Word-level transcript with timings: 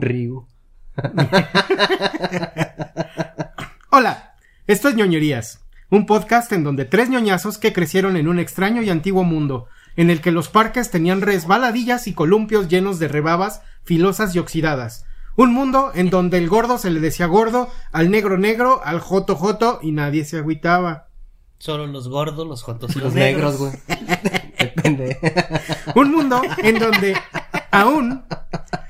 Ryu. 0.00 0.46
Hola, 3.90 4.34
esto 4.66 4.88
es 4.88 4.94
ñoñerías, 4.94 5.64
un 5.90 6.06
podcast 6.06 6.52
en 6.52 6.64
donde 6.64 6.84
tres 6.84 7.08
ñoñazos 7.08 7.58
que 7.58 7.72
crecieron 7.72 8.16
en 8.16 8.28
un 8.28 8.38
extraño 8.38 8.82
y 8.82 8.90
antiguo 8.90 9.24
mundo, 9.24 9.66
en 9.96 10.10
el 10.10 10.20
que 10.20 10.30
los 10.30 10.48
parques 10.48 10.90
tenían 10.90 11.22
resbaladillas 11.22 12.06
y 12.06 12.14
columpios 12.14 12.68
llenos 12.68 12.98
de 12.98 13.08
rebabas 13.08 13.62
filosas 13.84 14.34
y 14.34 14.38
oxidadas. 14.38 15.04
Un 15.36 15.52
mundo 15.52 15.92
en 15.94 16.10
donde 16.10 16.38
el 16.38 16.48
gordo 16.48 16.78
se 16.78 16.90
le 16.90 17.00
decía 17.00 17.26
gordo, 17.26 17.70
al 17.92 18.10
negro 18.10 18.38
negro, 18.38 18.80
al 18.84 19.00
joto 19.00 19.36
joto 19.36 19.78
y 19.82 19.92
nadie 19.92 20.24
se 20.24 20.38
agüitaba. 20.38 21.08
Solo 21.58 21.86
los 21.86 22.08
gordos, 22.08 22.46
los 22.46 22.62
jotos 22.62 22.94
y 22.94 23.00
Los 23.00 23.14
negros, 23.14 23.56
güey. 23.56 23.72
Depende. 24.58 25.18
Un 25.94 26.12
mundo 26.12 26.42
en 26.58 26.78
donde 26.78 27.16
aún 27.70 28.24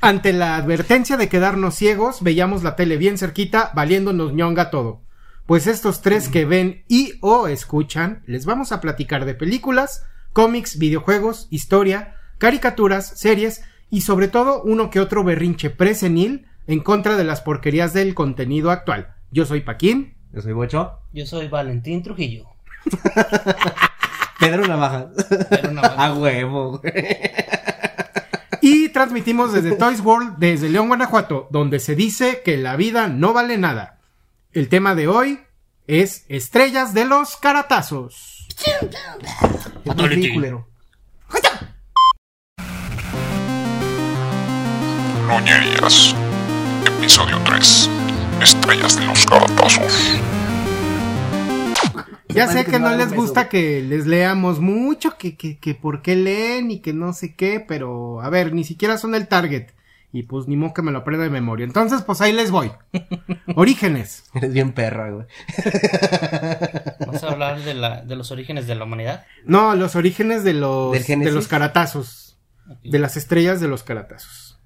ante 0.00 0.32
la 0.32 0.56
advertencia 0.56 1.16
de 1.16 1.28
quedarnos 1.28 1.74
ciegos 1.74 2.22
veíamos 2.22 2.62
la 2.62 2.76
tele 2.76 2.96
bien 2.96 3.18
cerquita 3.18 3.72
valiéndonos 3.74 4.32
ñonga 4.32 4.70
todo. 4.70 5.02
Pues 5.46 5.66
estos 5.66 6.02
tres 6.02 6.28
que 6.28 6.44
ven 6.44 6.84
y 6.88 7.14
o 7.20 7.48
escuchan 7.48 8.22
les 8.26 8.44
vamos 8.44 8.70
a 8.72 8.80
platicar 8.80 9.24
de 9.24 9.34
películas, 9.34 10.04
cómics, 10.32 10.78
videojuegos, 10.78 11.48
historia, 11.50 12.16
caricaturas, 12.38 13.18
series 13.18 13.62
y 13.90 14.02
sobre 14.02 14.28
todo 14.28 14.62
uno 14.62 14.90
que 14.90 15.00
otro 15.00 15.24
berrinche 15.24 15.70
presenil 15.70 16.46
en 16.66 16.80
contra 16.80 17.16
de 17.16 17.24
las 17.24 17.40
porquerías 17.40 17.92
del 17.94 18.14
contenido 18.14 18.70
actual. 18.70 19.14
Yo 19.30 19.46
soy 19.46 19.60
Paquín. 19.60 20.14
Yo 20.32 20.42
soy 20.42 20.52
Bocho. 20.52 21.00
Yo 21.12 21.24
soy 21.26 21.48
Valentín 21.48 22.02
Trujillo. 22.02 22.46
Pedro 24.38 24.66
Navajas. 24.66 25.06
Pero 25.48 25.72
no, 25.72 25.82
A 25.82 26.14
huevo, 26.14 26.78
güey. 26.78 26.92
Y 28.70 28.90
transmitimos 28.90 29.54
desde 29.54 29.76
Toys 29.76 30.00
World, 30.00 30.36
desde 30.36 30.68
León, 30.68 30.88
Guanajuato, 30.88 31.48
donde 31.50 31.80
se 31.80 31.94
dice 31.94 32.42
que 32.44 32.58
la 32.58 32.76
vida 32.76 33.08
no 33.08 33.32
vale 33.32 33.56
nada. 33.56 33.96
El 34.52 34.68
tema 34.68 34.94
de 34.94 35.08
hoy 35.08 35.40
es 35.86 36.26
Estrellas 36.28 36.92
de 36.92 37.06
los 37.06 37.38
Caratazos. 37.38 38.46
Noñerías. 45.26 46.14
Episodio 46.84 47.40
3. 47.46 47.90
Estrellas 48.42 48.96
de 49.00 49.06
los 49.06 49.24
caratazos. 49.24 50.20
Ya 52.28 52.48
sé 52.48 52.64
que 52.64 52.78
no 52.78 52.90
no 52.90 52.96
les 52.96 53.12
gusta 53.12 53.42
eso. 53.42 53.50
que 53.50 53.82
les 53.82 54.06
leamos 54.06 54.60
mucho, 54.60 55.16
que, 55.18 55.36
que, 55.36 55.58
que 55.58 55.74
por 55.74 56.02
qué 56.02 56.16
leen 56.16 56.70
y 56.70 56.80
que 56.80 56.92
no 56.92 57.12
sé 57.12 57.34
qué, 57.34 57.64
pero 57.66 58.20
a 58.20 58.30
ver, 58.30 58.52
ni 58.52 58.64
siquiera 58.64 58.98
son 58.98 59.14
el 59.14 59.28
target. 59.28 59.68
Y 60.10 60.22
pues 60.22 60.48
ni 60.48 60.56
modo 60.56 60.72
que 60.72 60.80
me 60.82 60.90
lo 60.90 60.98
aprenda 60.98 61.24
de 61.24 61.30
memoria. 61.30 61.64
Entonces, 61.64 62.02
pues 62.02 62.20
ahí 62.22 62.32
les 62.32 62.50
voy. 62.50 62.72
Orígenes. 63.56 64.24
Eres 64.34 64.52
bien 64.54 64.72
perra, 64.72 65.10
güey. 65.10 65.26
Vamos 67.00 67.22
a 67.22 67.30
hablar 67.30 67.60
de, 67.60 67.74
la, 67.74 68.02
de 68.02 68.16
los 68.16 68.30
orígenes 68.30 68.66
de 68.66 68.74
la 68.74 68.84
humanidad. 68.84 69.26
No, 69.44 69.74
los 69.74 69.96
orígenes 69.96 70.44
de 70.44 70.54
los, 70.54 71.06
de 71.06 71.30
los 71.30 71.46
caratazos. 71.46 72.38
De 72.82 72.98
las 72.98 73.16
estrellas 73.16 73.60
de 73.60 73.68
los 73.68 73.82
caratazos. 73.82 74.58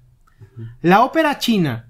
La 0.81 1.03
ópera 1.03 1.39
china, 1.39 1.89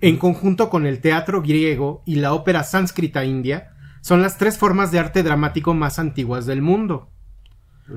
en 0.00 0.16
conjunto 0.16 0.70
con 0.70 0.86
el 0.86 1.00
teatro 1.00 1.42
griego 1.42 2.02
y 2.04 2.16
la 2.16 2.32
ópera 2.32 2.64
sánscrita 2.64 3.24
india, 3.24 3.75
son 4.06 4.22
las 4.22 4.38
tres 4.38 4.56
formas 4.56 4.92
de 4.92 5.00
arte 5.00 5.24
dramático 5.24 5.74
más 5.74 5.98
antiguas 5.98 6.46
del 6.46 6.62
mundo. 6.62 7.10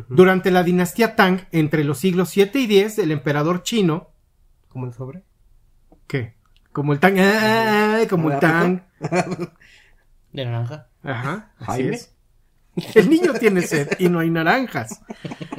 Durante 0.10 0.50
la 0.50 0.64
dinastía 0.64 1.16
Tang, 1.16 1.42
entre 1.52 1.84
los 1.84 2.00
siglos 2.00 2.30
7 2.30 2.58
y 2.58 2.66
10, 2.66 2.98
el 2.98 3.12
emperador 3.12 3.62
chino, 3.62 4.10
¿Cómo 4.70 4.88
el 4.88 4.94
sobre? 4.94 5.24
¿qué? 6.08 6.34
Como 6.72 6.94
el 6.94 7.00
Tang, 7.00 7.20
¡ay! 7.20 8.08
como 8.08 8.32
el 8.32 8.40
Tang, 8.40 8.82
De 10.34 10.46
naranja. 10.46 10.88
Ajá, 11.04 11.52
así 11.60 11.84
Jaime. 11.84 11.96
es. 11.96 12.16
El 12.96 13.08
niño 13.08 13.34
tiene 13.34 13.62
sed 13.62 13.90
y 14.00 14.10
no 14.10 14.18
hay 14.18 14.32
naranjas. 14.32 15.02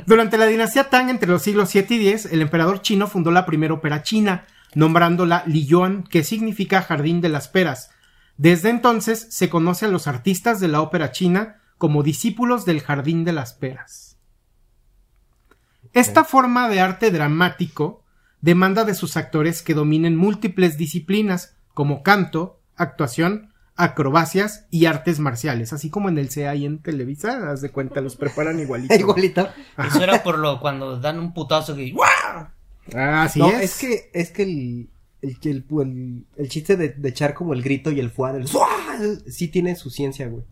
Durante 0.04 0.36
la 0.36 0.46
dinastía 0.46 0.90
Tang, 0.90 1.10
entre 1.10 1.28
los 1.28 1.42
siglos 1.42 1.68
7 1.70 1.94
y 1.94 1.98
10, 1.98 2.26
el 2.32 2.42
emperador 2.42 2.82
chino 2.82 3.06
fundó 3.06 3.30
la 3.30 3.46
primera 3.46 3.74
ópera 3.74 4.02
china, 4.02 4.46
nombrándola 4.74 5.44
Liyuan, 5.46 6.02
que 6.02 6.24
significa 6.24 6.82
jardín 6.82 7.20
de 7.20 7.28
las 7.28 7.46
peras. 7.46 7.92
Desde 8.40 8.70
entonces 8.70 9.26
se 9.28 9.50
conoce 9.50 9.84
a 9.84 9.88
los 9.88 10.06
artistas 10.06 10.60
de 10.60 10.68
la 10.68 10.80
ópera 10.80 11.12
china 11.12 11.60
como 11.76 12.02
discípulos 12.02 12.64
del 12.64 12.80
jardín 12.80 13.22
de 13.22 13.34
las 13.34 13.52
peras. 13.52 14.16
Esta 15.92 16.24
forma 16.24 16.70
de 16.70 16.80
arte 16.80 17.10
dramático 17.10 18.02
demanda 18.40 18.84
de 18.84 18.94
sus 18.94 19.18
actores 19.18 19.60
que 19.60 19.74
dominen 19.74 20.16
múltiples 20.16 20.78
disciplinas 20.78 21.54
como 21.74 22.02
canto, 22.02 22.62
actuación, 22.76 23.52
acrobacias 23.76 24.64
y 24.70 24.86
artes 24.86 25.18
marciales, 25.18 25.74
así 25.74 25.90
como 25.90 26.08
en 26.08 26.16
el 26.16 26.30
CA 26.30 26.54
y 26.54 26.64
en 26.64 26.78
Televisa, 26.78 27.50
haz 27.50 27.60
de 27.60 27.70
cuenta, 27.70 28.00
los 28.00 28.16
preparan 28.16 28.58
igualito. 28.58 28.94
Igualito. 28.94 29.50
Eso 29.76 30.02
era 30.02 30.22
por 30.22 30.38
lo 30.38 30.60
cuando 30.60 30.98
dan 30.98 31.18
un 31.18 31.34
putazo 31.34 31.76
que 31.76 31.90
¡guau! 31.90 32.48
Ah, 32.94 33.24
así 33.24 33.38
no, 33.38 33.50
es. 33.50 33.64
es. 33.64 33.78
que, 33.78 34.10
es 34.14 34.30
que 34.30 34.42
el, 34.44 34.88
el, 35.22 35.36
el, 35.42 35.64
el, 35.80 36.24
el 36.36 36.48
chiste 36.48 36.76
de, 36.76 36.90
de 36.90 37.08
echar 37.08 37.34
como 37.34 37.52
el 37.54 37.62
grito 37.62 37.90
y 37.90 38.00
el 38.00 38.10
fuá 38.10 38.32
del 38.32 38.46
sí 39.28 39.48
tiene 39.48 39.76
su 39.76 39.90
ciencia, 39.90 40.28
güey. 40.28 40.44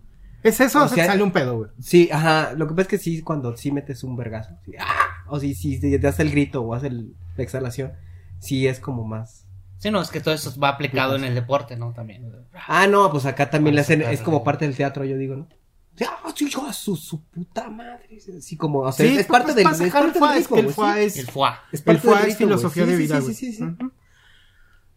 Es 0.43 0.61
eso, 0.61 0.81
o 0.81 0.85
o 0.85 0.89
se 0.89 0.95
sea- 0.97 1.07
sale 1.07 1.23
un 1.23 1.33
pedo, 1.33 1.57
güey. 1.59 1.71
Sí, 1.81 2.09
ajá, 2.13 2.53
lo 2.55 2.67
que 2.69 2.73
pasa 2.75 2.83
es 2.83 2.89
que 2.89 2.99
sí, 2.99 3.23
cuando 3.23 3.57
sí 3.57 3.73
metes 3.73 4.05
un 4.05 4.17
vergazo, 4.17 4.51
sí, 4.65 4.73
¡ah! 4.79 5.25
o 5.27 5.39
si 5.41 5.55
sí, 5.55 5.81
te 5.81 5.99
das 5.99 6.21
el 6.21 6.31
grito 6.31 6.63
o 6.63 6.75
haces 6.75 6.91
el- 6.91 7.15
la 7.37 7.43
exhalación, 7.43 7.93
sí 8.39 8.67
es 8.67 8.79
como 8.81 9.05
más. 9.05 9.45
Sí, 9.79 9.91
no, 9.91 10.01
es 10.01 10.11
que 10.11 10.21
todo 10.21 10.35
eso 10.35 10.59
va 10.59 10.71
aplicado 10.71 11.15
en 11.17 11.25
el 11.25 11.35
deporte, 11.35 11.77
¿no? 11.77 11.93
También. 11.93 12.33
Ah, 12.67 12.87
no, 12.89 13.11
pues 13.13 13.27
acá 13.27 13.49
también 13.51 13.75
le 13.75 13.81
hacen, 13.83 14.03
es 14.03 14.21
como 14.23 14.43
parte 14.45 14.65
del 14.67 14.77
teatro, 14.77 15.05
yo 15.05 15.17
digo, 15.17 15.37
¿no? 15.37 15.49
Sí, 15.97 16.05
ah, 16.09 16.33
sí, 16.35 16.49
yo, 16.49 16.65
a 16.67 16.73
su, 16.73 16.95
su 16.97 17.23
puta 17.25 17.69
madre, 17.69 18.21
sí, 18.41 18.57
como, 18.57 18.81
o 18.81 18.93
sea, 18.93 19.07
Sí, 19.07 19.19
es 19.19 19.27
parte 19.27 19.45
pues, 19.53 19.57
del, 19.57 19.65
para 19.65 19.75
es 19.77 19.93
parte 19.93 20.19
del 20.21 20.39
es 20.39 20.51
el 20.53 20.73
fuá 20.73 20.95
sí. 20.95 21.01
es... 21.03 21.17
El 21.17 21.27
fuá. 21.27 21.61
Es 21.73 21.83
El 21.85 22.35
filosofía 22.35 22.85
Sí, 22.85 22.91
de 22.91 22.97
sí, 22.97 23.03
vida, 23.03 23.17
sí, 23.17 23.23
güey. 23.23 23.35
sí, 23.35 23.53
sí, 23.53 23.59
sí. 23.59 23.65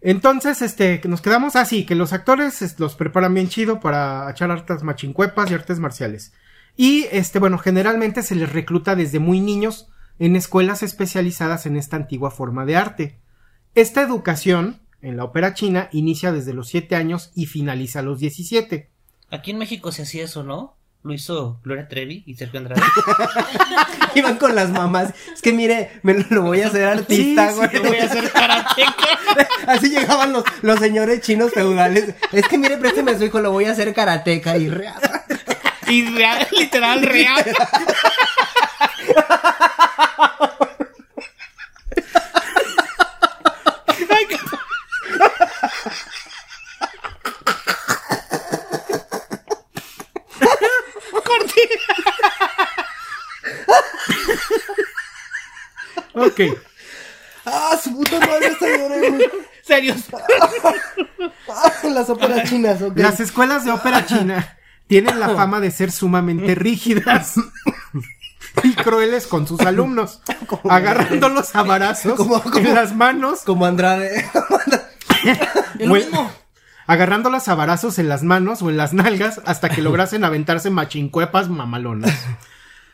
Entonces, 0.01 0.62
este, 0.63 1.00
nos 1.06 1.22
quedamos 1.22 1.56
así, 1.56 1.85
que 1.85 1.95
los 1.95 2.12
actores 2.12 2.62
es, 2.63 2.79
los 2.79 2.95
preparan 2.95 3.35
bien 3.35 3.50
chido 3.50 3.79
para 3.79 4.29
echar 4.31 4.50
artes 4.50 4.84
machincuepas 4.84 5.50
y 5.50 5.53
artes 5.53 5.79
marciales. 5.79 6.34
Y, 6.75 7.06
este, 7.12 7.38
bueno, 7.38 7.59
generalmente 7.59 8.23
se 8.23 8.35
les 8.35 8.51
recluta 8.51 8.95
desde 8.95 9.19
muy 9.19 9.39
niños 9.39 9.89
en 10.17 10.35
escuelas 10.35 10.81
especializadas 10.81 11.66
en 11.66 11.78
esta 11.78 11.97
antigua 11.97 12.31
forma 12.31 12.66
de 12.66 12.75
arte. 12.75 13.19
Esta 13.75 14.01
educación, 14.01 14.81
en 15.01 15.17
la 15.17 15.23
ópera 15.23 15.53
china, 15.53 15.89
inicia 15.91 16.31
desde 16.31 16.53
los 16.53 16.68
7 16.69 16.95
años 16.95 17.31
y 17.35 17.45
finaliza 17.45 18.00
a 18.00 18.03
los 18.03 18.19
17. 18.19 18.89
Aquí 19.29 19.51
en 19.51 19.57
México 19.59 19.91
se 19.91 20.01
hacía 20.01 20.23
eso, 20.23 20.44
¿no? 20.44 20.78
Lo 21.03 21.13
hizo 21.13 21.59
Gloria 21.63 21.88
Trevi 21.88 22.23
y 22.28 22.35
Sergio 22.35 22.59
Andrade. 22.59 22.81
Iban 24.16 24.38
con 24.38 24.53
las 24.53 24.69
mamás. 24.69 25.13
Es 25.34 25.41
que 25.41 25.51
mire, 25.51 26.00
me 26.03 26.13
lo, 26.13 26.25
lo 26.29 26.41
voy 26.44 26.62
a 26.62 26.67
hacer 26.67 26.88
artista, 26.88 27.50
Sí, 27.50 27.56
güey. 27.56 27.69
Yo 27.73 27.84
voy 27.84 27.97
a 27.97 28.06
hacer 28.06 28.31
karateca. 28.31 28.94
Así 29.67 29.89
llegaban 29.89 30.31
los, 30.31 30.44
los 30.62 30.79
señores 30.79 31.22
chinos 31.22 31.51
feudales. 31.53 32.13
Es 32.31 32.47
que 32.47 32.57
mire, 32.59 32.78
présteme 32.78 33.12
a 33.12 33.17
su 33.17 33.25
hijo, 33.25 33.41
lo 33.41 33.51
voy 33.51 33.66
a 33.66 33.72
hacer 33.72 33.91
karateca 33.95 34.57
y 34.57 34.69
real. 34.69 35.01
Y 35.88 36.06
real, 36.06 36.47
literal, 36.51 37.01
real. 37.01 37.45
Ok. 56.14 56.40
¡Ah, 57.46 57.76
su 57.84 57.96
puta 57.96 58.20
madre 58.20 58.48
esta 58.48 58.68
lloré, 58.68 59.10
güey! 59.10 59.30
Serios. 59.64 59.98
Las 61.84 62.10
óperas 62.10 62.50
chinas, 62.50 62.81
ok. 62.81 62.98
Las 62.98 63.19
escuelas 63.19 63.66
de 63.66 63.72
ópera 63.72 64.06
china 64.06 64.58
tienen 64.88 65.19
la 65.19 65.30
fama 65.30 65.60
de 65.60 65.72
ser 65.72 65.92
sumamente 65.92 66.56
rígidas 66.56 67.36
y 68.63 68.74
crueles 68.74 69.28
con 69.28 69.48
sus 69.48 69.60
alumnos, 69.62 70.22
agarrándolos 70.69 71.56
a 71.56 71.63
varazos 71.63 72.14
Como- 72.16 72.42
como- 72.42 72.57
en 72.57 72.75
las 72.75 72.94
manos, 72.96 73.42
Como 73.42 73.66
Andrade. 73.66 74.25
Es 75.80 75.88
lo 75.88 75.94
o- 75.94 75.96
mismo. 75.96 76.31
agarrándolas 76.88 77.48
a 77.48 77.56
varazos 77.56 78.00
en 78.00 78.10
las 78.10 78.24
manos 78.24 78.62
o 78.62 78.69
en 78.69 78.78
las 78.78 78.94
nalgas 78.94 79.42
hasta 79.46 79.69
que 79.69 79.81
lograsen 79.81 80.24
aventarse 80.24 80.69
machincuepas 80.69 81.50
mamalonas. 81.50 82.12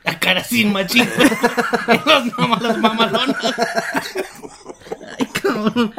A 0.07 0.19
cara 0.19 0.43
sin 0.43 0.71
machín. 0.71 1.07
Las 2.05 2.25
mamas, 2.37 2.61
las 2.61 2.77
mamalonas. 2.77 3.35
Ay, 5.19 5.25
cabrón. 5.41 5.93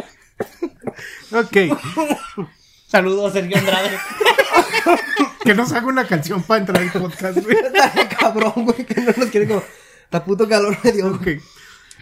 Ok, 1.32 1.56
Saludos 2.86 3.30
a 3.30 3.32
Sergio 3.34 3.58
Andrade. 3.58 3.98
que 5.44 5.54
nos 5.54 5.72
haga 5.72 5.86
una 5.86 6.06
canción 6.06 6.42
para 6.42 6.60
entrar 6.60 6.82
al 6.82 6.90
podcast, 6.90 7.38
güey. 7.38 7.56
Dale, 7.72 8.08
cabrón, 8.08 8.52
güey, 8.56 8.86
que 8.86 9.00
no 9.02 9.12
nos 9.14 9.28
quiere 9.28 9.46
como. 9.46 9.62
Ta 10.08 10.24
puto 10.24 10.48
calor 10.48 10.76
me 10.82 10.92
dio. 10.92 11.08
Ok. 11.14 11.26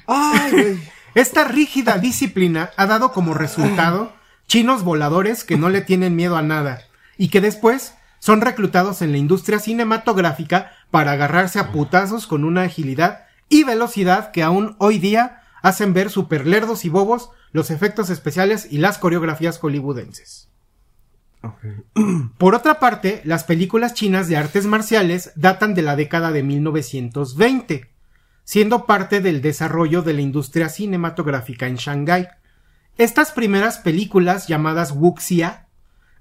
Ay, 0.07 0.51
güey. 0.53 0.79
Esta 1.17 1.43
rígida 1.45 1.99
disciplina 1.99 2.71
ha 2.77 2.87
dado 2.87 3.11
como 3.11 3.35
resultado 3.35 4.13
chinos 4.47 4.85
voladores 4.85 5.43
que 5.43 5.57
no 5.57 5.71
le 5.71 5.81
tienen 5.81 6.15
miedo 6.15 6.37
a 6.37 6.43
nada 6.43 6.85
y 7.19 7.31
que 7.31 7.41
después 7.41 7.95
son 8.27 8.41
reclutados 8.41 9.03
en 9.03 9.13
la 9.13 9.19
industria 9.19 9.61
cinematográfica 9.61 10.73
para 10.91 11.13
agarrarse 11.13 11.61
a 11.61 11.71
putazos 11.71 12.27
con 12.27 12.43
una 12.43 12.63
agilidad 12.63 13.27
y 13.49 13.63
velocidad 13.63 14.33
que 14.33 14.43
aún 14.43 14.75
hoy 14.81 14.99
día 14.99 15.43
hacen 15.63 15.95
ver 15.95 16.11
super 16.11 16.45
lerdos 16.45 16.85
y 16.85 16.89
bobos 16.89 17.31
los 17.53 17.71
efectos 17.71 18.11
especiales 18.11 18.67
y 18.69 18.79
las 18.79 18.99
coreografías 18.99 19.61
hollywoodenses. 19.61 20.49
Por 22.39 22.57
otra 22.57 22.81
parte, 22.81 23.23
las 23.23 23.45
películas 23.45 23.95
chinas 23.95 24.27
de 24.27 24.37
artes 24.37 24.67
marciales 24.67 25.31
datan 25.37 25.75
de 25.75 25.83
la 25.83 25.95
década 25.95 26.33
de 26.33 26.43
1920, 26.43 27.93
siendo 28.43 28.87
parte 28.87 29.21
del 29.21 29.41
desarrollo 29.41 30.03
de 30.03 30.15
la 30.15 30.23
industria 30.23 30.69
cinematográfica 30.69 31.69
en 31.69 31.77
Shanghái. 31.77 32.27
Estas 32.99 33.31
primeras 33.31 33.79
películas, 33.79 34.49
llamadas 34.49 34.91
wuxia, 34.91 35.66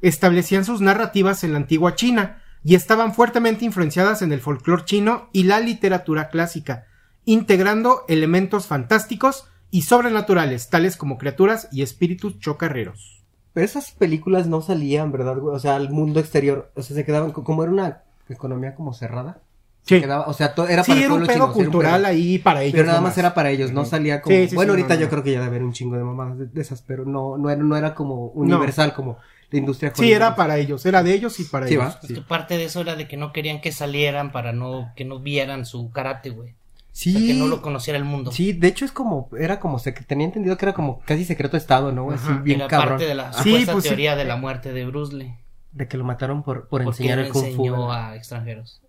establecían 0.07 0.65
sus 0.65 0.81
narrativas 0.81 1.43
en 1.43 1.51
la 1.53 1.57
antigua 1.57 1.95
China 1.95 2.41
y 2.63 2.75
estaban 2.75 3.13
fuertemente 3.13 3.65
influenciadas 3.65 4.21
en 4.21 4.31
el 4.31 4.41
folclore 4.41 4.85
chino 4.85 5.29
y 5.33 5.43
la 5.43 5.59
literatura 5.59 6.29
clásica, 6.29 6.85
integrando 7.25 8.03
elementos 8.07 8.67
fantásticos 8.67 9.47
y 9.71 9.81
sobrenaturales, 9.83 10.69
tales 10.69 10.95
como 10.95 11.17
criaturas 11.17 11.67
y 11.71 11.81
espíritus 11.81 12.39
chocarreros. 12.39 13.23
Pero 13.53 13.65
esas 13.65 13.91
películas 13.91 14.47
no 14.47 14.61
salían, 14.61 15.11
¿verdad? 15.11 15.37
O 15.39 15.59
sea, 15.59 15.75
al 15.75 15.89
mundo 15.89 16.19
exterior. 16.19 16.71
O 16.75 16.81
sea, 16.81 16.95
se 16.95 17.05
quedaban, 17.05 17.31
co- 17.31 17.43
como 17.43 17.63
era 17.63 17.71
una 17.71 18.01
economía 18.29 18.75
como 18.75 18.93
cerrada. 18.93 19.39
se 19.87 19.97
Sí. 19.97 20.01
quedaba- 20.01 20.25
o 20.25 20.33
sea, 20.33 20.55
to- 20.55 20.67
era 20.67 20.83
Sí, 20.83 20.89
para 20.93 20.99
el 20.99 21.05
era 21.05 21.13
un 21.13 21.19
pedo 21.19 21.27
chino, 21.33 21.33
sí, 21.35 21.37
era 21.37 21.45
un 21.45 21.53
cultural 21.71 22.01
pedo. 22.01 22.11
ahí 22.11 22.39
para 22.39 22.63
ellos. 22.63 22.73
Pero 22.73 22.87
nada 22.87 23.01
más 23.01 23.15
era 23.19 23.35
para 23.35 23.51
ellos, 23.51 23.71
no 23.71 23.85
salía 23.85 24.19
como... 24.19 24.35
Sí, 24.35 24.47
sí, 24.49 24.55
bueno, 24.55 24.71
ahorita 24.73 24.95
no, 24.95 24.99
yo 24.99 25.05
no. 25.05 25.09
creo 25.11 25.23
que 25.23 25.31
ya 25.33 25.37
debe 25.37 25.47
haber 25.49 25.63
un 25.63 25.73
chingo 25.73 25.95
de 25.95 26.03
mamadas 26.03 26.39
de, 26.39 26.47
de 26.47 26.59
esas, 26.61 26.81
pero 26.81 27.05
no, 27.05 27.37
no, 27.37 27.51
era, 27.51 27.61
no 27.61 27.77
era 27.77 27.93
como 27.93 28.29
universal 28.29 28.95
como 28.95 29.19
la 29.51 29.59
industria 29.59 29.91
Sí, 29.95 30.11
era 30.11 30.35
para 30.35 30.57
ellos, 30.57 30.85
era 30.85 31.03
de 31.03 31.13
ellos 31.13 31.39
y 31.39 31.43
para 31.45 31.67
Sí, 31.67 31.75
ellos. 31.75 31.97
que 32.07 32.21
parte 32.21 32.57
de 32.57 32.65
eso 32.65 32.81
era 32.81 32.95
de 32.95 33.07
que 33.07 33.17
no 33.17 33.31
querían 33.33 33.61
que 33.61 33.71
salieran 33.71 34.31
para 34.31 34.51
no 34.53 34.91
que 34.95 35.05
no 35.05 35.19
vieran 35.19 35.65
su 35.65 35.91
karate, 35.91 36.29
güey. 36.31 36.53
Sí, 36.91 37.27
que 37.27 37.33
no 37.33 37.47
lo 37.47 37.61
conociera 37.61 37.97
el 37.99 38.05
mundo. 38.05 38.31
sí, 38.31 38.53
de 38.53 38.67
hecho 38.69 38.85
es 38.85 38.91
como, 38.93 39.29
era 39.37 39.59
como, 39.59 39.79
sec- 39.79 40.05
tenía 40.07 40.25
entendido 40.25 40.55
que 40.57 40.65
era 40.65 40.73
como 40.73 41.01
casi 41.01 41.25
secreto 41.25 41.57
de 41.57 41.59
estado, 41.59 41.91
¿no? 41.91 42.09
Así 42.11 42.23
Ajá. 42.29 42.39
bien 42.41 42.59
era 42.61 42.69
cabrón. 42.69 42.89
parte 42.91 43.05
de 43.05 43.15
la 43.15 43.33
Sí, 43.33 43.49
supuesta 43.49 43.71
pues 43.73 43.83
sí. 43.83 43.89
teoría 43.89 44.15
de 44.15 44.23
la 44.23 44.37
muerte 44.37 44.71
de 44.71 44.85
Bruce 44.85 45.13
Lee. 45.13 45.35
De 45.73 45.89
que 45.89 45.97
lo 45.97 46.05
mataron 46.05 46.41
por, 46.41 46.69
por 46.69 46.81
enseñar 46.83 47.19
el 47.19 47.29
kung 47.33 47.53
fu. 47.53 47.91
a 47.91 48.15
extranjeros. 48.15 48.81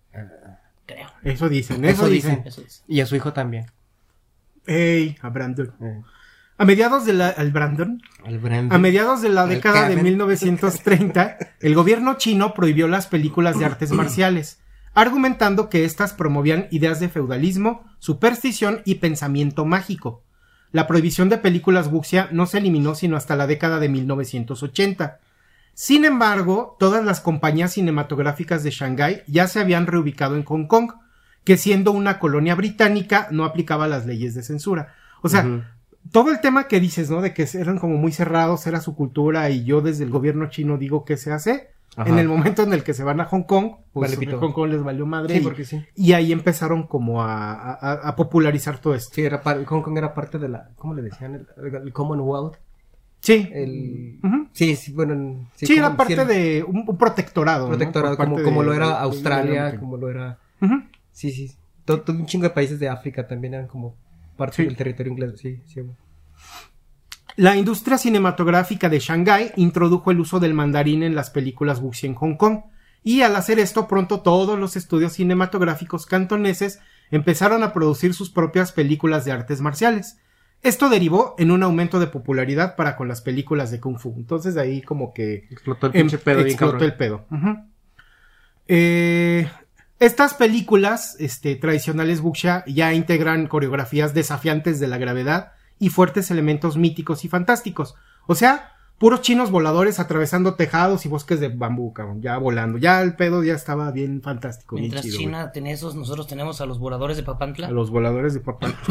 Creo. 0.85 1.09
Eso 1.21 1.49
dicen, 1.49 1.83
Eso 1.83 2.03
eso, 2.03 2.09
dicen. 2.09 2.35
dicen. 2.43 2.47
Eso 2.47 2.61
es. 2.61 2.83
Y 2.87 3.01
a 3.01 3.05
su 3.05 3.17
hijo 3.17 3.33
también. 3.33 3.65
Ey, 4.65 5.17
a 5.21 5.29
Brandon. 5.29 5.73
Eh, 5.81 6.01
A 6.59 6.65
mediados 6.65 7.05
de 7.05 7.13
la, 7.13 7.29
al 7.29 7.51
Brandon, 7.51 8.01
al 8.25 8.39
Brandon. 8.39 8.75
a 8.75 8.79
mediados 8.79 9.21
de 9.21 9.29
la 9.29 9.43
Al 9.43 9.49
década 9.49 9.83
de 9.83 9.95
Kevin. 9.95 10.03
1930, 10.05 11.37
el 11.59 11.75
gobierno 11.75 12.15
chino 12.15 12.55
prohibió 12.55 12.87
las 12.87 13.05
películas 13.05 13.59
de 13.59 13.65
artes 13.65 13.91
marciales, 13.93 14.59
argumentando 14.95 15.69
que 15.69 15.85
éstas 15.85 16.13
promovían 16.13 16.67
ideas 16.71 16.99
de 16.99 17.09
feudalismo, 17.09 17.85
superstición 17.99 18.81
y 18.85 18.95
pensamiento 18.95 19.65
mágico. 19.65 20.23
La 20.71 20.87
prohibición 20.87 21.29
de 21.29 21.37
películas 21.37 21.87
wuxia 21.87 22.27
no 22.31 22.47
se 22.47 22.57
eliminó 22.57 22.95
sino 22.95 23.17
hasta 23.17 23.35
la 23.35 23.45
década 23.45 23.79
de 23.79 23.89
1980. 23.89 25.19
Sin 25.75 26.05
embargo, 26.05 26.75
todas 26.79 27.05
las 27.05 27.21
compañías 27.21 27.73
cinematográficas 27.73 28.63
de 28.63 28.71
Shanghái 28.71 29.21
ya 29.27 29.47
se 29.47 29.59
habían 29.59 29.85
reubicado 29.85 30.35
en 30.35 30.43
Hong 30.43 30.65
Kong, 30.65 30.93
que 31.43 31.55
siendo 31.55 31.91
una 31.91 32.17
colonia 32.17 32.55
británica 32.55 33.27
no 33.29 33.45
aplicaba 33.45 33.87
las 33.87 34.07
leyes 34.07 34.33
de 34.33 34.41
censura. 34.41 34.95
O 35.21 35.29
sea. 35.29 35.75
Todo 36.11 36.31
el 36.31 36.39
tema 36.41 36.67
que 36.67 36.79
dices, 36.79 37.09
¿no? 37.09 37.21
De 37.21 37.33
que 37.33 37.47
eran 37.53 37.79
como 37.79 37.97
muy 37.97 38.11
cerrados, 38.11 38.65
era 38.67 38.81
su 38.81 38.95
cultura 38.95 39.49
y 39.49 39.63
yo 39.63 39.81
desde 39.81 40.03
el 40.03 40.09
gobierno 40.09 40.49
chino 40.49 40.77
digo 40.77 41.05
que 41.05 41.17
se 41.17 41.31
hace. 41.31 41.69
Ajá. 41.95 42.09
En 42.11 42.19
el 42.19 42.27
momento 42.27 42.61
en 42.61 42.73
el 42.73 42.83
que 42.83 42.93
se 42.93 43.03
van 43.03 43.19
a 43.21 43.25
Hong 43.25 43.41
Kong, 43.43 43.71
pues 43.91 44.15
Vale. 44.19 44.31
Hong 44.37 44.51
Kong 44.53 44.69
les 44.69 44.83
valió 44.83 45.07
madre 45.07 45.33
Sí, 45.33 45.41
y, 45.41 45.43
porque 45.43 45.65
sí. 45.65 45.83
y 45.95 46.13
ahí 46.13 46.31
empezaron 46.31 46.85
como 46.85 47.23
a, 47.23 47.53
a- 47.73 48.09
a 48.09 48.15
popularizar 48.15 48.77
todo 48.77 48.93
esto. 48.93 49.15
Sí, 49.15 49.23
era 49.23 49.39
Hong 49.43 49.81
Kong 49.81 49.97
era 49.97 50.13
parte 50.13 50.37
de 50.37 50.47
la, 50.47 50.69
¿cómo 50.75 50.93
le 50.93 51.01
decían? 51.01 51.47
El, 51.57 51.75
el 51.75 51.93
Commonwealth. 51.93 52.57
Sí. 53.19 53.49
El... 53.51 54.19
Sí, 54.53 54.75
sí, 54.75 54.91
bueno. 54.93 55.13
en- 55.13 55.47
Sí, 55.55 55.65
como- 55.65 55.79
era 55.79 55.97
parte 55.97 56.15
sí, 56.15 56.23
de 56.27 56.63
un, 56.67 56.83
un 56.87 56.97
protectorado. 56.97 57.67
protectorado, 57.67 58.15
como, 58.15 58.61
lo 58.61 58.73
era 58.75 58.99
Australia, 59.01 59.75
como 59.79 59.97
lo 59.97 60.09
era... 60.11 60.37
Sí, 61.11 61.31
sí. 61.31 61.51
Todo, 61.83 62.01
todo 62.01 62.15
un 62.15 62.27
chingo 62.27 62.43
de 62.43 62.51
países 62.51 62.79
de 62.79 62.89
África 62.89 63.25
también 63.27 63.55
eran 63.55 63.65
como 63.67 63.95
parte 64.37 64.57
Sí. 64.57 64.63
del 64.65 64.75
territorio 64.77 65.11
inglés. 65.11 65.33
Sí, 65.39 65.59
sí. 65.65 65.81
La 67.35 67.55
industria 67.55 67.97
cinematográfica 67.97 68.89
de 68.89 68.99
Shanghái 68.99 69.51
introdujo 69.57 70.09
el 70.11 70.19
uso 70.19 70.39
del 70.39 70.53
mandarín 70.53 71.03
en 71.03 71.13
las 71.15 71.29
películas 71.29 71.79
wuxia 71.79 72.07
en 72.07 72.15
Hong 72.15 72.35
Kong, 72.35 72.61
y 73.03 73.21
al 73.21 73.35
hacer 73.35 73.59
esto 73.59 73.87
pronto 73.87 74.21
todos 74.21 74.57
los 74.57 74.75
estudios 74.75 75.13
cinematográficos 75.13 76.05
cantoneses 76.05 76.79
empezaron 77.11 77.63
a 77.63 77.73
producir 77.73 78.13
sus 78.13 78.29
propias 78.29 78.71
películas 78.71 79.23
de 79.23 79.31
artes 79.33 79.61
marciales. 79.61 80.19
Esto 80.63 80.89
derivó 80.89 81.35
en 81.37 81.51
un 81.51 81.61
aumento 81.61 81.99
de 81.99 82.07
popularidad 82.07 82.75
para 82.75 82.95
con 82.95 83.07
las 83.07 83.21
películas 83.21 83.69
de 83.69 83.79
Kung 83.79 83.99
Fu. 83.99 84.15
Entonces 84.17 84.55
de 84.55 84.61
ahí 84.61 84.81
como 84.81 85.13
que 85.13 85.45
Explotó 85.51 85.87
el 85.87 85.95
em- 85.95 86.01
pinche 86.07 86.17
pedo 86.17 86.37
bien 86.37 86.47
explotó 86.49 86.83
el 86.83 86.95
pedo. 86.95 87.25
Eh, 88.67 89.47
estas 89.99 90.35
películas 90.35 91.15
este, 91.19 91.55
tradicionales 91.55 92.21
wuxia 92.21 92.63
ya 92.67 92.93
integran 92.93 93.47
coreografías 93.47 94.13
desafiantes 94.13 94.79
de 94.79 94.87
la 94.87 94.97
gravedad 94.97 95.53
y 95.79 95.89
fuertes 95.89 96.29
elementos 96.29 96.77
míticos 96.77 97.25
y 97.25 97.29
fantásticos. 97.29 97.95
O 98.27 98.35
sea, 98.35 98.73
puros 98.99 99.21
chinos 99.21 99.51
voladores 99.51 99.99
atravesando 99.99 100.55
tejados 100.55 101.05
y 101.05 101.09
bosques 101.09 101.39
de 101.39 101.49
bambú, 101.49 101.93
cabrón, 101.93 102.21
ya 102.21 102.37
volando. 102.37 102.77
Ya 102.77 103.01
el 103.01 103.15
pedo 103.15 103.43
ya 103.43 103.53
estaba 103.53 103.91
bien 103.91 104.21
fantástico, 104.21 104.75
bien 104.75 104.83
Mientras 104.83 105.05
chido, 105.05 105.17
China 105.17 105.51
tenía 105.51 105.73
esos, 105.73 105.95
nosotros 105.95 106.27
tenemos 106.27 106.61
a 106.61 106.65
los 106.65 106.79
voladores 106.79 107.17
de. 107.17 107.23
Papantla. 107.23 107.67
A 107.67 107.71
los 107.71 107.89
voladores 107.89 108.33
de 108.33 108.39
papá. 108.39 108.67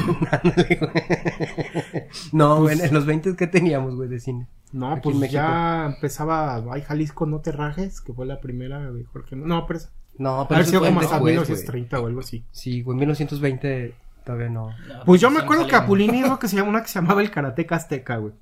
No, 2.32 2.60
güey, 2.60 2.80
en 2.80 2.92
los 2.92 3.06
20 3.06 3.36
que 3.36 3.46
teníamos, 3.46 3.94
güey, 3.94 4.08
de 4.08 4.20
cine. 4.20 4.48
No, 4.72 4.92
Aquí 4.92 5.10
pues 5.10 5.30
ya 5.30 5.86
empezaba 5.86 6.56
Ay 6.72 6.82
Jalisco 6.82 7.24
no 7.24 7.40
te 7.40 7.52
rajes, 7.52 8.00
que 8.00 8.12
fue 8.12 8.26
la 8.26 8.40
primera 8.40 8.90
de 8.90 9.04
Jorge. 9.04 9.36
No, 9.36 9.66
pero 9.66 9.80
No, 10.18 10.46
pero 10.48 10.58
ver 10.58 10.62
eso 10.62 10.70
si 10.72 10.76
fue 10.78 10.86
como 10.88 11.00
hasta 11.00 11.14
después, 11.16 11.34
güey. 11.34 11.46
1930 11.46 12.00
o 12.00 12.06
algo 12.06 12.20
así. 12.20 12.44
Sí, 12.52 12.82
güey, 12.82 12.96
1920 12.98 13.94
todavía 14.24 14.48
no. 14.48 14.70
No, 14.70 15.04
Pues 15.04 15.20
yo 15.20 15.30
me 15.30 15.40
acuerdo 15.40 15.64
que 15.64 15.70
saliendo. 15.72 15.80
Capulini 15.82 16.22
dijo 16.22 16.38
que 16.38 16.48
se 16.48 16.56
llama 16.56 16.70
una 16.70 16.82
que 16.82 16.88
se 16.88 16.94
llamaba 17.00 17.20
el 17.22 17.30
Karateca 17.30 17.76
Azteca, 17.76 18.16
güey. 18.16 18.32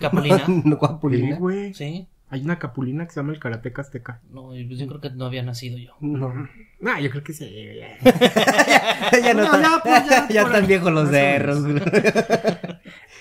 Capulina. 0.00 0.42
no, 0.64 0.76
Guapulina. 0.76 1.28
Sí, 1.34 1.40
güey. 1.40 1.74
Sí. 1.74 2.08
Hay 2.30 2.42
una 2.42 2.58
capulina 2.58 3.04
que 3.06 3.12
se 3.12 3.20
llama 3.20 3.32
el 3.32 3.38
Karateca 3.38 3.82
Azteca. 3.82 4.20
No, 4.32 4.56
yo 4.56 4.62
yo 4.76 4.86
creo 4.88 5.00
que 5.00 5.10
no 5.10 5.26
había 5.26 5.42
nacido 5.44 5.78
yo. 5.78 5.92
No. 6.00 6.32
Ah, 6.86 7.00
yo 7.00 7.08
creo 7.10 7.22
que 7.24 7.32
sí. 7.32 7.48
ya 9.22 9.32
no, 9.34 9.44
No, 9.44 9.50
tan- 9.52 9.62
ya, 9.62 9.80
pues, 9.82 10.08
ya, 10.10 10.28
ya 10.28 10.42
están 10.42 10.66
viejos 10.66 10.92
los 10.92 11.08
cerros, 11.08 11.62
güey. 11.62 11.80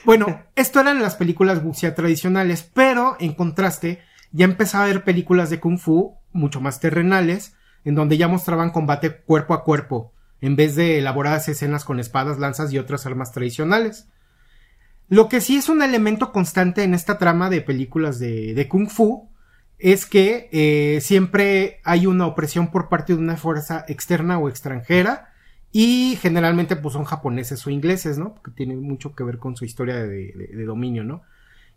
Bueno, 0.05 0.41
esto 0.55 0.81
eran 0.81 1.01
las 1.01 1.15
películas 1.15 1.63
wuxia 1.63 1.95
tradicionales, 1.95 2.69
pero 2.73 3.15
en 3.21 3.33
contraste, 3.33 4.01
ya 4.33 4.43
empezaba 4.45 4.83
a 4.83 4.87
haber 4.87 5.03
películas 5.05 5.49
de 5.49 5.59
kung 5.61 5.77
fu 5.77 6.17
mucho 6.33 6.59
más 6.59 6.79
terrenales, 6.81 7.55
en 7.85 7.95
donde 7.95 8.17
ya 8.17 8.27
mostraban 8.27 8.71
combate 8.71 9.17
cuerpo 9.21 9.53
a 9.53 9.63
cuerpo, 9.63 10.13
en 10.41 10.55
vez 10.55 10.75
de 10.75 10.99
elaboradas 10.99 11.47
escenas 11.49 11.85
con 11.85 11.99
espadas, 11.99 12.39
lanzas 12.39 12.71
y 12.73 12.77
otras 12.79 13.05
armas 13.05 13.31
tradicionales. 13.31 14.07
Lo 15.09 15.29
que 15.29 15.41
sí 15.41 15.57
es 15.57 15.69
un 15.69 15.81
elemento 15.81 16.31
constante 16.31 16.83
en 16.83 16.93
esta 16.93 17.17
trama 17.17 17.49
de 17.49 17.61
películas 17.61 18.19
de, 18.19 18.67
kung 18.69 18.89
fu 18.89 19.29
es 19.77 20.05
que 20.05 20.49
eh, 20.51 21.01
siempre 21.01 21.81
hay 21.83 22.05
una 22.07 22.25
opresión 22.25 22.71
por 22.71 22.89
parte 22.89 23.13
de 23.13 23.19
una 23.19 23.35
fuerza 23.37 23.83
externa 23.87 24.37
o 24.39 24.47
extranjera 24.47 25.29
y 25.71 26.17
generalmente 26.21 26.75
pues 26.75 26.93
son 26.93 27.03
japoneses 27.03 27.65
o 27.67 27.69
ingleses, 27.69 28.17
¿no? 28.17 28.33
Porque 28.35 28.51
tiene 28.51 28.75
mucho 28.75 29.13
que 29.15 29.23
ver 29.23 29.39
con 29.39 29.55
su 29.57 29.65
historia 29.65 29.95
de, 29.95 30.07
de- 30.07 30.49
de 30.55 30.65
dominio, 30.65 31.03
¿no? 31.03 31.23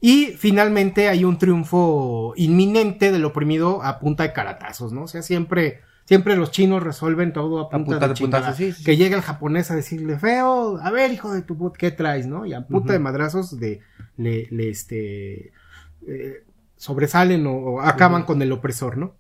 Y 0.00 0.34
finalmente 0.38 1.08
hay 1.08 1.24
un 1.24 1.38
triunfo 1.38 2.34
inminente 2.36 3.10
del 3.10 3.24
oprimido 3.24 3.82
a 3.82 3.98
punta 3.98 4.22
de 4.24 4.32
caratazos, 4.34 4.92
¿no? 4.92 5.04
O 5.04 5.08
sea, 5.08 5.22
siempre, 5.22 5.80
siempre 6.06 6.34
los 6.36 6.50
chinos 6.50 6.82
resuelven 6.82 7.32
todo 7.34 7.60
a 7.60 7.68
punta, 7.68 7.84
punta 7.90 8.08
de, 8.08 8.14
chingada. 8.14 8.54
sí, 8.54 8.72
sí, 8.72 8.82
Que 8.84 8.96
llega 8.96 9.14
el 9.16 9.22
japonés 9.22 9.70
a 9.70 9.76
decirle, 9.76 10.18
feo, 10.18 10.78
a 10.80 10.90
ver, 10.90 11.12
hijo 11.12 11.32
de 11.34 11.42
tu 11.42 11.58
put, 11.58 11.76
¿qué 11.76 11.90
traes, 11.90 12.26
no? 12.26 12.46
Y 12.46 12.54
a 12.54 12.66
punta 12.66 12.86
Ujú. 12.86 12.92
de 12.94 12.98
madrazos 13.00 13.60
de, 13.60 13.80
le, 14.16 14.46
le, 14.50 14.70
este, 14.70 15.52
eh, 16.06 16.44
sobresalen 16.76 17.46
o, 17.46 17.52
o 17.56 17.80
acaban 17.82 18.22
con 18.24 18.40
el 18.40 18.52
opresor, 18.52 18.96
¿no? 18.96 19.14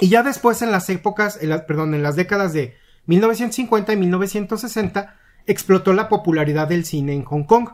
Y 0.00 0.08
ya 0.10 0.22
después 0.22 0.60
en 0.62 0.70
las 0.70 0.90
épocas, 0.90 1.38
en 1.42 1.48
las- 1.50 1.62
perdón, 1.62 1.94
en 1.94 2.02
las 2.02 2.14
décadas 2.16 2.52
de 2.52 2.74
1950 3.06 3.92
y 3.92 3.96
1960, 3.96 5.16
explotó 5.46 5.92
la 5.92 6.08
popularidad 6.08 6.68
del 6.68 6.84
cine 6.84 7.14
en 7.14 7.24
Hong 7.24 7.44
Kong. 7.44 7.68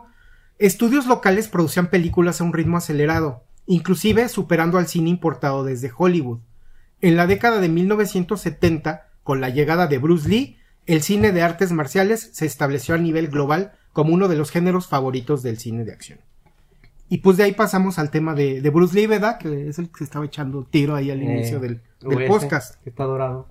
Estudios 0.58 1.06
locales 1.06 1.48
producían 1.48 1.88
películas 1.88 2.40
a 2.40 2.44
un 2.44 2.52
ritmo 2.52 2.76
acelerado, 2.76 3.44
inclusive 3.66 4.28
superando 4.28 4.78
al 4.78 4.86
cine 4.86 5.10
importado 5.10 5.64
desde 5.64 5.90
Hollywood. 5.96 6.38
En 7.00 7.16
la 7.16 7.26
década 7.26 7.60
de 7.60 7.68
1970, 7.68 9.08
con 9.22 9.40
la 9.40 9.50
llegada 9.50 9.86
de 9.86 9.98
Bruce 9.98 10.28
Lee, 10.28 10.58
el 10.86 11.02
cine 11.02 11.32
de 11.32 11.42
artes 11.42 11.72
marciales 11.72 12.30
se 12.32 12.46
estableció 12.46 12.94
a 12.94 12.98
nivel 12.98 13.28
global 13.28 13.72
como 13.92 14.12
uno 14.14 14.28
de 14.28 14.36
los 14.36 14.50
géneros 14.50 14.86
favoritos 14.86 15.42
del 15.42 15.58
cine 15.58 15.84
de 15.84 15.92
acción. 15.92 16.20
Y 17.08 17.18
pues 17.18 17.36
de 17.36 17.44
ahí 17.44 17.52
pasamos 17.52 17.98
al 17.98 18.10
tema 18.10 18.34
de, 18.34 18.60
de 18.60 18.70
Bruce 18.70 18.94
Lee, 18.94 19.06
¿verdad? 19.06 19.38
Que 19.38 19.68
es 19.68 19.78
el 19.78 19.88
que 19.90 19.98
se 19.98 20.04
estaba 20.04 20.24
echando 20.24 20.64
tiro 20.64 20.94
ahí 20.94 21.10
al 21.10 21.20
Eh, 21.20 21.24
inicio 21.24 21.60
del, 21.60 21.80
del 22.00 22.22
ese, 22.22 22.26
podcast. 22.28 22.82
Que 22.82 22.90
está 22.90 23.04
dorado. 23.04 23.48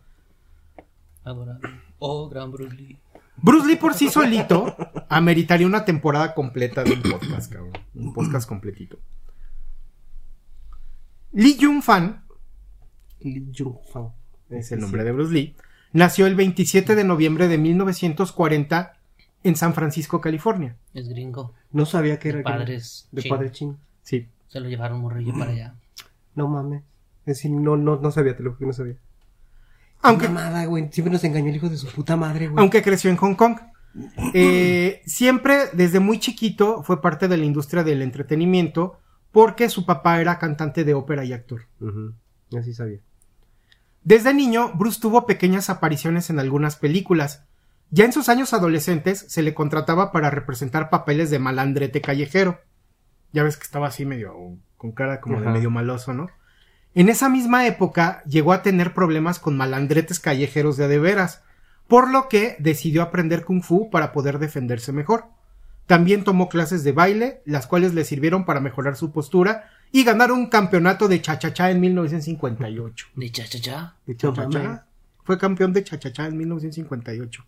Adorado. 1.24 1.60
Oh, 2.00 2.28
gran 2.30 2.52
Bruce 2.52 2.76
Lee. 2.76 2.98
Bruce 3.38 3.68
Lee 3.68 3.76
por 3.78 3.94
sí 3.94 4.10
solito 4.10 4.76
ameritaría 5.10 5.66
una 5.68 5.86
temporada 5.86 6.34
completa 6.34 6.84
de 6.84 6.94
un 6.94 7.02
podcast, 7.02 7.52
cabrón. 7.52 7.74
Un 7.96 8.14
podcast 8.14 8.48
completito. 8.48 8.98
Lee 11.32 11.58
Jung 11.60 11.82
Fan, 11.82 12.23
Lee 13.24 13.46
es 14.50 14.72
el 14.72 14.80
nombre 14.80 15.04
de 15.04 15.12
Bruce 15.12 15.34
Lee, 15.34 15.56
nació 15.94 16.28
el 16.28 16.36
27 16.36 16.96
de 16.96 17.04
noviembre 17.04 17.48
de 17.48 17.58
1940 17.58 18.94
en 19.44 19.56
San 19.56 19.74
Francisco, 19.74 20.22
California. 20.22 20.76
Es 20.94 21.10
gringo. 21.10 21.54
No 21.72 21.86
sabía 21.86 22.20
que 22.20 22.32
De 22.32 22.40
era. 22.40 22.44
padres 22.52 23.08
De 23.12 23.22
chino. 23.24 23.36
padre 23.36 23.52
chino. 23.52 23.78
Sí. 24.04 24.28
Se 24.48 24.60
lo 24.60 24.70
llevaron 24.70 25.02
morrillo 25.02 25.34
para 25.38 25.52
allá. 25.52 25.76
No 26.36 26.48
mames. 26.48 26.82
Es 27.28 27.38
decir, 27.38 27.52
no, 27.52 27.78
no, 27.78 27.98
no 27.98 28.10
sabía, 28.10 28.36
te 28.36 28.42
lo 28.42 28.50
juro 28.52 28.60
que 28.60 28.66
no 28.66 28.74
sabía. 28.74 28.96
Aunque, 30.02 30.28
Mamada, 30.28 30.66
güey. 30.66 30.90
Siempre 30.92 31.12
nos 31.14 31.24
engañó 31.24 31.50
el 31.50 31.56
hijo 31.58 31.70
de 31.70 31.78
su 31.78 31.86
puta 31.88 32.16
madre, 32.18 32.48
güey. 32.48 32.60
aunque 32.60 32.82
creció 32.82 33.10
en 33.12 33.18
Hong 33.18 33.36
Kong. 33.36 33.58
Eh, 34.34 35.04
siempre, 35.06 35.68
desde 35.74 36.00
muy 36.00 36.20
chiquito, 36.20 36.82
fue 36.82 37.02
parte 37.04 37.28
de 37.28 37.38
la 37.38 37.46
industria 37.46 37.84
del 37.84 38.02
entretenimiento 38.02 38.98
porque 39.32 39.70
su 39.70 39.86
papá 39.86 40.20
era 40.20 40.40
cantante 40.40 40.84
de 40.84 40.96
ópera 40.96 41.24
y 41.24 41.34
actor. 41.34 41.68
Ujú. 41.80 42.14
Así 42.58 42.74
sabía. 42.74 42.98
Desde 44.04 44.34
niño, 44.34 44.74
Bruce 44.74 45.00
tuvo 45.00 45.26
pequeñas 45.26 45.70
apariciones 45.70 46.30
en 46.30 46.40
algunas 46.40 46.76
películas. 46.76 47.46
Ya 47.90 48.06
en 48.06 48.12
sus 48.12 48.28
años 48.28 48.54
adolescentes 48.54 49.26
se 49.30 49.42
le 49.44 49.54
contrataba 49.54 50.12
para 50.12 50.30
representar 50.30 50.90
papeles 50.90 51.30
de 51.30 51.40
malandrete 51.40 52.02
callejero. 52.02 52.60
Ya 53.32 53.44
ves 53.44 53.56
que 53.56 53.64
estaba 53.64 53.88
así 53.88 54.06
medio 54.06 54.58
con 54.78 54.92
cara 54.92 55.22
como 55.22 55.40
de 55.40 55.48
medio 55.48 55.72
maloso, 55.72 56.14
¿no? 56.14 56.28
En 56.96 57.10
esa 57.10 57.30
misma 57.30 57.66
época 57.66 58.22
llegó 58.26 58.52
a 58.52 58.62
tener 58.62 58.94
problemas 58.94 59.40
con 59.40 59.58
malandretes 59.58 60.20
callejeros 60.20 60.78
de 60.78 60.86
a 60.86 60.88
de 60.88 61.00
veras, 61.00 61.42
por 61.88 62.12
lo 62.12 62.28
que 62.28 62.56
decidió 62.60 63.02
aprender 63.02 63.46
kung 63.46 63.64
fu 63.64 63.90
para 63.90 64.12
poder 64.12 64.38
defenderse 64.38 64.92
mejor. 64.92 65.26
También 65.88 66.24
tomó 66.24 66.50
clases 66.50 66.84
de 66.84 66.92
baile, 66.92 67.42
las 67.46 67.68
cuales 67.68 67.94
le 67.94 68.04
sirvieron 68.04 68.46
para 68.46 68.60
mejorar 68.60 68.96
su 68.96 69.12
postura 69.12 69.70
y 69.94 70.04
ganar 70.04 70.32
un 70.32 70.48
campeonato 70.48 71.08
de 71.08 71.22
cha-cha-cha 71.22 71.70
en 71.70 71.80
1958. 71.80 73.08
De 73.16 73.32
cha 73.32 73.46
cha 73.46 73.60
cha. 73.60 73.96
De 74.08 74.32
mames. 74.32 74.82
Fue 75.24 75.38
campeón 75.38 75.72
de 75.72 75.84
cha-cha-cha 75.84 76.26
en 76.26 76.36
1958. 76.36 77.46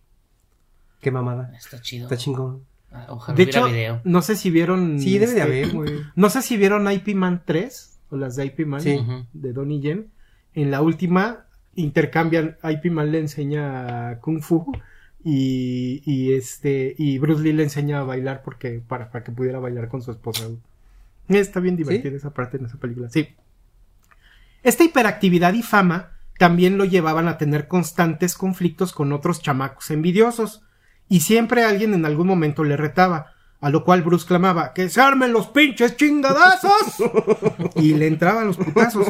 Qué 1.02 1.12
mamada. 1.12 1.52
Está 1.58 1.82
chido. 1.82 2.04
Está 2.06 2.18
chingón. 2.18 2.64
Ah, 2.92 3.08
Ojalá 3.10 3.36
De 3.36 3.44
hubiera 3.44 3.60
hecho, 3.60 3.68
video. 3.68 4.02
no 4.04 4.22
sé 4.22 4.36
si 4.36 4.52
vieron. 4.52 5.00
Sí, 5.00 5.18
debe 5.18 5.34
de 5.34 5.40
este, 5.40 5.42
haber, 5.42 5.74
güey. 5.74 5.94
No 6.16 6.30
sé 6.30 6.44
si 6.44 6.56
vieron 6.56 6.90
IP 6.90 7.16
Man 7.16 7.42
3 7.46 8.00
o 8.12 8.18
las 8.18 8.36
de 8.36 8.46
IP 8.46 8.60
Man 8.68 8.82
Sí. 8.82 9.00
De 9.34 9.52
Donnie 9.52 9.82
Yen. 9.82 10.12
En 10.54 10.70
la 10.70 10.84
última 10.84 11.48
intercambian, 11.74 12.58
IP 12.64 12.92
Man 12.92 13.12
le 13.12 13.20
enseña 13.22 14.20
Kung 14.22 14.42
Fu 14.42 14.72
y, 15.24 16.04
y 16.06 16.34
este 16.34 16.94
y 16.98 17.18
Bruce 17.18 17.42
Lee 17.42 17.54
le 17.54 17.64
enseña 17.64 18.02
a 18.02 18.04
bailar 18.04 18.44
porque 18.44 18.84
para, 18.88 19.12
para 19.12 19.24
que 19.24 19.32
pudiera 19.32 19.58
bailar 19.58 19.90
con 19.90 20.04
su 20.04 20.12
esposa. 20.12 20.46
Está 21.28 21.60
bien 21.60 21.76
divertida 21.76 22.16
esa 22.16 22.34
parte 22.34 22.58
en 22.58 22.66
esa 22.66 22.78
película. 22.78 23.10
Sí. 23.10 23.36
Esta 24.64 24.84
hiperactividad 24.84 25.54
y 25.54 25.64
fama 25.64 26.12
también 26.38 26.78
lo 26.78 26.86
llevaban 26.86 27.28
a 27.28 27.38
tener 27.38 27.68
constantes 27.68 28.36
conflictos 28.36 28.94
con 28.94 29.14
otros 29.14 29.42
chamacos 29.42 29.90
envidiosos, 29.92 30.64
y 31.08 31.22
siempre 31.22 31.64
alguien 31.64 31.94
en 31.94 32.06
algún 32.06 32.28
momento 32.28 32.64
le 32.64 32.78
retaba, 32.78 33.34
a 33.62 33.70
lo 33.70 33.84
cual 33.84 34.02
Bruce 34.02 34.26
clamaba 34.26 34.74
¡Que 34.74 34.90
se 34.90 35.02
armen 35.02 35.32
los 35.32 35.48
pinches 35.48 35.96
chingadazos! 35.96 36.96
y 37.76 37.94
le 37.94 38.08
entraban 38.08 38.48
los 38.48 38.58
putazos. 38.58 39.08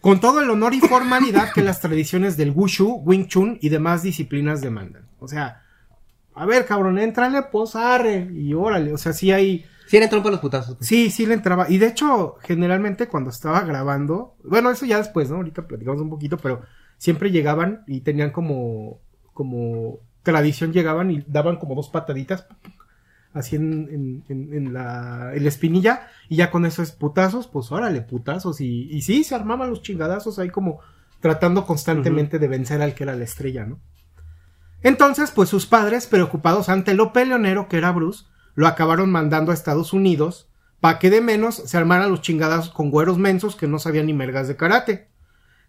Con 0.00 0.20
todo 0.20 0.40
el 0.40 0.50
honor 0.50 0.74
y 0.74 0.80
formalidad 0.80 1.52
que 1.52 1.62
las 1.62 1.80
tradiciones 1.80 2.36
del 2.36 2.50
Wushu, 2.50 3.02
Wing 3.04 3.26
Chun 3.26 3.58
y 3.60 3.70
demás 3.70 4.02
disciplinas 4.02 4.60
demandan. 4.60 5.06
O 5.18 5.26
sea, 5.26 5.62
a 6.34 6.46
ver, 6.46 6.64
cabrón, 6.64 6.98
entrale, 6.98 7.42
pues 7.50 7.74
arre, 7.74 8.28
y 8.32 8.54
órale, 8.54 8.92
o 8.92 8.98
sea, 8.98 9.12
sí 9.12 9.32
hay... 9.32 9.66
Sí, 9.86 9.98
le 9.98 10.04
entró 10.04 10.20
para 10.20 10.32
los 10.32 10.40
putazos. 10.40 10.76
pues. 10.76 10.88
Sí, 10.88 11.10
sí 11.10 11.26
le 11.26 11.34
entraba. 11.34 11.66
Y 11.68 11.78
de 11.78 11.86
hecho, 11.86 12.36
generalmente 12.42 13.08
cuando 13.08 13.30
estaba 13.30 13.60
grabando, 13.62 14.36
bueno, 14.44 14.70
eso 14.70 14.84
ya 14.86 14.98
después, 14.98 15.30
¿no? 15.30 15.36
Ahorita 15.36 15.66
platicamos 15.66 16.00
un 16.00 16.10
poquito, 16.10 16.36
pero 16.36 16.62
siempre 16.98 17.30
llegaban 17.30 17.84
y 17.86 18.00
tenían 18.00 18.30
como, 18.30 19.00
como 19.32 20.00
tradición, 20.22 20.72
llegaban 20.72 21.10
y 21.10 21.24
daban 21.26 21.56
como 21.56 21.74
dos 21.74 21.88
pataditas, 21.88 22.46
así 23.32 23.56
en, 23.56 23.88
en, 23.90 24.24
en, 24.28 24.54
en 24.54 24.72
la, 24.72 25.32
en 25.34 25.42
la 25.42 25.48
espinilla, 25.48 26.08
y 26.28 26.36
ya 26.36 26.50
con 26.50 26.66
eso 26.66 26.82
es 26.82 26.90
putazos, 26.90 27.46
pues 27.46 27.70
órale, 27.70 28.00
putazos. 28.00 28.60
Y, 28.60 28.88
y 28.90 29.02
sí, 29.02 29.24
se 29.24 29.34
armaban 29.34 29.70
los 29.70 29.82
chingadazos 29.82 30.38
ahí 30.38 30.50
como 30.50 30.80
tratando 31.20 31.64
constantemente 31.64 32.38
de 32.38 32.48
vencer 32.48 32.82
al 32.82 32.94
que 32.94 33.04
era 33.04 33.14
la 33.14 33.24
estrella, 33.24 33.64
¿no? 33.64 33.78
Entonces, 34.82 35.30
pues 35.30 35.48
sus 35.48 35.66
padres, 35.66 36.06
preocupados 36.06 36.68
ante 36.68 36.94
lo 36.94 37.12
peleonero 37.12 37.68
que 37.68 37.78
era 37.78 37.92
Bruce, 37.92 38.24
lo 38.56 38.66
acabaron 38.66 39.10
mandando 39.12 39.52
a 39.52 39.54
Estados 39.54 39.92
Unidos 39.92 40.48
para 40.80 40.98
que 40.98 41.08
de 41.10 41.20
menos 41.20 41.54
se 41.54 41.76
armaran 41.76 42.10
los 42.10 42.20
chingadazos 42.22 42.70
con 42.70 42.90
güeros 42.90 43.16
mensos 43.18 43.54
que 43.54 43.68
no 43.68 43.78
sabían 43.78 44.06
ni 44.06 44.12
mergas 44.14 44.48
de 44.48 44.56
karate. 44.56 45.06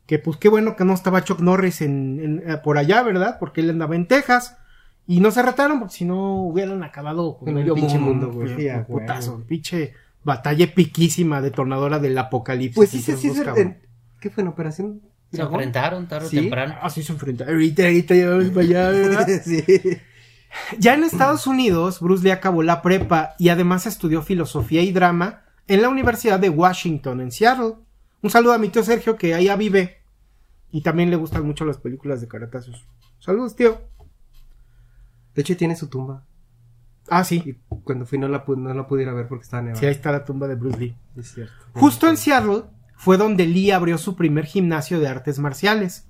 Que 0.07 0.17
pues 0.19 0.37
qué 0.37 0.49
bueno 0.49 0.75
que 0.75 0.85
no 0.85 0.93
estaba 0.93 1.23
Chuck 1.23 1.39
Norris 1.41 1.81
en, 1.81 2.19
en- 2.41 2.49
eh, 2.49 2.57
por 2.57 2.77
allá, 2.77 3.03
¿verdad? 3.03 3.37
Porque 3.39 3.61
él 3.61 3.69
andaba 3.69 3.95
en 3.95 4.07
Texas. 4.07 4.57
Y 5.05 5.19
no 5.21 5.31
se 5.31 5.41
retaron 5.43 5.79
porque 5.79 5.93
si 5.95 6.05
no 6.05 6.41
hubieran 6.43 6.83
acabado 6.83 7.37
con 7.37 7.57
el 7.57 7.71
pinche 7.73 7.97
mundo, 7.99 8.31
güey. 8.31 8.55
Sí, 8.57 8.67
putazo, 8.87 9.43
pinche 9.47 9.93
batalla 10.23 10.65
epiquísima, 10.65 11.41
detonadora 11.41 11.99
del 11.99 12.17
apocalipsis. 12.17 12.75
Pues 12.75 12.89
sí, 12.89 13.01
sí, 13.01 13.15
sí. 13.15 13.31
sí, 13.33 13.41
¿Qué 14.19 14.29
fue 14.29 14.41
en 14.43 14.47
Operación? 14.49 15.01
Se 15.31 15.41
enfrentaron 15.41 16.07
tarde 16.07 16.27
o 16.27 16.29
Sí. 16.29 16.37
temprano. 16.37 16.75
Así 16.81 17.03
se 17.03 17.11
enfrenta. 17.13 17.45
Ahorita, 17.45 17.83
ahorita 17.83 18.15
ya 18.15 18.29
vamos 18.29 18.49
para 18.49 18.61
allá, 18.61 18.89
¿verdad? 18.89 19.27
sí. 19.45 19.63
Ya 20.79 20.93
en 20.93 21.03
Estados 21.03 21.47
Unidos, 21.47 21.99
Bruce 21.99 22.23
Lee 22.23 22.31
acabó 22.31 22.63
la 22.63 22.81
prepa 22.81 23.35
y 23.37 23.49
además 23.49 23.85
estudió 23.85 24.21
filosofía 24.21 24.81
y 24.81 24.91
drama 24.91 25.43
en 25.67 25.81
la 25.81 25.89
Universidad 25.89 26.39
de 26.39 26.49
Washington, 26.49 27.21
en 27.21 27.31
Seattle. 27.31 27.75
Un 28.21 28.29
saludo 28.29 28.53
a 28.53 28.57
mi 28.57 28.69
tío 28.69 28.83
Sergio, 28.83 29.17
que 29.17 29.33
allá 29.33 29.55
vive. 29.55 30.01
Y 30.71 30.81
también 30.81 31.09
le 31.09 31.15
gustan 31.15 31.45
mucho 31.45 31.65
las 31.65 31.77
películas 31.77 32.21
de 32.21 32.27
caratazos. 32.27 32.85
Saludos, 33.19 33.55
tío. 33.55 33.81
De 35.33 35.41
hecho, 35.41 35.55
tiene 35.55 35.75
su 35.75 35.87
tumba. 35.87 36.25
Ah, 37.09 37.23
sí. 37.23 37.41
Y 37.45 37.53
cuando 37.83 38.05
fui 38.05 38.17
no 38.17 38.27
la, 38.27 38.43
no 38.47 38.73
la 38.73 38.87
pudiera 38.87 39.13
ver 39.13 39.27
porque 39.27 39.43
estaba 39.43 39.61
nevada. 39.61 39.79
Sí, 39.79 39.85
ahí 39.85 39.91
está 39.91 40.11
la 40.11 40.25
tumba 40.25 40.47
de 40.47 40.55
Bruce 40.55 40.77
Lee. 40.77 40.97
Es 41.15 41.33
cierto. 41.33 41.53
Justo 41.73 42.09
en 42.09 42.17
Seattle 42.17 42.63
fue 42.95 43.17
donde 43.17 43.45
Lee 43.45 43.71
abrió 43.71 43.97
su 43.97 44.15
primer 44.15 44.45
gimnasio 44.45 44.99
de 44.99 45.07
artes 45.07 45.39
marciales. 45.39 46.06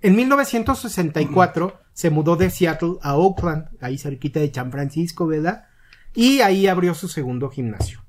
En 0.00 0.14
1964 0.14 1.80
se 1.92 2.10
mudó 2.10 2.36
de 2.36 2.50
Seattle 2.50 2.94
a 3.02 3.16
Oakland, 3.16 3.68
ahí 3.80 3.98
cerquita 3.98 4.38
de 4.38 4.52
San 4.52 4.70
Francisco, 4.70 5.26
¿verdad? 5.26 5.64
Y 6.14 6.40
ahí 6.40 6.68
abrió 6.68 6.94
su 6.94 7.08
segundo 7.08 7.50
gimnasio. 7.50 8.04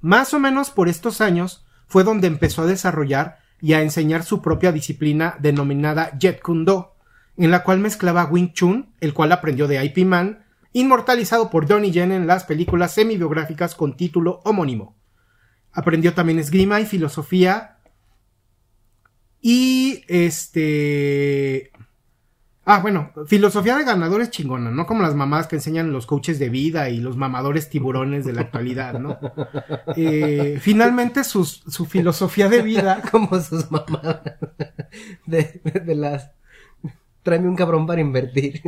Más 0.00 0.34
o 0.34 0.40
menos 0.40 0.70
por 0.70 0.88
estos 0.88 1.20
años 1.20 1.64
fue 1.86 2.04
donde 2.04 2.26
empezó 2.26 2.62
a 2.62 2.66
desarrollar 2.66 3.38
y 3.60 3.74
a 3.74 3.82
enseñar 3.82 4.24
su 4.24 4.42
propia 4.42 4.72
disciplina 4.72 5.36
denominada 5.40 6.18
Jet 6.18 6.42
Kune 6.42 6.64
Do, 6.64 6.96
en 7.36 7.50
la 7.50 7.62
cual 7.62 7.78
mezclaba 7.78 8.24
Wing 8.26 8.52
Chun, 8.52 8.92
el 9.00 9.14
cual 9.14 9.32
aprendió 9.32 9.66
de 9.68 9.82
IP 9.84 10.04
Man, 10.04 10.44
inmortalizado 10.72 11.48
por 11.50 11.66
Donnie 11.66 11.92
Yen 11.92 12.12
en 12.12 12.26
las 12.26 12.44
películas 12.44 12.92
semi-biográficas 12.92 13.74
con 13.74 13.96
título 13.96 14.40
homónimo. 14.44 14.96
Aprendió 15.72 16.14
también 16.14 16.38
esgrima 16.38 16.80
y 16.80 16.86
filosofía. 16.86 17.73
Y 19.46 20.02
este. 20.08 21.70
Ah, 22.64 22.80
bueno, 22.80 23.10
filosofía 23.26 23.76
de 23.76 23.84
ganadores 23.84 24.30
chingona, 24.30 24.70
no 24.70 24.86
como 24.86 25.02
las 25.02 25.14
mamadas 25.14 25.48
que 25.48 25.56
enseñan 25.56 25.92
los 25.92 26.06
coaches 26.06 26.38
de 26.38 26.48
vida 26.48 26.88
y 26.88 26.96
los 26.96 27.14
mamadores 27.18 27.68
tiburones 27.68 28.24
de 28.24 28.32
la 28.32 28.40
actualidad, 28.40 28.98
¿no? 28.98 29.18
Eh, 29.96 30.56
finalmente 30.62 31.24
sus- 31.24 31.62
su 31.68 31.84
filosofía 31.84 32.48
de 32.48 32.62
vida. 32.62 33.02
Como 33.12 33.38
sus 33.38 33.70
mamadas. 33.70 34.22
De, 35.26 35.60
de 35.62 35.94
las. 35.94 36.30
Tráeme 37.22 37.48
un 37.48 37.56
cabrón 37.56 37.86
para 37.86 38.00
invertir. 38.00 38.62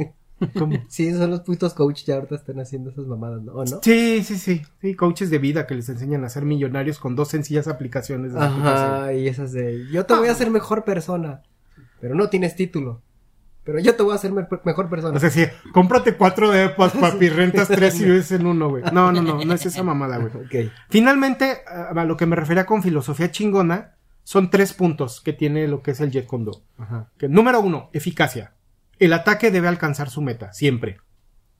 Como- 0.58 0.76
Sí, 0.88 1.12
son 1.12 1.30
los 1.30 1.40
putos 1.40 1.74
coach 1.74 2.04
ya 2.04 2.16
ahorita 2.16 2.34
están 2.36 2.60
haciendo 2.60 2.90
esas 2.90 3.06
mamadas, 3.06 3.42
¿no? 3.42 3.52
¿O 3.52 3.64
no? 3.64 3.80
Sí, 3.82 4.22
sí, 4.22 4.38
sí, 4.38 4.62
sí, 4.80 4.94
coaches 4.94 5.30
de 5.30 5.38
vida 5.38 5.66
que 5.66 5.74
les 5.74 5.88
enseñan 5.88 6.24
a 6.24 6.28
ser 6.28 6.44
millonarios 6.44 6.98
con 6.98 7.16
dos 7.16 7.28
sencillas 7.28 7.68
aplicaciones 7.68 8.34
de 8.34 8.40
aplicación. 8.40 9.18
Y 9.18 9.28
esas 9.28 9.52
de. 9.52 9.86
Yo 9.90 10.04
te 10.06 10.14
voy 10.14 10.28
a 10.28 10.32
hacer 10.32 10.50
mejor 10.50 10.84
persona. 10.84 11.42
Pero 12.00 12.14
no 12.14 12.28
tienes 12.28 12.54
título. 12.56 13.02
Pero 13.64 13.80
yo 13.80 13.96
te 13.96 14.02
voy 14.04 14.12
a 14.12 14.16
hacer 14.16 14.30
me- 14.30 14.46
mejor 14.64 14.88
persona. 14.88 15.16
O 15.16 15.20
sea, 15.20 15.30
sí, 15.30 15.42
cómprate 15.72 16.14
cuatro 16.16 16.50
depas, 16.52 16.92
papi, 17.00 17.28
rentas 17.30 17.66
tres 17.66 17.98
y 18.00 18.04
vives 18.04 18.30
en 18.30 18.46
uno, 18.46 18.68
güey. 18.68 18.84
No, 18.92 19.10
no, 19.10 19.22
no, 19.22 19.42
no 19.44 19.54
es 19.54 19.66
esa 19.66 19.82
mamada, 19.82 20.18
güey. 20.18 20.70
Finalmente, 20.88 21.62
a 21.66 22.00
a 22.00 22.04
lo 22.04 22.16
que 22.16 22.26
me 22.26 22.36
refería 22.36 22.64
con 22.66 22.82
filosofía 22.82 23.30
chingona, 23.32 23.94
son 24.22 24.50
tres 24.50 24.72
puntos 24.72 25.20
que 25.20 25.32
tiene 25.32 25.66
lo 25.66 25.82
que 25.82 25.92
es 25.92 26.00
el 26.00 26.10
Jet 26.12 26.26
Kondo. 26.26 26.62
Ajá. 26.78 27.08
Que, 27.18 27.28
número 27.28 27.60
uno, 27.60 27.90
eficacia. 27.92 28.52
El 28.98 29.12
ataque 29.12 29.50
debe 29.50 29.68
alcanzar 29.68 30.10
su 30.10 30.22
meta, 30.22 30.52
siempre. 30.52 30.98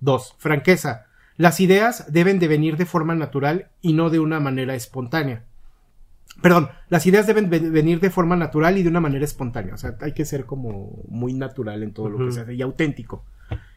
Dos, 0.00 0.34
franqueza. 0.38 1.06
Las 1.36 1.60
ideas 1.60 2.10
deben 2.12 2.38
de 2.38 2.48
venir 2.48 2.76
de 2.76 2.86
forma 2.86 3.14
natural 3.14 3.68
y 3.82 3.92
no 3.92 4.08
de 4.10 4.20
una 4.20 4.40
manera 4.40 4.74
espontánea. 4.74 5.44
Perdón, 6.42 6.68
las 6.88 7.06
ideas 7.06 7.26
deben 7.26 7.48
ve- 7.50 7.60
venir 7.60 8.00
de 8.00 8.10
forma 8.10 8.36
natural 8.36 8.76
y 8.78 8.82
de 8.82 8.88
una 8.88 9.00
manera 9.00 9.24
espontánea. 9.24 9.74
O 9.74 9.78
sea, 9.78 9.96
hay 10.00 10.12
que 10.12 10.24
ser 10.24 10.44
como 10.44 11.02
muy 11.08 11.32
natural 11.34 11.82
en 11.82 11.92
todo 11.92 12.08
lo 12.10 12.18
que 12.26 12.32
se 12.32 12.40
hace 12.40 12.54
y 12.54 12.62
auténtico. 12.62 13.24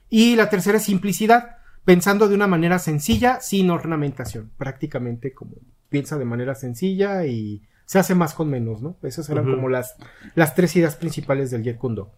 Y 0.10 0.36
la 0.36 0.50
tercera 0.50 0.78
es 0.78 0.84
simplicidad, 0.84 1.58
pensando 1.86 2.28
de 2.28 2.36
una 2.36 2.48
manera 2.48 2.80
sencilla, 2.80 3.40
sin 3.42 3.70
ornamentación. 3.70 4.52
Prácticamente 4.58 5.34
como 5.34 5.54
piensa 5.90 6.18
de 6.18 6.26
manera 6.26 6.56
sencilla 6.56 7.26
y 7.26 7.62
se 7.86 8.00
hace 8.00 8.14
más 8.16 8.34
con 8.34 8.50
menos, 8.50 8.82
¿no? 8.82 8.96
Esas 9.04 9.30
eran 9.30 9.46
como 9.46 9.70
las, 9.70 9.96
las 10.36 10.54
tres 10.56 10.76
ideas 10.76 10.96
principales 10.96 11.52
del 11.52 11.64
Jet 11.64 11.78
Kundo. 11.78 12.12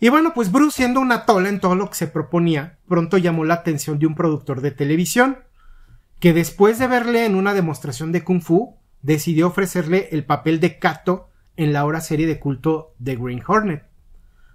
Y 0.00 0.10
bueno, 0.10 0.32
pues 0.34 0.52
Bruce, 0.52 0.76
siendo 0.76 1.00
una 1.00 1.26
tola 1.26 1.48
en 1.48 1.60
todo 1.60 1.74
lo 1.74 1.88
que 1.90 1.96
se 1.96 2.06
proponía, 2.06 2.78
pronto 2.88 3.18
llamó 3.18 3.44
la 3.44 3.54
atención 3.54 3.98
de 3.98 4.06
un 4.06 4.14
productor 4.14 4.60
de 4.60 4.70
televisión, 4.70 5.38
que 6.20 6.32
después 6.32 6.78
de 6.78 6.86
verle 6.86 7.26
en 7.26 7.34
una 7.34 7.54
demostración 7.54 8.12
de 8.12 8.22
Kung 8.22 8.40
Fu, 8.40 8.76
decidió 9.02 9.48
ofrecerle 9.48 10.08
el 10.12 10.24
papel 10.24 10.60
de 10.60 10.78
Kato 10.78 11.30
en 11.56 11.72
la 11.72 11.80
ahora 11.80 12.00
serie 12.00 12.26
de 12.26 12.38
culto 12.38 12.94
The 13.02 13.16
Green 13.16 13.42
Hornet. 13.46 13.84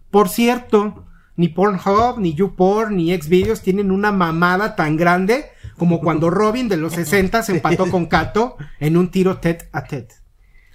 Por 0.09 0.29
cierto, 0.29 1.05
ni 1.35 1.49
Pornhub, 1.49 2.19
ni 2.19 2.33
YouPorn, 2.33 2.95
ni 2.95 3.15
Xvideos 3.15 3.61
tienen 3.61 3.91
una 3.91 4.11
mamada 4.11 4.75
tan 4.75 4.95
grande 4.95 5.49
como 5.77 5.99
cuando 5.99 6.29
Robin 6.31 6.69
de 6.69 6.77
los 6.77 6.93
60 6.93 7.43
se 7.43 7.53
empató 7.53 7.89
con 7.89 8.05
Kato 8.05 8.57
en 8.79 8.95
un 8.95 9.09
tiro 9.09 9.37
tete 9.37 9.69
a 9.71 9.83
tete. 9.83 10.15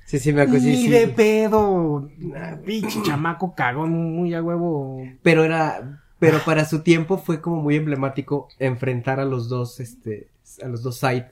Sí, 0.09 0.19
sí, 0.19 0.33
me 0.33 0.41
acuerdo. 0.41 0.61
sí, 0.63 0.71
Ni 0.71 0.83
sí. 0.85 0.89
de 0.89 1.09
pedo. 1.09 2.09
Ah, 2.35 2.57
Pinche 2.65 3.03
chamaco 3.03 3.55
cagón, 3.55 3.93
muy 4.17 4.33
a 4.33 4.43
huevo. 4.43 5.03
Pero 5.23 5.45
era, 5.45 6.03
pero 6.19 6.39
para 6.47 6.65
su 6.65 6.81
tiempo 6.81 7.19
fue 7.19 7.43
como 7.43 7.61
muy 7.61 7.77
emblemático 7.77 8.49
enfrentar 8.59 9.21
a 9.21 9.27
los 9.27 9.51
dos, 9.51 9.81
este, 9.81 10.29
a 10.65 10.69
los 10.69 10.83
dos 10.83 10.97
side, 10.99 11.31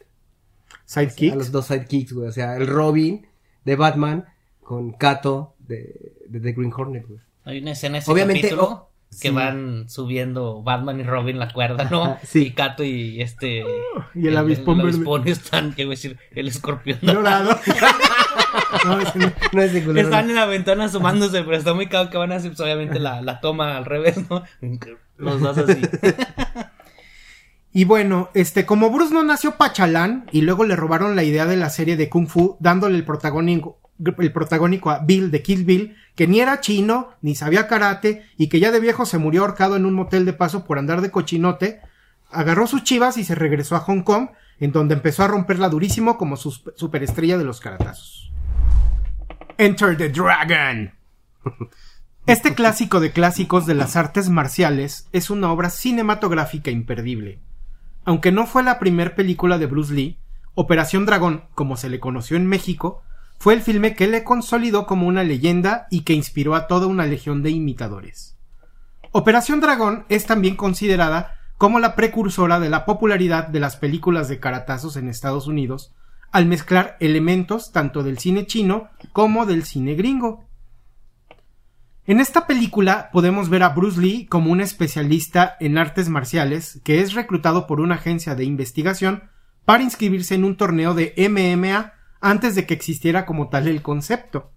Sidekick. 0.85 1.33
a 1.33 1.37
los 1.37 1.51
dos 1.51 1.65
sidekicks, 1.69 2.13
güey. 2.13 2.29
O 2.29 2.33
sea, 2.33 2.55
el 2.57 2.67
Robin 2.67 3.27
de 3.65 3.77
Batman 3.77 4.27
con 4.63 4.93
Kato 4.93 5.55
de, 5.61 6.13
de 6.29 6.39
The 6.41 6.53
Green 6.53 6.73
Hornet, 6.77 7.07
güey. 7.09 7.21
Hay 7.47 7.61
una 7.61 7.71
escena 7.73 7.97
en 7.97 8.03
ese 8.03 8.13
Obviamente, 8.13 8.43
capítulo 8.43 8.69
oh, 8.71 8.91
que 9.11 9.29
sí. 9.29 9.31
van 9.31 9.89
subiendo 9.89 10.63
Batman 10.63 11.01
y 11.01 11.05
Robin 11.05 11.39
la 11.39 11.51
cuerda, 11.51 11.85
¿no? 11.91 12.19
Sí. 12.25 12.49
Y 12.49 12.51
Kato 12.51 12.85
y 12.85 13.23
este... 13.23 13.65
Y 14.15 14.27
el 14.27 14.37
avispón 14.37 14.81
el 14.81 14.85
verde. 14.87 14.97
avispón 14.99 15.29
están, 15.29 15.73
que 15.75 15.87
voy 15.87 15.95
a 15.95 15.97
decir, 15.97 16.19
el 16.33 16.49
escorpión. 16.49 16.99
Dorado. 17.01 17.59
No, 18.85 19.01
ese 19.01 19.19
no. 19.19 19.33
No 19.53 19.63
es 19.63 19.73
de 19.73 19.85
culero, 19.85 20.07
Están 20.07 20.29
en 20.29 20.37
la 20.37 20.47
ventana 20.47 20.85
asomándose, 20.85 21.43
pero 21.43 21.57
está 21.57 21.75
muy 21.75 21.89
que 21.89 22.17
van 22.17 22.33
a 22.33 22.37
hacer, 22.37 22.51
pues, 22.51 22.61
obviamente, 22.61 22.99
la, 22.99 23.23
la 23.23 23.41
toma 23.41 23.77
al 23.77 23.85
revés, 23.85 24.19
¿no? 24.29 24.43
Los 25.17 25.41
dos 25.41 25.59
así. 25.59 25.81
Y 27.77 27.85
bueno, 27.85 28.31
este, 28.33 28.65
como 28.65 28.89
Bruce 28.89 29.13
no 29.13 29.23
nació 29.23 29.59
pachalán 29.59 30.25
y 30.33 30.41
luego 30.41 30.65
le 30.65 30.77
robaron 30.77 31.15
la 31.15 31.25
idea 31.25 31.45
de 31.45 31.59
la 31.59 31.69
serie 31.69 31.99
de 31.99 32.09
Kung 32.09 32.27
Fu, 32.27 32.57
dándole 32.59 32.97
el 32.97 33.05
protagónico, 33.05 33.79
el 34.19 34.33
protagónico 34.33 34.89
a 34.89 35.01
Bill 35.01 35.31
de 35.31 35.43
Kill 35.43 35.67
Bill, 35.67 35.95
que 36.15 36.27
ni 36.27 36.41
era 36.41 36.63
chino, 36.63 37.11
ni 37.21 37.35
sabía 37.35 37.69
karate, 37.69 38.25
y 38.39 38.49
que 38.49 38.61
ya 38.61 38.73
de 38.73 38.81
viejo 38.81 39.05
se 39.05 39.19
murió 39.19 39.43
ahorcado 39.43 39.77
en 39.77 39.85
un 39.85 39.93
motel 39.93 40.25
de 40.25 40.33
paso 40.33 40.65
por 40.65 40.79
andar 40.79 41.03
de 41.03 41.11
cochinote, 41.11 41.83
agarró 42.31 42.67
sus 42.67 42.83
chivas 42.83 43.19
y 43.19 43.25
se 43.25 43.35
regresó 43.35 43.77
a 43.77 43.81
Hong 43.81 44.01
Kong, 44.01 44.31
en 44.59 44.73
donde 44.73 44.95
empezó 44.95 45.25
a 45.25 45.29
romperla 45.29 45.69
durísimo 45.69 46.17
como 46.17 46.39
su 46.39 46.53
superestrella 46.53 47.37
de 47.37 47.45
los 47.45 47.61
karatazos. 47.61 48.33
Enter 49.59 49.97
the 49.97 50.11
Dragon. 50.11 50.93
Este 52.27 52.55
clásico 52.55 53.01
de 53.01 53.13
clásicos 53.13 53.65
de 53.65 53.75
las 53.75 53.97
artes 53.97 54.29
marciales 54.29 55.09
es 55.13 55.31
una 55.31 55.51
obra 55.51 55.71
cinematográfica 55.71 56.71
imperdible. 56.71 57.41
Aunque 58.05 58.33
no 58.33 58.47
fue 58.47 58.63
la 58.63 58.79
primer 58.79 59.15
película 59.15 59.57
de 59.57 59.65
Bruce 59.65 59.95
Lee, 59.95 60.19
Operación 60.55 61.07
Dragón, 61.07 61.45
como 61.55 61.79
se 61.79 61.89
le 61.89 62.01
conoció 62.01 62.37
en 62.37 62.47
México, 62.47 63.03
fue 63.39 63.55
el 63.55 63.63
filme 63.63 63.95
que 63.95 64.07
le 64.07 64.25
consolidó 64.25 64.87
como 64.87 65.07
una 65.07 65.25
leyenda 65.25 65.87
y 65.91 66.03
que 66.03 66.13
inspiró 66.13 66.55
a 66.55 66.67
toda 66.67 66.87
una 66.87 67.07
legión 67.07 67.43
de 67.43 67.51
imitadores. 67.51 68.37
Operación 69.13 69.61
Dragón 69.61 70.05
es 70.11 70.27
también 70.27 70.57
considerada 70.57 71.39
como 71.57 71.79
la 71.79 71.95
precursora 71.95 72.61
de 72.61 72.69
la 72.69 72.85
popularidad 72.85 73.49
de 73.49 73.61
las 73.61 73.77
películas 73.77 74.29
de 74.29 74.39
caratazos 74.39 74.97
en 74.97 75.09
Estados 75.09 75.47
Unidos, 75.47 75.95
al 76.33 76.47
mezclar 76.47 76.97
elementos 77.01 77.73
tanto 77.73 78.03
del 78.03 78.19
cine 78.19 78.47
chino 78.47 78.89
como 79.13 79.47
del 79.47 79.65
cine 79.65 79.95
gringo. 79.95 80.45
En 82.07 82.21
esta 82.21 82.47
película 82.47 83.11
podemos 83.13 83.49
ver 83.49 83.65
a 83.65 83.71
Bruce 83.71 84.01
Lee 84.01 84.27
como 84.27 84.53
un 84.53 84.61
especialista 84.61 85.57
en 85.59 85.77
artes 85.77 86.09
marciales 86.09 86.81
que 86.85 87.01
es 87.01 87.15
reclutado 87.15 87.67
por 87.67 87.81
una 87.81 87.97
agencia 87.97 88.35
de 88.35 88.45
investigación 88.45 89.25
para 89.65 89.83
inscribirse 89.83 90.37
en 90.37 90.45
un 90.45 90.57
torneo 90.57 90.95
de 90.95 91.13
MMA 91.29 91.93
antes 92.21 92.55
de 92.55 92.67
que 92.67 92.75
existiera 92.75 93.27
como 93.27 93.49
tal 93.49 93.69
el 93.69 93.83
concepto, 93.83 94.53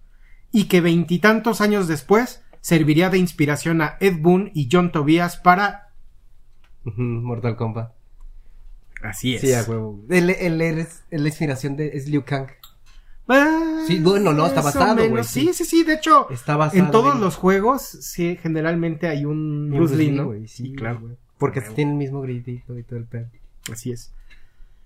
y 0.52 0.64
que 0.64 0.80
veintitantos 0.80 1.60
años 1.60 1.88
después 1.88 2.42
serviría 2.60 3.10
de 3.10 3.18
inspiración 3.18 3.82
a 3.82 3.96
Ed 4.00 4.18
Boon 4.20 4.50
y 4.54 4.68
John 4.70 4.92
Tobias 4.92 5.36
para... 5.36 5.88
Mortal 6.84 7.56
Kombat. 7.56 7.99
Así 9.02 9.38
Sí, 9.38 9.52
a 9.52 9.62
huevo. 9.62 10.00
Él, 10.10 10.30
él 10.30 10.60
es, 10.60 11.04
es 11.10 11.20
la 11.20 11.28
inspiración 11.28 11.76
de 11.76 11.88
es 11.96 12.08
Liu 12.08 12.22
Kang. 12.24 12.48
Ah, 13.28 13.84
Sí, 13.86 14.00
bueno, 14.00 14.32
no, 14.32 14.46
está 14.46 14.60
basado, 14.60 15.08
güey, 15.08 15.24
Sí, 15.24 15.46
sí. 15.48 15.54
sí, 15.54 15.64
sí, 15.64 15.82
de 15.84 15.94
hecho, 15.94 16.28
Está 16.30 16.56
basado 16.56 16.82
en 16.84 16.90
todos 16.90 17.14
en- 17.14 17.20
los 17.20 17.36
juegos, 17.36 17.82
sí, 17.82 18.36
generalmente 18.42 19.06
hay 19.08 19.24
un 19.24 19.70
Bruce 19.70 19.94
Lee, 19.96 20.46
Sí, 20.48 20.72
claro. 20.74 21.00
güey. 21.00 21.16
Porque 21.38 21.60
tiene 21.60 21.92
el 21.92 21.96
mismo 21.96 22.20
gritito 22.20 22.76
y 22.76 22.82
todo 22.82 22.98
el 22.98 23.06
pedo. 23.06 23.28
Así 23.72 23.92
es. 23.92 24.12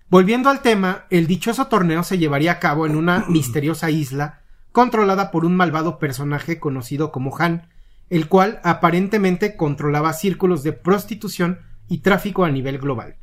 Volviendo 0.09 0.49
al 0.49 0.61
tema, 0.61 1.05
el 1.09 1.25
dichoso 1.27 1.67
torneo 1.67 2.03
se 2.03 2.17
llevaría 2.19 2.53
a 2.53 2.59
cabo 2.59 2.85
en 2.85 2.95
una 2.95 3.25
misteriosa 3.29 3.89
isla 3.89 4.41
controlada 4.71 5.31
por 5.31 5.43
un 5.45 5.55
malvado 5.57 5.97
personaje 5.99 6.59
conocido 6.59 7.11
como 7.11 7.35
Han, 7.39 7.67
el 8.09 8.27
cual 8.27 8.59
aparentemente 8.63 9.55
controlaba 9.57 10.13
círculos 10.13 10.61
de 10.63 10.73
prostitución 10.73 11.59
y 11.87 11.99
tráfico 11.99 12.45
a 12.45 12.51
nivel 12.51 12.77
global. 12.77 13.15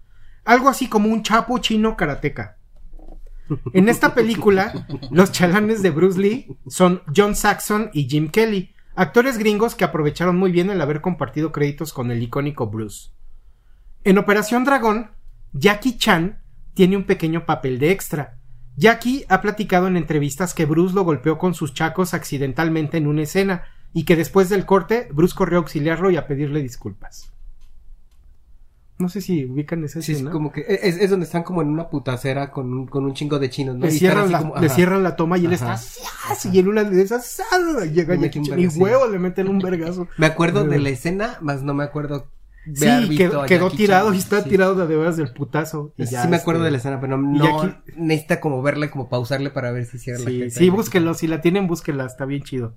Algo 0.44 0.68
así 0.68 0.88
como 0.88 1.09
un 1.09 1.22
chapo 1.22 1.59
chino 1.59 1.96
karateca. 1.96 2.59
En 3.72 3.88
esta 3.88 4.14
película, 4.14 4.87
los 5.11 5.33
chalanes 5.33 5.83
de 5.83 5.90
Bruce 5.90 6.18
Lee 6.18 6.57
son 6.68 7.02
John 7.14 7.35
Saxon 7.35 7.90
y 7.92 8.09
Jim 8.09 8.28
Kelly, 8.28 8.74
actores 8.94 9.38
gringos 9.38 9.74
que 9.74 9.85
aprovecharon 9.85 10.37
muy 10.37 10.52
bien 10.52 10.70
el 10.70 10.81
haber 10.81 11.00
compartido 11.00 11.52
créditos 11.52 11.92
con 11.92 12.11
el 12.11 12.22
icónico 12.22 12.68
Bruce. 12.68 13.11
En 14.05 14.18
Operación 14.18 14.64
Dragón, 14.64 15.11
Jackie 15.52 15.96
Chan 15.96 16.42
tiene 16.74 16.96
un 16.96 17.05
pequeño 17.05 17.46
papel 17.46 17.78
de 17.78 17.90
extra. 17.90 18.38
Jackie 18.76 19.24
ha 19.28 19.40
platicado 19.42 19.87
en 19.87 19.96
entrevistas 19.96 20.55
que 20.55 20.64
Bruce 20.64 20.94
lo 20.94 21.05
golpeó 21.05 21.38
con 21.38 21.55
sus 21.55 21.74
chacos 21.74 22.14
accidentalmente 22.14 22.96
en 22.96 23.07
una 23.07 23.22
escena 23.22 23.64
y 23.92 24.05
que 24.05 24.16
después 24.16 24.48
del 24.48 24.64
corte 24.64 25.09
Bruce 25.12 25.35
corrió 25.35 25.59
a 25.59 25.61
auxiliarlo 25.61 26.11
y 26.11 26.16
a 26.16 26.26
pedirle 26.26 26.62
disculpas. 26.62 27.33
No 29.03 29.09
sé 29.09 29.21
si 29.21 29.45
ubican 29.45 29.83
esa 29.85 30.01
Sí, 30.01 30.12
es 30.12 30.19
escena. 30.19 30.31
como 30.31 30.53
que 30.53 30.65
es, 30.69 30.97
es 30.97 31.11
donde 31.11 31.27
están 31.27 31.43
como 31.43 31.61
en 31.61 31.69
una 31.69 31.88
putacera 31.91 32.51
con 32.51 32.73
un, 32.73 32.87
con 32.87 33.05
un 33.05 33.12
chingo 33.15 33.38
de 33.38 33.51
chinos, 33.51 33.77
¿no? 33.77 33.85
le, 33.87 33.93
Y 33.93 33.99
cierran 33.99 34.31
la, 34.33 34.38
como- 34.38 34.55
le 34.57 34.67
ajá. 34.67 34.75
cierran 34.75 35.03
la 35.03 35.17
toma 35.17 35.37
y 35.38 35.47
él 35.47 35.55
Ajá. 35.55 35.75
está 35.75 36.33
así, 36.33 36.49
y 36.53 36.59
en 36.61 36.69
una 36.69 36.85
de 36.85 37.03
esas 37.03 37.43
llega 37.93 38.15
y 38.15 38.67
huevo 38.69 39.09
le 39.09 39.19
meten 39.19 39.49
un 39.49 39.59
vergazo. 39.59 40.07
Me 40.17 40.27
acuerdo 40.27 40.65
de 40.65 40.79
la 40.79 40.88
escena, 40.91 41.38
más 41.41 41.62
no 41.62 41.75
me 41.75 41.85
acuerdo 41.85 42.27
Sí, 42.75 43.17
quedó, 43.17 43.71
tirado 43.71 44.07
Chan. 44.11 44.15
y 44.15 44.19
está 44.19 44.43
Sí. 44.45 44.51
tirado 44.51 44.75
de, 44.87 44.97
veras 44.97 45.17
del 45.17 45.33
putazo. 45.33 45.93
Y 45.97 46.07
Sí, 46.07 46.12
ya, 46.12 46.23
sí 46.23 46.29
me 46.29 46.37
acuerdo 46.37 46.61
este, 46.61 46.67
de 46.67 46.71
la 46.71 46.79
escena, 46.79 47.01
pero 47.01 47.19
no, 47.19 47.61
aquí- 47.61 47.75
necesita 47.97 48.38
como 48.38 48.62
verla, 48.62 48.88
como 48.88 49.09
pausarle 49.09 49.51
para 49.51 49.73
ver 49.73 49.85
si 49.85 49.99
cierra 49.99 50.21
la 50.21 50.31
Sí, 50.31 50.38
jeta. 50.38 50.59
sí, 50.61 50.71
búsquenlo. 50.71 51.15
Si 51.15 51.27
la 51.27 51.41
tienen, 51.41 51.67
búsquenla. 51.67 52.07
Está 52.07 52.25
bien 52.25 52.45
chido. 52.45 52.75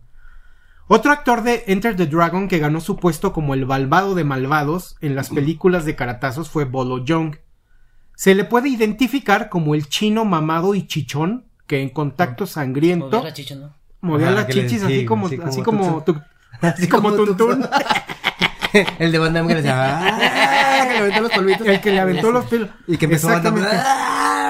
Otro 0.87 1.11
actor 1.11 1.41
de 1.41 1.63
Enter 1.67 1.95
the 1.95 2.05
Dragon 2.05 2.47
que 2.47 2.59
ganó 2.59 2.79
su 2.79 2.97
puesto 2.97 3.33
como 3.33 3.53
el 3.55 3.65
malvado 3.65 4.13
de 4.13 4.23
malvados 4.23 4.97
en 5.01 5.15
las 5.15 5.29
películas 5.29 5.83
de 5.85 5.95
caratazos 5.95 6.49
fue 6.49 6.65
Bolo 6.65 7.03
Young. 7.03 7.37
Se 8.15 8.35
le 8.35 8.43
puede 8.45 8.69
identificar 8.69 9.49
como 9.49 9.73
el 9.73 9.89
chino 9.89 10.25
mamado 10.25 10.75
y 10.75 10.85
chichón 10.87 11.45
que 11.67 11.81
en 11.81 11.89
contacto 11.89 12.45
sangriento 12.45 13.07
Mover 13.07 13.23
la 13.23 13.33
chicha, 13.33 13.55
¿no? 13.55 13.73
movía 14.01 14.27
Ajá, 14.27 14.35
las 14.35 14.47
chichis 14.47 14.81
sí, 14.81 14.85
así 14.85 15.05
como 15.05 15.27
así 15.43 15.61
como 15.63 16.03
tu- 16.03 16.21
Así 16.61 16.87
como 16.87 17.11
Tuntún. 17.13 17.67
El 18.99 19.11
de 19.11 19.19
Van 19.19 19.33
Damme 19.33 19.47
que 19.47 19.55
le 19.55 19.61
decía, 19.61 19.99
¡ah! 19.99 20.87
que 20.87 20.93
le 20.93 20.99
aventó 20.99 21.21
los 21.21 21.31
polvitos. 21.31 21.67
el 21.67 21.81
que 21.81 21.91
le 21.91 21.99
aventó 21.99 22.31
los 22.31 22.45
pelos 22.45 22.69
Y 22.87 22.97
que 22.97 23.05
empezó 23.05 23.27
Van 23.27 23.41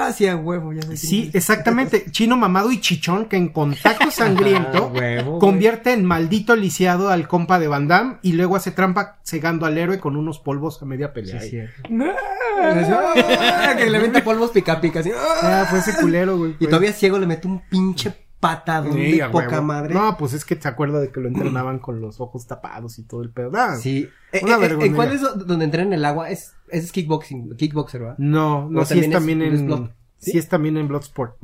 ¡ah! 0.06 0.10
Hacía 0.10 0.36
huevo, 0.36 0.74
ya 0.74 0.82
sé 0.84 0.98
Sí, 0.98 1.32
exactamente. 1.34 2.06
Chino 2.12 2.38
mamado 2.38 2.72
y 2.72 2.80
chichón 2.82 3.26
que 3.26 3.38
en 3.38 3.50
contacto 3.50 4.10
sangriento 4.12 4.92
Ah, 4.94 4.98
huevo, 5.00 5.40
convierte 5.40 5.94
en 5.94 6.06
maldito 6.06 6.56
lisiado 6.56 7.10
al 7.10 7.28
compa 7.28 7.60
de 7.60 7.68
Van 7.68 7.88
Damme 7.88 8.18
y 8.22 8.34
luego 8.34 8.56
hace 8.56 8.72
trampa 8.72 9.20
cegando 9.24 9.66
al 9.66 9.78
héroe 9.78 10.00
con 10.00 10.16
unos 10.16 10.40
polvos 10.40 10.82
a 10.82 10.86
media 10.86 11.14
pelea. 11.14 11.42
Sí, 11.42 11.50
sí. 11.52 11.58
Que 13.78 13.90
le 13.90 13.98
avienta 13.98 14.24
polvos 14.24 14.52
pica 14.52 14.80
pica 14.82 15.00
así. 15.02 15.12
¡ah! 15.16 15.40
Ah, 15.64 15.68
fue 15.70 15.80
ese 15.80 15.96
culero, 15.96 16.38
güey. 16.38 16.56
Y 16.60 16.66
todavía 16.68 16.94
ciego 16.94 17.20
le 17.20 17.28
mete 17.28 17.48
un 17.48 17.62
pinche 17.70 18.14
patadón 18.40 18.94
Sí, 18.94 19.14
de 19.14 19.24
a 19.24 19.32
poca 19.32 19.48
huevo. 19.50 19.64
madre. 19.64 19.94
No, 19.94 20.18
pues 20.18 20.34
es 20.34 20.46
que 20.46 20.56
te 20.56 20.68
acuerdas 20.68 21.02
de 21.02 21.12
que 21.12 21.20
lo 21.20 21.28
entrenaban 21.28 21.80
con 21.80 22.00
los 22.02 22.20
ojos 22.22 22.46
tapados 22.48 23.00
y 23.00 23.04
todo 23.04 23.22
el 23.24 23.32
pedo. 23.32 23.52
Sí. 23.80 24.08
Eh, 24.32 24.42
Una 24.44 24.56
eh, 24.56 24.60
vergonera. 24.60 24.86
¿En 24.88 24.94
cuál 24.96 25.12
es 25.14 25.22
do- 25.22 25.34
donde 25.36 25.66
entra 25.66 25.82
en 25.82 25.94
el 25.94 26.06
agua? 26.06 26.30
Es 26.30 26.54
Ese 26.70 26.86
es 26.86 26.92
kickboxing, 26.92 27.56
kickboxer, 27.58 28.02
¿verdad? 28.02 28.16
No, 28.18 28.70
no, 28.70 28.84
sí 28.86 29.00
es 29.00 29.10
también 29.10 29.12
es- 29.12 29.14
también 29.18 29.42
es 29.54 29.60
en. 29.60 29.66
Blood. 29.68 29.90
Sí 30.18 30.32
¿Sí? 30.32 30.38
es 30.38 30.48
también 30.50 30.78
en 30.78 30.88
Bloodsport. 30.88 31.38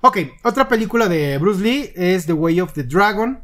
Ok, 0.00 0.18
otra 0.44 0.68
película 0.68 1.08
de 1.08 1.38
Bruce 1.38 1.62
Lee 1.62 1.90
es 1.96 2.26
The 2.26 2.32
Way 2.32 2.60
of 2.60 2.72
the 2.72 2.84
Dragon. 2.84 3.40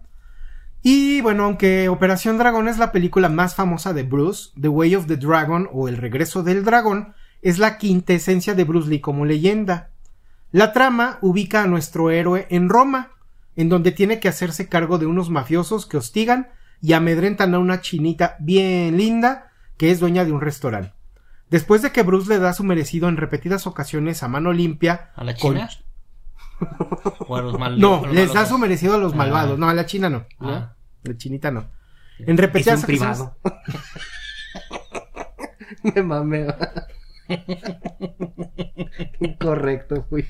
Y 0.83 1.21
bueno, 1.23 1.45
aunque 1.45 1.89
Operación 1.89 2.39
Dragón 2.39 2.69
es 2.69 2.79
la 2.79 2.93
película 2.93 3.29
más 3.29 3.55
famosa 3.55 3.93
de 3.93 4.03
Bruce, 4.03 4.51
The 4.61 4.69
Way 4.69 4.97
of 4.97 5.07
the 5.07 5.17
Dragon 5.17 5.69
o 5.73 5.89
El 5.89 5.97
regreso 5.97 6.43
del 6.43 6.65
dragón 6.65 7.15
es 7.43 7.59
la 7.59 7.79
quintesencia 7.79 8.55
de 8.55 8.65
Bruce 8.65 8.89
Lee 8.89 9.01
como 9.01 9.25
leyenda. 9.25 9.91
La 10.53 10.73
trama 10.73 11.19
ubica 11.23 11.63
a 11.63 11.67
nuestro 11.67 12.11
héroe 12.11 12.47
en 12.51 12.69
Roma, 12.69 13.11
en 13.57 13.69
donde 13.69 13.93
tiene 13.93 14.21
que 14.21 14.29
hacerse 14.29 14.69
cargo 14.69 14.99
de 14.99 15.07
unos 15.07 15.31
mafiosos 15.31 15.87
que 15.87 15.97
hostigan 15.97 16.49
y 16.81 16.93
amedrentan 16.93 17.55
a 17.55 17.59
una 17.59 17.81
chinita 17.81 18.37
bien 18.41 18.97
linda 18.97 19.51
que 19.77 19.91
es 19.91 20.01
dueña 20.01 20.25
de 20.25 20.33
un 20.33 20.41
restaurante. 20.41 20.93
Después 21.51 21.83
de 21.83 21.93
que 21.93 22.03
Bruce 22.03 22.29
le 22.29 22.39
da 22.39 22.53
su 22.53 22.65
merecido 22.65 23.09
en 23.09 23.17
repetidas 23.17 23.67
ocasiones 23.67 24.23
a 24.23 24.29
mano 24.29 24.53
limpia. 24.53 25.11
¿A 25.15 25.25
la 25.25 25.35
con- 25.35 25.55
China? 25.55 25.69
¿O 27.29 27.37
a 27.37 27.43
los 27.43 27.59
mal- 27.59 27.79
No, 27.79 28.03
los 28.07 28.15
les 28.15 28.33
da 28.33 28.47
su 28.47 28.59
merecido 28.59 28.95
a 28.95 28.99
los 28.99 29.13
Ah. 29.13 29.17
malvados. 29.17 29.59
No, 29.59 29.69
a 29.69 29.75
la 29.75 29.87
China 29.87 30.09
no. 30.11 30.27
Ah. 30.41 30.75
La 31.03 31.17
chinita 31.17 31.51
no. 31.51 31.71
En 32.19 32.35
Es 32.35 32.41
repetidas 32.41 32.81
un 32.81 32.87
privado. 32.87 33.37
Me 35.83 36.03
mamé. 36.03 36.47
Incorrecto, 39.21 40.05
fui. 40.09 40.27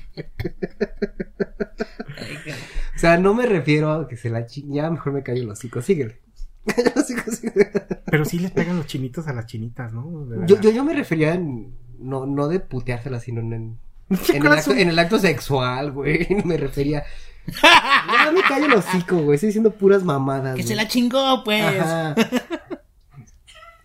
o 2.95 2.99
sea, 2.99 3.17
no 3.17 3.33
me 3.33 3.45
refiero 3.45 3.91
a 3.91 4.07
que 4.07 4.17
se 4.17 4.29
la 4.29 4.45
chi... 4.45 4.65
Ya 4.69 4.89
mejor 4.89 5.13
me 5.13 5.23
callo 5.23 5.43
el 5.43 5.49
hocico. 5.49 5.81
Síguele. 5.81 6.21
Pero 8.05 8.25
sí 8.25 8.39
les 8.39 8.51
pegan 8.51 8.77
los 8.77 8.87
chinitos 8.87 9.27
a 9.27 9.33
las 9.33 9.45
chinitas, 9.45 9.93
¿no? 9.93 10.27
Yo, 10.45 10.59
yo, 10.59 10.71
yo 10.71 10.83
me 10.83 10.93
refería 10.93 11.33
en... 11.33 11.73
No, 11.99 12.25
no 12.25 12.47
de 12.47 12.59
puteársela, 12.59 13.19
sino 13.19 13.41
en... 13.41 13.53
En, 13.53 13.79
¿Qué 14.25 14.37
en 14.37 14.45
el 14.45 14.51
acto, 14.51 14.71
en 14.71 14.89
el 14.89 14.99
acto 14.99 15.19
sexual, 15.19 15.91
güey. 15.91 16.27
Me 16.45 16.57
refería... 16.57 17.03
Ya 17.47 18.31
me 18.31 18.41
callo 18.41 18.65
el 18.65 18.73
hocico, 18.73 19.17
güey. 19.17 19.35
Estoy 19.35 19.47
diciendo 19.49 19.69
puras 19.69 20.03
mamadas. 20.03 20.55
Que 20.55 20.63
se 20.63 20.75
la 20.75 20.87
chingó, 20.87 21.43
pues. 21.43 21.63
Ajá. 21.63 22.15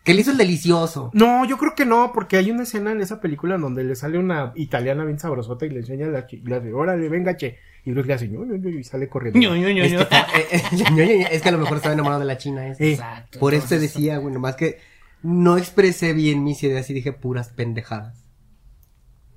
Que 0.03 0.15
le 0.15 0.23
hizo 0.23 0.31
el 0.31 0.39
delicioso. 0.39 1.11
No, 1.13 1.45
yo 1.45 1.59
creo 1.59 1.75
que 1.75 1.85
no, 1.85 2.13
porque 2.15 2.39
hay 2.39 2.51
una 2.51 2.63
escena 2.63 2.93
en 2.93 3.03
esa 3.03 3.21
película 3.21 3.57
en 3.57 3.61
donde 3.61 3.85
le 3.85 3.95
sale 3.95 4.19
una 4.19 4.53
italiana 4.57 5.05
bien 5.05 5.19
sabrosota 5.19 5.67
y 5.67 5.71
le 5.71 5.81
enseña 5.81 6.07
la 6.07 6.21
hace, 6.21 6.73
órale, 6.73 7.09
venga, 7.09 7.37
che. 7.37 7.59
Y 7.85 7.93
Bruce 7.93 8.09
le 8.09 8.15
hace, 8.15 8.29
"Ño, 8.29 8.45
Ño, 8.45 8.57
Ño", 8.57 8.69
y 8.69 8.85
sale 8.85 9.09
corriendo. 9.09 9.39
Ño, 9.41 9.57
Ño, 9.57 9.71
Ño, 9.71 9.83
Es 9.85 9.93
Ño. 9.93 9.99
que, 9.99 10.03
está- 10.05 10.27
eh, 10.39 10.47
eh, 10.51 11.29
es 11.33 11.43
que 11.43 11.49
a 11.49 11.53
lo 11.53 11.59
mejor 11.59 11.77
estaba 11.79 11.95
enamorado 11.95 12.21
de 12.21 12.27
la 12.27 12.37
china 12.39 12.67
esa. 12.69 12.83
Eh, 12.85 12.93
Exacto. 12.93 13.39
Por 13.39 13.55
eso 13.55 13.67
te 13.69 13.79
decía, 13.79 14.19
güey, 14.19 14.35
nomás 14.35 14.57
que 14.57 14.79
no 15.23 15.57
expresé 15.59 16.13
bien 16.13 16.45
mis 16.45 16.63
ideas 16.63 16.89
y 16.91 16.95
dije 16.95 17.13
puras 17.13 17.49
pendejadas. 17.51 18.25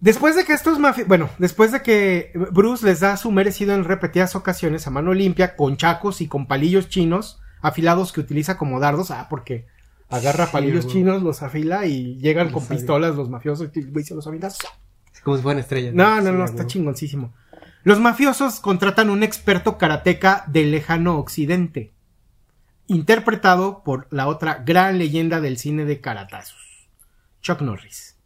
Después 0.00 0.36
de 0.36 0.44
que 0.44 0.52
estos 0.52 0.78
mafi... 0.78 1.02
Bueno, 1.04 1.30
después 1.38 1.72
de 1.72 1.80
que 1.80 2.30
Bruce 2.52 2.84
les 2.84 3.00
da 3.00 3.16
su 3.16 3.30
merecido 3.32 3.74
en 3.74 3.84
repetidas 3.84 4.36
ocasiones 4.36 4.86
a 4.86 4.90
mano 4.90 5.14
limpia 5.14 5.56
con 5.56 5.78
chacos 5.78 6.20
y 6.20 6.28
con 6.28 6.46
palillos 6.46 6.88
chinos 6.90 7.40
afilados 7.62 8.12
que 8.12 8.20
utiliza 8.20 8.58
como 8.58 8.80
dardos, 8.80 9.10
ah, 9.10 9.28
porque 9.30 9.66
agarra 10.14 10.46
Sí, 10.46 10.52
palillos 10.52 10.84
güey. 10.84 10.96
chinos, 10.96 11.22
los 11.22 11.42
afila 11.42 11.86
y 11.86 12.16
llegan 12.18 12.46
Los 12.46 12.54
con 12.54 12.62
sabe. 12.62 12.76
pistolas 12.76 13.14
los 13.16 13.28
mafiosos 13.30 13.68
y 13.74 13.82
güey 13.82 14.04
se 14.04 14.14
los 14.14 14.26
avienta. 14.26 14.48
Como 15.22 15.36
si 15.36 15.42
fueran 15.42 15.60
estrellas. 15.60 15.94
No, 15.94 16.16
no, 16.16 16.20
Sí, 16.22 16.26
no, 16.26 16.32
güey. 16.38 16.44
está 16.44 16.66
chingoncísimo. 16.66 17.34
Los 17.82 18.00
mafiosos 18.00 18.60
contratan 18.60 19.10
un 19.10 19.22
experto 19.22 19.76
karateca 19.78 20.44
del 20.46 20.70
lejano 20.70 21.18
occidente, 21.18 21.92
interpretado 22.86 23.82
por 23.84 24.06
la 24.10 24.26
otra 24.28 24.62
gran 24.64 24.98
leyenda 24.98 25.40
del 25.40 25.58
cine 25.58 25.84
de 25.84 26.00
karatazos, 26.00 26.88
Chuck 27.42 27.60
Norris. 27.62 28.16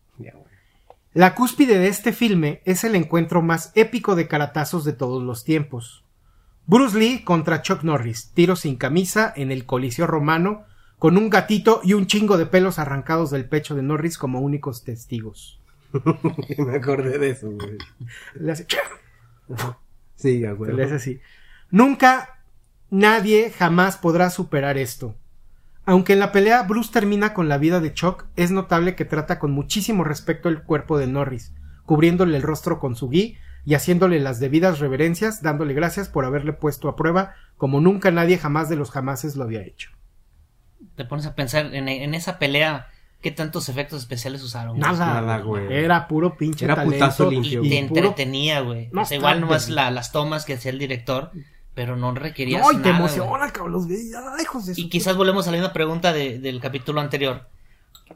La 1.15 1.35
cúspide 1.35 1.79
de 1.79 1.89
este 1.89 2.13
filme 2.13 2.61
es 2.65 2.85
el 2.85 2.95
encuentro 2.95 3.43
más 3.43 3.73
épico 3.75 4.15
de 4.15 4.29
caratazos 4.29 4.85
de 4.85 4.93
todos 4.93 5.23
los 5.23 5.43
tiempos. 5.43 6.05
Bruce 6.67 6.97
Lee 6.99 7.25
contra 7.25 7.63
Chuck 7.63 7.83
Norris, 7.83 8.31
tiro 8.35 8.55
sin 8.57 8.77
camisa 8.77 9.33
en 9.35 9.51
el 9.51 9.65
Coliseo 9.65 10.07
Romano, 10.07 10.65
con 10.99 11.17
un 11.17 11.31
gatito 11.31 11.81
y 11.85 11.95
un 11.95 12.07
chingo 12.07 12.39
de 12.39 12.47
pelos 12.47 12.79
arrancados 12.79 13.31
del 13.31 13.49
pecho 13.49 13.75
de 13.75 13.83
Norris 13.83 14.19
como 14.19 14.41
únicos 14.41 14.85
testigos. 14.85 15.61
Me 16.59 16.77
acordé 16.77 17.19
de 17.19 17.31
eso, 17.31 17.51
güey. 17.51 17.79
Le 18.35 18.53
hace, 18.53 18.67
Sí, 20.17 20.45
güey. 20.45 20.73
le 20.75 20.85
hace 20.85 20.95
así. 20.97 21.21
Nunca, 21.71 22.41
nadie 22.91 23.51
jamás 23.51 23.97
podrá 23.97 24.31
superar 24.31 24.77
esto. 24.79 25.15
Aunque 25.85 26.13
en 26.13 26.19
la 26.19 26.33
pelea 26.33 26.63
Bruce 26.65 26.93
termina 26.93 27.33
con 27.33 27.49
la 27.49 27.57
vida 27.57 27.81
de 27.81 27.95
Chuck, 27.95 28.27
es 28.37 28.51
notable 28.51 28.95
que 28.95 29.05
trata 29.07 29.39
con 29.39 29.53
muchísimo 29.53 30.05
respeto 30.05 30.49
el 30.51 30.63
cuerpo 30.63 30.99
de 30.99 31.07
Norris, 31.07 31.55
cubriéndole 31.87 32.37
el 32.37 32.43
rostro 32.43 32.79
con 32.79 32.95
su 32.95 33.09
gui 33.09 33.39
y 33.65 33.75
haciéndole 33.75 34.21
las 34.21 34.41
debidas 34.41 34.81
reverencias, 34.81 35.43
dándole 35.43 35.73
gracias 35.73 36.09
por 36.09 36.25
haberle 36.27 36.53
puesto 36.53 36.89
a 36.89 36.97
prueba 36.97 37.35
como 37.57 37.81
nunca 37.81 38.11
nadie 38.11 38.37
jamás 38.39 38.69
de 38.69 38.77
los 38.77 38.91
jamases 38.91 39.35
lo 39.37 39.45
había 39.45 39.63
hecho. 39.63 39.91
Te 40.99 41.05
pones 41.07 41.25
a 41.25 41.35
pensar 41.35 41.75
en, 41.75 41.89
en 41.89 42.13
esa 42.15 42.39
pelea, 42.39 42.89
¿qué 43.23 43.31
tantos 43.31 43.71
efectos 43.71 44.03
especiales 44.03 44.43
usaron? 44.43 44.77
güey? 44.77 44.81
Nada, 44.83 45.21
nada, 45.23 45.39
güey. 45.39 45.73
Era 45.73 46.07
puro 46.09 46.37
pinche 46.37 46.67
Era 46.67 46.75
talento 46.75 46.97
putazo 46.97 47.33
y- 47.33 47.35
limpio, 47.37 47.65
y 47.65 47.71
Te 47.71 47.79
entretenía, 47.79 48.61
güey. 48.61 48.91
No, 48.93 49.03
o 49.03 49.05
sea, 49.07 49.17
igual 49.17 49.41
nomás 49.41 49.71
la- 49.71 49.91
las 49.91 50.13
tomas 50.13 50.45
que 50.45 50.55
hacía 50.55 50.71
el 50.73 50.79
director, 50.79 51.31
pero 51.75 51.97
no 51.97 52.13
requerías 52.15 52.61
No, 52.63 52.73
y 52.73 52.77
te 52.83 52.89
nada, 52.91 52.99
emociona, 52.99 53.31
güey. 53.39 53.51
cabrón, 53.53 53.73
los 53.73 53.89
veías, 53.89 54.23
ay, 54.39 54.45
Y 54.77 54.89
quizás 54.91 55.17
volvemos 55.17 55.49
a 55.49 55.53
la 55.53 55.57
misma 55.57 55.73
pregunta 55.73 56.13
de- 56.13 56.39
del 56.39 56.61
capítulo 56.61 57.01
anterior. 57.01 57.49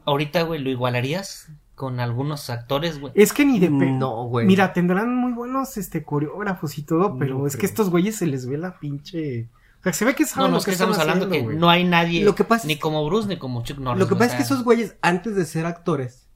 Ahorita, 0.05 0.41
güey, 0.43 0.59
¿lo 0.61 0.69
igualarías 0.69 1.47
con 1.75 1.99
algunos 1.99 2.49
actores, 2.49 2.99
güey? 2.99 3.13
Es 3.15 3.31
que 3.33 3.45
ni 3.45 3.59
de 3.59 3.67
pe- 3.67 3.91
No, 3.91 4.25
güey. 4.25 4.45
Mira, 4.45 4.73
tendrán 4.73 5.15
muy 5.15 5.31
buenos 5.33 5.77
este 5.77 6.03
coreógrafos 6.03 6.77
y 6.77 6.83
todo, 6.83 7.17
pero 7.17 7.39
No 7.39 7.47
es 7.47 7.53
que 7.53 7.59
creo. 7.59 7.69
estos 7.69 7.89
güeyes 7.89 8.17
se 8.17 8.27
les 8.27 8.45
ve 8.45 8.57
la 8.57 8.77
pinche. 8.79 9.47
O 9.83 9.91
sea, 9.91 9.93
se 9.93 10.05
ve 10.05 10.15
que 10.15 10.23
No, 10.23 10.29
saben 10.29 10.47
no, 10.51 10.51
lo 10.53 10.57
es 10.59 10.65
que 10.65 10.71
estamos 10.71 10.97
hablando 10.97 11.25
haciendo, 11.25 11.49
que 11.51 11.55
no 11.57 11.69
hay 11.69 11.83
nadie, 11.83 12.23
Lo 12.23 12.35
que 12.35 12.45
pasa 12.45 12.67
ni 12.67 12.73
es- 12.73 12.79
como 12.79 13.05
Bruce 13.05 13.27
ni 13.27 13.37
como 13.37 13.63
Chuck 13.63 13.79
Norris. 13.79 13.99
Lo 13.99 14.07
que 14.07 14.15
pasa 14.15 14.25
o 14.25 14.33
es 14.33 14.37
que 14.37 14.43
esos 14.43 14.63
güeyes, 14.63 14.95
antes 15.01 15.35
de 15.35 15.45
ser 15.45 15.65
actores, 15.65 16.27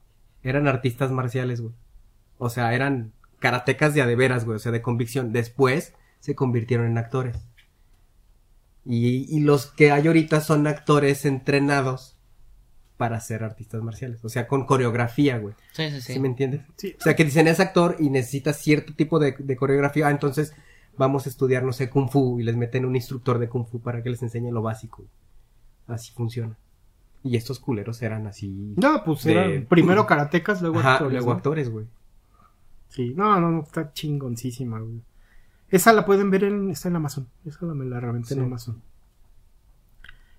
eran 0.42 0.68
artistas 0.68 1.10
marciales, 1.10 1.60
güey. 1.62 1.72
O 2.36 2.50
sea, 2.50 2.74
eran 2.74 3.12
karatecas 3.38 3.94
de 3.94 4.02
a 4.02 4.06
de 4.06 4.16
veras, 4.16 4.44
güey. 4.44 4.56
O 4.56 4.58
sea, 4.58 4.70
de 4.70 4.82
convicción. 4.82 5.32
Después 5.32 5.94
se 6.20 6.34
convirtieron 6.34 6.86
en 6.86 6.98
actores. 6.98 7.36
Y, 8.84 9.26
y 9.34 9.40
los 9.40 9.66
que 9.66 9.90
hay 9.92 10.06
ahorita 10.06 10.40
son 10.40 10.66
actores 10.66 11.24
entrenados 11.24 12.16
para 12.96 13.20
ser 13.20 13.44
artistas 13.44 13.82
marciales. 13.82 14.24
O 14.24 14.28
sea, 14.28 14.46
con 14.48 14.66
coreografía, 14.66 15.38
güey. 15.38 15.54
Sí, 15.72 15.90
sí, 15.90 16.00
¿Sí, 16.00 16.12
sí. 16.14 16.20
me 16.20 16.28
entiendes? 16.28 16.62
Sí. 16.76 16.96
O 16.98 17.02
sea, 17.02 17.14
que 17.14 17.24
dicen 17.24 17.48
es 17.48 17.60
actor 17.60 17.96
y 17.98 18.10
necesita 18.10 18.52
cierto 18.52 18.94
tipo 18.94 19.18
de, 19.18 19.34
de 19.38 19.56
coreografía. 19.56 20.08
Ah, 20.08 20.10
entonces 20.10 20.52
vamos 20.98 21.26
a 21.26 21.28
estudiar, 21.30 21.62
no 21.62 21.72
sé, 21.72 21.88
Kung 21.88 22.08
Fu. 22.10 22.40
Y 22.40 22.42
les 22.44 22.56
meten 22.56 22.84
un 22.84 22.96
instructor 22.96 23.38
de 23.38 23.48
Kung 23.48 23.66
Fu 23.66 23.80
para 23.80 24.02
que 24.02 24.10
les 24.10 24.22
enseñe 24.22 24.50
lo 24.50 24.62
básico. 24.62 25.04
Así 25.86 26.12
funciona. 26.12 26.56
Y 27.24 27.36
estos 27.36 27.58
culeros 27.58 28.00
eran 28.02 28.26
así. 28.26 28.74
No, 28.76 29.02
pues 29.04 29.24
de- 29.24 29.32
eran 29.32 29.66
primero 29.66 30.06
karatecas, 30.06 30.60
luego 30.62 30.78
Ajá, 30.80 30.94
actores. 30.94 31.12
luego 31.14 31.30
¿no? 31.30 31.36
actores, 31.36 31.70
güey. 31.70 31.86
Sí, 32.90 33.12
no, 33.16 33.40
no, 33.40 33.50
no, 33.50 33.62
está 33.62 33.92
chingoncísima, 33.92 34.78
güey. 34.80 35.00
Esa 35.70 35.92
la 35.92 36.06
pueden 36.06 36.30
ver 36.30 36.44
en, 36.44 36.70
está 36.70 36.88
en 36.88 36.96
Amazon. 36.96 37.26
Esa 37.44 37.66
la 37.66 37.74
me 37.74 37.84
la 37.84 38.00
reventé 38.00 38.34
en. 38.34 38.40
Amazon. 38.42 38.80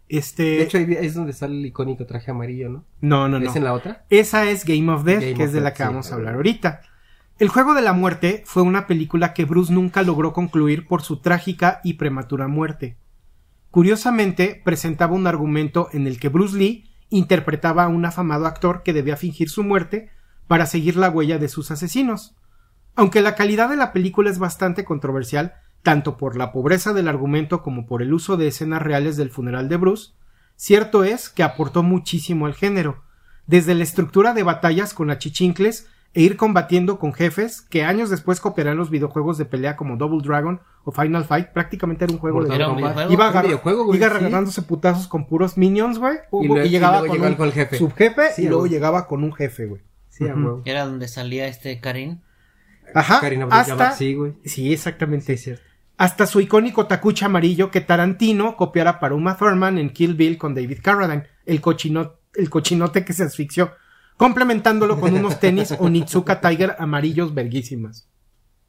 Este. 0.08 0.44
De 0.44 0.64
hecho, 0.64 0.78
ahí 0.80 0.88
es 1.00 1.14
donde 1.14 1.34
sale 1.34 1.54
el 1.60 1.66
icónico 1.68 2.06
traje 2.06 2.32
amarillo, 2.32 2.70
¿no? 2.70 2.84
no, 3.02 3.28
no, 3.30 3.40
no. 3.40 3.48
¿Es 3.50 3.56
en 3.56 3.64
la 3.64 3.74
otra? 3.74 4.06
Esa 4.10 4.50
es 4.50 4.66
Game 4.66 4.92
of 4.92 5.04
Death, 5.04 5.22
Game 5.22 5.34
que 5.36 5.44
of 5.44 5.48
es 5.50 5.54
de 5.54 5.62
la 5.62 5.72
que 5.74 5.84
sí, 5.84 5.90
vamos 5.90 6.12
a 6.12 6.16
hablar 6.16 6.34
ahorita. 6.36 6.82
El 7.40 7.48
juego 7.48 7.74
de 7.74 7.82
la 7.82 7.94
muerte 7.94 8.44
fue 8.46 8.64
una 8.64 8.86
película 8.86 9.34
que 9.34 9.46
Bruce 9.46 9.72
nunca 9.72 10.04
logró 10.04 10.34
concluir 10.34 10.86
por 10.86 11.04
su 11.04 11.22
trágica 11.22 11.80
y 11.86 11.94
prematura 11.94 12.50
muerte. 12.50 12.98
Curiosamente, 13.72 14.62
presentaba 14.66 15.14
un 15.14 15.26
argumento 15.26 15.88
en 15.94 16.06
el 16.06 16.20
que 16.20 16.28
Bruce 16.28 16.58
Lee 16.58 16.92
interpretaba 17.08 17.86
a 17.86 17.88
un 17.88 18.04
afamado 18.04 18.46
actor 18.46 18.84
que 18.84 18.92
debía 18.92 19.16
fingir 19.16 19.50
su 19.50 19.64
muerte 19.64 20.10
para 20.48 20.66
seguir 20.66 20.98
la 20.98 21.10
huella 21.10 21.38
de 21.38 21.48
sus 21.48 21.72
asesinos. 21.72 22.36
Aunque 22.98 23.22
la 23.22 23.36
calidad 23.36 23.70
de 23.70 23.78
la 23.78 23.94
película 23.94 24.30
es 24.30 24.38
bastante 24.38 24.84
controversial, 24.84 25.54
tanto 25.82 26.18
por 26.18 26.36
la 26.36 26.52
pobreza 26.52 26.92
del 26.92 27.08
argumento 27.08 27.64
como 27.64 27.86
por 27.86 28.02
el 28.02 28.14
uso 28.14 28.36
de 28.36 28.48
escenas 28.48 28.82
reales 28.82 29.16
del 29.16 29.30
funeral 29.30 29.70
de 29.70 29.78
Bruce, 29.78 30.12
cierto 30.58 31.06
es 31.06 31.30
que 31.30 31.44
aportó 31.44 31.84
muchísimo 31.84 32.48
al 32.48 32.54
género, 32.54 33.02
desde 33.48 33.76
la 33.76 33.84
estructura 33.84 34.34
de 34.34 34.44
batallas 34.44 34.94
con 34.94 35.10
achichincles 35.10 35.88
e 36.14 36.22
ir 36.22 36.38
combatiendo 36.38 36.98
con 37.00 37.14
jefes 37.14 37.62
que 37.62 37.84
años 37.84 38.10
después 38.10 38.40
copiarán 38.40 38.78
los 38.78 38.90
videojuegos 38.90 39.38
de 39.38 39.46
pelea 39.46 39.76
como 39.76 39.96
Double 39.98 40.22
Dragon 40.24 40.60
o 40.84 40.92
Final 40.92 41.24
Fight, 41.26 41.50
prácticamente 41.50 42.06
era 42.06 42.14
un 42.14 42.20
juego 42.20 42.44
de 42.44 42.50
un 42.50 42.56
videojuego. 42.78 43.12
Iba, 43.12 43.26
Un 43.26 43.30
agar- 43.32 43.46
videojuego, 43.46 43.86
güey, 43.86 44.00
iba 44.00 44.10
sí. 44.10 44.16
agarrándose 44.16 44.62
putazos 44.64 45.08
con 45.08 45.28
puros 45.28 45.58
minions, 45.58 46.00
güey. 46.00 46.18
Y 46.42 46.46
Y, 46.46 46.48
luego- 46.48 46.66
y 46.66 46.70
llegaba 46.70 47.00
luego 47.02 47.16
con 47.18 47.28
un 47.28 47.36
con 47.36 47.46
el 47.48 47.54
jefe. 47.54 47.78
subjefe 47.78 48.32
Sí, 48.36 48.42
y 48.44 48.46
luego 48.46 48.62
güey. 48.62 48.72
llegaba 48.72 49.08
con 49.08 49.24
un 49.24 49.34
jefe, 49.34 49.66
güey. 49.68 49.82
Sí, 50.10 50.24
huevo. 50.26 50.62
Era 50.66 50.86
donde 50.86 51.08
salía 51.08 51.48
este 51.48 51.80
Karim. 51.80 52.20
Ajá. 52.96 53.20
Karina 53.22 53.46
Abdul-Jabbar, 53.46 53.88
hasta... 53.88 53.98
Sí, 53.98 54.16
güey. 54.16 54.34
Sí, 54.46 54.74
exactamente. 54.74 55.26
Sí, 55.28 55.34
es 55.34 55.42
cierto. 55.44 55.64
hasta 55.98 56.26
su 56.26 56.40
icónico 56.40 56.88
tacuche 56.88 57.26
amarillo 57.26 57.70
que 57.72 57.82
Tarantino 57.82 58.56
copiara 58.56 59.00
para 59.00 59.16
Uma 59.16 59.38
Thurman 59.38 59.78
en 59.78 59.90
Kill 59.92 60.16
Bill 60.16 60.38
con 60.38 60.56
David 60.56 60.80
Carradine, 60.82 61.26
el, 61.46 61.62
cochino- 61.62 62.14
el 62.36 62.50
cochinote 62.50 63.04
que 63.06 63.12
se 63.14 63.24
asfixió, 63.24 63.72
complementándolo 64.20 65.00
con 65.00 65.16
unos 65.16 65.40
tenis 65.40 65.74
Onitsuka 65.80 66.42
Tiger 66.42 66.76
amarillos 66.78 67.34
verguísimas. 67.34 68.10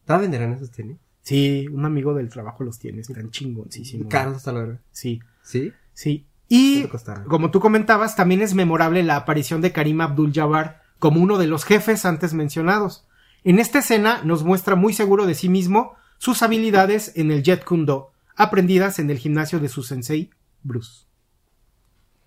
¿Todavía 0.05 0.29
venderán 0.29 0.53
esos 0.53 0.71
tenis? 0.71 0.97
Sí, 1.23 1.67
un 1.67 1.85
amigo 1.85 2.15
del 2.15 2.29
trabajo 2.29 2.63
los 2.63 2.79
tiene, 2.79 3.01
están 3.01 3.33
chingoncísimos. 3.33 4.07
Caros 4.09 4.37
hasta 4.37 4.53
la 4.53 4.61
verdad. 4.61 4.81
Sí, 4.93 5.19
¿Sí? 5.43 5.73
sí. 5.93 6.29
Y 6.49 6.85
como 7.29 7.51
tú 7.51 7.59
comentabas, 7.59 8.15
también 8.15 8.43
es 8.43 8.55
memorable 8.55 9.03
la 9.03 9.17
aparición 9.17 9.61
de 9.61 9.73
Karim 9.73 10.01
Abdul-Jabbar 10.01 10.83
como 11.01 11.21
uno 11.21 11.37
de 11.37 11.49
los 11.49 11.65
jefes 11.65 12.05
antes 12.05 12.33
mencionados. 12.33 13.09
En 13.43 13.59
esta 13.59 13.81
escena 13.81 14.23
nos 14.23 14.45
muestra 14.45 14.77
muy 14.77 14.93
seguro 14.93 15.27
de 15.27 15.35
sí 15.35 15.49
mismo 15.49 15.97
sus 16.19 16.45
habilidades 16.45 17.13
en 17.17 17.33
el 17.33 17.43
Jet 17.43 17.65
Kundo, 17.65 18.13
aprendidas 18.37 19.01
en 19.01 19.11
el 19.11 19.19
gimnasio 19.19 19.59
de 19.59 19.69
su 19.69 19.83
sensei, 19.83 20.31
Bruce. 20.63 21.10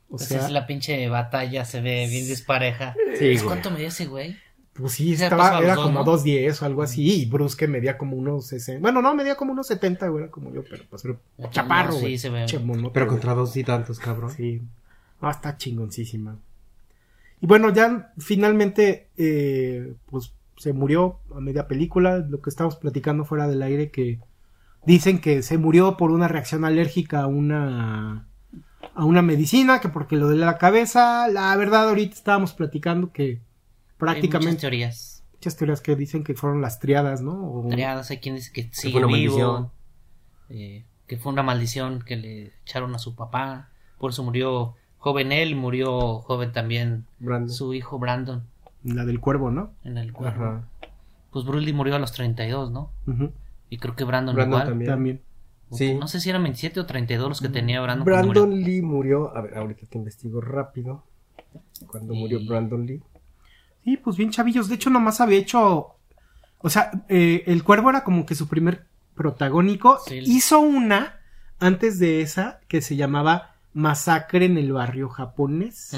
O 0.10 0.18
Pues 0.18 0.26
sea, 0.26 0.46
es 0.46 0.52
la 0.52 0.68
pinche 0.68 1.08
batalla, 1.10 1.66
se 1.66 1.82
ve 1.82 2.08
bien 2.10 2.28
dispareja. 2.28 2.96
Sí, 3.18 3.30
Pues. 3.32 3.44
¿Cuánto 3.44 3.72
medía 3.72 3.88
ese 3.88 4.06
güey? 4.06 4.38
pues 4.74 4.94
sí, 4.94 5.14
estaba, 5.14 5.60
era 5.60 5.76
dos, 5.76 5.84
como 5.86 6.00
¿no? 6.04 6.06
2.10 6.06 6.62
o 6.62 6.66
algo 6.66 6.82
así, 6.82 7.22
y 7.22 7.26
Bruce 7.28 7.56
que 7.56 7.68
medía 7.68 7.96
como 7.96 8.16
unos 8.18 8.48
60. 8.48 8.82
Bueno, 8.82 9.04
no, 9.04 9.14
medía 9.14 9.36
como 9.36 9.52
unos 9.52 9.68
70, 9.68 10.08
güey, 10.08 10.24
era 10.24 10.32
como 10.32 10.52
yo, 10.52 10.64
pero 10.68 10.84
pues 10.90 11.06
era 11.06 11.16
No, 11.38 11.50
chaparro, 11.52 11.94
sí, 11.94 12.00
güey. 12.00 12.18
se 12.18 12.30
ve. 12.30 12.46
Pero 12.92 13.08
contra 13.08 13.36
dos 13.36 13.56
y 13.56 13.64
tantos, 13.64 14.00
cabrón. 14.00 14.32
Sí. 14.32 14.62
No, 15.22 15.30
está 15.30 15.58
chingoncísima. 15.58 16.38
Y 17.40 17.46
bueno, 17.46 17.72
ya 17.72 18.14
finalmente, 18.18 19.10
eh, 19.18 19.94
pues 20.08 20.34
se 20.58 20.74
murió 20.74 21.20
a 21.36 21.40
media 21.40 21.68
película. 21.68 22.18
Lo 22.18 22.42
que 22.42 22.50
estamos 22.50 22.76
platicando 22.78 23.26
fuera 23.26 23.48
del 23.48 23.62
aire, 23.62 23.92
que 23.92 24.20
dicen 24.86 25.22
que 25.22 25.44
se 25.44 25.58
murió 25.60 25.98
por 25.98 26.10
una 26.12 26.28
reacción 26.28 26.66
alérgica 26.66 27.22
a 27.22 27.28
una 27.28 28.26
a 28.96 29.06
una 29.06 29.22
medicina, 29.22 29.80
que 29.82 29.90
porque 29.90 30.16
lo 30.16 30.30
de 30.30 30.38
la 30.38 30.58
cabeza, 30.58 31.28
la 31.30 31.56
verdad 31.56 31.90
ahorita 31.90 32.14
estábamos 32.14 32.54
platicando 32.54 33.12
que 33.12 33.24
Hay 33.24 33.30
muchas 33.40 33.98
prácticamente 33.98 34.62
teorías. 34.62 35.24
muchas 35.34 35.56
teorías 35.58 35.82
que 35.82 35.96
dicen 35.96 36.24
que 36.24 36.34
fueron 36.36 36.62
las 36.62 36.80
triadas, 36.80 37.22
¿no? 37.22 37.34
O- 37.34 37.68
Triadas, 37.70 38.10
hay 38.12 38.18
quien 38.18 38.36
dice 38.36 38.52
que 38.52 38.70
sigue 38.72 38.98
una 38.98 39.08
vivo. 39.08 39.72
eh, 40.50 40.86
que 41.08 41.18
fue 41.18 41.32
una 41.32 41.44
maldición 41.44 42.02
que 42.06 42.16
le 42.16 42.54
echaron 42.66 42.94
a 42.96 43.00
su 43.00 43.16
papá. 43.16 43.70
Por 43.98 44.12
eso 44.12 44.24
murió 44.24 44.76
joven 44.98 45.32
él, 45.32 45.56
murió 45.56 46.20
joven 46.20 46.52
también 46.52 47.06
Brandon. 47.20 47.50
su 47.50 47.74
hijo 47.74 48.00
Brandon 48.00 48.44
la 48.84 49.06
del 49.06 49.20
cuervo, 49.20 49.50
¿no? 49.52 49.72
en 49.84 49.98
el 49.98 50.12
cuerpo. 50.14 50.44
Ajá. 50.44 50.68
Pues 51.32 51.46
Bruce 51.46 51.66
Lee 51.66 51.74
murió 51.74 51.96
a 51.96 52.00
los 52.00 52.12
32, 52.12 52.72
¿no? 52.72 52.92
Ujú, 53.08 53.32
Y 53.70 53.78
creo 53.78 53.96
que 53.96 54.04
Brandon, 54.04 54.36
Brandon 54.36 54.60
igual. 54.60 54.68
también. 54.70 54.92
También. 54.92 55.22
Sí. 55.74 55.96
No 55.96 56.08
sé 56.08 56.20
si 56.20 56.30
eran 56.30 56.44
27 56.44 56.80
o 56.80 56.86
32 56.86 57.30
los 57.30 57.42
que 57.42 57.50
tenía 57.50 57.82
Brandon. 57.82 58.06
Brandon 58.06 58.50
murió. 58.50 58.66
Lee 58.66 58.82
murió. 58.82 59.38
A 59.38 59.42
ver, 59.42 59.58
ahorita 59.58 59.88
te 59.90 59.98
investigo 59.98 60.42
rápido. 60.42 61.04
Cuando 61.88 62.14
murió 62.14 62.40
Brandon 62.46 62.86
Lee. 62.86 63.02
Sí, 63.84 63.98
pues 63.98 64.18
bien 64.18 64.32
chavillos. 64.32 64.70
De 64.70 64.76
hecho, 64.76 64.90
nomás 64.90 65.22
había 65.22 65.40
hecho. 65.40 65.96
O 66.60 66.70
sea, 66.70 66.92
eh, 67.10 67.44
el 67.48 67.64
cuervo 67.64 67.90
era 67.90 68.04
como 68.04 68.26
que 68.26 68.36
su 68.36 68.48
primer 68.48 68.86
protagónico. 69.16 70.00
Sí. 70.06 70.20
Hizo 70.20 70.60
una 70.60 71.20
antes 71.60 72.00
de 72.00 72.22
esa 72.22 72.60
que 72.68 72.82
se 72.82 72.96
llamaba 72.96 73.56
Masacre 73.74 74.46
en 74.46 74.58
el 74.58 74.72
barrio 74.72 75.10
japonés. 75.10 75.92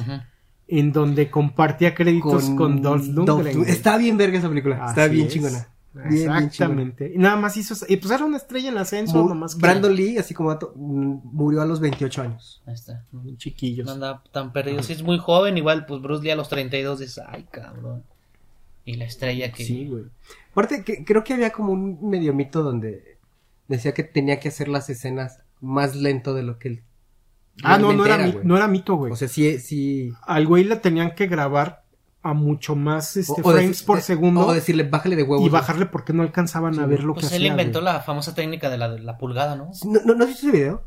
En 0.67 0.91
donde 0.91 1.29
compartía 1.29 1.93
créditos 1.93 2.49
con, 2.51 2.81
Dolph 2.81 3.07
Lundgren. 3.07 3.65
Está 3.67 3.97
bien 3.97 4.17
verga 4.17 4.39
esa 4.39 4.49
película. 4.49 4.87
Está 4.87 5.07
bien 5.07 5.27
es. 5.27 5.33
chingona. 5.33 5.67
Bien. 6.09 6.29
Exactamente. 6.31 7.11
y 7.15 7.17
nada 7.17 7.35
más 7.37 7.55
hizo. 7.57 7.73
Y 7.87 7.97
pues 7.97 8.11
era 8.11 8.25
una 8.25 8.37
estrella 8.37 8.69
en 8.69 8.77
ascenso. 8.77 9.23
Mu- 9.23 9.29
nomás 9.29 9.55
que- 9.55 9.61
Brandon 9.61 9.95
Lee, 9.95 10.17
así 10.17 10.33
como 10.33 10.49
dato, 10.49 10.73
mm, 10.75 11.19
murió 11.31 11.61
a 11.61 11.65
los 11.65 11.79
28 11.79 12.21
años. 12.21 12.61
Ahí 12.65 12.73
está. 12.73 13.05
Chiquillos. 13.37 13.85
No 13.85 13.93
anda 13.93 14.21
tan 14.31 14.51
perdido. 14.51 14.83
Si 14.83 14.93
es 14.93 15.03
muy 15.03 15.17
joven, 15.17 15.57
igual, 15.57 15.85
pues 15.85 16.01
Bruce 16.01 16.23
Lee 16.23 16.31
a 16.31 16.35
los 16.35 16.49
32 16.49 16.99
dice, 16.99 17.21
ay, 17.27 17.45
cabrón. 17.49 18.03
Y 18.83 18.95
la 18.97 19.05
estrella 19.05 19.51
que... 19.51 19.63
Sí, 19.65 19.87
güey. 19.87 20.03
Aparte, 20.51 20.83
que, 20.83 21.03
creo 21.05 21.23
que 21.23 21.33
había 21.33 21.51
como 21.51 21.71
un 21.71 22.07
medio 22.09 22.33
mito 22.33 22.61
donde 22.61 23.17
decía 23.67 23.93
que 23.93 24.03
tenía 24.03 24.39
que 24.39 24.49
hacer 24.49 24.67
las 24.67 24.89
escenas 24.89 25.39
más 25.61 25.95
lento 25.95 26.33
de 26.33 26.43
lo 26.43 26.59
que 26.59 26.67
él. 26.67 26.83
Ah, 27.63 27.77
no, 27.77 27.93
no 27.93 28.05
era, 28.05 28.17
no 28.43 28.57
era 28.57 28.67
mito, 28.67 28.95
güey. 28.95 29.13
O 29.13 29.15
sea, 29.15 29.29
sí, 29.29 29.59
sí. 29.59 30.11
Al 30.23 30.45
güey 30.45 30.65
le 30.65 30.75
tenían 30.75 31.15
que 31.15 31.27
grabar 31.27 31.84
a 32.25 32.33
mucho 32.33 32.75
más 32.75 33.15
este, 33.17 33.41
o- 33.41 33.49
o 33.49 33.51
frames 33.53 33.83
por 33.83 33.97
de- 33.97 34.03
segundo. 34.03 34.47
O 34.47 34.53
decirle, 34.53 34.83
bájale 34.83 35.15
de 35.15 35.23
huevos. 35.23 35.45
y 35.45 35.49
bajarle 35.49 35.85
porque 35.85 36.11
no 36.11 36.23
alcanzaban 36.23 36.79
a 36.79 36.85
ver 36.85 37.03
lo 37.03 37.13
Pues 37.13 37.27
que 37.29 37.35
él 37.35 37.43
hacía. 37.43 37.51
inventó 37.51 37.79
güey. 37.81 37.93
la 37.93 38.01
famosa 38.01 38.33
técnica 38.33 38.69
de 38.69 38.77
la, 38.77 38.89
de 38.89 38.99
la 38.99 39.17
pulgada, 39.17 39.55
¿no? 39.55 39.69
¿No, 39.85 39.99
no, 40.05 40.15
¿no 40.15 40.23
has 40.23 40.29
visto 40.31 40.47
ese 40.47 40.57
video? 40.57 40.83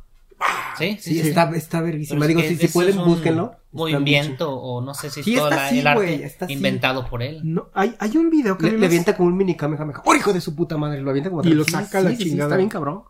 Sí, 0.79 0.96
Sí, 1.01 1.14
sí, 1.14 1.20
sí. 1.22 1.29
está, 1.29 1.51
está 1.57 1.81
verguísima. 1.81 2.24
es 2.24 2.29
Digo, 2.29 2.40
si, 2.42 2.57
si 2.57 2.68
pueden, 2.68 2.96
búsquenlo. 3.05 3.57
Movimiento, 3.72 4.53
o 4.55 4.81
no 4.81 4.94
sé 4.94 5.11
si 5.11 5.20
es 5.20 5.27
Sí, 5.27 5.35
todo 5.35 5.48
está 5.48 5.57
la- 5.57 5.66
así, 5.66 5.79
el 5.81 5.87
arte 5.87 6.03
güey, 6.05 6.22
está 6.22 6.44
así. 6.44 6.55
inventado 6.55 7.07
por 7.09 7.22
él. 7.22 7.40
No, 7.44 7.68
hay, 7.74 7.94
hay 7.98 8.16
un 8.16 8.31
video 8.31 8.57
que 8.57 8.70
Le, 8.70 8.79
le 8.79 8.87
avienta 8.87 9.16
como 9.16 9.29
un 9.29 9.37
mini 9.37 9.57
Kamehameha. 9.57 10.03
¡Oh, 10.05 10.14
hijo 10.14 10.33
de 10.33 10.40
su 10.40 10.55
puta 10.55 10.77
madre! 10.77 11.01
Lo 11.01 11.11
avienta 11.11 11.31
como 11.31 11.42
Y 11.44 11.53
lo 11.55 11.64
Sí, 11.64 11.72
saca 11.72 11.98
sí, 11.98 12.05
la 12.05 12.11
sí, 12.11 12.16
sí, 12.16 12.24
chingada. 12.31 12.48
está 12.48 12.57
bien 12.57 12.68
cabrón. 12.68 13.03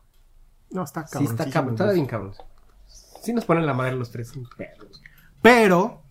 No, 0.71 0.83
está 0.85 1.07
Sí, 1.07 1.13
cabrón. 1.13 1.31
está 1.33 1.51
cabrón. 1.51 1.75
Está 1.75 1.93
bien 1.93 2.07
cabrón. 2.07 2.33
Sí 3.23 3.33
nos 3.35 3.45
ponen 3.45 3.67
la 3.67 3.75
madre 3.75 3.95
los 3.97 4.11
tres. 4.11 4.33
Pero, 5.43 6.03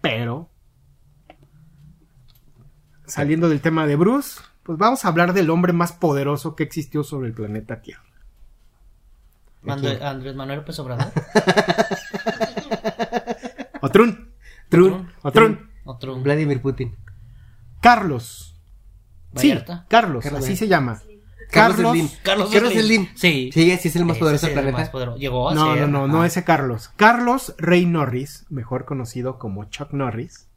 pero, 0.00 0.48
saliendo 3.12 3.48
del 3.48 3.60
tema 3.60 3.86
de 3.86 3.96
Bruce, 3.96 4.40
pues 4.62 4.78
vamos 4.78 5.04
a 5.04 5.08
hablar 5.08 5.32
del 5.34 5.50
hombre 5.50 5.72
más 5.72 5.92
poderoso 5.92 6.56
que 6.56 6.62
existió 6.62 7.04
sobre 7.04 7.28
el 7.28 7.34
planeta 7.34 7.82
Tierra. 7.82 8.02
Andrés 9.66 10.34
Manuel 10.34 10.60
López 10.60 10.78
Obrador. 10.78 11.12
Otrun, 13.80 14.30
Trun. 14.68 15.08
Otrun, 15.22 15.70
Otro. 15.84 16.16
Vladimir 16.20 16.60
Putin. 16.62 16.96
Carlos. 17.80 18.56
Sí, 19.36 19.48
Vallarta. 19.50 19.86
Carlos, 19.88 20.22
Carlos 20.24 20.44
así 20.44 20.56
se 20.56 20.68
llama. 20.68 21.00
Carlos 21.50 21.76
Carlos. 21.76 21.92
Slim. 21.92 22.08
Carlos, 22.22 22.50
Carlos 22.52 22.72
Slim. 22.72 23.08
Sí. 23.14 23.50
Sí, 23.52 23.76
sí 23.76 23.88
es 23.88 23.96
el 23.96 24.04
más 24.06 24.18
poderoso 24.18 24.46
del 24.46 24.56
el 24.56 24.62
planeta. 24.62 24.78
más 24.78 24.88
poderoso. 24.90 25.18
Llegó 25.18 25.50
a 25.50 25.54
No, 25.54 25.74
ser. 25.74 25.88
no, 25.88 26.06
no, 26.06 26.08
no 26.08 26.22
Ah. 26.22 26.26
ese 26.26 26.44
Carlos. 26.44 26.90
Carlos 26.96 27.54
Rey 27.58 27.84
Norris, 27.86 28.46
mejor 28.48 28.84
conocido 28.84 29.38
como 29.38 29.64
Chuck 29.64 29.92
Norris. 29.92 30.48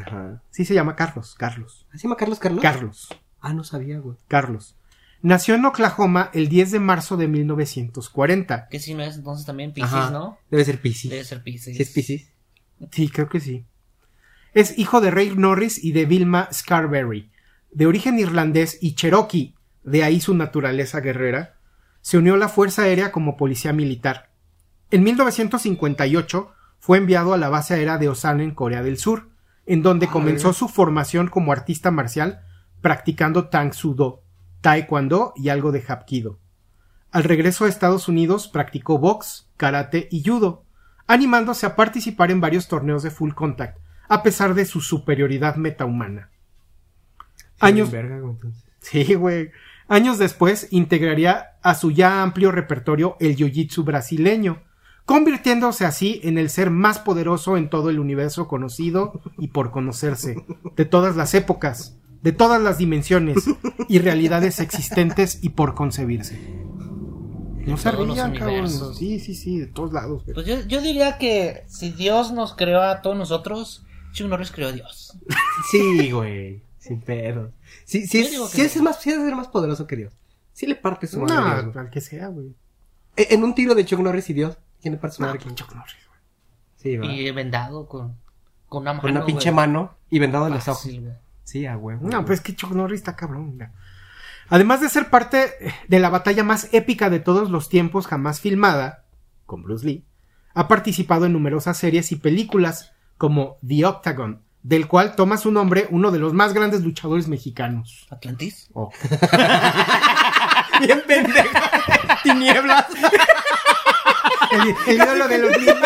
Ajá. 0.00 0.42
Sí 0.50 0.64
se 0.64 0.74
llama 0.74 0.96
Carlos, 0.96 1.34
Carlos. 1.36 1.86
¿Así 1.90 1.98
se 1.98 2.02
llama 2.04 2.16
Carlos 2.16 2.38
Carlos? 2.38 2.62
Carlos. 2.62 3.08
Ah, 3.40 3.52
no 3.52 3.64
sabía, 3.64 3.98
güey. 3.98 4.16
Carlos. 4.28 4.76
Nació 5.20 5.54
en 5.54 5.64
Oklahoma 5.64 6.30
el 6.32 6.48
10 6.48 6.72
de 6.72 6.80
marzo 6.80 7.16
de 7.16 7.28
1940. 7.28 8.68
Que 8.68 8.80
si 8.80 8.94
no 8.94 9.02
es 9.02 9.16
entonces 9.16 9.46
también 9.46 9.72
Pisces, 9.72 9.92
Ajá. 9.92 10.10
¿no? 10.10 10.38
Debe 10.50 10.64
ser 10.64 10.80
Piscis. 10.80 11.10
Debe 11.10 11.24
ser 11.24 11.42
Pisces. 11.42 11.76
Sí 11.76 11.82
es 11.82 11.90
Piscis. 11.90 12.32
Sí, 12.90 13.08
creo 13.08 13.28
que 13.28 13.40
sí. 13.40 13.64
Es 14.54 14.78
hijo 14.78 15.00
de 15.00 15.10
Ray 15.10 15.34
Norris 15.36 15.82
y 15.82 15.92
de 15.92 16.06
Vilma 16.06 16.48
Scarberry. 16.52 17.30
De 17.70 17.86
origen 17.86 18.18
irlandés 18.18 18.78
y 18.80 18.94
cherokee, 18.94 19.54
de 19.84 20.02
ahí 20.02 20.20
su 20.20 20.34
naturaleza 20.34 21.00
guerrera, 21.00 21.54
se 22.00 22.18
unió 22.18 22.34
a 22.34 22.38
la 22.38 22.48
Fuerza 22.48 22.82
Aérea 22.82 23.12
como 23.12 23.36
policía 23.36 23.72
militar. 23.72 24.30
En 24.90 25.04
1958 25.04 26.52
fue 26.80 26.98
enviado 26.98 27.32
a 27.32 27.38
la 27.38 27.48
base 27.48 27.74
aérea 27.74 27.96
de 27.96 28.08
Osan 28.08 28.40
en 28.40 28.50
Corea 28.50 28.82
del 28.82 28.98
Sur, 28.98 29.30
en 29.66 29.82
donde 29.82 30.06
Ah, 30.06 30.10
comenzó 30.10 30.52
su 30.52 30.68
formación 30.68 31.28
como 31.28 31.52
artista 31.52 31.90
marcial 31.90 32.40
practicando 32.80 33.48
Tang 33.48 33.72
Sudo, 33.72 34.22
Taekwondo 34.60 35.32
y 35.36 35.48
algo 35.48 35.72
de 35.72 35.82
Hapkido. 35.86 36.38
Al 37.10 37.24
regreso 37.24 37.64
a 37.64 37.68
Estados 37.68 38.08
Unidos 38.08 38.48
practicó 38.48 38.98
box, 38.98 39.50
karate 39.56 40.08
y 40.10 40.22
judo, 40.24 40.64
animándose 41.06 41.66
a 41.66 41.76
participar 41.76 42.30
en 42.30 42.40
varios 42.40 42.68
torneos 42.68 43.02
de 43.02 43.10
full 43.10 43.32
contact, 43.32 43.78
a 44.08 44.22
pesar 44.22 44.54
de 44.54 44.64
su 44.64 44.80
superioridad 44.80 45.56
metahumana. 45.56 46.30
Años, 47.60 47.90
sí, 48.80 49.14
güey. 49.14 49.50
Años 49.88 50.18
después 50.18 50.68
integraría 50.70 51.50
a 51.62 51.74
su 51.74 51.90
ya 51.90 52.22
amplio 52.22 52.50
repertorio 52.50 53.16
el 53.20 53.36
jiu-jitsu 53.36 53.84
brasileño, 53.84 54.62
convirtiéndose 55.06 55.84
así 55.84 56.20
en 56.22 56.38
el 56.38 56.50
ser 56.50 56.70
más 56.70 56.98
poderoso 56.98 57.56
en 57.56 57.68
todo 57.68 57.90
el 57.90 57.98
universo 57.98 58.48
conocido 58.48 59.20
y 59.38 59.48
por 59.48 59.70
conocerse, 59.70 60.44
de 60.76 60.84
todas 60.84 61.16
las 61.16 61.34
épocas, 61.34 61.96
de 62.22 62.32
todas 62.32 62.60
las 62.62 62.78
dimensiones 62.78 63.44
y 63.88 63.98
realidades 63.98 64.60
existentes 64.60 65.38
y 65.42 65.50
por 65.50 65.74
concebirse. 65.74 66.38
No 67.66 67.76
se 67.76 67.90
rían, 67.92 68.34
cabrón. 68.34 68.68
Sí, 68.94 69.20
sí, 69.20 69.34
sí, 69.34 69.58
de 69.58 69.66
todos 69.66 69.92
lados. 69.92 70.24
Pues 70.32 70.46
yo, 70.46 70.60
yo 70.66 70.80
diría 70.80 71.18
que 71.18 71.64
si 71.68 71.90
Dios 71.90 72.32
nos 72.32 72.54
creó 72.54 72.82
a 72.82 73.02
todos 73.02 73.16
nosotros, 73.16 73.84
Chuck 74.12 74.28
Norris 74.28 74.50
creó 74.50 74.68
a 74.68 74.72
Dios. 74.72 75.16
Sí, 75.70 76.10
güey. 76.10 76.62
Sin 76.78 77.00
pedos. 77.00 77.52
Sí, 77.84 78.06
sí, 78.08 78.20
es, 78.20 78.50
sí 78.50 78.62
es 78.62 78.82
más, 78.82 79.00
sí 79.00 79.10
es 79.10 79.16
ser 79.16 79.36
más 79.36 79.46
poderoso 79.46 79.86
que 79.86 79.96
Dios. 79.96 80.12
Sí 80.52 80.66
le 80.66 80.74
parte 80.74 81.06
su 81.06 81.24
No, 81.24 81.38
al 81.38 81.90
que 81.90 82.00
sea, 82.00 82.28
güey. 82.28 82.48
Eh, 83.16 83.28
En 83.30 83.44
un 83.44 83.54
tiro 83.54 83.74
de 83.76 83.84
Chuck 83.84 84.00
Norris 84.00 84.28
y 84.30 84.32
Dios, 84.32 84.58
¿quién 84.82 84.92
le 84.94 84.98
parte 84.98 85.16
su 85.16 85.22
No, 85.22 85.28
Norris, 85.28 85.44
güey. 85.46 85.56
Sí, 86.76 86.96
va. 86.98 87.06
Y 87.06 87.30
vendado 87.30 87.88
con, 87.88 88.16
con 88.68 88.82
una 88.82 88.92
mano. 88.92 89.02
Con 89.02 89.10
una 89.12 89.24
pinche 89.24 89.50
güey. 89.50 89.66
mano 89.66 89.94
y 90.10 90.18
vendado 90.18 90.48
en 90.48 90.54
los 90.54 90.68
ojos. 90.68 90.88
Sí, 91.44 91.66
a 91.66 91.76
huevo. 91.76 92.06
No, 92.06 92.24
pues 92.24 92.38
es 92.40 92.44
que 92.44 92.54
Chuck 92.54 92.72
Norris 92.72 93.00
está 93.00 93.16
cabrón. 93.16 93.56
güey. 93.56 93.68
Además 94.48 94.80
de 94.80 94.88
ser 94.88 95.08
parte 95.08 95.52
de 95.88 95.98
la 95.98 96.10
batalla 96.10 96.44
más 96.44 96.68
épica 96.72 97.08
de 97.08 97.20
todos 97.20 97.50
los 97.50 97.68
tiempos 97.68 98.06
jamás 98.06 98.40
filmada, 98.40 99.04
con 99.46 99.62
Bruce 99.62 99.86
Lee, 99.86 100.04
ha 100.54 100.68
participado 100.68 101.26
en 101.26 101.32
numerosas 101.32 101.78
series 101.78 102.12
y 102.12 102.16
películas 102.16 102.92
como 103.16 103.56
The 103.66 103.86
Octagon, 103.86 104.42
del 104.62 104.88
cual 104.88 105.16
toma 105.16 105.36
su 105.38 105.50
nombre 105.52 105.86
uno 105.90 106.10
de 106.10 106.18
los 106.18 106.34
más 106.34 106.52
grandes 106.52 106.82
luchadores 106.82 107.28
mexicanos. 107.28 108.06
¿Atlantis? 108.10 108.68
Bien 110.80 111.02
pendejo. 111.06 111.48
Tinieblas. 112.22 112.86
El, 114.52 114.76
el 114.86 114.96
ídolo 114.96 115.28
de 115.28 115.38
los 115.38 115.58
niños. 115.58 115.76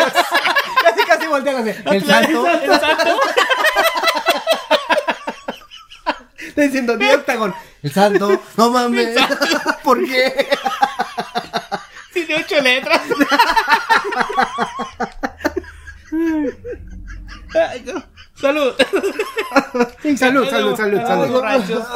Casi, 0.83 1.03
casi 1.07 1.27
voltean 1.27 1.55
así. 1.57 1.71
El 1.85 2.05
santo. 2.05 2.47
¿El 2.47 2.79
santo? 2.79 3.19
Está 6.39 6.61
diciendo 6.61 6.97
The 6.97 7.15
Octagon. 7.15 7.53
El 7.83 7.91
santo. 7.91 8.41
No 8.57 8.71
mames. 8.71 9.15
¿Por 9.83 10.03
qué? 10.05 10.47
Tiene 12.13 12.35
ocho 12.35 12.61
letras. 12.61 13.01
Ay, 17.69 17.83
no. 17.85 18.03
Salud. 18.35 18.73
Salud, 20.17 20.47
salud, 20.49 20.75
salud, 20.75 20.99
Ay, 20.99 21.05
salud. 21.07 21.27
borrachos. 21.31 21.87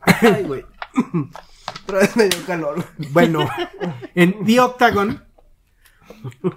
Ay, 0.00 0.42
güey. 0.44 0.64
Otra 1.84 1.98
vez 1.98 2.16
me 2.16 2.28
dio 2.28 2.46
calor. 2.46 2.84
Bueno, 3.10 3.48
en 4.14 4.44
The 4.44 4.60
Octagon, 4.60 5.24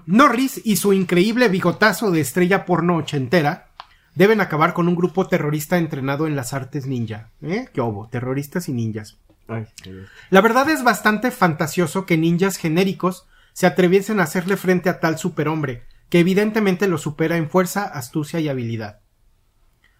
Norris 0.05 0.61
y 0.63 0.77
su 0.77 0.93
increíble 0.93 1.49
bigotazo 1.49 2.11
de 2.11 2.21
estrella 2.21 2.65
porno 2.65 2.97
ochentera 2.97 3.69
deben 4.15 4.41
acabar 4.41 4.73
con 4.73 4.87
un 4.87 4.95
grupo 4.95 5.27
terrorista 5.27 5.77
entrenado 5.77 6.27
en 6.27 6.35
las 6.35 6.53
artes 6.53 6.85
ninja. 6.85 7.29
¿Eh? 7.41 7.67
¿Qué 7.73 7.81
hubo? 7.81 8.07
Terroristas 8.07 8.69
y 8.69 8.73
ninjas. 8.73 9.17
Ay, 9.47 9.67
La 10.31 10.41
verdad 10.41 10.69
es 10.69 10.83
bastante 10.83 11.29
fantasioso 11.31 12.05
que 12.05 12.17
ninjas 12.17 12.57
genéricos 12.57 13.27
se 13.53 13.67
atreviesen 13.67 14.19
a 14.19 14.23
hacerle 14.23 14.57
frente 14.57 14.89
a 14.89 14.99
tal 14.99 15.17
superhombre, 15.19 15.83
que 16.09 16.19
evidentemente 16.19 16.87
lo 16.87 16.97
supera 16.97 17.37
en 17.37 17.49
fuerza, 17.49 17.83
astucia 17.83 18.39
y 18.39 18.49
habilidad. 18.49 19.01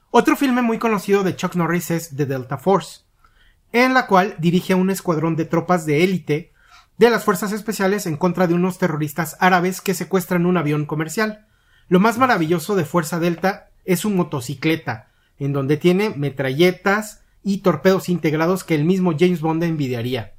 Otro 0.10 0.36
filme 0.36 0.62
muy 0.62 0.80
conocido 0.80 1.24
de 1.24 1.36
Chuck 1.36 1.56
Norris 1.56 1.92
es 1.92 2.16
The 2.16 2.26
Delta 2.26 2.58
Force, 2.58 3.02
en 3.72 3.94
la 3.94 4.08
cual 4.08 4.36
dirige 4.40 4.74
a 4.74 4.78
un 4.78 4.90
escuadrón 4.90 5.36
de 5.36 5.46
tropas 5.46 5.86
de 5.86 6.04
élite 6.04 6.54
de 6.98 7.10
las 7.10 7.24
fuerzas 7.24 7.52
especiales 7.52 8.06
en 8.06 8.18
contra 8.18 8.48
de 8.48 8.54
unos 8.54 8.78
terroristas 8.78 9.36
árabes 9.40 9.82
que 9.82 9.94
secuestran 9.94 10.46
un 10.46 10.58
avión 10.58 10.86
comercial. 10.86 11.46
Lo 11.90 12.00
más 12.00 12.18
maravilloso 12.18 12.76
de 12.76 12.86
Fuerza 12.86 13.20
Delta 13.20 13.70
es 13.84 14.00
su 14.00 14.10
motocicleta, 14.10 15.10
en 15.38 15.54
donde 15.54 15.78
tiene 15.78 16.12
metralletas 16.12 17.22
y 17.44 17.58
torpedos 17.60 18.10
integrados 18.10 18.64
que 18.64 18.76
el 18.76 18.86
mismo 18.86 19.14
James 19.18 19.42
Bond 19.42 19.64
envidiaría. 19.64 20.34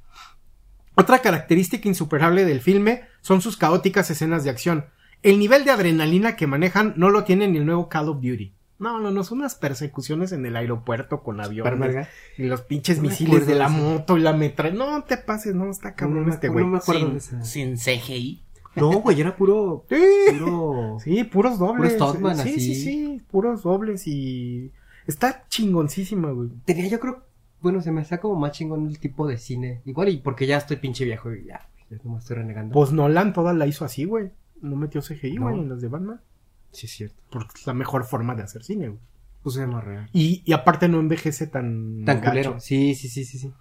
Otra 0.95 1.19
característica 1.19 1.87
insuperable 1.87 2.43
del 2.43 2.59
filme 2.59 3.03
son 3.21 3.41
sus 3.41 3.55
caóticas 3.55 4.09
escenas 4.09 4.43
de 4.43 4.49
acción. 4.49 4.87
El 5.21 5.37
nivel 5.37 5.63
de 5.63 5.71
adrenalina 5.71 6.35
que 6.35 6.47
manejan 6.47 6.93
no 6.97 7.11
lo 7.11 7.23
tiene 7.23 7.47
ni 7.47 7.59
el 7.59 7.65
nuevo 7.65 7.87
Call 7.87 8.09
of 8.09 8.17
Duty. 8.17 8.56
No, 8.79 8.99
no, 8.99 9.09
no, 9.11 9.23
son 9.23 9.39
unas 9.39 9.55
persecuciones 9.55 10.31
en 10.31 10.45
el 10.45 10.55
aeropuerto 10.55 11.23
con 11.23 11.41
aviones 11.41 12.07
y 12.37 12.43
los 12.43 12.61
pinches 12.61 12.97
No 12.97 13.09
misiles 13.09 13.47
de 13.47 13.55
la 13.55 13.69
de 13.69 13.75
moto 13.75 14.17
y 14.17 14.21
la 14.21 14.33
metra. 14.33 14.69
No 14.69 15.03
te 15.03 15.17
pases, 15.17 15.55
no, 15.55 15.69
está 15.71 15.95
cabrón 15.95 16.27
No 16.27 16.33
este 16.33 16.49
güey. 16.49 16.63
no 16.63 16.71
me 16.71 16.77
acuerdo 16.77 17.09
de 17.09 17.19
Sin, 17.19 17.39
esa. 17.39 17.43
sin 17.43 17.77
CGI. 17.77 18.43
No, 18.75 18.91
güey, 19.01 19.19
era 19.19 19.35
puro. 19.35 19.85
Sí. 19.89 20.37
Puro. 20.39 20.97
Sí, 21.03 21.23
puros 21.23 21.57
dobles. 21.57 21.93
Puros 21.93 22.17
sí, 22.17 22.25
así. 22.41 22.59
sí, 22.59 22.75
sí, 22.75 23.21
puros 23.31 23.63
dobles 23.63 24.05
y 24.05 24.71
está 25.07 25.45
chingoncísima, 25.49 26.29
güey. 26.31 26.49
Tenía, 26.65 26.87
yo 26.87 26.99
creo. 26.99 27.23
Bueno, 27.61 27.81
se 27.81 27.91
me 27.91 28.01
hacía 28.01 28.19
como 28.19 28.35
más 28.35 28.51
chingón 28.51 28.85
el 28.87 28.99
tipo 28.99 29.25
de 29.27 29.37
cine. 29.39 29.81
Igual 29.85 30.09
y 30.09 30.17
porque 30.17 30.45
ya 30.45 30.57
estoy 30.57 30.77
pinche 30.77 31.05
viejo 31.05 31.33
y 31.33 31.45
ya. 31.45 31.67
Ya 31.89 31.97
no 32.03 32.11
me 32.11 32.19
estoy 32.19 32.35
renegando. 32.37 32.73
Pues 32.73 32.91
Nolan 32.91 33.33
toda 33.33 33.53
la 33.53 33.65
hizo 33.65 33.83
así, 33.85 34.05
güey. 34.05 34.29
No 34.61 34.75
metió 34.75 35.01
CGI, 35.01 35.37
güey, 35.37 35.59
en 35.59 35.69
las 35.69 35.81
de 35.81 35.87
Batman. 35.87 36.21
Sí, 36.71 36.85
es 36.85 36.91
cierto. 36.93 37.21
Porque 37.29 37.53
es 37.55 37.67
la 37.67 37.73
mejor 37.73 38.05
forma 38.05 38.35
de 38.35 38.43
hacer 38.43 38.63
cine, 38.63 38.89
güey. 38.89 38.99
Pues 39.43 39.55
se 39.55 39.65
más 39.67 39.83
real. 39.83 40.09
Y, 40.13 40.43
y 40.45 40.53
aparte 40.53 40.89
no 40.89 40.99
envejece 40.99 41.47
tan... 41.47 42.03
Tan 42.05 42.19
gacho. 42.19 42.31
culero. 42.31 42.59
Sí, 42.59 42.95
sí, 42.95 43.07
sí, 43.07 43.23
sí, 43.23 43.39
sí. 43.39 43.53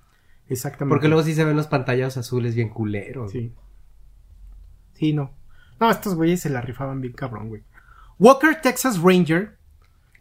Exactamente. 0.49 0.93
Porque 0.93 1.09
luego 1.09 1.23
sí 1.23 1.35
se 1.35 1.45
ven 1.45 1.57
los 1.57 1.67
pantallas 1.67 2.17
azules 2.17 2.55
bien 2.55 2.71
culeros. 2.71 3.33
Sí. 3.33 3.53
Sí, 4.95 5.13
no. 5.13 5.33
No, 5.79 5.91
estos 5.91 6.15
güeyes 6.15 6.41
se 6.41 6.51
la 6.51 6.61
rifaban 6.61 7.01
bien 7.01 7.13
cabrón, 7.13 7.49
güey. 7.49 7.63
Walker 8.19 8.61
Texas 8.61 8.99
Ranger 9.01 9.59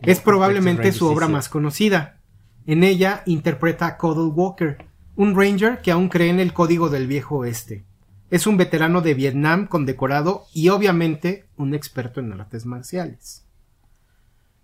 es 0.02 0.20
probablemente 0.20 0.92
su 0.92 1.08
obra 1.08 1.28
sí, 1.28 1.30
sí. 1.30 1.34
más 1.34 1.50
conocida. 1.50 2.20
En 2.66 2.84
ella 2.84 3.24
interpreta 3.26 3.88
a 3.88 3.98
Codell 3.98 4.34
Walker, 4.34 4.78
un 5.16 5.36
ranger 5.36 5.82
que 5.82 5.92
aún 5.92 6.10
cree 6.10 6.30
en 6.30 6.40
el 6.40 6.54
código 6.54 6.90
del 6.90 7.08
viejo 7.08 7.38
oeste. 7.38 7.86
Es 8.32 8.48
un 8.48 8.58
veterano 8.58 9.02
de 9.02 9.14
Vietnam 9.14 9.68
condecorado 9.68 10.46
y 10.54 10.70
obviamente 10.70 11.46
un 11.58 11.74
experto 11.74 12.20
en 12.20 12.34
artes 12.34 12.66
marciales. 12.66 13.46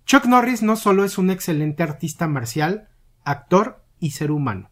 Chuck 0.06 0.26
Norris 0.26 0.63
no 0.63 0.76
solo 0.76 1.06
es 1.06 1.17
un 1.17 1.30
excelente 1.30 1.84
artista 1.84 2.28
marcial, 2.28 2.89
actor 3.24 3.84
y 4.00 4.12
ser 4.12 4.32
humano. 4.32 4.69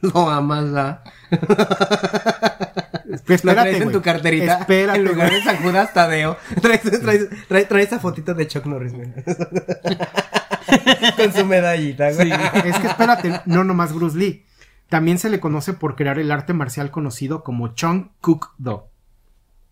Lo 0.00 0.30
amas, 0.30 0.66
¿ah? 0.74 1.02
Lo 3.04 3.16
Espérate, 3.16 3.42
traes 3.42 3.80
en 3.80 3.92
tu 3.92 4.00
carterita. 4.00 4.60
Espérate, 4.60 4.98
en 4.98 5.04
lugar 5.04 5.30
de 5.30 5.42
San 5.42 5.56
Judas 5.56 5.92
Tadeo. 5.92 6.36
Traes, 6.62 6.82
traes, 6.82 7.28
traes, 7.48 7.68
traes 7.68 7.86
esa 7.86 7.98
fotito 7.98 8.34
de 8.34 8.46
Chuck 8.46 8.66
Norris, 8.66 8.94
güey. 8.94 9.12
Con 11.16 11.32
su 11.32 11.44
medallita, 11.46 12.12
güey. 12.12 12.30
Es 12.64 12.78
que 12.78 12.86
espérate, 12.86 13.40
no 13.46 13.64
nomás 13.64 13.92
Bruce 13.92 14.16
Lee. 14.16 14.46
También 14.88 15.18
se 15.18 15.28
le 15.30 15.40
conoce 15.40 15.74
por 15.74 15.96
crear 15.96 16.18
el 16.18 16.30
arte 16.30 16.52
marcial 16.54 16.90
conocido 16.90 17.42
como 17.44 17.74
Chung 17.74 18.08
Kuk 18.20 18.54
Do, 18.58 18.88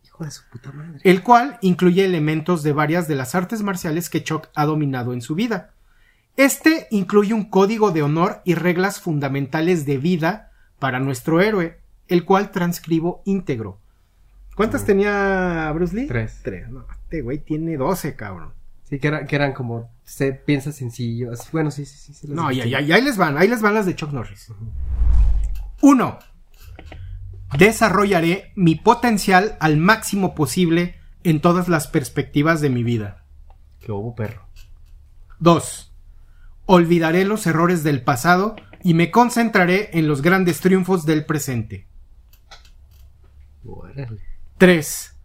Hijo 0.05 0.24
de 0.24 0.31
su 0.31 0.42
puta 0.50 0.72
madre. 0.72 1.00
el 1.05 1.22
cual 1.22 1.59
incluye 1.62 2.05
elementos 2.05 2.62
de 2.62 2.72
varias 2.72 3.09
de 3.09 3.14
las 3.14 3.35
artes 3.35 3.62
marciales 3.62 4.11
que 4.11 4.22
Chuck 4.22 4.48
ha 4.55 4.66
dominado 4.66 5.12
en 5.14 5.22
su 5.22 5.35
vida. 5.35 5.72
Este 6.37 6.87
incluye 6.90 7.33
un 7.33 7.48
código 7.48 7.92
de 7.92 8.02
honor 8.02 8.42
y 8.44 8.55
reglas 8.55 9.00
fundamentales 9.00 9.87
de 9.87 9.96
vida 9.96 10.52
para 10.79 11.00
nuestro 11.00 11.40
héroe, 11.40 11.81
el 12.09 12.26
cual 12.26 12.50
transcribo 12.50 13.22
íntegro. 13.24 13.79
¿Cuántas 14.55 14.85
tenía 14.85 15.70
Bruce 15.74 15.96
Lee? 15.96 16.07
Tres. 16.07 16.40
Tres. 16.42 16.68
No, 16.68 16.87
este 16.90 17.22
güey 17.22 17.38
tiene 17.38 17.76
doce, 17.79 18.16
cabrón. 18.16 18.52
Sí, 18.88 18.99
que, 19.01 19.09
era, 19.09 19.27
que 19.27 19.35
eran 19.37 19.53
como. 19.53 19.90
Se 20.05 20.33
piensa 20.33 20.70
sencillo. 20.72 21.33
Bueno, 21.53 21.70
sí, 21.70 21.85
sí, 21.85 22.14
sí. 22.14 22.27
No, 22.29 22.51
y, 22.53 22.57
visto. 22.62 22.68
y- 22.68 22.85
y 22.85 22.92
ahí 22.92 23.03
les 23.03 23.16
van, 23.16 23.37
ahí 23.37 23.49
les 23.49 23.61
van 23.61 23.75
las 23.75 23.85
de 23.87 23.96
Chuck 23.96 24.12
Norris. 24.12 24.53
Uno. 25.83 26.18
Desarrollaré 27.59 28.53
mi 28.57 28.75
potencial 28.77 29.57
al 29.61 29.77
máximo 29.77 30.35
posible 30.35 30.96
en 31.25 31.40
todas 31.40 31.68
las 31.68 31.87
perspectivas 31.88 32.61
de 32.61 32.70
mi 32.70 32.83
vida. 32.85 33.25
Que 33.81 33.92
hubo 33.92 34.14
perro. 34.14 34.46
2. 35.38 35.92
Olvidaré 36.66 37.25
los 37.25 37.46
errores 37.46 37.83
del 37.85 38.03
pasado 38.03 38.57
y 38.83 38.94
me 38.94 39.11
concentraré 39.11 39.90
en 39.99 40.09
los 40.09 40.22
grandes 40.22 40.61
triunfos 40.61 41.07
del 41.07 41.25
presente. 41.25 41.87
Órale. 43.64 44.20
3. 44.59 45.15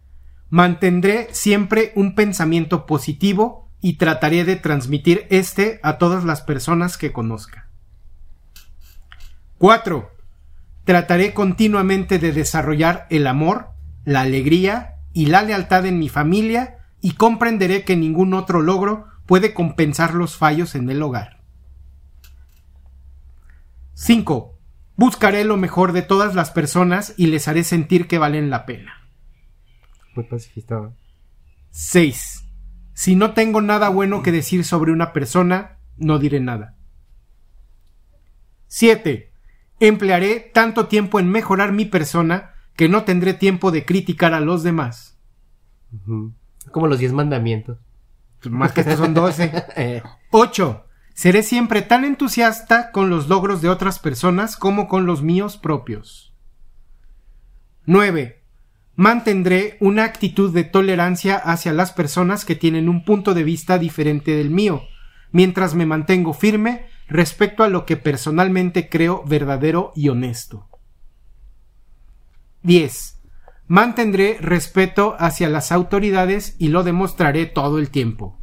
Mantendré 0.52 1.28
siempre 1.32 1.92
un 1.94 2.14
pensamiento 2.14 2.84
positivo 2.84 3.70
y 3.80 3.94
trataré 3.94 4.44
de 4.44 4.56
transmitir 4.56 5.26
este 5.30 5.80
a 5.82 5.96
todas 5.96 6.24
las 6.24 6.42
personas 6.42 6.98
que 6.98 7.10
conozca. 7.10 7.70
4. 9.56 10.10
Trataré 10.84 11.32
continuamente 11.32 12.18
de 12.18 12.32
desarrollar 12.32 13.06
el 13.08 13.28
amor, 13.28 13.70
la 14.04 14.20
alegría 14.20 14.96
y 15.14 15.24
la 15.24 15.40
lealtad 15.40 15.86
en 15.86 15.98
mi 15.98 16.10
familia 16.10 16.84
y 17.00 17.12
comprenderé 17.12 17.84
que 17.84 17.96
ningún 17.96 18.34
otro 18.34 18.60
logro 18.60 19.06
puede 19.24 19.54
compensar 19.54 20.12
los 20.12 20.36
fallos 20.36 20.74
en 20.74 20.90
el 20.90 21.00
hogar. 21.02 21.40
5. 23.94 24.58
Buscaré 24.96 25.44
lo 25.44 25.56
mejor 25.56 25.92
de 25.92 26.02
todas 26.02 26.34
las 26.34 26.50
personas 26.50 27.14
y 27.16 27.28
les 27.28 27.48
haré 27.48 27.64
sentir 27.64 28.06
que 28.06 28.18
valen 28.18 28.50
la 28.50 28.66
pena. 28.66 29.01
Muy 30.14 30.24
pacifista. 30.24 30.76
¿no? 30.76 30.94
6. 31.70 32.44
Si 32.94 33.16
no 33.16 33.32
tengo 33.32 33.60
nada 33.60 33.88
bueno 33.88 34.22
que 34.22 34.32
decir 34.32 34.64
sobre 34.64 34.92
una 34.92 35.12
persona, 35.12 35.78
no 35.96 36.18
diré 36.18 36.40
nada. 36.40 36.76
7. 38.68 39.32
Emplearé 39.80 40.40
tanto 40.40 40.86
tiempo 40.86 41.18
en 41.18 41.28
mejorar 41.28 41.72
mi 41.72 41.84
persona 41.84 42.54
que 42.76 42.88
no 42.88 43.04
tendré 43.04 43.34
tiempo 43.34 43.70
de 43.70 43.84
criticar 43.84 44.34
a 44.34 44.40
los 44.40 44.62
demás. 44.62 45.18
Como 46.70 46.86
los 46.86 46.98
diez 46.98 47.12
mandamientos. 47.12 47.78
Más 48.44 48.72
que 48.72 48.80
estos 48.80 48.98
son 48.98 49.14
12. 49.14 49.52
Eh, 49.76 50.02
8. 50.30 50.86
Seré 51.14 51.42
siempre 51.42 51.82
tan 51.82 52.04
entusiasta 52.04 52.90
con 52.90 53.10
los 53.10 53.28
logros 53.28 53.60
de 53.60 53.68
otras 53.68 53.98
personas 53.98 54.56
como 54.56 54.88
con 54.88 55.06
los 55.06 55.22
míos 55.22 55.56
propios. 55.56 56.34
9. 57.84 58.41
Mantendré 58.94 59.78
una 59.80 60.04
actitud 60.04 60.52
de 60.52 60.64
tolerancia 60.64 61.36
hacia 61.36 61.72
las 61.72 61.92
personas 61.92 62.44
que 62.44 62.56
tienen 62.56 62.88
un 62.88 63.04
punto 63.04 63.32
de 63.32 63.42
vista 63.42 63.78
diferente 63.78 64.36
del 64.36 64.50
mío, 64.50 64.82
mientras 65.30 65.74
me 65.74 65.86
mantengo 65.86 66.34
firme 66.34 66.86
respecto 67.08 67.64
a 67.64 67.68
lo 67.68 67.86
que 67.86 67.96
personalmente 67.96 68.88
creo 68.88 69.24
verdadero 69.26 69.92
y 69.96 70.08
honesto. 70.08 70.68
10. 72.62 73.20
Mantendré 73.66 74.36
respeto 74.40 75.16
hacia 75.18 75.48
las 75.48 75.72
autoridades 75.72 76.54
y 76.58 76.68
lo 76.68 76.82
demostraré 76.82 77.46
todo 77.46 77.78
el 77.78 77.88
tiempo. 77.90 78.38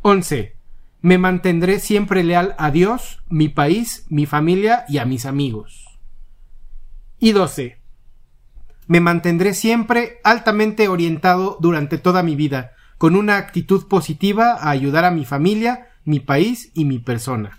11. 0.00 0.56
Me 1.02 1.18
mantendré 1.18 1.78
siempre 1.78 2.24
leal 2.24 2.54
a 2.58 2.70
Dios, 2.70 3.22
mi 3.28 3.48
país, 3.48 4.06
mi 4.08 4.24
familia 4.24 4.84
y 4.88 4.98
a 4.98 5.04
mis 5.04 5.26
amigos. 5.26 5.98
Y 7.18 7.32
12. 7.32 7.81
Me 8.86 9.00
mantendré 9.00 9.54
siempre 9.54 10.20
altamente 10.24 10.88
orientado 10.88 11.56
durante 11.60 11.98
toda 11.98 12.22
mi 12.22 12.36
vida, 12.36 12.72
con 12.98 13.16
una 13.16 13.36
actitud 13.36 13.88
positiva 13.88 14.52
a 14.52 14.70
ayudar 14.70 15.04
a 15.04 15.10
mi 15.10 15.24
familia, 15.24 15.88
mi 16.04 16.20
país 16.20 16.70
y 16.74 16.84
mi 16.84 16.98
persona. 16.98 17.58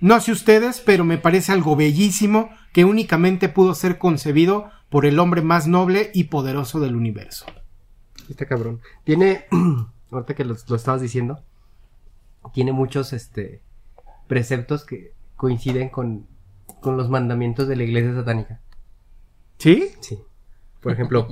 No 0.00 0.18
sé 0.20 0.32
ustedes, 0.32 0.80
pero 0.80 1.04
me 1.04 1.18
parece 1.18 1.52
algo 1.52 1.76
bellísimo 1.76 2.50
que 2.72 2.84
únicamente 2.84 3.48
pudo 3.48 3.74
ser 3.74 3.98
concebido 3.98 4.70
por 4.88 5.04
el 5.04 5.18
hombre 5.18 5.42
más 5.42 5.66
noble 5.66 6.10
y 6.14 6.24
poderoso 6.24 6.80
del 6.80 6.96
universo. 6.96 7.46
Está 8.28 8.46
cabrón. 8.46 8.80
Tiene, 9.04 9.44
ahorita 10.10 10.34
que 10.34 10.44
lo, 10.44 10.56
lo 10.68 10.76
estabas 10.76 11.02
diciendo, 11.02 11.42
tiene 12.54 12.72
muchos 12.72 13.12
este 13.12 13.60
preceptos 14.26 14.84
que 14.84 15.12
coinciden 15.36 15.88
con, 15.88 16.26
con 16.80 16.96
los 16.96 17.10
mandamientos 17.10 17.66
de 17.66 17.76
la 17.76 17.82
iglesia 17.82 18.14
satánica. 18.14 18.60
¿Sí? 19.60 19.92
Sí. 20.00 20.18
Por 20.80 20.92
ejemplo, 20.92 21.28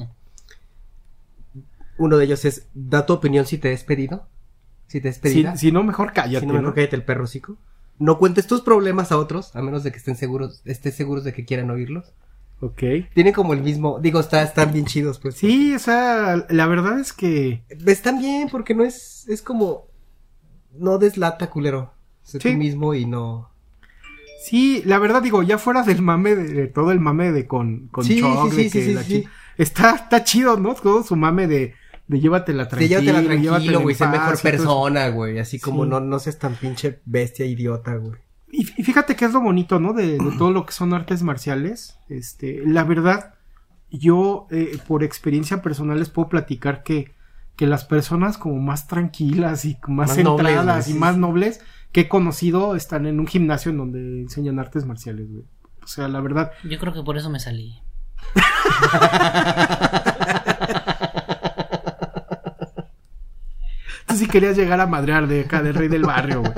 uno 1.98 2.16
de 2.16 2.24
ellos 2.24 2.44
es, 2.44 2.66
da 2.74 3.06
tu 3.06 3.12
opinión 3.14 3.46
si 3.46 3.58
te 3.58 3.68
he 3.68 3.70
despedido. 3.72 4.26
Si 4.86 5.00
te 5.00 5.08
he 5.08 5.12
Si, 5.12 5.44
si 5.56 5.72
no, 5.72 5.82
mejor 5.82 6.12
cállate. 6.12 6.40
Si 6.40 6.46
no, 6.46 6.52
¿no? 6.54 6.60
mejor 6.60 6.74
cállate 6.76 6.96
el 6.96 7.04
perro 7.04 7.24
hocico. 7.24 7.56
No 7.98 8.18
cuentes 8.18 8.46
tus 8.46 8.60
problemas 8.60 9.10
a 9.10 9.18
otros, 9.18 9.56
a 9.56 9.62
menos 9.62 9.82
de 9.82 9.90
que 9.90 9.98
estén 9.98 10.14
seguros, 10.16 10.62
estés 10.64 10.94
seguros 10.94 11.24
de 11.24 11.32
que 11.32 11.44
quieran 11.44 11.70
oírlos. 11.70 12.12
Ok. 12.60 12.82
Tienen 13.14 13.32
como 13.32 13.52
el 13.54 13.62
mismo, 13.62 13.98
digo, 14.00 14.20
está, 14.20 14.42
están 14.42 14.72
bien 14.72 14.84
chidos, 14.86 15.18
pues. 15.18 15.34
Sí, 15.36 15.74
o 15.74 15.78
sea, 15.78 16.46
la 16.48 16.66
verdad 16.66 16.98
es 17.00 17.12
que 17.12 17.62
Están 17.86 18.18
bien, 18.18 18.48
porque 18.50 18.74
no 18.74 18.84
es, 18.84 19.26
es 19.28 19.42
como, 19.42 19.86
no 20.72 20.98
deslata, 20.98 21.50
culero. 21.50 21.92
Sé 22.22 22.38
Sí. 22.40 22.50
tú 22.52 22.56
mismo 22.58 22.94
y 22.94 23.06
no. 23.06 23.50
Sí, 24.40 24.82
la 24.86 24.98
verdad 24.98 25.22
digo, 25.22 25.42
ya 25.42 25.58
fuera 25.58 25.82
del 25.82 26.00
mame 26.02 26.36
de, 26.36 26.44
de 26.52 26.66
todo 26.68 26.92
el 26.92 27.00
mame 27.00 27.32
de 27.32 27.46
con, 27.46 27.88
con 27.88 28.04
Sí, 28.04 28.20
de 28.22 28.70
que 28.70 28.92
la 28.94 29.04
chi-. 29.04 29.24
Está, 29.56 29.96
está 29.96 30.22
chido, 30.24 30.56
¿no? 30.58 30.74
Todo 30.74 31.02
su 31.02 31.16
mame 31.16 31.46
de, 31.48 31.74
de 32.06 32.20
llévatela 32.20 32.64
De 32.64 32.68
tranquilo. 32.70 33.00
llévatela 33.00 33.20
llévatela 33.20 33.48
tranquilo, 33.48 33.80
güey, 33.80 33.94
sé 33.96 34.06
mejor 34.06 34.40
persona, 34.40 35.08
güey. 35.08 35.38
Así 35.40 35.58
como 35.58 35.84
no, 35.86 36.00
no 36.00 36.18
seas 36.20 36.38
tan 36.38 36.54
pinche 36.54 37.00
bestia 37.04 37.44
idiota, 37.46 37.96
güey. 37.96 38.14
Y 38.50 38.64
fí- 38.64 38.74
y 38.78 38.82
fíjate 38.84 39.16
que 39.16 39.24
es 39.24 39.32
lo 39.32 39.40
bonito, 39.40 39.80
¿no? 39.80 39.92
De, 39.92 40.12
de 40.18 40.30
todo 40.38 40.52
lo 40.52 40.64
que 40.64 40.72
son 40.72 40.94
artes 40.94 41.22
marciales. 41.24 41.98
Este, 42.08 42.62
la 42.64 42.84
verdad, 42.84 43.34
yo 43.90 44.46
eh, 44.50 44.78
por 44.86 45.02
experiencia 45.02 45.60
personal 45.62 45.98
les 45.98 46.08
puedo 46.10 46.28
platicar 46.28 46.82
que, 46.84 47.12
que 47.56 47.66
las 47.66 47.84
personas 47.84 48.38
como 48.38 48.56
más 48.60 48.86
tranquilas 48.86 49.64
y 49.64 49.76
más, 49.88 50.08
Más 50.10 50.18
nobles, 50.18 50.46
centradas 50.46 50.88
y 50.88 50.94
más 50.94 51.16
nobles 51.16 51.60
que 51.92 52.02
he 52.02 52.08
conocido 52.08 52.76
están 52.76 53.06
en 53.06 53.20
un 53.20 53.26
gimnasio 53.26 53.70
en 53.70 53.78
donde 53.78 53.98
enseñan 54.22 54.58
artes 54.58 54.84
marciales, 54.84 55.30
güey. 55.30 55.44
O 55.82 55.86
sea, 55.86 56.08
la 56.08 56.20
verdad, 56.20 56.52
Yo 56.64 56.78
creo 56.78 56.92
que 56.92 57.02
por 57.02 57.16
eso 57.16 57.30
me 57.30 57.40
salí. 57.40 57.80
tú 64.06 64.14
sí 64.16 64.26
querías 64.26 64.56
llegar 64.56 64.80
a 64.80 64.86
madrear 64.86 65.26
de 65.26 65.40
acá, 65.42 65.62
del 65.62 65.74
rey 65.74 65.88
del 65.88 66.02
barrio, 66.02 66.40
güey. 66.42 66.52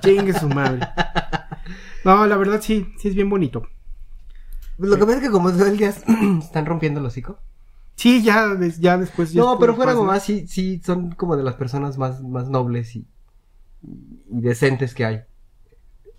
Chingue 0.00 0.38
su 0.38 0.48
madre. 0.48 0.80
No, 2.04 2.26
la 2.26 2.36
verdad 2.36 2.60
sí, 2.60 2.92
sí 2.98 3.08
es 3.08 3.14
bien 3.14 3.30
bonito. 3.30 3.66
Pues 4.76 4.90
Lo 4.90 4.96
que 4.96 5.04
pasa 5.04 5.18
es 5.18 5.22
que 5.22 5.30
como 5.30 5.50
todo 5.50 5.66
el 5.66 5.78
día 5.78 5.88
están 6.40 6.66
rompiendo 6.66 7.00
el 7.00 7.06
hocico. 7.06 7.38
Sí, 7.96 8.22
ya, 8.22 8.58
ya 8.78 8.98
después. 8.98 9.32
ya 9.32 9.40
No, 9.40 9.58
pero 9.58 9.74
fuera 9.74 9.94
¿no? 9.94 10.04
mamá, 10.04 10.18
sí, 10.20 10.46
sí, 10.48 10.80
son 10.84 11.12
como 11.12 11.36
de 11.36 11.44
las 11.44 11.54
personas 11.54 11.96
más, 11.96 12.22
más 12.22 12.48
nobles 12.48 12.96
y, 12.96 13.06
y 14.30 14.40
decentes 14.40 14.94
que 14.94 15.04
hay. 15.04 15.20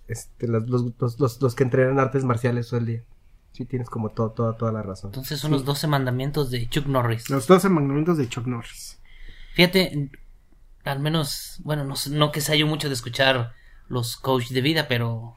Este, 0.08 0.46
los, 0.46 0.68
los, 0.68 1.18
los, 1.18 1.40
los- 1.40 1.54
que 1.54 1.64
entrenan 1.64 1.98
artes 1.98 2.24
marciales 2.24 2.68
todo 2.68 2.80
el 2.80 2.86
día. 2.86 3.02
Sí, 3.52 3.64
tienes 3.64 3.88
como 3.88 4.10
todo, 4.10 4.30
toda, 4.30 4.56
toda 4.56 4.70
la 4.70 4.82
razón. 4.82 5.08
Entonces 5.08 5.40
son 5.40 5.50
los 5.50 5.64
12 5.64 5.86
mandamientos 5.86 6.50
de 6.50 6.68
Chuck 6.68 6.86
Norris. 6.86 7.30
Los 7.30 7.46
12 7.46 7.68
mandamientos 7.70 8.18
de 8.18 8.28
Chuck 8.28 8.46
Norris. 8.46 8.98
Fíjate, 9.54 10.10
al 10.84 11.00
menos, 11.00 11.60
bueno, 11.64 11.82
no, 11.84 11.94
no 12.10 12.32
que 12.32 12.40
sea 12.42 12.54
yo 12.54 12.66
mucho 12.66 12.88
de 12.88 12.94
escuchar 12.94 13.52
los 13.88 14.16
coach 14.16 14.50
de 14.50 14.60
vida, 14.60 14.86
pero 14.88 15.34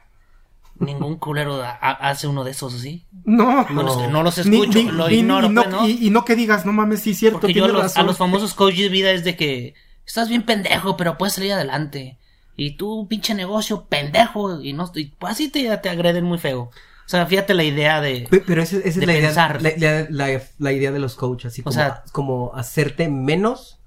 ningún 0.80 1.16
culero 1.18 1.64
ha- 1.64 1.72
ha- 1.82 2.10
hace 2.10 2.28
uno 2.28 2.44
de 2.44 2.52
esos, 2.52 2.74
¿sí? 2.74 3.06
No, 3.24 3.66
No, 3.70 3.84
los, 3.84 4.10
no 4.12 4.22
los 4.24 4.38
escucho, 4.38 4.80
ni- 4.80 4.92
lo 4.92 5.10
ignoro, 5.10 5.48
y, 5.48 5.50
no, 5.50 5.62
pues, 5.64 5.74
¿no? 5.74 5.88
y, 5.88 6.08
y 6.08 6.10
no 6.10 6.26
que 6.26 6.36
digas, 6.36 6.66
no 6.66 6.74
mames, 6.74 7.00
sí, 7.02 7.14
cierto, 7.16 7.40
Porque 7.40 7.54
yo 7.54 7.66
a 7.66 8.04
los 8.04 8.18
famosos 8.18 8.54
coaches 8.54 8.80
de 8.82 8.90
vida 8.90 9.12
es 9.12 9.24
de 9.24 9.36
que 9.38 9.74
estás 10.10 10.28
bien 10.30 10.44
pendejo, 10.44 10.98
pero 10.98 11.18
puedes 11.18 11.34
salir 11.36 11.54
adelante. 11.54 12.18
Y 12.56 12.76
tú, 12.76 13.08
pinche 13.08 13.34
negocio, 13.34 13.86
pendejo, 13.86 14.62
y 14.62 14.74
no, 14.74 14.92
y 14.96 15.06
pues 15.06 15.32
así 15.34 15.50
te, 15.50 15.76
te 15.78 15.90
agreden 15.90 16.26
muy 16.26 16.38
feo. 16.38 16.64
O 16.64 16.72
sea, 17.12 17.26
fíjate 17.26 17.54
la 17.54 17.64
idea 17.64 18.02
de... 18.02 18.28
Pe- 18.30 18.44
Pero 18.46 18.62
esa, 18.62 18.78
esa 18.78 18.88
es 18.88 18.98
la 18.98 19.14
idea, 19.14 19.28
pensar. 19.30 19.62
la, 19.62 19.72
la- 19.78 20.08
la- 20.10 20.42
la 20.60 20.72
idea 20.74 20.92
de 20.92 21.00
los 21.00 21.16
coaches, 21.16 21.54
así 21.54 21.62
O 21.62 21.64
como, 21.64 21.74
sea- 21.74 22.04
como 22.12 22.52
hacerte 22.54 23.08
menos 23.10 23.80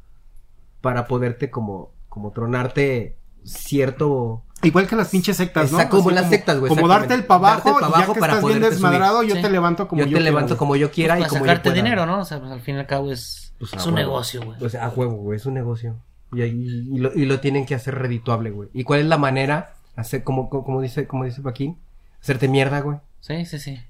para 0.81 1.07
poderte 1.07 1.51
como, 1.51 1.93
como 2.09 2.33
tronarte 2.33 3.16
cierto... 3.45 4.43
Igual 4.62 4.87
que 4.87 4.95
las 4.97 5.09
pinches 5.09 5.37
sectas, 5.37 5.70
¿no? 5.73 5.79
Exacto, 5.79 5.97
como 5.99 6.11
Así 6.11 6.14
las 6.20 6.31
sectas, 6.31 6.59
güey, 6.61 6.68
Como 6.68 6.87
darte 6.89 7.14
el 7.14 7.20
exactamente. 7.20 7.29
pa' 7.29 7.35
abajo, 7.35 7.68
Darte 7.81 7.85
el 7.87 7.91
pa' 7.93 7.99
y 7.99 8.01
ya 8.07 8.14
que 8.14 8.20
para 8.20 8.33
estás 8.35 8.49
bien 8.49 8.61
desmadrado, 8.62 9.23
yo 9.25 9.41
te 9.41 9.51
levanto 9.51 9.89
como 9.89 10.01
yo, 10.01 10.07
yo, 10.07 10.11
te 10.11 10.14
quiera, 10.14 10.25
levanto 10.25 10.49
güey. 10.55 10.59
como 10.59 10.77
yo 10.77 10.91
quiera 10.93 11.14
para 11.14 11.27
y 11.27 11.29
como 11.29 11.41
yo 11.41 11.47
sacarte 11.47 11.70
pueda. 11.70 11.83
dinero, 11.83 12.07
¿no? 12.07 12.20
O 12.20 12.25
sea, 12.25 12.39
pues 12.39 12.53
al 12.53 12.61
fin 12.61 12.77
y 12.77 12.79
al 12.79 12.87
cabo 12.87 13.11
es, 13.12 13.53
Pues, 13.59 13.73
es 13.73 13.87
un 13.87 13.95
huevo. 13.95 14.09
negocio, 14.11 14.43
güey. 14.45 14.64
O 14.64 14.68
sea, 14.68 14.87
a 14.87 14.89
huevo, 14.91 15.14
güey, 15.16 15.37
es 15.37 15.47
un 15.47 15.55
negocio. 15.55 15.97
Y, 16.33 16.43
y, 16.43 16.89
y 16.95 16.99
lo, 16.99 17.12
y 17.14 17.24
lo 17.26 17.41
tienen 17.41 17.66
que 17.66 17.74
hacer 17.74 17.95
redituable, 17.97 18.51
güey. 18.51 18.68
¿Y 18.72 18.85
cuál 18.85 19.01
es 19.01 19.07
la 19.07 19.18
manera? 19.18 19.74
Hacer, 19.97 20.24
como, 20.24 20.49
como, 20.49 20.64
como 20.64 20.80
dice, 20.80 21.07
como 21.07 21.24
dice 21.24 21.43
Joaquín, 21.43 21.76
hacerte 22.20 22.49
mierda, 22.49 22.80
güey. 22.80 22.99
Sí, 23.20 23.45
sí, 23.45 23.59
sí. 23.59 23.80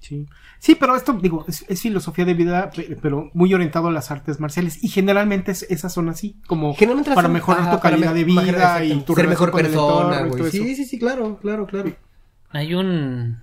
Sí. 0.00 0.26
Sí, 0.58 0.74
pero 0.74 0.96
esto, 0.96 1.12
digo, 1.12 1.44
es, 1.46 1.64
es 1.68 1.80
filosofía 1.80 2.24
de 2.24 2.34
vida, 2.34 2.70
pe- 2.70 2.96
pero 3.00 3.30
muy 3.34 3.52
orientado 3.54 3.88
a 3.88 3.92
las 3.92 4.10
artes 4.10 4.40
marciales. 4.40 4.82
Y 4.82 4.88
generalmente 4.88 5.52
es- 5.52 5.64
esas 5.70 5.92
son 5.92 6.08
así, 6.08 6.36
como 6.48 6.74
Generalmente 6.74 7.10
para 7.14 7.26
son- 7.28 7.32
mejorar 7.34 7.62
ajá, 7.62 7.70
tu 7.76 7.80
calidad 7.80 8.12
me- 8.12 8.18
de 8.18 8.24
vida 8.24 8.84
y 8.84 9.00
tu 9.02 9.14
ser 9.14 9.28
mejor 9.28 9.50
con 9.52 9.60
el 9.60 9.66
persona, 9.66 10.02
entorno 10.02 10.26
y 10.26 10.30
todo 10.30 10.38
güey. 10.38 10.48
eso. 10.48 10.64
Sí, 10.64 10.74
sí, 10.74 10.84
sí, 10.86 10.98
claro, 10.98 11.38
claro, 11.40 11.66
claro. 11.66 11.94
Hay 12.50 12.74
un... 12.74 13.38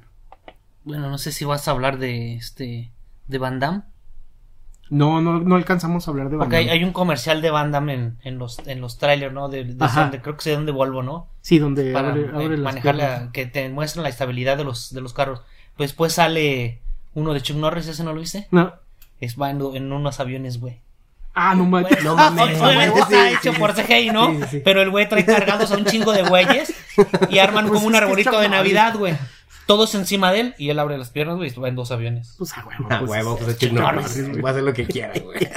Bueno, 0.84 1.10
no 1.10 1.18
sé 1.18 1.32
si 1.32 1.46
vas 1.46 1.68
a 1.68 1.72
hablar 1.72 1.98
de 2.00 2.36
este... 2.36 2.92
De 3.28 3.38
Van 3.38 3.60
Damme. 3.60 3.84
No, 4.90 5.22
no, 5.22 5.40
no 5.40 5.56
alcanzamos 5.56 6.08
a 6.08 6.12
hablar 6.12 6.30
de 6.30 6.38
Van 6.38 6.52
hay, 6.52 6.66
Damme. 6.66 6.72
hay 6.72 6.84
un 6.84 6.94
comercial 6.94 7.42
de 7.42 7.52
Van 7.52 7.72
Damme 7.72 7.94
en, 7.94 8.18
en 8.24 8.38
los, 8.40 8.60
en 8.66 8.82
los 8.82 8.98
trailers, 8.98 9.34
¿no? 9.34 9.48
De, 9.48 9.64
donde 9.64 10.22
creo 10.22 10.36
que 10.36 10.42
se 10.42 10.52
donde 10.52 10.72
Volvo, 10.72 11.04
¿no? 11.04 11.28
Sí, 11.42 11.60
donde 11.60 11.94
Para 11.94 12.10
abre, 12.10 12.22
eh, 12.22 12.32
abre 12.34 12.58
las 12.58 12.74
manejar 12.74 12.96
la, 12.96 13.30
que 13.32 13.46
te 13.46 13.70
muestran 13.70 14.04
la 14.04 14.10
estabilidad 14.10 14.58
de 14.58 14.64
los, 14.64 14.94
de 14.94 15.02
los 15.02 15.14
carros. 15.14 15.42
Pues 15.78 15.92
después 15.92 16.14
sale 16.14 16.80
uno 17.14 17.34
de 17.34 17.42
Chuck 17.42 17.58
Norris, 17.58 17.88
¿ese 17.88 18.04
no 18.04 18.14
lo 18.14 18.20
viste? 18.20 18.48
No. 18.52 18.74
Es 19.22 19.40
va 19.40 19.52
en, 19.52 19.62
en 19.76 19.92
unos 19.92 20.20
aviones, 20.20 20.60
güey. 20.60 20.80
Ah, 21.36 21.54
no 21.56 21.66
manches. 21.66 22.04
No 22.04 22.16
mames, 22.18 22.60
obviamente 22.60 23.00
está 23.00 23.32
hecho 23.32 23.54
por 23.54 23.74
CGI, 23.74 24.10
¿no? 24.10 24.32
Sí, 24.32 24.40
sí. 24.50 24.62
Pero 24.64 24.82
el 24.82 24.90
güey 24.90 25.08
trae 25.08 25.26
cargados 25.26 25.72
a 25.72 25.78
un 25.78 25.86
chingo 25.86 26.12
de 26.12 26.24
güeyes 26.24 26.74
y 27.30 27.38
arman 27.38 27.66
Pues 27.68 27.78
como 27.78 27.88
un 27.88 27.96
es 27.96 28.02
arbolito 28.02 28.40
de. 28.40 28.50
Navidad, 28.50 28.96
güey. 28.98 29.14
Todos 29.70 29.94
encima 29.94 30.32
de 30.32 30.40
él 30.40 30.56
y 30.58 30.72
él 30.72 30.80
abre 30.80 30.98
las 30.98 31.12
piernas, 31.12 31.38
güey, 31.38 31.52
y 31.56 31.60
va 31.60 31.70
en 31.70 31.76
dos 31.76 31.92
aviones. 31.92 32.34
Pues 32.40 32.58
a 32.58 32.66
huevo. 32.66 32.88
A 32.90 32.98
pues, 33.02 33.12
huevo, 33.12 33.38
pues 33.38 33.50
es 33.50 33.60
güey. 33.72 34.42
Va 34.42 34.50
a 34.50 34.52
hacer 34.54 34.64
lo 34.64 34.74
que 34.74 34.88
quiera, 34.88 35.14
güey. 35.24 35.38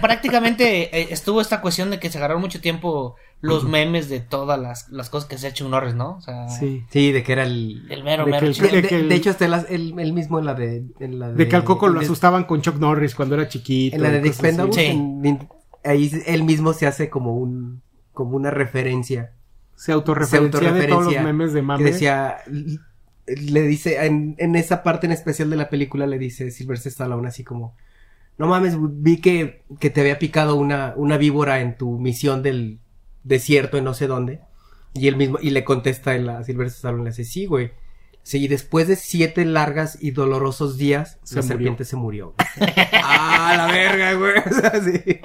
Prácticamente 0.00 0.98
eh, 0.98 1.06
estuvo 1.10 1.40
esta 1.40 1.60
cuestión 1.60 1.90
de 1.90 2.00
que 2.00 2.10
se 2.10 2.18
agarraron 2.18 2.42
mucho 2.42 2.60
tiempo 2.60 3.14
los 3.40 3.62
memes 3.62 4.08
de 4.08 4.18
todas 4.18 4.58
las, 4.58 4.88
las 4.88 5.10
cosas 5.10 5.28
que 5.28 5.38
se 5.38 5.46
ha 5.46 5.50
hecho 5.50 5.68
Norris, 5.68 5.94
¿no? 5.94 6.16
O 6.16 6.20
sea, 6.20 6.48
Sí. 6.48 6.82
Sí, 6.90 7.12
de 7.12 7.22
que 7.22 7.32
era 7.34 7.44
el... 7.44 7.86
el 7.88 8.02
mero, 8.02 8.24
De 8.24 8.32
mero 8.32 8.48
que. 8.52 8.62
De, 8.62 8.82
de 8.82 8.88
que 8.88 8.96
de- 8.96 9.00
el- 9.02 9.08
de 9.08 9.14
hecho, 9.14 9.30
hasta 9.30 9.44
el, 9.44 9.54
el, 9.68 10.00
el 10.00 10.12
mismo 10.12 10.40
en 10.40 10.46
la 10.46 10.54
de... 10.54 10.86
En 10.98 11.20
la 11.20 11.28
de, 11.28 11.34
De 11.34 11.48
que 11.48 11.54
al 11.54 11.62
Coco 11.62 11.86
lo 11.86 12.00
asustaban 12.00 12.42
con 12.44 12.62
Chuck 12.62 12.78
Norris 12.78 13.14
cuando 13.14 13.36
era 13.36 13.46
chiquito. 13.46 13.94
En 13.94 14.02
la 14.02 14.10
de 14.10 14.18
y 14.18 14.22
The. 14.22 14.28
Expendables, 14.28 14.74
Sí. 14.74 15.38
ahí 15.84 16.10
él 16.26 16.42
mismo 16.42 16.72
se 16.72 16.88
hace 16.88 17.08
como 17.08 17.36
un... 17.36 17.80
Como 18.12 18.34
una 18.36 18.50
referencia. 18.50 19.34
Se 19.78 19.92
autorreferencia, 19.92 20.58
Se 20.60 20.74
de 20.74 20.86
todos 20.88 21.04
los 21.04 21.14
autorreferencia, 21.14 21.22
memes 21.22 21.52
de 21.52 21.60
Que 21.60 21.66
mame. 21.66 21.84
decía... 21.84 22.38
Le 23.26 23.62
dice... 23.62 24.04
En, 24.06 24.34
en 24.38 24.56
esa 24.56 24.82
parte 24.82 25.06
en 25.06 25.12
especial 25.12 25.50
de 25.50 25.56
la 25.56 25.68
película 25.70 26.06
le 26.06 26.18
dice 26.18 26.50
Sylvester 26.50 26.90
Stallone 26.90 27.28
así 27.28 27.44
como... 27.44 27.76
No 28.38 28.46
mames, 28.46 28.76
vi 28.78 29.20
que, 29.20 29.62
que 29.80 29.90
te 29.90 30.00
había 30.00 30.18
picado 30.18 30.54
una, 30.56 30.94
una 30.96 31.16
víbora 31.16 31.60
en 31.60 31.76
tu 31.76 31.98
misión 31.98 32.42
del 32.42 32.78
desierto 33.24 33.78
en 33.78 33.84
no 33.84 33.94
sé 33.94 34.06
dónde. 34.06 34.40
Y 34.94 35.08
él 35.08 35.16
mismo, 35.16 35.38
y 35.40 35.50
le 35.50 35.64
contesta 35.64 36.14
en 36.14 36.26
la 36.26 36.42
Sylvester 36.44 36.76
Stallone, 36.76 37.04
le 37.04 37.10
dice, 37.10 37.24
sí, 37.24 37.46
güey. 37.46 37.72
Sí, 38.22 38.44
y 38.44 38.48
después 38.48 38.86
de 38.88 38.96
siete 38.96 39.44
largas 39.44 39.98
y 40.00 40.10
dolorosos 40.12 40.76
días, 40.76 41.18
Se 41.24 41.36
la 41.36 41.42
murió. 41.42 41.48
serpiente 41.56 41.84
se 41.84 41.96
murió. 41.96 42.34
ah, 43.02 43.54
la 43.56 43.66
verga, 43.66 44.12
güey. 44.14 44.38
O 44.38 44.54
sea, 44.60 44.72
sí. 44.82 45.20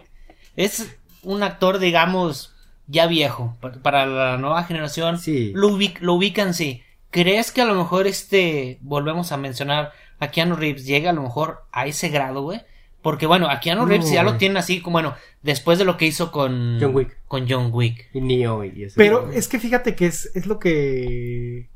Es 0.55 0.87
un 1.21 1.43
actor, 1.43 1.79
digamos, 1.79 2.52
ya 2.93 3.07
viejo. 3.07 3.57
pa- 3.59 3.73
Para 3.73 4.05
la 4.05 4.37
nueva 4.37 4.63
generación. 4.63 5.17
Sí. 5.19 5.51
Lo, 5.55 5.69
ubic- 5.69 5.99
lo 5.99 6.13
ubican, 6.13 6.53
sí. 6.53 6.81
¿Crees 7.09 7.51
que 7.51 7.61
a 7.61 7.65
lo 7.65 7.75
mejor 7.75 8.07
este, 8.07 8.77
volvemos 8.81 9.31
a 9.31 9.37
mencionar 9.37 9.91
a 10.19 10.31
Keanu 10.31 10.55
Reeves, 10.55 10.85
llega 10.85 11.09
a 11.09 11.13
lo 11.13 11.21
mejor 11.23 11.63
a 11.71 11.85
ese 11.85 12.09
grado, 12.09 12.41
güey? 12.43 12.61
Porque 13.01 13.25
bueno, 13.25 13.49
a 13.49 13.59
Keanu 13.59 13.81
No, 13.81 13.87
Reeves 13.89 14.09
ya 14.11 14.23
lo 14.23 14.37
tienen 14.37 14.55
así 14.57 14.79
como, 14.81 14.93
bueno, 14.93 15.13
después 15.41 15.77
de 15.77 15.83
lo 15.85 15.97
que 15.97 16.05
hizo 16.05 16.31
con 16.31 16.77
John 16.79 16.95
Wick. 16.95 17.17
Con 17.27 17.45
John 17.49 17.69
Wick. 17.73 18.09
Y 18.13 18.21
Neo 18.21 18.63
y 18.63 18.83
eso. 18.85 18.95
Pero 18.97 19.29
es 19.31 19.47
que 19.49 19.59
fíjate 19.59 19.93
que 19.95 20.05
es, 20.05 20.31
es 20.35 20.45
lo 20.47 20.57
que 20.59 21.67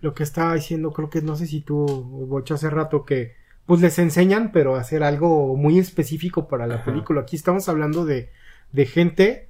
lo 0.00 0.14
que 0.14 0.22
estaba 0.22 0.54
diciendo, 0.54 0.92
creo 0.92 1.10
que 1.10 1.22
no 1.22 1.34
sé 1.36 1.46
si 1.46 1.60
tú, 1.62 1.84
Bocho, 2.28 2.54
hace 2.54 2.70
rato 2.70 3.04
que 3.04 3.34
pues 3.64 3.80
les 3.80 3.98
enseñan, 3.98 4.52
pero 4.52 4.76
a 4.76 4.80
hacer 4.80 5.02
algo 5.02 5.56
muy 5.56 5.78
específico 5.80 6.46
para 6.46 6.66
la 6.68 6.76
Ajá. 6.76 6.84
película. 6.84 7.22
Aquí 7.22 7.34
estamos 7.34 7.68
hablando 7.68 8.04
de, 8.04 8.30
de 8.70 8.86
gente 8.86 9.45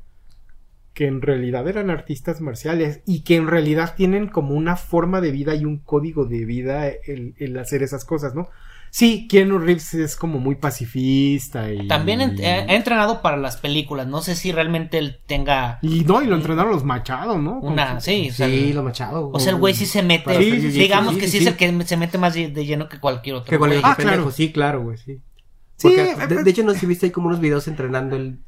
que 0.97 1.07
en 1.07 1.21
realidad 1.21 1.69
eran 1.69 1.91
artistas 1.91 2.41
marciales 2.41 3.03
y 3.07 3.21
que 3.21 3.37
en 3.37 3.49
realidad 3.49 3.95
tienen 3.97 4.29
como 4.29 4.55
una 4.55 4.77
forma 4.77 5.21
de 5.21 5.31
vida 5.31 5.55
y 5.55 5.67
un 5.67 5.77
código 5.79 6.25
de 6.25 6.47
vida 6.47 6.89
el, 6.89 7.35
el 7.37 7.59
hacer 7.59 7.83
esas 7.83 8.07
cosas, 8.07 8.35
¿no? 8.35 8.49
Sí, 8.91 9.29
Keanu 9.29 9.59
Reeves 9.59 9.93
es 9.93 10.17
como 10.17 10.39
muy 10.39 10.55
pacifista 10.55 11.71
y... 11.71 11.87
También 11.87 12.23
en- 12.23 12.41
eh, 12.41 12.65
ha 12.67 12.75
entrenado 12.75 13.21
para 13.21 13.37
las 13.37 13.59
películas. 13.59 14.07
No 14.07 14.23
sé 14.23 14.35
si 14.37 14.53
realmente 14.53 14.97
él 14.97 15.19
tenga 15.27 15.79
Y 15.83 16.01
no, 16.05 16.23
y 16.23 16.27
lo 16.27 16.35
entrenaron 16.37 16.73
los 16.73 16.85
machados, 16.85 17.39
¿no? 17.39 17.59
una. 17.61 18.01
Sí, 18.01 18.29
o 18.31 18.33
sea, 18.33 18.49
Sí, 18.49 18.71
el- 18.71 18.77
lo 18.77 18.83
machado. 18.83 19.29
o 19.31 19.39
sea, 19.39 19.53
el 19.53 19.59
güey 19.59 19.75
sí 19.75 19.85
se 19.85 20.03
mete. 20.03 20.31
Hacer 20.31 20.73
digamos 20.73 21.15
jiu-jitsu, 21.15 21.21
que 21.21 21.27
sí, 21.27 21.33
sí, 21.33 21.39
sí, 21.39 21.45
es 21.45 21.51
el 21.51 21.57
que 21.57 21.85
se 21.85 21.97
mete 21.99 22.17
más 22.17 22.33
de, 22.33 22.49
lleno 22.65 22.89
que 22.89 22.99
cualquier 22.99 23.37
otro. 23.37 23.51
Que 23.51 23.59
cualquier 23.59 23.83
Ah, 23.85 23.97
claro. 23.99 24.31
sí, 24.31 24.51
claro, 24.51 24.83
güey, 24.83 24.97
sí. 24.97 25.21
Sí, 25.77 25.89
Porque, 25.89 26.13
eh, 26.13 26.27
de, 26.27 26.43
de 26.43 26.51
hecho, 26.51 26.63
no 26.65 26.73
sé 26.73 26.79
si 26.79 26.87
viste 26.87 27.05
ahí 27.05 27.13
como 27.13 27.27
unos 27.27 27.41
videos 27.41 27.69
entrenando 27.69 28.17
el, 28.17 28.39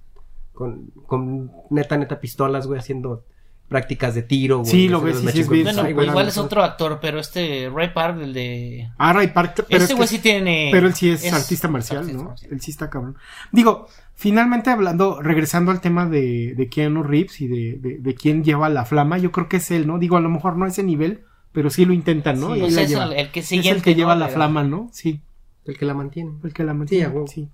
con, 0.58 0.90
con 1.06 1.52
neta, 1.70 1.96
neta 1.96 2.18
pistolas, 2.18 2.66
güey, 2.66 2.80
haciendo 2.80 3.24
prácticas 3.68 4.14
de 4.16 4.22
tiro, 4.22 4.58
güey. 4.60 4.70
Sí, 4.70 4.88
lo 4.88 5.00
ves, 5.00 5.18
sí, 5.20 5.28
sí, 5.30 5.40
es 5.40 5.46
Bueno, 5.46 5.82
Ay, 5.84 5.92
güey, 5.92 6.08
igual 6.08 6.26
es 6.26 6.36
otro 6.36 6.64
actor, 6.64 6.98
pero 7.00 7.20
este 7.20 7.70
Ray 7.72 7.92
Park, 7.92 8.18
el 8.20 8.32
de. 8.34 8.90
Ah, 8.98 9.12
Ray 9.12 9.28
Park, 9.28 9.66
pero 9.68 9.84
Ese 9.84 9.92
es 9.92 9.96
güey 9.96 10.08
que- 10.08 10.16
sí 10.16 10.20
tiene. 10.20 10.70
Pero 10.72 10.88
él 10.88 10.94
sí 10.94 11.10
es, 11.10 11.32
artista 11.32 11.68
marcial, 11.68 11.98
artista 11.98 12.18
¿no? 12.22 12.28
marcial. 12.30 12.50
Él 12.52 12.60
sí 12.60 12.70
está 12.72 12.90
cabrón. 12.90 13.16
Digo, 13.52 13.86
finalmente 14.14 14.70
hablando, 14.70 15.22
regresando 15.22 15.70
al 15.70 15.80
tema 15.80 16.06
de, 16.06 16.54
de 16.56 16.68
Keanu 16.68 17.04
Reeves 17.04 17.40
y 17.40 17.46
de, 17.46 17.78
de, 17.78 17.98
de 17.98 18.14
quién 18.14 18.42
lleva 18.42 18.68
la 18.68 18.84
flama, 18.84 19.18
yo 19.18 19.30
creo 19.30 19.48
que 19.48 19.58
es 19.58 19.70
él, 19.70 19.86
¿no? 19.86 19.98
Digo, 20.00 20.16
a 20.16 20.20
lo 20.20 20.28
mejor 20.30 20.56
no 20.56 20.64
a 20.64 20.68
ese 20.68 20.82
nivel, 20.82 21.22
pero 21.52 21.70
sí 21.70 21.84
lo 21.84 21.92
intentan, 21.92 22.40
¿no? 22.40 22.54
Sí, 22.54 22.58
Y 22.58 22.60
Pues 22.62 22.70
ahí 22.72 22.76
la 22.76 22.82
es 22.82 22.88
lleva. 22.90 23.04
el, 23.04 23.12
el 23.12 23.30
que 23.30 23.40
es 23.40 23.46
siguiente. 23.46 23.76
el 23.78 23.82
que 23.84 23.94
lleva 23.94 24.14
¿no? 24.14 24.20
la 24.20 24.28
flama, 24.28 24.64
¿no? 24.64 24.88
Sí, 24.92 25.20
El 25.66 25.76
que 25.78 25.84
la 25.84 25.92
mantiene. 25.94 26.32
el 26.42 26.52
que 26.54 26.64
la 26.64 26.72
mantiene. 26.74 27.12
Sí. 27.28 27.48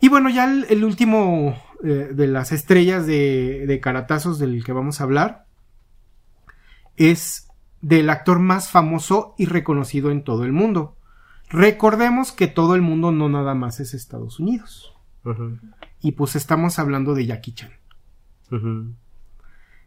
Y 0.00 0.08
bueno, 0.08 0.28
ya 0.30 0.44
el, 0.44 0.66
el 0.70 0.84
último 0.84 1.56
eh, 1.84 2.10
de 2.12 2.26
las 2.26 2.52
estrellas 2.52 3.06
de, 3.06 3.64
de 3.66 3.80
caratazos 3.80 4.38
del 4.38 4.64
que 4.64 4.72
vamos 4.72 5.00
a 5.00 5.04
hablar 5.04 5.46
es 6.96 7.48
del 7.80 8.10
actor 8.10 8.40
más 8.40 8.70
famoso 8.70 9.34
y 9.38 9.46
reconocido 9.46 10.10
en 10.10 10.24
todo 10.24 10.44
el 10.44 10.52
mundo. 10.52 10.96
Recordemos 11.48 12.32
que 12.32 12.46
todo 12.46 12.74
el 12.74 12.82
mundo 12.82 13.12
no 13.12 13.28
nada 13.28 13.54
más 13.54 13.80
es 13.80 13.94
Estados 13.94 14.40
Unidos. 14.40 14.94
Y 16.00 16.12
pues 16.12 16.36
estamos 16.36 16.78
hablando 16.78 17.14
de 17.14 17.26
Jackie 17.26 17.52
Chan. 17.52 17.72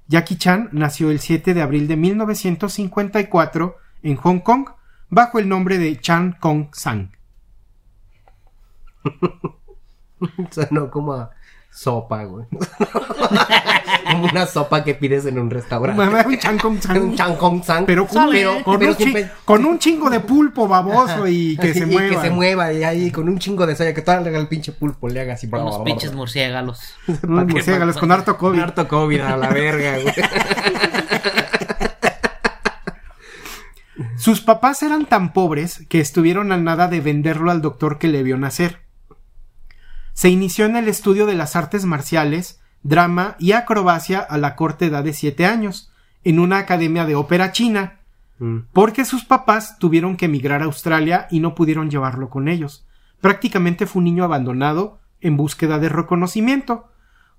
Jackie 0.07 0.37
Chan 0.37 0.69
nació 0.71 1.11
el 1.11 1.19
7 1.19 1.53
de 1.53 1.61
abril 1.61 1.87
de 1.87 1.97
1954 1.97 3.75
en 4.03 4.15
Hong 4.17 4.39
Kong 4.39 4.69
bajo 5.09 5.39
el 5.39 5.49
nombre 5.49 5.77
de 5.77 5.99
Chan 5.99 6.37
Kong 6.39 6.67
Sang. 6.73 7.11
Sonó 10.51 10.91
como 10.91 11.13
a 11.13 11.31
sopa, 11.71 12.23
güey. 12.25 12.45
como 14.11 14.25
una 14.25 14.45
sopa 14.45 14.83
que 14.83 14.93
pides 14.93 15.25
en 15.25 15.39
un 15.39 15.49
restaurante. 15.49 16.01
Un 16.27 16.37
Chan 16.37 16.57
Kong 16.57 17.63
Sang. 17.63 17.79
un. 17.81 17.85
Pero 17.85 18.05
con, 18.07 18.29
pero, 18.29 18.63
con 18.63 18.77
pero 18.79 18.91
un 18.91 19.13
pe- 19.13 19.31
con 19.45 19.65
un 19.65 19.79
chingo 19.79 20.09
de 20.09 20.19
pulpo 20.19 20.67
baboso 20.67 21.27
y 21.27 21.55
que 21.57 21.73
se 21.73 21.79
y 21.83 21.85
mueva. 21.85 22.09
que 22.09 22.21
se 22.21 22.29
mueva 22.29 22.73
y 22.73 22.83
ahí 22.83 23.09
con 23.11 23.29
un 23.29 23.39
chingo 23.39 23.65
de 23.65 23.75
soya 23.75 23.93
que 23.93 24.01
todo 24.01 24.19
le 24.19 24.29
haga 24.29 24.39
el 24.39 24.47
pinche 24.49 24.73
pulpo 24.73 25.07
le 25.07 25.21
haga 25.21 25.33
así 25.35 25.49
Con 25.49 25.61
Unos 25.61 25.79
pinches 25.79 26.13
murciélagos. 26.13 26.81
Unos 27.23 27.47
murciélagos 27.47 27.97
con 27.97 28.11
harto 28.11 28.37
COVID. 28.37 28.59
harto 28.59 28.87
COVID 28.87 29.21
a 29.21 29.37
la 29.37 29.49
verga, 29.49 29.97
güey. 29.99 30.13
Sus 34.17 34.41
papás 34.41 34.83
eran 34.83 35.05
tan 35.05 35.33
pobres 35.33 35.85
que 35.89 35.99
estuvieron 35.99 36.51
a 36.51 36.57
nada 36.57 36.87
de 36.87 37.01
venderlo 37.01 37.49
al 37.49 37.61
doctor 37.61 37.97
que 37.97 38.07
le 38.07 38.21
vio 38.23 38.37
nacer. 38.37 38.80
Se 40.13 40.29
inició 40.29 40.65
en 40.65 40.75
el 40.75 40.87
estudio 40.87 41.25
de 41.25 41.35
las 41.35 41.55
artes 41.55 41.85
marciales, 41.85 42.59
drama 42.83 43.35
y 43.39 43.51
acrobacia 43.53 44.19
a 44.19 44.37
la 44.37 44.55
corta 44.55 44.85
edad 44.85 45.03
de 45.03 45.13
siete 45.13 45.45
años, 45.45 45.91
en 46.23 46.39
una 46.39 46.57
academia 46.59 47.05
de 47.05 47.15
ópera 47.15 47.51
china, 47.51 47.97
Mm. 48.41 48.65
porque 48.73 49.05
sus 49.05 49.23
papás 49.23 49.77
tuvieron 49.77 50.17
que 50.17 50.25
emigrar 50.25 50.63
a 50.63 50.65
Australia 50.65 51.27
y 51.29 51.39
no 51.41 51.53
pudieron 51.53 51.91
llevarlo 51.91 52.31
con 52.31 52.47
ellos. 52.47 52.87
Prácticamente 53.21 53.85
fue 53.85 53.99
un 53.99 54.05
niño 54.05 54.23
abandonado 54.23 54.99
en 55.21 55.37
búsqueda 55.37 55.77
de 55.77 55.89
reconocimiento, 55.89 56.87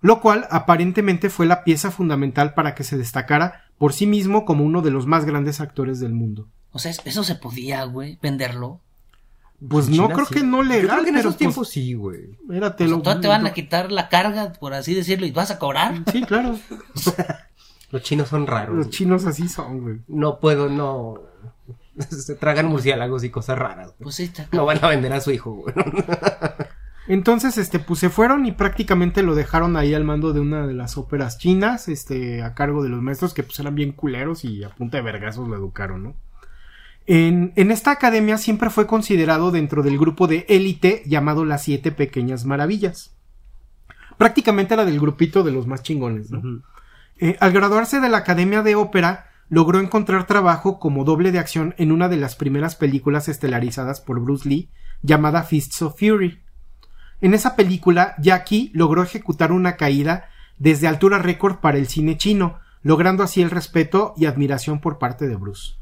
lo 0.01 0.21
cual 0.21 0.47
aparentemente 0.51 1.29
fue 1.29 1.47
la 1.47 1.65
pieza 1.65 1.91
fundamental 1.91 2.55
para 2.55 2.77
que 2.77 2.85
se 2.85 2.97
destacara 2.97 3.65
por 3.79 3.93
sí 3.93 4.07
mismo 4.07 4.45
como 4.45 4.65
uno 4.65 4.81
de 4.81 4.93
los 4.93 5.07
más 5.07 5.25
grandes 5.25 5.61
actores 5.61 5.99
del 5.99 6.13
mundo. 6.13 6.49
O 6.71 6.79
sea, 6.79 6.93
eso 7.05 7.25
se 7.25 7.35
podía, 7.35 7.83
güey, 7.85 8.21
venderlo. 8.23 8.81
Pues 9.69 9.89
no 9.89 10.05
China 10.05 10.15
creo 10.15 10.27
sí. 10.27 10.35
que 10.35 10.43
no 10.43 10.57
Yo 10.59 10.69
legal, 10.69 10.89
creo 10.89 11.03
que 11.05 11.09
en 11.11 11.15
pero 11.15 11.21
esos 11.21 11.33
pues, 11.35 11.39
tiempos 11.39 11.69
sí, 11.69 11.95
güey. 11.95 12.31
O 12.49 12.53
sea, 12.53 12.75
lo- 12.87 13.21
te 13.21 13.29
van 13.29 13.47
a 13.47 13.53
quitar 13.53 13.93
la 13.93 14.09
carga, 14.09 14.53
por 14.55 14.75
así 14.75 14.95
decirlo, 14.95 15.27
y 15.27 15.31
vas 15.31 15.51
a 15.51 15.59
cobrar. 15.59 16.03
Sí, 16.11 16.23
claro. 16.23 16.59
Los 17.91 18.03
chinos 18.03 18.29
son 18.29 18.47
raros. 18.47 18.75
Los 18.75 18.87
güey. 18.87 18.97
chinos 18.97 19.27
así 19.27 19.49
son, 19.49 19.81
güey. 19.83 19.97
No 20.09 20.41
puedo, 20.41 20.69
no. 20.71 21.21
Se 22.09 22.35
tragan 22.35 22.67
murciélagos 22.67 23.23
y 23.23 23.31
cosas 23.31 23.59
raras. 23.59 23.89
güey. 23.89 23.99
Pues 24.05 24.15
sí, 24.15 24.23
está. 24.25 24.49
No 24.53 24.65
van 24.65 24.83
a 24.83 24.89
vender 24.89 25.13
a 25.13 25.21
su 25.21 25.31
hijo, 25.31 25.53
güey. 25.53 25.75
Entonces, 27.09 27.59
este, 27.59 27.81
pues 27.81 27.99
se 28.01 28.11
fueron 28.11 28.47
y 28.47 28.53
prácticamente 28.53 29.23
lo 29.23 29.35
dejaron 29.35 29.77
ahí 29.77 29.93
al 29.93 30.05
mando 30.05 30.33
de 30.33 30.39
una 30.41 30.67
de 30.67 30.73
las 30.73 30.97
óperas 30.97 31.37
chinas, 31.37 31.89
este, 31.89 32.43
a 32.43 32.55
cargo 32.55 32.83
de 32.83 32.89
los 32.91 33.03
maestros 33.03 33.35
que 33.35 33.43
pues 33.43 33.59
eran 33.59 33.75
bien 33.75 33.91
culeros 33.93 34.45
y 34.45 34.63
a 34.63 34.71
punta 34.71 34.99
de 34.99 35.03
vergazos 35.03 35.49
lo 35.49 35.57
educaron, 35.57 36.03
¿no? 36.05 36.15
En, 37.07 37.53
en 37.57 37.71
esta 37.71 37.91
academia 37.91 38.39
siempre 38.39 38.71
fue 38.71 38.87
considerado 38.87 39.51
dentro 39.51 39.83
del 39.83 39.99
grupo 39.99 40.27
de 40.29 40.47
élite 40.49 41.03
llamado 41.07 41.45
las 41.45 41.65
siete 41.65 41.93
pequeñas 41.93 42.45
maravillas. 42.45 43.17
Prácticamente 44.19 44.75
era 44.75 44.85
del 44.85 45.01
grupito 45.01 45.43
de 45.43 45.53
los 45.53 45.67
más 45.67 45.83
chingones, 45.83 46.31
¿no? 46.31 46.63
Eh, 47.19 47.37
al 47.41 47.53
graduarse 47.53 48.01
de 48.01 48.09
la 48.09 48.19
Academia 48.19 48.63
de 48.63 48.75
Ópera, 48.75 49.27
logró 49.49 49.81
encontrar 49.81 50.27
trabajo 50.27 50.79
como 50.79 51.05
doble 51.05 51.31
de 51.31 51.39
acción 51.39 51.75
en 51.77 51.93
una 51.93 52.09
de 52.09 52.17
las 52.17 52.37
primeras 52.37 52.75
películas 52.75 53.29
estelarizadas 53.29 54.01
por 54.01 54.21
Bruce 54.21 54.49
Lee, 54.49 54.71
llamada 55.03 55.43
Fists 55.43 55.83
of 55.83 55.99
Fury. 55.99 56.41
En 57.21 57.35
esa 57.35 57.55
película, 57.55 58.15
Jackie 58.19 58.71
logró 58.75 59.03
ejecutar 59.03 59.53
una 59.53 59.77
caída 59.77 60.31
desde 60.59 60.89
altura 60.89 61.19
récord 61.19 61.57
para 61.57 61.79
el 61.79 61.87
cine 61.87 62.17
chino, 62.17 62.61
logrando 62.83 63.23
así 63.23 63.43
el 63.43 63.51
respeto 63.51 64.15
y 64.17 64.25
admiración 64.25 64.81
por 64.81 64.99
parte 64.99 65.29
de 65.29 65.37
Bruce. 65.37 65.75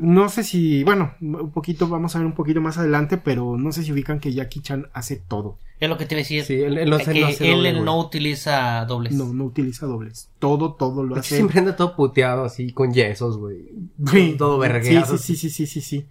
No 0.00 0.30
sé 0.30 0.44
si, 0.44 0.82
bueno, 0.82 1.14
un 1.20 1.50
poquito, 1.50 1.86
vamos 1.86 2.16
a 2.16 2.18
ver 2.18 2.26
un 2.26 2.32
poquito 2.32 2.62
más 2.62 2.78
adelante, 2.78 3.18
pero 3.18 3.58
no 3.58 3.70
sé 3.70 3.82
si 3.82 3.92
ubican 3.92 4.18
que 4.18 4.32
Jackie 4.32 4.60
Chan 4.62 4.86
hace 4.94 5.16
todo. 5.16 5.58
Es 5.78 5.90
lo 5.90 5.98
que 5.98 6.06
te 6.06 6.14
iba 6.14 6.20
a 6.20 6.22
decir. 6.22 6.44
Sí, 6.44 6.54
él, 6.54 6.78
él 6.78 6.88
no 6.88 6.96
hace, 6.96 7.12
que 7.12 7.20
no 7.20 7.26
hace 7.26 7.50
él 7.50 7.56
doble, 7.56 7.72
no 7.80 7.98
utiliza 7.98 8.84
dobles. 8.86 9.12
No, 9.12 9.32
no 9.34 9.44
utiliza 9.44 9.84
dobles. 9.84 10.30
Todo, 10.38 10.72
todo 10.72 11.04
lo 11.04 11.16
hace. 11.16 11.36
siempre 11.36 11.58
anda 11.58 11.76
todo 11.76 11.96
puteado 11.96 12.44
así 12.44 12.72
con 12.72 12.94
yesos, 12.94 13.36
güey. 13.36 13.68
Sí. 14.10 14.36
Todo 14.38 14.58
vergueado. 14.58 15.18
Sí, 15.18 15.36
sí, 15.36 15.50
sí, 15.50 15.66
sí, 15.66 15.66
sí, 15.66 15.80
sí. 15.82 16.06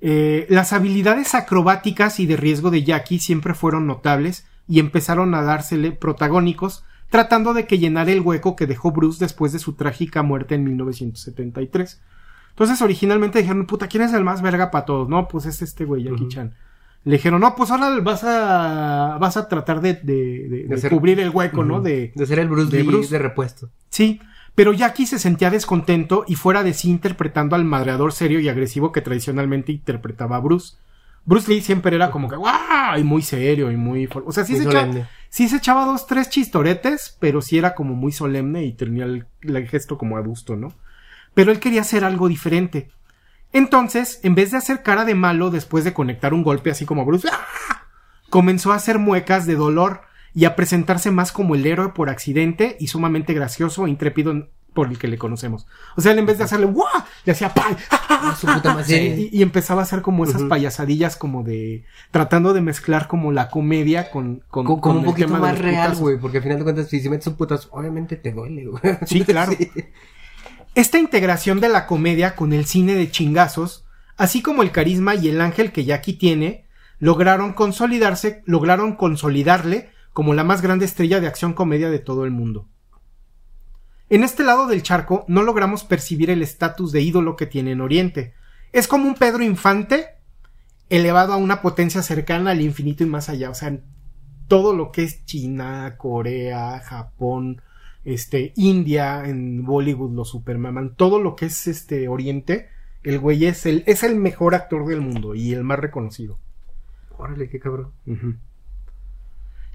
Eh, 0.00 0.46
las 0.48 0.72
habilidades 0.72 1.34
acrobáticas 1.34 2.20
y 2.20 2.26
de 2.26 2.36
riesgo 2.36 2.70
de 2.70 2.84
Jackie 2.84 3.18
siempre 3.18 3.52
fueron 3.52 3.86
notables 3.86 4.46
y 4.66 4.78
empezaron 4.78 5.34
a 5.34 5.42
dársele 5.42 5.92
protagónicos, 5.92 6.84
tratando 7.10 7.54
de 7.54 7.66
que 7.66 7.78
llenara 7.78 8.12
el 8.12 8.22
hueco 8.22 8.56
que 8.56 8.66
dejó 8.66 8.92
Bruce 8.92 9.22
después 9.22 9.52
de 9.52 9.58
su 9.58 9.74
trágica 9.74 10.22
muerte 10.22 10.54
en 10.54 10.64
1973. 10.64 12.00
Entonces, 12.54 12.80
originalmente 12.82 13.40
dijeron, 13.40 13.66
puta, 13.66 13.88
¿quién 13.88 14.04
es 14.04 14.12
el 14.12 14.22
más 14.24 14.40
verga 14.40 14.70
para 14.70 14.84
todos? 14.84 15.08
No, 15.08 15.26
pues 15.28 15.44
es 15.46 15.60
este 15.60 15.84
güey, 15.84 16.04
Jackie. 16.04 16.28
Chan. 16.28 16.54
Le 17.04 17.16
dijeron, 17.16 17.40
no, 17.40 17.54
pues 17.54 17.70
ahora 17.70 17.98
vas 18.00 18.22
a, 18.24 19.18
vas 19.20 19.36
a 19.36 19.48
tratar 19.48 19.80
de, 19.80 19.94
de- 19.94 20.66
de- 20.68 20.88
cubrir 20.88 21.20
el 21.20 21.30
hueco, 21.30 21.64
¿no? 21.64 21.80
De, 21.82 22.12
De 22.14 22.26
ser 22.26 22.38
el 22.38 22.48
Bruce 22.48 22.70
de 22.74 22.82
Lee 22.82 22.88
Bruce. 22.88 23.10
de 23.10 23.18
repuesto. 23.18 23.68
Sí, 23.90 24.20
pero 24.54 24.72
Jackie 24.72 25.04
se 25.06 25.18
sentía 25.18 25.50
descontento 25.50 26.24
y 26.28 26.36
fuera 26.36 26.62
de 26.62 26.72
sí 26.74 26.88
interpretando 26.90 27.56
al 27.56 27.64
madreador 27.64 28.12
serio 28.12 28.38
y 28.40 28.48
agresivo 28.48 28.92
que 28.92 29.00
tradicionalmente 29.02 29.72
interpretaba 29.72 30.36
a 30.36 30.40
Bruce. 30.40 30.76
Bruce 31.26 31.50
Lee 31.52 31.60
siempre 31.60 31.96
era 31.96 32.10
como 32.10 32.28
que 32.28 32.36
¡guau! 32.36 32.98
y 32.98 33.02
muy 33.04 33.22
serio 33.22 33.70
y 33.72 33.76
muy... 33.76 34.08
O 34.24 34.30
sea, 34.32 34.44
sí 34.44 34.52
Muy 34.52 34.62
se, 34.62 34.68
echaba, 34.68 35.08
sí 35.28 35.48
se 35.48 35.56
echaba 35.56 35.86
dos, 35.86 36.06
tres 36.06 36.30
chistoretes, 36.30 37.16
pero 37.18 37.42
sí 37.42 37.58
era 37.58 37.74
como 37.74 37.94
muy 37.94 38.12
solemne 38.12 38.64
y 38.64 38.72
tenía 38.72 39.04
el, 39.06 39.26
el 39.42 39.66
gesto 39.68 39.98
como 39.98 40.16
adusto, 40.16 40.54
¿no? 40.56 40.72
Pero 41.34 41.52
él 41.52 41.60
quería 41.60 41.80
hacer 41.82 42.04
algo 42.04 42.28
diferente. 42.28 42.90
Entonces, 43.52 44.20
en 44.22 44.34
vez 44.34 44.50
de 44.50 44.56
hacer 44.58 44.82
cara 44.82 45.04
de 45.04 45.14
malo 45.14 45.50
después 45.50 45.84
de 45.84 45.92
conectar 45.92 46.34
un 46.34 46.42
golpe 46.42 46.70
así 46.70 46.84
como 46.86 47.04
Bruce, 47.04 47.28
¡ah! 47.30 47.84
comenzó 48.30 48.72
a 48.72 48.76
hacer 48.76 48.98
muecas 48.98 49.46
de 49.46 49.54
dolor 49.54 50.02
y 50.34 50.44
a 50.46 50.56
presentarse 50.56 51.10
más 51.12 51.30
como 51.30 51.54
el 51.54 51.64
héroe 51.66 51.90
por 51.90 52.10
accidente 52.10 52.76
y 52.80 52.88
sumamente 52.88 53.32
gracioso 53.34 53.86
e 53.86 53.90
intrépido 53.90 54.48
por 54.72 54.88
el 54.88 54.98
que 54.98 55.06
le 55.06 55.18
conocemos. 55.18 55.68
O 55.96 56.00
sea, 56.00 56.10
él 56.10 56.18
en 56.18 56.26
vez 56.26 56.38
de 56.38 56.44
hacerle 56.44 56.66
¡guau! 56.66 56.88
le 57.24 57.30
hacía 57.30 57.54
¡pay! 57.54 57.76
Ah, 57.92 58.34
su 58.36 58.48
puta 58.48 58.74
madre. 58.74 59.06
y, 59.30 59.38
y 59.38 59.42
empezaba 59.42 59.82
a 59.82 59.84
hacer 59.84 60.02
como 60.02 60.24
esas 60.24 60.42
payasadillas 60.48 61.16
como 61.16 61.44
de 61.44 61.84
tratando 62.10 62.52
de 62.54 62.60
mezclar 62.60 63.06
como 63.06 63.30
la 63.30 63.50
comedia 63.50 64.10
con 64.10 64.42
con, 64.50 64.64
Co- 64.66 64.80
Como, 64.80 64.80
con 64.80 64.96
un 64.96 65.04
poquito 65.04 65.28
más 65.28 65.56
real, 65.60 65.94
güey. 65.94 66.18
Porque 66.18 66.38
al 66.38 66.42
final 66.42 66.58
de 66.58 66.64
cuentas, 66.64 66.88
si 66.88 66.98
si 66.98 67.08
metes 67.08 67.28
un 67.28 67.36
putazo, 67.36 67.68
obviamente 67.70 68.16
te 68.16 68.32
duele, 68.32 68.66
güey. 68.66 68.82
Sí, 69.06 69.22
claro. 69.24 69.52
Esta 70.74 70.98
integración 70.98 71.60
de 71.60 71.68
la 71.68 71.86
comedia 71.86 72.34
con 72.34 72.52
el 72.52 72.64
cine 72.64 72.94
de 72.94 73.08
chingazos, 73.08 73.86
así 74.16 74.42
como 74.42 74.62
el 74.62 74.72
carisma 74.72 75.14
y 75.14 75.28
el 75.28 75.40
ángel 75.40 75.70
que 75.70 75.84
Jackie 75.84 76.14
tiene, 76.14 76.66
lograron 76.98 77.52
consolidarse, 77.52 78.42
lograron 78.44 78.96
consolidarle 78.96 79.90
como 80.12 80.34
la 80.34 80.42
más 80.42 80.62
grande 80.62 80.84
estrella 80.84 81.20
de 81.20 81.28
acción 81.28 81.52
comedia 81.52 81.90
de 81.90 82.00
todo 82.00 82.24
el 82.24 82.32
mundo. 82.32 82.68
En 84.10 84.24
este 84.24 84.42
lado 84.42 84.66
del 84.66 84.82
charco 84.82 85.24
no 85.28 85.42
logramos 85.42 85.84
percibir 85.84 86.28
el 86.28 86.42
estatus 86.42 86.90
de 86.90 87.02
ídolo 87.02 87.36
que 87.36 87.46
tiene 87.46 87.70
en 87.70 87.80
Oriente. 87.80 88.34
Es 88.72 88.88
como 88.88 89.06
un 89.06 89.14
Pedro 89.14 89.44
Infante 89.44 90.16
elevado 90.90 91.32
a 91.32 91.36
una 91.36 91.62
potencia 91.62 92.02
cercana 92.02 92.50
al 92.50 92.60
infinito 92.60 93.04
y 93.04 93.06
más 93.06 93.28
allá. 93.28 93.50
O 93.50 93.54
sea, 93.54 93.78
todo 94.48 94.74
lo 94.74 94.90
que 94.90 95.04
es 95.04 95.24
China, 95.24 95.94
Corea, 95.96 96.80
Japón, 96.80 97.62
este, 98.04 98.52
India, 98.56 99.24
en 99.26 99.64
Bollywood 99.64 100.14
lo 100.14 100.24
supermaman, 100.24 100.94
todo 100.96 101.20
lo 101.20 101.36
que 101.36 101.46
es 101.46 101.66
este 101.66 102.08
Oriente, 102.08 102.68
el 103.02 103.18
güey 103.18 103.44
es 103.46 103.66
el, 103.66 103.84
es 103.86 104.02
el 104.02 104.16
mejor 104.16 104.54
actor 104.54 104.86
del 104.86 105.00
mundo 105.00 105.34
y 105.34 105.52
el 105.52 105.64
más 105.64 105.78
reconocido. 105.78 106.38
Órale, 107.16 107.48
qué 107.48 107.60
cabrón. 107.60 107.92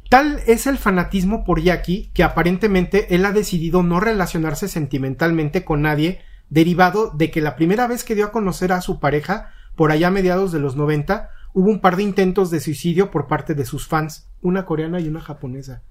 Tal 0.10 0.42
es 0.48 0.66
el 0.66 0.78
fanatismo 0.78 1.44
por 1.44 1.62
Jackie 1.62 2.10
que 2.14 2.24
aparentemente 2.24 3.14
él 3.14 3.26
ha 3.26 3.32
decidido 3.32 3.84
no 3.84 4.00
relacionarse 4.00 4.68
sentimentalmente 4.68 5.64
con 5.64 5.84
nadie, 5.84 6.22
derivado 6.50 7.12
de 7.12 7.30
que 7.30 7.42
la 7.42 7.56
primera 7.56 7.88
vez 7.88 8.04
que 8.04 8.16
dio 8.16 8.26
a 8.26 8.32
conocer 8.32 8.72
a 8.72 8.82
su 8.82 9.00
pareja, 9.00 9.52
por 9.76 9.92
allá 9.92 10.08
a 10.08 10.12
mediados 10.12 10.52
de 10.52 10.60
los 10.60 10.76
90, 10.76 11.30
hubo 11.54 11.70
un 11.70 11.80
par 11.80 11.96
de 11.96 12.04
intentos 12.04 12.50
de 12.50 12.60
suicidio 12.60 13.12
por 13.12 13.28
parte 13.28 13.54
de 13.54 13.66
sus 13.66 13.88
fans, 13.88 14.28
una 14.42 14.66
coreana 14.66 15.00
y 15.00 15.08
una 15.08 15.22
japonesa. 15.22 15.84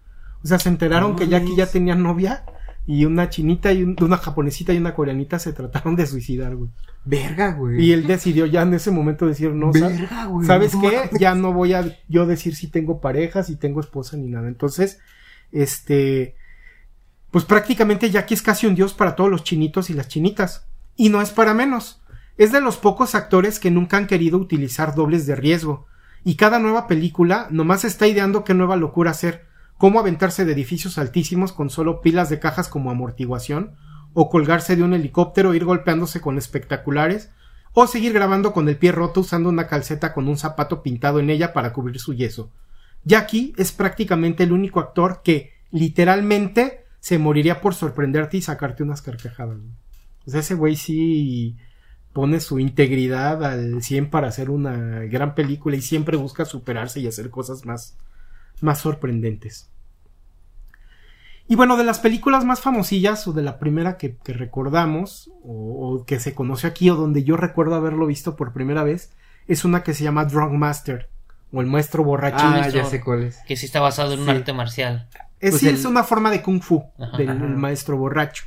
O 0.43 0.47
sea, 0.47 0.59
se 0.59 0.69
enteraron 0.69 1.13
No 1.13 1.17
que 1.17 1.29
Jackie 1.29 1.57
ya 1.57 1.67
tenía 1.67 1.95
novia 1.95 2.45
y 2.87 3.05
una 3.05 3.29
chinita 3.29 3.73
y 3.73 3.83
un- 3.83 3.97
una 4.01 4.17
japonesita 4.17 4.73
y 4.73 4.79
una 4.79 4.95
coreanita 4.95 5.39
se 5.39 5.53
trataron 5.53 5.95
de 5.97 6.07
suicidar, 6.07 6.55
güey. 6.57 6.71
Verga, 7.05 7.53
güey. 7.53 7.83
Y 7.85 7.93
él 7.93 8.07
decidió 8.07 8.47
ya 8.47 8.63
en 8.63 8.75
ese 8.75 8.91
momento 8.91 9.27
decir, 9.27 9.51
no, 9.53 9.73
Verga, 9.73 10.27
güey. 10.27 10.47
¿Sabes 10.47 10.75
no 10.75 10.81
qué? 10.83 11.11
Ya 11.19 11.35
no 11.35 11.53
voy 11.53 11.73
a 11.75 11.85
yo 12.09 12.27
decir 12.27 12.55
si 12.55 12.69
tengo 12.69 13.01
pareja, 13.01 13.43
si 13.43 13.57
tengo 13.57 13.81
esposa 13.81 14.17
ni 14.17 14.29
nada. 14.29 14.49
Entonces, 14.49 14.99
este, 15.53 16.35
pues 17.31 17.45
prácticamente 17.45 18.11
Jackie 18.11 18.35
es 18.35 18.43
casi 18.43 18.67
un 18.67 18.75
dios 18.75 18.95
para 18.95 19.17
todos 19.17 19.31
los 19.31 19.45
chinitos 19.45 19.91
y 19.91 19.95
las 19.95 20.09
chinitas. 20.09 20.67
Y 20.97 21.09
no 21.11 21.21
es 21.21 21.31
para 21.31 21.55
menos. 21.55 22.01
Es 22.37 22.53
de 22.53 22.61
los 22.61 22.77
pocos 22.77 23.15
actores 23.15 23.59
que 23.59 23.71
nunca 23.71 23.97
han 23.97 24.07
querido 24.07 24.39
utilizar 24.39 24.95
dobles 24.95 25.27
de 25.27 25.35
riesgo. 25.37 25.87
Y 26.25 26.37
cada 26.37 26.59
nueva 26.59 26.87
película 26.87 27.49
nomás 27.51 27.85
está 27.85 28.07
ideando 28.07 28.45
qué 28.45 28.55
nueva 28.55 28.77
locura 28.77 29.11
hacer. 29.11 29.47
Cómo 29.79 29.99
aventarse 29.99 30.45
de 30.45 30.53
edificios 30.53 30.99
altísimos 30.99 31.53
con 31.53 31.71
solo 31.71 32.01
pilas 32.01 32.29
de 32.29 32.39
cajas 32.39 32.69
como 32.69 32.91
amortiguación, 32.91 33.77
o 34.13 34.29
colgarse 34.29 34.77
de 34.77 34.83
un 34.83 34.93
helicóptero 34.93 35.53
e 35.53 35.57
ir 35.57 35.65
golpeándose 35.65 36.21
con 36.21 36.37
espectaculares, 36.37 37.31
o 37.73 37.87
seguir 37.87 38.13
grabando 38.13 38.53
con 38.53 38.69
el 38.69 38.77
pie 38.77 38.93
roto 38.93 39.21
usando 39.21 39.49
una 39.49 39.69
calceta 39.69 40.13
con 40.13 40.29
un 40.29 40.37
zapato 40.37 40.83
pintado 40.83 41.21
en 41.21 41.31
ella 41.31 41.53
para 41.53 41.73
cubrir 41.73 42.01
su 42.01 42.13
yeso. 42.13 42.51
Jackie 43.05 43.55
es 43.57 43.73
prácticamente 43.73 44.43
el 44.43 44.53
único 44.53 44.81
actor 44.81 45.23
que 45.23 45.53
literalmente 45.71 46.85
se 47.01 47.19
moriría 47.19 47.61
por 47.61 47.75
sorprenderte 47.75 48.37
y 48.37 48.43
sacarte 48.43 48.83
unas 48.83 49.03
carcajadas. 49.03 49.59
sea, 50.27 50.41
ese 50.41 50.55
güey 50.55 50.77
sí 50.77 51.57
pone 52.13 52.41
su 52.41 52.59
integridad 52.59 53.45
al 53.45 53.83
100 53.83 54.11
para 54.11 54.29
hacer 54.29 54.51
una 54.51 55.05
gran 55.05 55.35
película 55.35 55.77
y 55.77 55.83
siempre 55.83 56.17
busca 56.17 56.45
superarse 56.45 57.01
y 57.01 57.07
hacer 57.07 57.31
cosas 57.31 57.65
más, 57.65 57.97
más 58.63 58.79
sorprendentes. 58.81 59.71
Y 61.47 61.57
bueno, 61.57 61.77
de 61.79 61.85
las 61.85 61.99
películas 61.99 62.45
más 62.45 62.61
famosillas 62.61 63.27
o 63.27 63.33
de 63.33 63.43
la 63.43 63.59
primera 63.59 63.97
que, 63.97 64.17
que 64.17 64.35
recordamos 64.35 65.31
o, 65.43 65.95
o 66.01 66.05
que 66.05 66.21
se 66.21 66.35
conoce 66.35 66.67
aquí 66.67 66.91
o 66.91 66.95
donde 66.97 67.25
yo 67.25 67.37
recuerdo 67.39 67.75
haberlo 67.75 68.07
visto 68.07 68.37
por 68.37 68.53
primera 68.53 68.83
vez 68.83 69.13
es 69.47 69.65
una 69.65 69.83
que 69.83 69.95
se 69.95 70.05
llama 70.05 70.27
Drunk 70.27 70.53
Master 70.53 71.09
o 71.51 71.63
el 71.63 71.67
maestro 71.67 72.05
borrachín. 72.05 72.47
Ah, 72.49 72.59
Maestro. 72.61 72.83
ya 72.83 72.89
sé 72.91 73.01
cuál 73.01 73.23
es. 73.25 73.39
Que 73.47 73.57
sí 73.57 73.65
está 73.65 73.81
basado 73.81 74.13
en 74.13 74.21
un 74.21 74.29
arte 74.29 74.53
marcial. 74.53 75.09
Es, 75.41 75.53
Pues 75.53 75.61
sí, 75.63 75.69
el- 75.69 75.77
es 75.77 75.87
una 75.87 76.05
forma 76.05 76.31
de 76.31 76.43
kung 76.43 76.61
fu 76.61 76.85
Ajá. 76.99 77.17
del 77.17 77.31
Ajá. 77.31 77.39
maestro 77.47 77.97
borracho. 77.97 78.45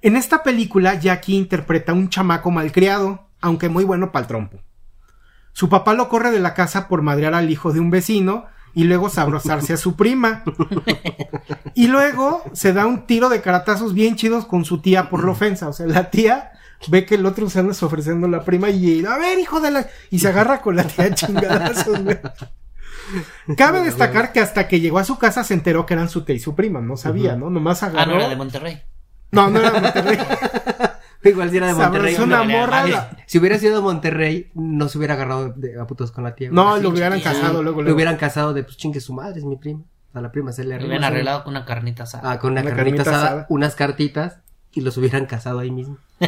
En 0.00 0.14
esta 0.14 0.44
película, 0.44 0.94
Jackie 0.94 1.34
interpreta 1.34 1.90
a 1.90 1.94
un 1.96 2.08
chamaco 2.08 2.52
malcriado, 2.52 3.26
aunque 3.40 3.68
muy 3.68 3.82
bueno 3.82 4.12
para 4.12 4.22
el 4.22 4.28
trompo. 4.28 4.60
Su 5.52 5.68
papá 5.68 5.94
lo 5.94 6.08
corre 6.08 6.30
de 6.30 6.38
la 6.38 6.54
casa 6.54 6.86
por 6.86 7.02
madrear 7.02 7.34
al 7.34 7.50
hijo 7.50 7.72
de 7.72 7.80
un 7.80 7.90
vecino 7.90 8.44
y 8.76 8.84
luego 8.84 9.08
sabrosarse 9.08 9.72
a 9.72 9.76
su 9.76 9.96
prima. 9.96 10.44
Y 11.74 11.88
luego 11.88 12.42
se 12.52 12.72
da 12.72 12.86
un 12.86 13.06
tiro 13.06 13.28
de 13.28 13.40
caratazos 13.42 13.92
bien 13.92 14.16
chidos 14.16 14.46
con 14.46 14.64
su 14.64 14.80
tía 14.80 15.10
por 15.10 15.24
la 15.24 15.32
ofensa. 15.32 15.68
O 15.68 15.72
sea, 15.72 15.86
la 15.86 16.10
tía 16.10 16.52
ve 16.88 17.04
que 17.04 17.16
el 17.16 17.26
otro 17.26 17.50
se 17.50 17.58
anda 17.58 17.74
ofreciendo 17.80 18.26
a 18.26 18.30
la 18.30 18.44
prima 18.44 18.70
y 18.70 19.04
a 19.04 19.16
ver, 19.18 19.38
hijo 19.38 19.60
de 19.60 19.70
la. 19.70 19.86
y 20.10 20.18
se 20.20 20.28
agarra 20.28 20.60
con 20.62 20.76
la 20.76 20.84
tía 20.84 21.14
chingadazos, 21.14 22.02
güey. 22.02 22.18
Cabe 23.56 23.82
destacar 23.82 24.32
que 24.32 24.40
hasta 24.40 24.68
que 24.68 24.80
llegó 24.80 24.98
a 24.98 25.04
su 25.04 25.18
casa 25.18 25.44
se 25.44 25.54
enteró 25.54 25.84
que 25.86 25.94
eran 25.94 26.08
su 26.08 26.24
tía 26.24 26.34
y 26.36 26.40
su 26.40 26.54
prima, 26.54 26.80
no 26.80 26.96
sabía, 26.96 27.36
¿no? 27.36 27.50
Nomás 27.50 27.82
Ah, 27.82 27.86
agarró. 27.86 28.12
no 28.12 28.18
era 28.18 28.28
de 28.28 28.36
Monterrey. 28.36 28.82
No, 29.32 29.50
no 29.50 29.58
era 29.60 29.70
de 29.70 29.80
Monterrey. 29.80 30.18
Igual 31.30 31.50
si 31.50 31.56
era 31.58 31.66
de 31.68 31.74
Monterrey. 31.74 32.14
Sabrosó 32.14 32.24
una 32.36 32.44
no, 32.44 32.58
morra. 32.60 32.86
la- 32.86 33.10
Si 33.26 33.38
hubiera 33.38 33.58
sido 33.58 33.76
de 33.76 33.82
Monterrey, 33.82 34.50
no 34.54 34.88
se 34.88 34.98
hubiera 34.98 35.14
agarrado 35.14 35.50
de, 35.50 35.78
a 35.80 35.86
putos 35.86 36.12
con 36.12 36.24
la 36.24 36.34
tía. 36.34 36.48
No, 36.52 36.74
Así, 36.74 36.82
lo 36.82 36.90
hubieran 36.90 37.20
casado 37.20 37.62
luego, 37.62 37.82
Lo 37.82 37.94
hubieran 37.94 38.16
casado 38.16 38.52
de, 38.54 38.62
pues 38.64 38.76
chingue 38.76 39.00
su 39.00 39.12
madre, 39.12 39.38
es 39.38 39.44
mi 39.44 39.56
prima. 39.56 39.80
A 40.14 40.20
la 40.20 40.32
prima 40.32 40.50
se 40.52 40.62
le 40.64 40.70
Lo 40.70 40.74
arrima. 40.76 40.94
habían 40.94 41.02
se- 41.02 41.06
arreglado 41.14 41.44
con 41.44 41.52
una 41.54 41.64
carnita 41.66 42.04
asada. 42.04 42.30
Ah, 42.32 42.38
con 42.38 42.52
una, 42.52 42.62
Una 42.62 42.70
carnita, 42.70 42.84
carnita 43.04 43.10
asada, 43.10 43.26
asada. 43.26 43.46
unas 43.50 43.74
cartitas 43.74 44.38
y 44.72 44.80
los 44.80 44.96
hubieran 44.96 45.26
casado 45.26 45.58
ahí 45.58 45.70
mismo. 45.70 45.98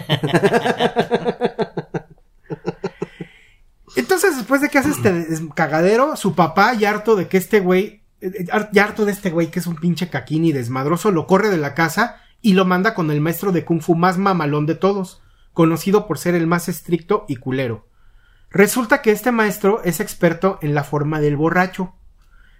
Entonces, 3.97 4.37
después 4.37 4.61
de 4.61 4.69
que 4.69 4.79
hace 4.79 4.91
este 4.91 5.25
cagadero, 5.55 6.15
su 6.17 6.35
papá, 6.35 6.75
ya 6.75 6.91
harto 6.91 7.17
de 7.17 7.27
que 7.29 7.37
este 7.37 7.61
güey, 7.61 8.03
eh, 8.21 8.31
eh, 8.39 8.47
ya 8.73 8.85
harto 8.85 9.05
de 9.05 9.13
este 9.13 9.31
güey 9.31 9.51
que 9.51 9.59
es 9.61 9.67
un 9.67 9.77
pinche 9.77 10.09
caquín 10.09 10.45
y 10.45 10.53
desmadroso, 10.53 11.11
lo 11.11 11.27
corre 11.27 11.49
de 11.51 11.57
la 11.57 11.75
casa 11.75 12.17
y 12.41 12.53
lo 12.53 12.64
manda 12.64 12.95
con 12.95 13.11
el 13.11 13.20
maestro 13.20 13.53
de 13.53 13.64
kung 13.64 13.80
fu 13.80 13.95
más 13.95 14.18
mamalón 14.18 14.66
de 14.66 14.74
todos, 14.74 15.22
conocido 15.53 16.07
por 16.07 16.18
ser 16.18 16.34
el 16.34 16.47
más 16.47 16.68
estricto 16.68 17.24
y 17.28 17.36
culero. 17.36 17.86
Resulta 18.51 19.03
que 19.03 19.11
este 19.11 19.32
maestro 19.32 19.82
es 19.84 20.01
experto 20.01 20.59
en 20.62 20.74
la 20.74 20.84
forma 20.84 21.20
del 21.20 21.36
borracho 21.36 21.95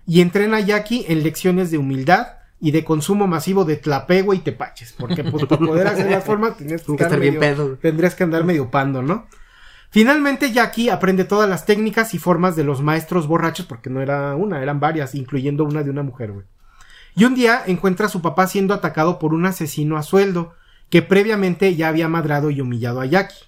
y 0.06 0.20
entrena 0.20 0.58
a 0.58 0.60
Jackie 0.60 1.06
en 1.08 1.22
lecciones 1.22 1.70
de 1.70 1.78
humildad 1.78 2.38
y 2.60 2.72
de 2.72 2.84
consumo 2.84 3.26
masivo 3.26 3.64
de 3.64 3.76
tlapego 3.76 4.34
y 4.34 4.40
tepaches, 4.40 4.92
porque 4.98 5.22
pues, 5.24 5.46
para 5.46 5.64
poder 5.64 5.86
hacer 5.86 6.10
las 6.10 6.24
formas 6.24 6.56
tienes 6.56 6.82
que 6.82 6.92
estar 6.92 7.20
bien 7.20 7.38
pedo. 7.38 7.76
tendrías 7.76 8.14
que 8.14 8.24
andar 8.24 8.44
medio 8.44 8.70
pando, 8.70 9.02
¿no? 9.02 9.26
Finalmente 9.90 10.52
Jackie 10.52 10.90
aprende 10.90 11.24
todas 11.24 11.48
las 11.48 11.64
técnicas 11.64 12.12
y 12.12 12.18
formas 12.18 12.56
de 12.56 12.64
los 12.64 12.82
maestros 12.82 13.26
borrachos, 13.26 13.66
porque 13.66 13.88
no 13.88 14.02
era 14.02 14.34
una, 14.34 14.62
eran 14.62 14.80
varias, 14.80 15.14
incluyendo 15.14 15.64
una 15.64 15.82
de 15.82 15.90
una 15.90 16.02
mujer, 16.02 16.32
güey. 16.32 16.46
Y 17.18 17.24
un 17.24 17.34
día 17.34 17.64
encuentra 17.66 18.06
a 18.06 18.08
su 18.08 18.22
papá 18.22 18.46
siendo 18.46 18.74
atacado 18.74 19.18
por 19.18 19.34
un 19.34 19.44
asesino 19.44 19.96
a 19.96 20.04
sueldo, 20.04 20.54
que 20.88 21.02
previamente 21.02 21.74
ya 21.74 21.88
había 21.88 22.06
madrado 22.06 22.50
y 22.50 22.60
humillado 22.60 23.00
a 23.00 23.06
Jackie. 23.06 23.44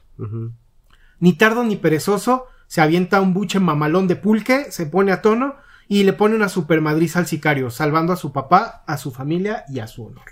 Ni 1.21 1.35
tardo 1.35 1.63
ni 1.63 1.77
perezoso, 1.77 2.47
se 2.67 2.81
avienta 2.81 3.21
un 3.21 3.33
buche 3.33 3.61
mamalón 3.61 4.09
de 4.09 4.17
pulque, 4.17 4.73
se 4.73 4.87
pone 4.87 5.13
a 5.13 5.23
tono 5.23 5.55
y 5.87 6.03
le 6.03 6.13
pone 6.13 6.35
una 6.35 6.49
supermadriz 6.49 7.15
al 7.15 7.29
sicario, 7.29 7.71
salvando 7.71 8.13
a 8.13 8.17
su 8.17 8.33
papá, 8.33 8.83
a 8.89 8.97
su 8.97 9.13
familia 9.13 9.65
y 9.69 9.79
a 9.79 9.87
su 9.87 10.05
honor. 10.05 10.25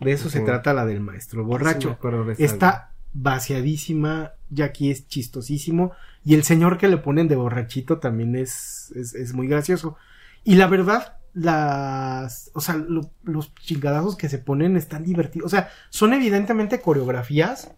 De 0.00 0.10
eso 0.10 0.28
se 0.28 0.40
trata 0.40 0.74
la 0.74 0.84
del 0.84 0.98
maestro 0.98 1.44
borracho. 1.44 1.96
Está 2.38 2.90
vaciadísima, 3.12 4.32
Jackie 4.50 4.90
es 4.90 5.06
chistosísimo 5.06 5.92
y 6.24 6.34
el 6.34 6.42
señor 6.42 6.76
que 6.76 6.88
le 6.88 6.96
ponen 6.96 7.28
de 7.28 7.36
borrachito 7.36 7.98
también 7.98 8.34
es, 8.34 8.92
es, 8.96 9.14
es 9.14 9.32
muy 9.32 9.46
gracioso. 9.46 9.96
Y 10.42 10.56
la 10.56 10.66
verdad, 10.66 11.18
las, 11.34 12.50
o 12.54 12.60
sea, 12.60 12.76
lo- 12.76 13.10
los 13.24 13.54
chingadazos 13.54 14.16
que 14.16 14.28
se 14.28 14.38
ponen 14.38 14.76
están 14.76 15.04
divertidos. 15.04 15.46
O 15.46 15.48
sea, 15.48 15.70
son 15.90 16.12
evidentemente 16.12 16.80
coreografías, 16.80 17.72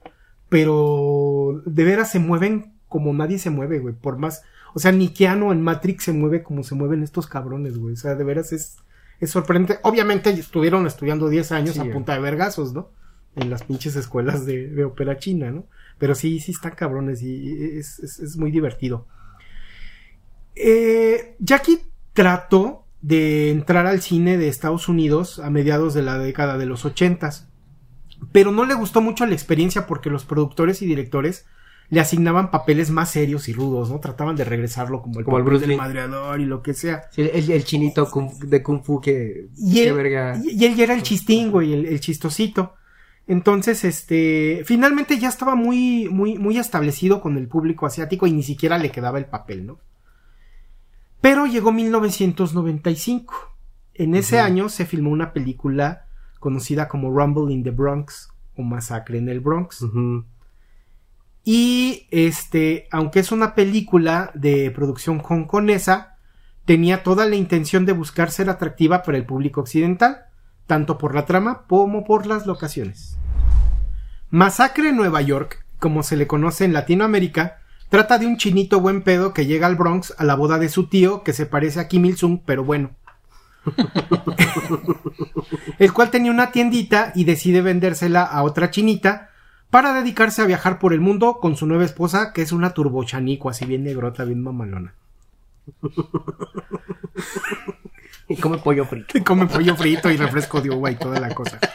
pero 0.48 1.62
de 1.66 1.84
veras 1.84 2.10
se 2.10 2.18
mueven 2.18 2.74
como 2.88 3.12
nadie 3.12 3.38
se 3.38 3.50
mueve, 3.50 3.78
güey. 3.80 3.94
Por 3.94 4.18
más, 4.18 4.42
o 4.74 4.78
sea, 4.78 4.92
ni 4.92 5.08
Keanu 5.08 5.52
en 5.52 5.62
Matrix 5.62 6.04
se 6.04 6.12
mueve 6.12 6.42
como 6.42 6.62
se 6.62 6.74
mueven 6.74 7.02
estos 7.02 7.26
cabrones, 7.26 7.78
güey. 7.78 7.94
O 7.94 7.96
sea, 7.96 8.14
de 8.14 8.24
veras 8.24 8.52
es, 8.52 8.76
es 9.20 9.30
sorprendente. 9.30 9.80
Obviamente 9.82 10.30
estuvieron 10.30 10.86
estudiando 10.86 11.28
10 11.28 11.52
años 11.52 11.74
Sí, 11.74 11.80
a 11.80 11.82
güey. 11.84 11.94
punta 11.94 12.12
de 12.14 12.20
vergazos, 12.20 12.72
¿no? 12.72 12.90
En 13.36 13.50
las 13.50 13.64
pinches 13.64 13.96
escuelas 13.96 14.46
de, 14.46 14.68
de 14.68 14.84
ópera 14.84 15.16
china, 15.18 15.50
¿no? 15.50 15.66
Pero 15.98 16.14
sí, 16.14 16.38
sí 16.40 16.52
están 16.52 16.74
cabrones 16.76 17.22
y 17.22 17.78
es, 17.78 17.98
es- 18.00 18.18
es 18.20 18.36
muy 18.36 18.50
divertido. 18.50 19.06
Eh, 20.54 21.36
Jackie 21.40 21.80
trató 22.12 22.83
de 23.04 23.50
entrar 23.50 23.86
al 23.86 24.00
cine 24.00 24.38
de 24.38 24.48
Estados 24.48 24.88
Unidos 24.88 25.38
a 25.38 25.50
mediados 25.50 25.92
de 25.92 26.00
la 26.00 26.16
década 26.16 26.56
de 26.56 26.64
los 26.64 26.86
ochentas. 26.86 27.48
Pero 28.32 28.50
no 28.50 28.64
le 28.64 28.72
gustó 28.72 29.02
mucho 29.02 29.26
la 29.26 29.34
experiencia 29.34 29.86
porque 29.86 30.08
los 30.08 30.24
productores 30.24 30.80
y 30.80 30.86
directores 30.86 31.44
le 31.90 32.00
asignaban 32.00 32.50
papeles 32.50 32.90
más 32.90 33.10
serios 33.10 33.46
y 33.50 33.52
rudos, 33.52 33.90
¿no? 33.90 34.00
Trataban 34.00 34.36
de 34.36 34.44
regresarlo 34.44 35.02
como 35.02 35.18
el, 35.18 35.26
Como 35.26 35.36
el 35.36 35.42
Bruce 35.42 35.66
del 35.66 35.76
madreador 35.76 36.40
y 36.40 36.46
lo 36.46 36.62
que 36.62 36.72
sea. 36.72 37.02
Sí, 37.10 37.20
el, 37.20 37.50
el 37.50 37.64
chinito 37.64 38.06
kung- 38.10 38.38
de 38.38 38.62
Kung 38.62 38.82
Fu 38.82 39.02
que... 39.02 39.48
Y 39.54 39.80
él, 39.80 39.92
verga. 39.94 40.40
y 40.42 40.64
él 40.64 40.74
ya 40.74 40.84
era 40.84 40.94
el 40.94 41.02
chistín, 41.02 41.50
güey, 41.50 41.74
el, 41.74 41.84
el 41.84 42.00
chistosito. 42.00 42.72
Entonces, 43.26 43.84
este, 43.84 44.62
finalmente 44.64 45.18
ya 45.18 45.28
estaba 45.28 45.56
muy, 45.56 46.08
muy, 46.10 46.38
muy 46.38 46.56
establecido 46.56 47.20
con 47.20 47.36
el 47.36 47.48
público 47.48 47.84
asiático 47.84 48.26
y 48.26 48.32
ni 48.32 48.42
siquiera 48.42 48.78
le 48.78 48.90
quedaba 48.90 49.18
el 49.18 49.26
papel, 49.26 49.66
¿no? 49.66 49.78
Pero 51.24 51.46
llegó 51.46 51.72
1995. 51.72 53.34
En 53.94 54.14
ese 54.14 54.40
año 54.40 54.68
se 54.68 54.84
filmó 54.84 55.08
una 55.08 55.32
película 55.32 56.04
conocida 56.38 56.86
como 56.86 57.10
Rumble 57.10 57.50
in 57.50 57.64
the 57.64 57.70
Bronx 57.70 58.28
o 58.58 58.62
Masacre 58.62 59.16
en 59.16 59.30
el 59.30 59.40
Bronx. 59.40 59.86
Y 61.42 62.08
este, 62.10 62.88
aunque 62.90 63.20
es 63.20 63.32
una 63.32 63.54
película 63.54 64.32
de 64.34 64.70
producción 64.70 65.22
hongkonesa, 65.26 66.18
tenía 66.66 67.02
toda 67.02 67.24
la 67.24 67.36
intención 67.36 67.86
de 67.86 67.92
buscar 67.92 68.30
ser 68.30 68.50
atractiva 68.50 69.02
para 69.02 69.16
el 69.16 69.24
público 69.24 69.62
occidental, 69.62 70.26
tanto 70.66 70.98
por 70.98 71.14
la 71.14 71.24
trama 71.24 71.62
como 71.66 72.04
por 72.04 72.26
las 72.26 72.44
locaciones. 72.44 73.16
Masacre 74.28 74.90
en 74.90 74.96
Nueva 74.96 75.22
York, 75.22 75.64
como 75.78 76.02
se 76.02 76.16
le 76.18 76.26
conoce 76.26 76.66
en 76.66 76.74
Latinoamérica, 76.74 77.60
trata 77.88 78.18
de 78.18 78.26
un 78.26 78.36
chinito 78.36 78.80
buen 78.80 79.02
pedo 79.02 79.32
que 79.32 79.46
llega 79.46 79.66
al 79.66 79.76
Bronx 79.76 80.14
a 80.18 80.24
la 80.24 80.34
boda 80.34 80.58
de 80.58 80.68
su 80.68 80.86
tío, 80.86 81.22
que 81.22 81.32
se 81.32 81.46
parece 81.46 81.80
a 81.80 81.88
Kim 81.88 82.04
Il-sung, 82.04 82.40
pero 82.44 82.64
bueno. 82.64 82.90
el 85.78 85.92
cual 85.92 86.10
tenía 86.10 86.30
una 86.30 86.52
tiendita 86.52 87.12
y 87.14 87.24
decide 87.24 87.62
vendérsela 87.62 88.22
a 88.22 88.42
otra 88.42 88.70
chinita 88.70 89.30
para 89.70 89.94
dedicarse 89.94 90.42
a 90.42 90.46
viajar 90.46 90.78
por 90.78 90.92
el 90.92 91.00
mundo 91.00 91.38
con 91.40 91.56
su 91.56 91.66
nueva 91.66 91.84
esposa, 91.84 92.32
que 92.32 92.42
es 92.42 92.52
una 92.52 92.74
turbochanico, 92.74 93.48
así 93.48 93.64
bien 93.64 93.84
negrota, 93.84 94.24
bien 94.24 94.42
mamalona. 94.42 94.94
Y 98.28 98.36
come 98.36 98.58
pollo 98.58 98.84
frito. 98.84 99.18
Y 99.18 99.22
come 99.22 99.46
pollo 99.46 99.76
frito 99.76 100.10
y 100.10 100.16
refresco 100.16 100.60
de 100.60 100.70
uva 100.70 100.90
y 100.90 100.96
toda 100.96 101.20
la 101.20 101.34
cosa. 101.34 101.58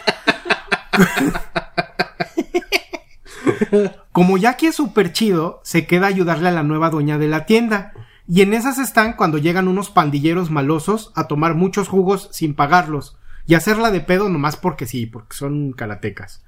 Como 4.11 4.37
Jackie 4.37 4.67
es 4.67 4.75
súper 4.75 5.11
chido, 5.11 5.61
se 5.63 5.85
queda 5.85 6.07
a 6.07 6.09
ayudarle 6.09 6.49
a 6.49 6.53
la 6.53 6.63
nueva 6.63 6.89
dueña 6.89 7.17
de 7.17 7.27
la 7.27 7.45
tienda. 7.45 7.93
Y 8.27 8.41
en 8.41 8.53
esas 8.53 8.77
están 8.77 9.13
cuando 9.13 9.37
llegan 9.37 9.67
unos 9.67 9.89
pandilleros 9.89 10.51
malosos 10.51 11.11
a 11.15 11.27
tomar 11.27 11.55
muchos 11.55 11.87
jugos 11.87 12.29
sin 12.31 12.53
pagarlos 12.53 13.17
y 13.47 13.55
hacerla 13.55 13.89
de 13.89 14.01
pedo 14.01 14.29
nomás 14.29 14.57
porque 14.57 14.85
sí, 14.85 15.07
porque 15.07 15.35
son 15.35 15.73
karatecas. 15.73 16.43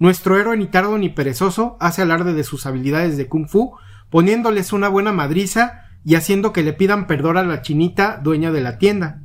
Nuestro 0.00 0.36
héroe 0.36 0.56
ni 0.56 0.66
tardo 0.66 0.98
ni 0.98 1.08
perezoso 1.08 1.76
hace 1.78 2.02
alarde 2.02 2.32
de 2.32 2.42
sus 2.42 2.66
habilidades 2.66 3.16
de 3.16 3.28
kung 3.28 3.46
fu, 3.46 3.76
poniéndoles 4.10 4.72
una 4.72 4.88
buena 4.88 5.12
madriza 5.12 5.84
y 6.04 6.16
haciendo 6.16 6.52
que 6.52 6.64
le 6.64 6.72
pidan 6.72 7.06
perdón 7.06 7.36
a 7.36 7.44
la 7.44 7.62
chinita 7.62 8.18
dueña 8.20 8.50
de 8.50 8.62
la 8.62 8.78
tienda. 8.78 9.20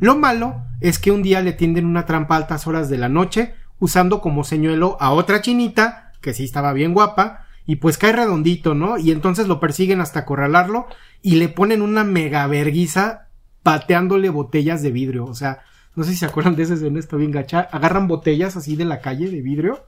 Lo 0.00 0.16
malo 0.16 0.62
es 0.80 0.98
que 0.98 1.12
un 1.12 1.22
día 1.22 1.40
le 1.42 1.52
tienden 1.52 1.86
una 1.86 2.06
trampa 2.06 2.34
a 2.34 2.38
altas 2.38 2.66
horas 2.66 2.88
de 2.88 2.98
la 2.98 3.08
noche, 3.08 3.54
usando 3.78 4.20
como 4.20 4.42
señuelo 4.42 4.96
a 5.00 5.10
otra 5.12 5.42
chinita, 5.42 6.05
que 6.20 6.34
sí 6.34 6.44
estaba 6.44 6.72
bien 6.72 6.94
guapa, 6.94 7.46
y 7.66 7.76
pues 7.76 7.98
cae 7.98 8.12
redondito, 8.12 8.74
¿no? 8.74 8.96
Y 8.96 9.10
entonces 9.10 9.48
lo 9.48 9.58
persiguen 9.58 10.00
hasta 10.00 10.20
acorralarlo 10.20 10.86
y 11.20 11.36
le 11.36 11.48
ponen 11.48 11.82
una 11.82 12.04
mega 12.04 12.46
verguiza 12.46 13.26
pateándole 13.64 14.30
botellas 14.30 14.82
de 14.82 14.92
vidrio. 14.92 15.24
O 15.24 15.34
sea, 15.34 15.60
no 15.96 16.04
sé 16.04 16.12
si 16.12 16.18
se 16.18 16.26
acuerdan 16.26 16.54
de 16.54 16.62
esa 16.62 16.74
escena, 16.74 17.00
está 17.00 17.16
bien 17.16 17.32
gacha. 17.32 17.60
Agarran 17.60 18.06
botellas 18.06 18.56
así 18.56 18.76
de 18.76 18.84
la 18.84 19.00
calle 19.00 19.28
de 19.28 19.42
vidrio, 19.42 19.86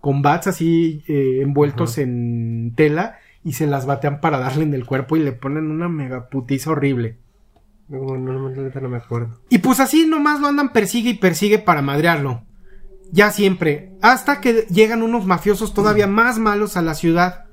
con 0.00 0.20
bats 0.20 0.48
así 0.48 1.02
eh, 1.08 1.40
envueltos 1.42 1.96
en 1.96 2.74
tela, 2.76 3.16
y 3.42 3.54
se 3.54 3.66
las 3.66 3.86
batean 3.86 4.20
para 4.20 4.38
darle 4.38 4.64
en 4.64 4.74
el 4.74 4.84
cuerpo 4.84 5.16
y 5.16 5.20
le 5.20 5.32
ponen 5.32 5.70
una 5.70 5.88
mega 5.88 6.28
putiza 6.28 6.72
horrible. 6.72 7.16
No, 7.88 8.16
no, 8.16 8.50
no 8.50 8.88
me 8.88 8.96
acuerdo. 8.96 9.40
Y 9.48 9.58
pues 9.58 9.80
así 9.80 10.06
nomás 10.06 10.40
lo 10.40 10.46
andan 10.46 10.72
persigue 10.72 11.10
y 11.10 11.14
persigue 11.14 11.58
para 11.58 11.82
madrearlo. 11.82 12.42
Ya 13.12 13.30
siempre. 13.30 13.92
Hasta 14.02 14.40
que 14.40 14.66
llegan 14.70 15.02
unos 15.02 15.26
mafiosos 15.26 15.74
todavía 15.74 16.06
más 16.06 16.38
malos 16.38 16.76
a 16.76 16.82
la 16.82 16.94
ciudad. 16.94 17.44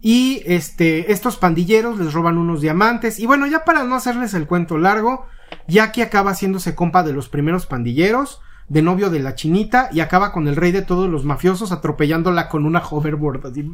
Y 0.00 0.42
este, 0.46 1.12
estos 1.12 1.36
pandilleros 1.36 1.98
les 1.98 2.12
roban 2.12 2.38
unos 2.38 2.60
diamantes. 2.60 3.18
Y 3.18 3.26
bueno, 3.26 3.46
ya 3.46 3.64
para 3.64 3.84
no 3.84 3.96
hacerles 3.96 4.34
el 4.34 4.46
cuento 4.46 4.78
largo, 4.78 5.26
Jackie 5.68 6.02
acaba 6.02 6.30
haciéndose 6.30 6.74
compa 6.74 7.02
de 7.02 7.12
los 7.12 7.28
primeros 7.28 7.66
pandilleros, 7.66 8.40
de 8.68 8.82
novio 8.82 9.10
de 9.10 9.18
la 9.18 9.34
chinita, 9.34 9.90
y 9.92 10.00
acaba 10.00 10.32
con 10.32 10.48
el 10.48 10.56
rey 10.56 10.72
de 10.72 10.82
todos 10.82 11.10
los 11.10 11.24
mafiosos 11.24 11.72
atropellándola 11.72 12.48
con 12.48 12.64
una 12.64 12.80
hoverboard. 12.80 13.46
así. 13.46 13.62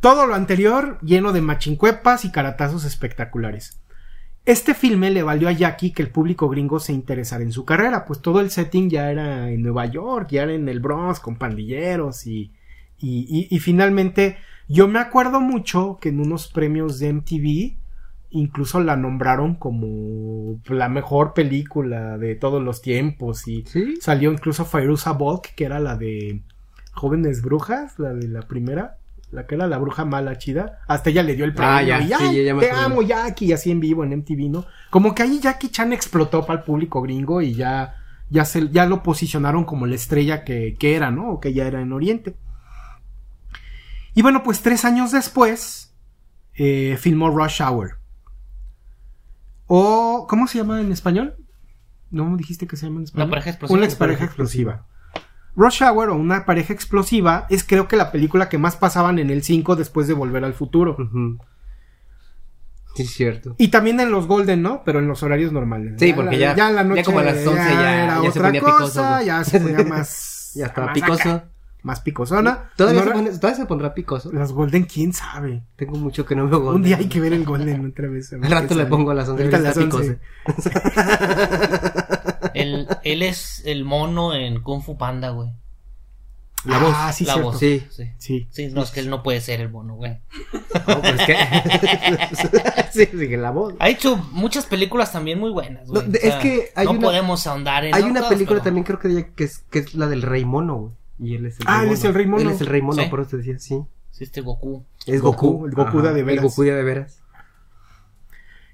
Todo 0.00 0.26
lo 0.26 0.34
anterior 0.34 0.98
lleno 1.02 1.32
de 1.32 1.42
machincuepas 1.42 2.24
y 2.24 2.30
caratazos 2.30 2.84
espectaculares. 2.84 3.81
Este 4.44 4.74
filme 4.74 5.10
le 5.10 5.22
valió 5.22 5.48
a 5.48 5.52
Jackie 5.52 5.92
que 5.92 6.02
el 6.02 6.10
público 6.10 6.48
gringo 6.48 6.80
se 6.80 6.92
interesara 6.92 7.44
en 7.44 7.52
su 7.52 7.64
carrera, 7.64 8.04
pues 8.04 8.20
todo 8.20 8.40
el 8.40 8.50
setting 8.50 8.90
ya 8.90 9.10
era 9.10 9.50
en 9.50 9.62
Nueva 9.62 9.86
York, 9.86 10.28
ya 10.32 10.42
era 10.42 10.52
en 10.52 10.68
el 10.68 10.80
Bronx 10.80 11.20
con 11.20 11.36
pandilleros 11.36 12.26
y, 12.26 12.50
y, 12.98 13.26
y- 13.28 13.46
y 13.54 13.58
finalmente 13.60 14.36
yo 14.68 14.88
me 14.88 14.98
acuerdo 14.98 15.40
mucho 15.40 15.98
que 16.00 16.08
en 16.08 16.18
unos 16.20 16.48
premios 16.48 16.98
de 16.98 17.08
MTV 17.12 17.76
incluso 18.30 18.80
la 18.80 18.96
nombraron 18.96 19.54
como 19.54 20.58
la 20.68 20.88
mejor 20.88 21.34
película 21.34 22.16
de 22.18 22.34
todos 22.34 22.62
los 22.62 22.80
tiempos 22.82 23.46
y 23.46 23.62
¿Sí? 23.66 23.96
salió 24.00 24.32
incluso 24.32 24.64
Fairuza 24.64 25.12
Balk, 25.12 25.54
que 25.54 25.64
era 25.66 25.78
la 25.78 25.96
de 25.96 26.40
Jóvenes 26.94 27.42
Brujas, 27.42 27.98
la 27.98 28.12
de 28.14 28.26
la 28.28 28.42
primera, 28.42 28.96
la 29.32 29.46
que 29.46 29.54
era 29.56 29.66
la 29.66 29.78
bruja 29.78 30.04
mala 30.04 30.38
chida. 30.38 30.78
Hasta 30.86 31.10
ella 31.10 31.22
le 31.22 31.34
dio 31.34 31.44
el 31.44 31.54
premio. 31.54 31.74
Ah, 31.74 31.82
ya, 31.82 32.00
y, 32.00 32.06
sí, 32.08 32.12
"Ay, 32.18 32.44
ya- 32.44 32.58
te 32.58 32.66
acuerdo". 32.70 32.76
amo, 32.86 33.02
Jackie, 33.02 33.52
así 33.52 33.70
en 33.70 33.80
vivo 33.80 34.04
en 34.04 34.12
MTV, 34.12 34.48
¿no? 34.50 34.64
Como 34.90 35.14
que 35.14 35.22
ahí 35.22 35.40
Jackie 35.40 35.70
Chan 35.70 35.92
explotó 35.92 36.44
para 36.46 36.60
el 36.60 36.64
público 36.64 37.00
gringo 37.02 37.40
y 37.42 37.54
ya, 37.54 37.96
ya, 38.30 38.44
se, 38.44 38.68
ya 38.68 38.86
lo 38.86 39.02
posicionaron 39.02 39.64
como 39.64 39.86
la 39.86 39.94
estrella 39.94 40.44
que, 40.44 40.76
que 40.78 40.94
era, 40.94 41.10
¿no? 41.10 41.30
O 41.30 41.40
que 41.40 41.52
ya 41.54 41.66
era 41.66 41.80
en 41.80 41.92
Oriente. 41.92 42.36
Y 44.14 44.20
bueno, 44.22 44.42
pues 44.42 44.60
tres 44.60 44.84
años 44.84 45.10
después, 45.12 45.94
eh, 46.54 46.96
filmó 47.00 47.30
Rush 47.30 47.62
Hour. 47.62 47.98
O, 49.66 50.26
¿cómo 50.28 50.46
se 50.46 50.58
llama 50.58 50.80
en 50.80 50.92
español? 50.92 51.36
¿No 52.10 52.36
dijiste 52.36 52.66
que 52.66 52.76
se 52.76 52.86
llama 52.86 52.98
en 52.98 53.04
español? 53.04 53.30
pareja 53.30 53.50
explosiva. 53.50 53.78
Una 53.78 53.88
pareja 53.96 54.24
explosiva. 54.26 54.86
Rush 55.54 55.82
Hour 55.82 56.10
o 56.10 56.16
una 56.16 56.44
pareja 56.46 56.72
explosiva 56.72 57.46
es 57.50 57.62
creo 57.64 57.86
que 57.88 57.96
la 57.96 58.10
película 58.12 58.48
que 58.48 58.58
más 58.58 58.76
pasaban 58.76 59.18
en 59.18 59.30
el 59.30 59.42
5 59.42 59.76
después 59.76 60.06
de 60.08 60.14
Volver 60.14 60.44
al 60.44 60.54
Futuro. 60.54 60.96
Sí, 62.94 63.02
es 63.04 63.10
cierto. 63.10 63.54
Y 63.58 63.68
también 63.68 64.00
en 64.00 64.10
los 64.10 64.26
Golden, 64.26 64.60
¿no? 64.62 64.82
Pero 64.84 64.98
en 64.98 65.06
los 65.08 65.22
horarios 65.22 65.50
normales. 65.52 65.94
Sí, 65.98 66.12
porque 66.12 66.36
ya- 66.38 66.52
en 66.52 66.56
la 66.58 66.82
ya 66.82 66.84
noche 66.84 67.04
como 67.04 67.18
a 67.20 67.22
las 67.22 67.36
11 67.46 67.54
ya- 67.56 68.04
era 68.04 68.14
ya 68.16 68.22
se 68.22 68.28
otra 68.38 68.42
ponía 68.48 68.60
cosa, 68.60 68.76
picoso, 68.78 69.22
ya 69.26 69.44
se 69.44 69.60
ponía 69.60 69.84
más... 69.88 70.52
Ya 70.54 70.66
estaba 70.66 70.86
más 70.88 70.94
picoso. 70.94 71.30
acá, 71.30 71.44
más 71.82 72.00
picosona. 72.02 72.70
¿Todavía, 72.76 73.00
se, 73.02 73.06
hora- 73.08 73.16
pone- 73.16 73.30
¿Todavía 73.30 73.54
se 73.56 73.66
pondrá 73.66 73.94
picoso? 73.94 74.30
Los 74.32 74.52
Golden, 74.52 74.82
quién 74.84 75.14
sabe. 75.14 75.62
Tengo 75.76 75.96
mucho 75.96 76.26
que 76.26 76.36
no 76.36 76.46
veo 76.48 76.58
Golden. 76.60 76.76
Un 76.76 76.82
día 76.82 76.98
hay 76.98 77.08
que 77.08 77.18
ver 77.20 77.32
el 77.32 77.44
Golden 77.46 77.86
otra 77.86 78.08
vez. 78.08 78.30
Al 78.34 78.42
rato 78.50 78.74
le 78.74 78.84
pongo 78.84 79.10
a 79.10 79.14
las 79.14 79.26
11 79.28 79.42
Ahorita 79.42 79.58
las 79.58 79.76
11. 79.78 80.18
Él, 82.74 82.88
él 83.04 83.22
es 83.22 83.62
el 83.64 83.84
mono 83.84 84.34
en 84.34 84.60
Kung 84.62 84.82
Fu 84.82 84.96
Panda, 84.96 85.30
güey. 85.30 85.50
La 86.64 86.78
voz. 86.78 86.92
Ah, 86.94 87.12
sí, 87.12 87.24
la 87.24 87.32
cierto. 87.34 87.50
voz. 87.50 87.58
Sí. 87.58 87.84
sí. 87.90 88.10
Sí. 88.18 88.46
Sí, 88.50 88.68
no, 88.68 88.82
es 88.84 88.90
que 88.92 89.00
él 89.00 89.10
no 89.10 89.22
puede 89.24 89.40
ser 89.40 89.60
el 89.60 89.68
mono, 89.70 89.94
güey. 89.96 90.18
No, 90.86 91.00
pues 91.02 91.20
que... 91.26 91.36
sí, 92.92 93.06
sí, 93.06 93.28
que 93.28 93.36
la 93.36 93.50
voz. 93.50 93.74
Ha 93.78 93.88
hecho 93.88 94.16
muchas 94.32 94.66
películas 94.66 95.12
también 95.12 95.38
muy 95.40 95.50
buenas, 95.50 95.88
güey. 95.88 96.02
No, 96.06 96.08
de- 96.12 96.20
es 96.22 96.34
que 96.36 96.70
hay 96.74 96.84
no 96.86 96.92
una- 96.92 97.00
podemos 97.00 97.46
ahondar 97.46 97.84
en 97.84 97.94
Hay 97.94 98.02
una 98.04 98.20
todas, 98.20 98.32
película 98.32 98.60
pero- 98.60 98.64
también 98.64 98.84
creo 98.84 98.98
que, 98.98 99.32
que, 99.34 99.44
es, 99.44 99.58
que 99.70 99.80
es 99.80 99.94
la 99.94 100.06
del 100.06 100.22
Rey 100.22 100.44
Mono, 100.44 100.76
güey. 100.76 100.92
Y 101.18 101.34
él 101.36 101.46
es 101.46 101.58
el 101.60 101.66
Ah, 101.66 101.80
Rey 101.80 101.88
él 101.88 101.94
es 101.94 102.04
el 102.04 102.14
Rey 102.14 102.26
Mono. 102.26 102.42
Él 102.42 102.50
es 102.50 102.60
el 102.60 102.66
Rey 102.68 102.82
Mono, 102.82 103.02
Sí. 103.02 103.08
por 103.08 103.20
eso 103.20 103.30
te 103.30 103.36
decía, 103.38 103.58
sí. 103.58 103.80
Sí, 104.12 104.24
este 104.24 104.40
Goku. 104.40 104.84
Es 105.06 105.20
Goku, 105.20 105.52
Goku. 105.52 105.66
el 105.66 105.72
Goku 105.72 106.00
de 106.02 106.12
de 106.14 106.22
veras. 106.22 106.42
El 106.44 106.48
Goku 106.50 106.62
de 106.62 106.82
veras. 106.82 107.21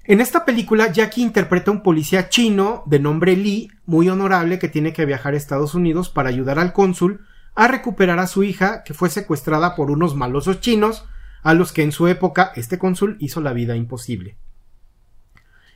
En 0.09 0.21
esta 0.21 0.43
película, 0.43 0.91
Jackie 0.91 1.21
interpreta 1.21 1.69
a 1.69 1.73
un 1.75 1.83
policía 1.83 2.29
chino 2.29 2.81
de 2.87 2.99
nombre 2.99 3.35
Lee, 3.35 3.69
muy 3.85 4.09
honorable, 4.09 4.57
que 4.57 4.67
tiene 4.67 4.91
que 4.91 5.05
viajar 5.05 5.35
a 5.35 5.37
Estados 5.37 5.75
Unidos 5.75 6.09
para 6.09 6.29
ayudar 6.29 6.57
al 6.57 6.73
cónsul 6.73 7.27
a 7.53 7.67
recuperar 7.67 8.17
a 8.17 8.25
su 8.25 8.41
hija, 8.41 8.81
que 8.83 8.95
fue 8.95 9.11
secuestrada 9.11 9.75
por 9.75 9.91
unos 9.91 10.15
malosos 10.15 10.61
chinos, 10.61 11.05
a 11.43 11.53
los 11.53 11.71
que 11.71 11.83
en 11.83 11.91
su 11.91 12.07
época 12.07 12.51
este 12.55 12.79
cónsul 12.79 13.17
hizo 13.19 13.39
la 13.39 13.53
vida 13.53 13.75
imposible. 13.75 14.35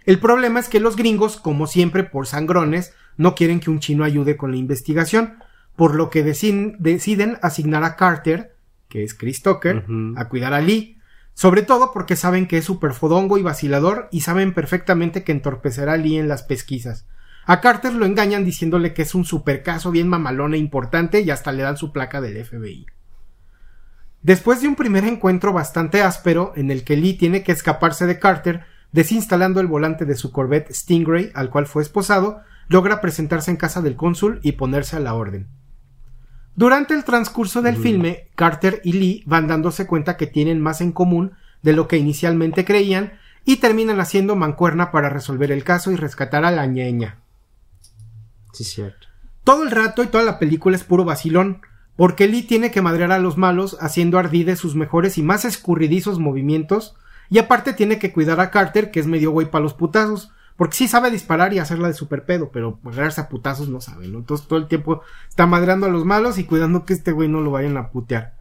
El 0.04 0.18
problema 0.18 0.60
es 0.60 0.68
que 0.68 0.80
los 0.80 0.96
gringos, 0.96 1.38
como 1.38 1.68
siempre 1.68 2.04
por 2.04 2.26
sangrones, 2.26 2.92
no 3.18 3.36
quieren 3.36 3.60
que 3.60 3.70
un 3.70 3.82
chino 3.82 4.04
ayude 4.04 4.36
con 4.36 4.50
la 4.50 4.58
investigación, 4.58 5.36
por 5.76 5.94
lo 5.94 6.10
que 6.10 6.24
deciden, 6.24 6.76
deciden 6.80 7.38
asignar 7.44 7.84
a 7.84 7.96
Carter, 7.96 8.56
que 8.90 9.04
es 9.04 9.14
Chris 9.14 9.44
Tucker, 9.44 9.86
a 10.16 10.28
cuidar 10.28 10.56
a 10.56 10.62
Lee, 10.62 10.98
Sobre 11.34 11.64
todo 11.64 11.92
porque 11.94 12.16
saben 12.16 12.48
que 12.48 12.58
es 12.58 12.66
súper 12.66 12.94
fodongo 12.94 13.38
y 13.38 13.44
vacilador 13.44 14.08
y 14.12 14.22
saben 14.22 14.54
perfectamente 14.54 15.24
que 15.24 15.32
entorpecerá 15.32 15.94
a 15.94 15.98
Lee 15.98 16.18
en 16.18 16.28
las 16.28 16.44
pesquisas. 16.44 17.08
A 17.46 17.60
Carter 17.60 17.94
lo 17.94 18.06
engañan 18.06 18.46
diciéndole 18.46 18.94
que 18.94 19.02
es 19.02 19.16
un 19.16 19.26
super 19.26 19.64
caso 19.64 19.92
bien 19.92 20.08
mamalón 20.08 20.54
e 20.54 20.58
importante 20.58 21.22
y 21.22 21.30
hasta 21.30 21.52
le 21.52 21.64
dan 21.64 21.78
su 21.78 21.92
placa 21.92 22.22
del 22.22 22.44
FBI. 22.44 22.86
Después 24.22 24.62
de 24.62 24.70
un 24.70 24.76
primer 24.76 25.04
encuentro 25.04 25.52
bastante 25.52 26.02
áspero 26.02 26.54
en 26.56 26.72
el 26.72 26.86
que 26.86 26.96
Lee 26.96 27.16
tiene 27.16 27.44
que 27.44 27.52
escaparse 27.52 28.06
de 28.06 28.20
Carter, 28.20 28.64
desinstalando 28.94 29.60
el 29.60 29.68
volante 29.68 30.06
de 30.06 30.16
su 30.16 30.32
Corvette 30.32 30.72
Stingray 30.72 31.32
al 31.36 31.50
cual 31.50 31.66
fue 31.66 31.82
esposado, 31.82 32.42
logra 32.70 33.02
presentarse 33.02 33.52
en 33.52 33.58
casa 33.58 33.82
del 33.82 33.98
cónsul 33.98 34.40
y 34.42 34.54
ponerse 34.54 34.96
a 34.96 35.02
la 35.02 35.16
orden. 35.16 35.50
Durante 36.56 36.93
el 36.93 37.04
transcurso 37.04 37.62
del 37.62 37.78
filme, 37.78 38.28
Carter 38.36 38.80
y 38.84 38.93
Lee 38.93 39.24
van 39.26 39.47
dándose 39.47 39.88
cuenta 39.88 40.18
que 40.18 40.28
tienen 40.28 40.62
más 40.62 40.82
en 40.82 40.91
común 40.91 41.32
de 41.64 41.74
lo 41.74 41.88
que 41.88 41.97
inicialmente 41.97 42.64
creían 42.64 43.14
y 43.43 43.58
terminan 43.58 43.99
haciendo 43.99 44.36
mancuerna 44.36 44.91
para 44.91 45.10
resolver 45.10 45.51
el 45.51 45.64
caso 45.64 45.91
y 45.91 45.95
rescatar 45.95 46.45
a 46.45 46.51
la 46.51 46.68
ñeña. 46.68 47.18
Sí, 48.51 48.64
cierto. 48.64 49.08
Todo 49.43 49.64
el 49.64 49.72
rato 49.72 50.04
y 50.04 50.08
toda 50.08 50.24
la 50.24 50.38
película 50.38 50.76
es 50.76 50.84
puro 50.84 51.06
vacilón, 51.06 51.62
porque 51.95 52.28
Lee 52.28 52.43
tiene 52.43 52.72
que 52.72 52.82
madrear 52.82 53.12
a 53.12 53.20
los 53.20 53.38
malos 53.38 53.78
haciendo 53.82 54.20
ardide 54.20 54.56
sus 54.56 54.76
mejores 54.76 55.18
y 55.18 55.24
más 55.24 55.45
escurridizos 55.45 56.20
movimientos, 56.20 56.95
y 57.30 57.39
aparte 57.39 57.74
tiene 57.74 57.97
que 57.97 58.14
cuidar 58.14 58.39
a 58.39 58.51
Carter, 58.51 58.91
que 58.91 58.99
es 58.99 59.08
medio 59.08 59.32
güey 59.32 59.49
para 59.49 59.64
los 59.64 59.74
putazos, 59.74 60.32
porque 60.56 60.76
sí 60.76 60.88
sabe 60.88 61.10
disparar 61.10 61.54
y 61.54 61.60
hacerla 61.60 61.88
de 61.88 61.93
super 61.93 62.26
pedo, 62.26 62.51
pero 62.51 62.80
agarrarse 62.86 63.22
a 63.22 63.30
putazos 63.30 63.70
no 63.70 63.82
sabe, 63.82 64.08
¿no? 64.08 64.20
Entonces 64.20 64.47
todo 64.47 64.60
el 64.60 64.68
tiempo 64.68 65.01
está 65.28 65.45
madreando 65.45 65.88
a 65.88 65.89
los 65.89 66.06
malos 66.06 66.38
y 66.38 66.43
cuidando 66.43 66.86
que 66.86 66.93
este 66.93 67.12
güey 67.12 67.28
no 67.28 67.41
lo 67.41 67.51
vayan 67.51 67.78
a 67.78 67.89
putear. 67.89 68.36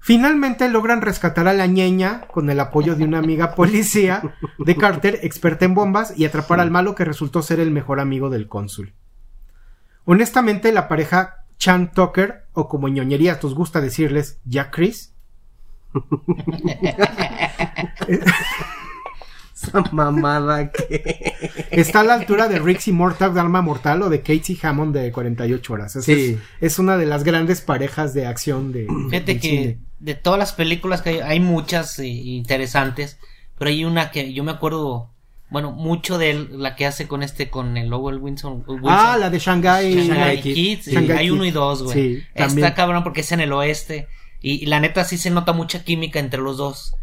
Finalmente 0.00 0.68
logran 0.68 1.00
rescatar 1.00 1.48
a 1.48 1.54
la 1.54 1.66
ñeña 1.66 2.26
con 2.28 2.50
el 2.50 2.60
apoyo 2.60 2.94
de 2.94 3.04
una 3.04 3.20
amiga 3.20 3.54
policía 3.54 4.34
de 4.58 4.76
Carter, 4.76 5.20
experta 5.22 5.64
en 5.64 5.74
bombas, 5.74 6.12
y 6.14 6.26
atrapar 6.26 6.60
al 6.60 6.70
malo 6.70 6.94
que 6.94 7.06
resultó 7.06 7.40
ser 7.40 7.58
el 7.58 7.70
mejor 7.70 8.00
amigo 8.00 8.28
del 8.28 8.46
cónsul. 8.46 8.92
Honestamente, 10.04 10.72
la 10.72 10.88
pareja 10.88 11.44
Chan 11.56 11.92
Tucker, 11.92 12.44
o 12.52 12.68
como 12.68 12.88
ñoñerías 12.88 13.42
os 13.44 13.54
gusta 13.54 13.80
decirles, 13.80 14.40
Jack 14.44 14.74
Chris, 14.74 15.14
Esa 19.54 19.82
mamada 19.92 20.70
que. 20.72 21.32
está 21.70 22.00
a 22.00 22.04
la 22.04 22.14
altura 22.14 22.48
de 22.48 22.58
Rixie 22.58 22.92
Mortal 22.92 23.32
de 23.34 23.40
Alma 23.40 23.62
Mortal 23.62 24.02
o 24.02 24.10
de 24.10 24.20
Casey 24.20 24.58
Hammond 24.62 24.94
de 24.96 25.12
48 25.12 25.72
horas. 25.72 25.96
Es, 25.96 26.04
Sí. 26.04 26.12
es, 26.60 26.72
es 26.72 26.78
una 26.78 26.96
de 26.96 27.06
las 27.06 27.22
grandes 27.24 27.60
parejas 27.60 28.14
de 28.14 28.26
acción 28.26 28.72
de. 28.72 28.86
Fíjate 29.10 29.38
que 29.38 29.48
cine. 29.48 29.78
de 30.00 30.14
todas 30.14 30.38
las 30.38 30.52
películas 30.52 31.02
que 31.02 31.10
hay, 31.10 31.18
hay 31.20 31.40
muchas 31.40 31.98
eh, 32.00 32.06
interesantes, 32.08 33.18
pero 33.58 33.68
hay 33.70 33.84
una 33.84 34.10
que 34.10 34.32
yo 34.32 34.42
me 34.44 34.50
acuerdo, 34.52 35.10
bueno, 35.50 35.70
mucho 35.70 36.18
de 36.18 36.30
él, 36.30 36.48
la 36.52 36.74
que 36.74 36.86
hace 36.86 37.06
con 37.06 37.22
este, 37.22 37.48
con 37.50 37.76
el 37.76 37.88
Lowell 37.88 38.18
Wilson. 38.18 38.64
Wilson. 38.66 38.88
Ah, 38.88 39.16
la 39.18 39.30
de 39.30 39.38
Shanghai. 39.38 39.94
Shanghai 40.08 40.40
Kid. 40.40 40.54
Kids, 40.54 40.84
Sí. 40.84 40.90
sí, 40.90 40.96
Shanghai 40.96 41.18
hay 41.18 41.30
uno 41.30 41.44
y 41.44 41.50
dos, 41.52 41.82
güey. 41.84 41.94
Sí, 42.16 42.22
también. 42.34 42.64
Está 42.66 42.74
cabrón 42.74 43.04
porque 43.04 43.20
es 43.20 43.30
en 43.32 43.40
el 43.40 43.52
oeste. 43.52 44.08
Y, 44.40 44.62
y 44.62 44.66
la 44.66 44.80
neta 44.80 45.04
sí 45.04 45.16
se 45.16 45.30
nota 45.30 45.52
mucha 45.52 45.84
química 45.84 46.18
entre 46.18 46.40
los 46.42 46.56
dos. 46.56 46.96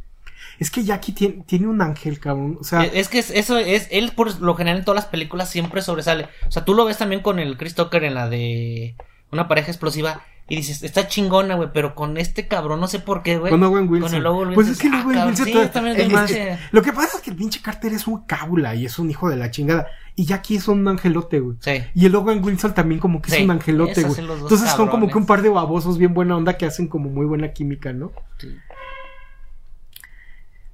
Es 0.61 0.69
que 0.69 0.83
Jackie 0.83 1.11
tiene, 1.11 1.43
tiene 1.47 1.67
un 1.67 1.81
ángel, 1.81 2.19
cabrón. 2.19 2.57
O 2.61 2.63
sea, 2.63 2.85
Eh, 2.85 2.91
es 2.93 3.09
que 3.09 3.17
es- 3.19 3.31
eso 3.31 3.57
es, 3.57 3.87
él 3.89 4.11
por 4.15 4.39
lo 4.41 4.53
general 4.55 4.77
en 4.79 4.85
todas 4.85 4.95
las 5.03 5.09
películas 5.11 5.49
siempre 5.49 5.81
sobresale. 5.81 6.27
O 6.47 6.51
sea, 6.51 6.63
tú 6.63 6.75
lo 6.75 6.85
ves 6.85 6.99
también 6.99 7.21
con 7.21 7.39
el 7.39 7.57
Chris 7.57 7.73
Tucker 7.73 8.03
en 8.03 8.13
la 8.13 8.29
de 8.29 8.95
una 9.31 9.47
pareja 9.47 9.71
explosiva. 9.71 10.21
Y 10.47 10.57
dices, 10.57 10.83
está 10.83 11.07
chingona, 11.07 11.55
güey, 11.55 11.69
pero 11.73 11.95
con 11.95 12.17
este 12.17 12.47
cabrón, 12.47 12.79
no 12.81 12.87
sé 12.87 12.99
por 12.99 13.23
qué, 13.23 13.37
güey. 13.37 13.51
con 13.51 13.63
Owen 13.63 13.87
Wilson. 13.89 14.09
Con 14.11 14.17
el 14.19 14.25
Owen 14.27 14.53
Pues 14.53 14.67
es 14.67 14.79
que 14.79 14.87
el 14.87 14.93
Ah, 14.93 14.97
Owen 14.97 15.13
cabrón, 15.15 15.27
Wilson 15.29 15.45
sí, 15.45 15.53
todo- 15.53 15.69
también 15.69 15.95
es 15.95 16.03
es 16.03 16.09
pinche- 16.13 16.57
Lo 16.71 16.81
que 16.81 16.91
pasa 16.93 17.17
es 17.17 17.23
que 17.23 17.29
el 17.31 17.35
pinche 17.37 17.61
Carter 17.61 17.93
es 17.93 18.05
un 18.05 18.23
cábula 18.25 18.75
y 18.75 18.85
es 18.85 18.99
un 18.99 19.09
hijo 19.09 19.29
de 19.29 19.37
la 19.37 19.49
chingada. 19.49 19.87
Y 20.15 20.25
Jackie 20.25 20.57
es 20.57 20.67
un 20.67 20.85
angelote, 20.87 21.39
güey. 21.39 21.55
Sí. 21.61 21.81
Y 21.95 22.05
el 22.05 22.13
Owen 22.15 22.43
Wilson 22.43 22.73
también 22.73 22.99
como 22.99 23.21
que 23.21 23.33
es 23.33 23.43
un 23.45 23.51
angelote, 23.51 24.03
güey. 24.03 24.19
Entonces 24.19 24.69
son 24.71 24.89
como 24.89 25.07
que 25.07 25.17
un 25.17 25.25
par 25.25 25.41
de 25.41 25.49
babosos 25.49 25.97
bien 25.97 26.13
buena 26.13 26.35
onda 26.35 26.57
que 26.57 26.65
hacen 26.65 26.87
como 26.87 27.09
muy 27.09 27.25
buena 27.25 27.53
química, 27.53 27.93
¿no? 27.93 28.11
Sí. 28.37 28.49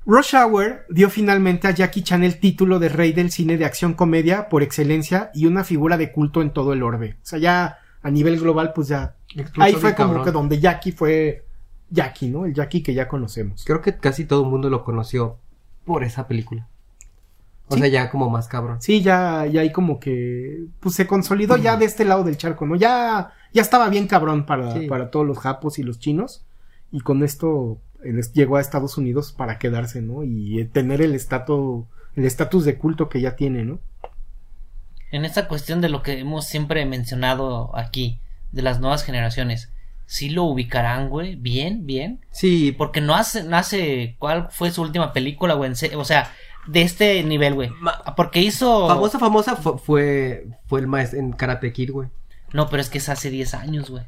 Rush 0.08 0.34
Hour 0.36 0.86
dio 0.90 1.10
finalmente 1.10 1.68
a 1.68 1.72
Jackie 1.72 2.02
Chan 2.02 2.24
el 2.24 2.40
título 2.40 2.80
de 2.80 2.88
rey 2.88 3.12
del 3.12 3.30
cine 3.30 3.58
de 3.58 3.66
acción 3.66 3.94
comedia 3.94 4.48
por 4.48 4.64
excelencia 4.64 5.32
y 5.34 5.48
una 5.48 5.66
figura 5.66 5.98
de 5.98 6.14
culto 6.14 6.42
en 6.42 6.52
todo 6.54 6.72
el 6.72 6.82
orbe. 6.82 7.18
O 7.22 7.26
sea, 7.26 7.40
ya 7.40 7.80
a 8.02 8.10
nivel 8.10 8.40
global, 8.40 8.72
pues 8.74 8.88
ya. 8.88 9.16
Explotó 9.36 9.62
Ahí 9.64 9.74
fue 9.74 9.94
como 9.96 10.10
cabrón. 10.10 10.26
que 10.26 10.32
donde 10.32 10.60
Jackie 10.62 10.94
fue 10.94 11.46
Jackie, 11.90 12.30
¿no? 12.30 12.46
El 12.46 12.54
Jackie 12.54 12.82
que 12.82 12.94
ya 12.94 13.10
conocemos. 13.10 13.66
Creo 13.66 13.82
que 13.82 13.98
casi 13.98 14.24
todo 14.24 14.44
el 14.46 14.50
mundo 14.50 14.70
lo 14.70 14.86
conoció 14.86 15.40
por 15.84 16.06
esa 16.06 16.26
película. 16.26 16.70
O 17.68 17.74
Sí. 17.76 17.82
sea, 17.82 17.90
ya 17.90 18.10
como 18.10 18.30
más 18.30 18.48
cabrón. 18.48 18.82
Sí, 18.82 19.02
ya, 19.02 19.46
ya 19.46 19.60
ahí 19.60 19.74
como 19.74 20.00
que 20.00 20.68
pues 20.80 20.96
se 20.96 21.06
consolidó 21.06 21.58
ya 21.58 21.76
de 21.76 21.84
este 21.84 22.06
lado 22.06 22.24
del 22.24 22.38
charco, 22.38 22.66
¿no? 22.66 22.78
Ya, 22.78 23.34
ya 23.52 23.62
estaba 23.62 23.90
bien 23.90 24.08
cabrón 24.08 24.46
para, 24.46 24.72
Sí. 24.72 24.88
para 24.88 25.12
todos 25.12 25.28
los 25.28 25.38
japos 25.38 25.78
y 25.80 25.84
los 25.84 26.00
chinos. 26.00 26.46
Y 26.92 27.02
con 27.02 27.22
esto 27.24 27.82
llegó 28.34 28.58
a 28.58 28.62
Estados 28.62 28.98
Unidos 28.98 29.32
para 29.32 29.58
quedarse, 29.58 30.02
¿no? 30.02 30.24
Y 30.24 30.60
eh, 30.60 30.66
tener 30.66 31.02
el 31.02 31.16
estatus, 31.16 31.86
el 32.16 32.26
estatus 32.26 32.66
de 32.66 32.78
culto 32.78 33.10
que 33.10 33.22
ya 33.22 33.36
tiene, 33.36 33.64
¿no? 33.64 33.80
En 35.12 35.26
esta 35.26 35.48
cuestión 35.48 35.82
de 35.82 35.90
lo 35.90 36.04
que 36.04 36.20
hemos 36.20 36.46
siempre 36.46 36.86
mencionado 36.86 37.76
aquí, 37.78 38.20
de 38.52 38.62
las 38.62 38.80
nuevas 38.80 39.04
generaciones, 39.04 39.72
¿sí 40.06 40.30
lo 40.30 40.44
ubicarán, 40.44 41.10
güey? 41.10 41.36
Bien, 41.36 41.86
bien. 41.86 42.20
Sí, 42.32 42.74
Porque 42.78 43.02
no 43.02 43.16
hace, 43.16 43.44
no 43.44 43.58
hace, 43.58 44.16
¿cuál 44.20 44.50
fue 44.52 44.72
su 44.72 44.82
última 44.82 45.14
película, 45.14 45.54
güey? 45.54 45.72
O 45.96 46.06
sea, 46.06 46.32
de 46.68 46.82
este 46.82 47.24
nivel, 47.24 47.54
güey. 47.54 47.70
Porque 48.16 48.42
hizo... 48.42 48.88
famosa, 48.88 49.20
famosa 49.20 49.56
fue, 49.56 49.78
fue, 49.78 50.48
fue 50.66 50.80
el 50.80 50.88
maestro 50.88 51.20
en 51.20 51.32
Karate 51.32 51.72
Kid, 51.72 51.92
güey. 51.92 52.10
No, 52.54 52.70
pero 52.70 52.82
es 52.82 52.90
que 52.90 52.98
es 52.98 53.10
hace 53.10 53.30
10 53.30 53.54
años, 53.54 53.90
güey. 53.90 54.04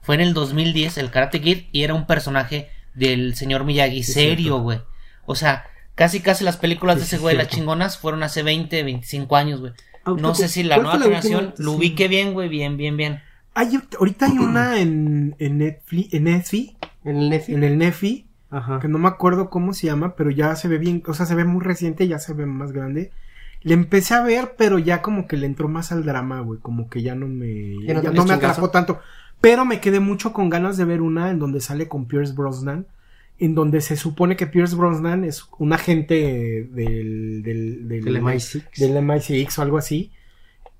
Fue 0.00 0.14
en 0.14 0.20
el 0.20 0.34
2010 0.34 0.98
el 0.98 1.10
Karate 1.10 1.40
Kid 1.40 1.64
y 1.72 1.82
era 1.82 1.94
un 1.94 2.06
personaje 2.06 2.70
del 2.98 3.34
señor 3.34 3.64
Miyagi, 3.64 4.02
Sí, 4.02 4.12
serio, 4.12 4.58
güey. 4.60 4.80
O 5.26 5.34
sea, 5.34 5.64
casi 5.94 6.20
casi 6.20 6.44
las 6.44 6.56
películas 6.56 6.96
Sí, 6.96 7.00
de 7.00 7.06
ese 7.06 7.18
güey, 7.18 7.36
las 7.36 7.48
chingonas, 7.48 7.98
fueron 7.98 8.22
hace 8.22 8.42
20, 8.42 8.82
25 8.82 9.36
años, 9.36 9.60
güey. 9.60 9.72
Ah, 10.04 10.14
No 10.18 10.30
¿cu- 10.30 10.34
sé 10.34 10.48
si 10.48 10.62
la 10.62 10.76
nueva 10.76 10.96
la 10.98 11.04
generación 11.04 11.46
última? 11.46 11.64
lo 11.66 11.70
Sí. 11.72 11.76
ubique 11.78 12.08
bien, 12.08 12.32
güey, 12.32 12.48
bien, 12.48 12.76
bien, 12.76 12.96
bien. 12.96 13.20
Hay, 13.54 13.78
ahorita 13.98 14.26
hay 14.26 14.38
una 14.38 14.78
en, 14.80 15.34
en 15.38 15.58
Netflix, 15.58 16.14
en 16.14 16.24
Netflix, 16.24 16.74
En 17.04 17.16
el 17.16 17.28
Netflix. 17.30 17.56
en 17.56 17.64
el 17.64 17.78
Nefi, 17.78 18.26
Ajá. 18.50 18.78
que 18.80 18.88
no 18.88 18.98
me 18.98 19.08
acuerdo 19.08 19.50
cómo 19.50 19.72
se 19.74 19.86
llama, 19.88 20.14
pero 20.16 20.30
ya 20.30 20.54
se 20.56 20.68
ve 20.68 20.78
bien, 20.78 21.02
o 21.06 21.14
sea, 21.14 21.26
se 21.26 21.34
ve 21.34 21.44
muy 21.44 21.62
reciente, 21.64 22.06
ya 22.08 22.18
se 22.18 22.32
ve 22.34 22.46
más 22.46 22.72
grande. 22.72 23.10
Le 23.62 23.74
empecé 23.74 24.14
a 24.14 24.22
ver, 24.22 24.54
pero 24.56 24.78
ya 24.78 25.02
como 25.02 25.26
que 25.26 25.36
le 25.36 25.44
entró 25.46 25.68
más 25.68 25.90
al 25.90 26.04
drama, 26.04 26.40
güey, 26.40 26.60
como 26.60 26.88
que 26.88 27.02
ya 27.02 27.16
no 27.16 27.26
me, 27.26 27.74
Ya 27.84 27.94
no 27.94 28.02
ya 28.02 28.10
me 28.12 28.18
chingazo. 28.18 28.34
atrapó 28.34 28.70
tanto. 28.70 29.00
Pero 29.40 29.64
me 29.64 29.80
quedé 29.80 30.00
mucho 30.00 30.32
con 30.32 30.50
ganas 30.50 30.76
de 30.76 30.84
ver 30.84 31.00
una 31.00 31.30
en 31.30 31.38
donde 31.38 31.60
sale 31.60 31.88
con 31.88 32.06
Pierce 32.06 32.34
Brosnan, 32.34 32.86
en 33.38 33.54
donde 33.54 33.80
se 33.80 33.96
supone 33.96 34.36
que 34.36 34.46
Pierce 34.46 34.74
Brosnan 34.74 35.24
es 35.24 35.48
un 35.58 35.72
agente 35.72 36.68
del, 36.72 37.42
del, 37.42 37.88
del, 37.88 38.08
El 38.08 38.22
MI6. 38.22 38.64
del 38.76 38.96
MI6 38.96 39.58
o 39.58 39.62
algo 39.62 39.78
así. 39.78 40.10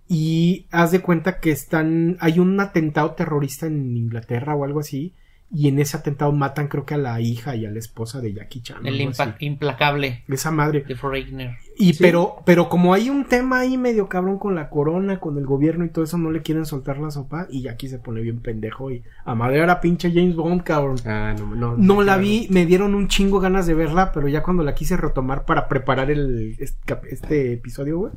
Y 0.08 0.66
haz 0.70 0.90
de 0.90 1.00
cuenta 1.00 1.38
que 1.38 1.50
están. 1.50 2.16
Hay 2.20 2.38
un 2.38 2.58
atentado 2.58 3.12
terrorista 3.12 3.66
en 3.66 3.96
Inglaterra 3.96 4.54
o 4.54 4.64
algo 4.64 4.80
así. 4.80 5.12
Y 5.50 5.68
en 5.68 5.78
ese 5.78 5.96
atentado 5.96 6.30
matan, 6.32 6.68
creo 6.68 6.84
que 6.84 6.92
a 6.92 6.98
la 6.98 7.18
hija 7.22 7.56
y 7.56 7.64
a 7.64 7.70
la 7.70 7.78
esposa 7.78 8.20
de 8.20 8.34
Jackie 8.34 8.60
Chan. 8.60 8.86
El 8.86 9.00
implacable 9.40 10.22
Esa 10.28 10.50
madre. 10.50 10.84
de 10.86 10.94
Foreigner. 10.94 11.56
Y 11.78 11.94
Sí. 11.94 12.02
pero, 12.02 12.42
pero 12.44 12.68
como 12.68 12.92
hay 12.92 13.08
un 13.08 13.24
tema 13.24 13.60
ahí 13.60 13.78
medio 13.78 14.08
cabrón 14.10 14.38
con 14.38 14.54
la 14.54 14.68
corona, 14.68 15.20
con 15.20 15.38
el 15.38 15.46
gobierno 15.46 15.86
y 15.86 15.88
todo 15.88 16.04
eso, 16.04 16.18
no 16.18 16.30
le 16.30 16.42
quieren 16.42 16.66
soltar 16.66 16.98
la 16.98 17.10
sopa. 17.10 17.46
Y 17.50 17.62
Jackie 17.62 17.88
se 17.88 17.98
pone 17.98 18.20
bien 18.20 18.40
pendejo. 18.40 18.90
Y 18.90 19.02
a 19.24 19.34
madrear 19.34 19.70
a 19.70 19.80
pinche 19.80 20.12
James 20.12 20.36
Bond, 20.36 20.64
cabrón. 20.64 20.96
Ah, 21.06 21.34
no, 21.38 21.54
no. 21.54 21.76
No 21.78 22.02
la 22.02 22.18
vi, 22.18 22.46
me 22.50 22.66
dieron 22.66 22.94
un 22.94 23.08
chingo 23.08 23.40
ganas 23.40 23.66
de 23.66 23.72
verla, 23.72 24.12
pero 24.12 24.28
ya 24.28 24.42
cuando 24.42 24.64
la 24.64 24.74
quise 24.74 24.98
retomar 24.98 25.46
para 25.46 25.66
preparar 25.66 26.10
el 26.10 26.56
este, 26.58 26.76
este 27.10 27.52
episodio, 27.54 27.98
güey, 27.98 28.12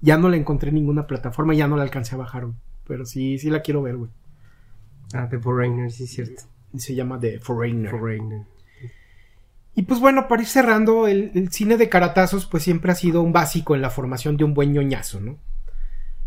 ya 0.00 0.18
no 0.18 0.28
la 0.28 0.36
encontré 0.38 0.70
en 0.70 0.74
ninguna 0.74 1.06
plataforma, 1.06 1.54
ya 1.54 1.68
no 1.68 1.76
la 1.76 1.84
alcancé 1.84 2.16
a 2.16 2.18
bajar, 2.18 2.46
güey. 2.46 2.56
Pero 2.88 3.04
sí, 3.06 3.38
sí 3.38 3.48
la 3.48 3.62
quiero 3.62 3.80
ver, 3.80 3.96
güey. 3.96 4.10
Ah, 5.12 5.28
The 5.30 5.38
Foreigner, 5.38 5.92
sí, 5.92 6.04
es 6.04 6.10
cierto. 6.10 6.42
Y 6.74 6.80
Se 6.80 6.94
llama 6.94 7.18
The 7.18 7.40
Foreigner. 7.40 7.90
Foreigner. 7.90 8.42
Y 9.76 9.82
pues 9.82 10.00
bueno, 10.00 10.28
para 10.28 10.42
ir 10.42 10.48
cerrando, 10.48 11.06
el, 11.06 11.32
el 11.34 11.50
cine 11.50 11.76
de 11.76 11.88
caratazos 11.88 12.46
pues 12.46 12.62
siempre 12.62 12.92
ha 12.92 12.94
sido 12.94 13.22
un 13.22 13.32
básico 13.32 13.74
en 13.74 13.82
la 13.82 13.90
formación 13.90 14.36
de 14.36 14.44
un 14.44 14.54
buen 14.54 14.72
ñoñazo, 14.72 15.20
¿no? 15.20 15.38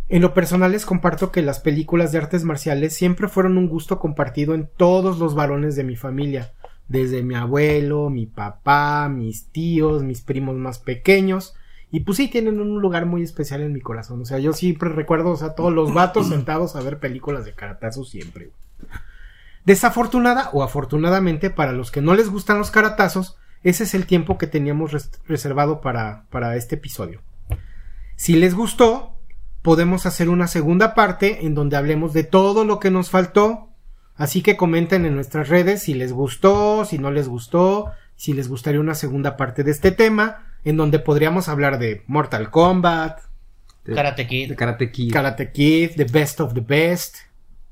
En 0.10 0.22
lo 0.22 0.34
personal 0.34 0.72
les 0.72 0.86
comparto 0.86 1.32
que 1.32 1.42
las 1.42 1.60
películas 1.60 2.12
de 2.12 2.18
artes 2.18 2.46
marciales 2.46 2.94
siempre 2.94 3.28
fueron 3.28 3.58
un 3.58 3.68
gusto 3.68 4.00
compartido 4.00 4.54
en 4.54 4.70
todos 4.78 5.20
los 5.20 5.36
varones 5.36 5.76
de 5.76 5.84
mi 5.84 5.98
familia, 5.98 6.54
desde 6.88 7.24
mi 7.24 7.36
abuelo, 7.36 8.10
mi 8.10 8.26
papá, 8.26 9.10
mis 9.10 9.48
tíos, 9.50 10.04
mis 10.04 10.22
primos 10.22 10.56
más 10.56 10.80
pequeños, 10.80 11.56
y 11.92 12.02
pues 12.02 12.18
sí 12.18 12.30
tienen 12.30 12.62
un 12.62 12.82
lugar 12.82 13.06
muy 13.06 13.22
especial 13.22 13.62
en 13.62 13.74
mi 13.74 13.82
corazón, 13.82 14.22
o 14.22 14.26
sea, 14.26 14.40
yo 14.40 14.54
siempre 14.54 14.90
recuerdo, 14.90 15.32
o 15.32 15.38
sea, 15.38 15.56
todos 15.56 15.74
los 15.74 15.94
vatos 15.94 16.28
sentados 16.30 16.78
a 16.78 16.82
ver 16.82 17.00
películas 17.00 17.44
de 17.44 17.54
caratazos 17.54 18.10
siempre. 18.10 18.52
Desafortunada 19.68 20.50
o 20.54 20.64
afortunadamente 20.64 21.50
para 21.50 21.74
los 21.74 21.92
que 21.92 22.02
no 22.02 22.16
les 22.16 22.30
gustan 22.30 22.58
los 22.58 22.72
caratazos, 22.72 23.36
ese 23.64 23.84
es 23.84 23.94
el 23.96 24.06
tiempo 24.06 24.38
que 24.38 24.48
teníamos 24.48 24.94
res- 24.94 25.12
reservado 25.28 25.82
para, 25.82 26.24
para 26.30 26.56
este 26.56 26.76
episodio. 26.76 27.22
Si 28.16 28.38
les 28.38 28.56
gustó, 28.56 29.20
podemos 29.64 30.06
hacer 30.06 30.30
una 30.30 30.48
segunda 30.48 30.96
parte 30.96 31.46
en 31.46 31.54
donde 31.54 31.76
hablemos 31.76 32.14
de 32.14 32.24
todo 32.24 32.64
lo 32.64 32.80
que 32.80 32.92
nos 32.92 33.10
faltó. 33.10 33.68
Así 34.16 34.42
que 34.42 34.56
comenten 34.56 35.06
en 35.06 35.16
nuestras 35.16 35.50
redes 35.50 35.84
si 35.84 35.94
les 35.96 36.14
gustó, 36.14 36.86
si 36.86 36.98
no 36.98 37.12
les 37.12 37.28
gustó, 37.28 37.92
si 38.16 38.32
les 38.32 38.48
gustaría 38.48 38.80
una 38.80 38.96
segunda 38.96 39.36
parte 39.36 39.66
de 39.66 39.72
este 39.72 39.92
tema, 39.92 40.46
en 40.64 40.78
donde 40.78 41.00
podríamos 41.00 41.50
hablar 41.50 41.78
de 41.78 42.04
Mortal 42.08 42.50
Kombat, 42.52 43.20
De- 43.84 43.96
Karate 43.96 44.28
Kid. 44.28 44.48
De 44.48 44.56
Karate 44.56 44.92
Kid. 44.94 45.12
Karate 45.12 45.52
Kid, 45.52 45.92
The 45.98 46.06
Best 46.06 46.40
of 46.40 46.54
the 46.54 46.62
Best, 46.62 47.18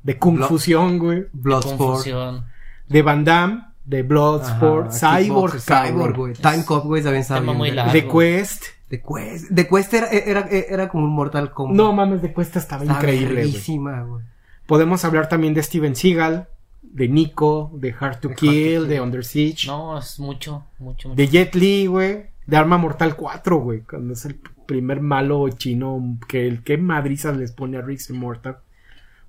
de 0.05 0.17
Kung 0.17 0.37
Blo- 0.37 0.47
Fusión, 0.47 0.97
güey, 0.99 1.25
Bloodsport. 1.33 1.77
Confusión. 1.77 2.45
de 2.87 3.01
Van 3.01 3.23
Damme, 3.25 3.63
de 3.83 4.03
Bloodsport, 4.03 4.87
Ajá, 4.93 5.17
Cyborg, 5.19 5.59
Cyborg, 5.59 5.87
Cyborg, 5.91 6.15
güey. 6.15 6.33
Time 6.33 6.63
Cop, 6.65 6.85
güey, 6.85 7.01
también 7.03 7.21
estaba 7.23 7.39
bien, 7.41 7.75
de 7.91 8.07
Quest. 8.07 8.63
De 8.89 9.01
Quest. 9.01 9.49
De 9.49 9.67
Quest 9.67 9.93
era, 9.95 10.07
era, 10.09 10.47
era 10.49 10.87
como 10.89 11.05
un 11.05 11.11
Mortal 11.11 11.51
Kombat. 11.51 11.75
No 11.75 11.91
mames, 11.91 12.21
de 12.21 12.33
Quest 12.33 12.55
estaba 12.55 12.83
Estaba 12.83 12.99
increíble, 12.99 13.47
güey. 13.47 14.23
Podemos 14.67 15.03
hablar 15.05 15.27
también 15.29 15.53
de 15.55 15.61
Steven 15.63 15.95
Seagal, 15.95 16.47
de 16.81 17.07
Nico, 17.09 17.71
de 17.73 17.89
Hard 17.99 18.19
to 18.19 18.27
De 18.29 18.33
Hard 18.33 18.35
to 18.35 18.35
Kill, 18.35 18.87
de 18.87 19.01
Under 19.01 19.25
Siege, 19.25 19.67
No, 19.67 19.97
es 19.97 20.19
mucho, 20.19 20.65
mucho, 20.79 21.09
mucho. 21.09 21.15
de 21.15 21.27
Jet 21.27 21.55
Li, 21.55 21.87
güey, 21.87 22.27
de 22.45 22.57
Arma 22.57 22.77
Mortal 22.77 23.15
4, 23.15 23.57
güey, 23.57 23.81
cuando 23.81 24.13
es 24.13 24.23
el 24.25 24.35
primer 24.67 25.01
malo 25.01 25.47
chino 25.49 26.17
que 26.27 26.47
el 26.47 26.63
que 26.63 26.77
madrizas 26.77 27.35
les 27.37 27.51
pone 27.51 27.77
a 27.77 27.81
Riggs 27.81 28.09
Immortal, 28.09 28.57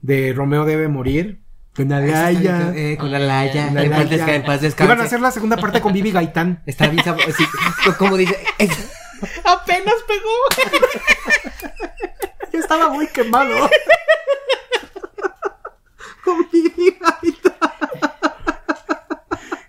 de 0.03 0.33
Romeo 0.35 0.65
debe 0.65 0.89
morir, 0.89 1.41
con 1.75 1.93
Alaya, 1.93 2.73
Eh, 2.75 2.97
con 2.99 3.15
Alaya. 3.15 3.69
Con 3.69 3.79
En 3.79 3.91
paz 3.91 4.01
Alaya. 4.01 4.11
descanse, 4.11 4.35
en 4.37 4.45
paz 4.45 4.61
descanse. 4.61 4.93
Iban 4.93 5.01
a 5.01 5.05
hacer 5.05 5.21
la 5.21 5.31
segunda 5.31 5.57
parte 5.57 5.81
con 5.81 5.93
Bibi 5.93 6.11
Gaitán. 6.13 6.63
Está 6.67 6.89
bien 6.89 7.05
sí, 7.05 7.45
como 7.99 8.17
dice. 8.17 8.39
Apenas 9.45 9.95
pegó. 10.07 10.31
Ya 12.53 12.61
estaba 12.61 12.89
muy 12.89 13.07
quemado. 13.09 13.69
con 16.25 16.39
Bibi 16.51 16.97
Gaitán. 16.99 17.53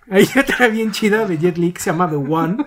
Hay 0.10 0.30
otra 0.40 0.68
bien 0.70 0.92
chida 0.94 1.26
de 1.26 1.38
Jet 1.38 1.58
Li 1.58 1.74
que 1.74 1.82
se 1.82 1.90
llama 1.92 2.10
The 2.10 2.16
One. 2.16 2.66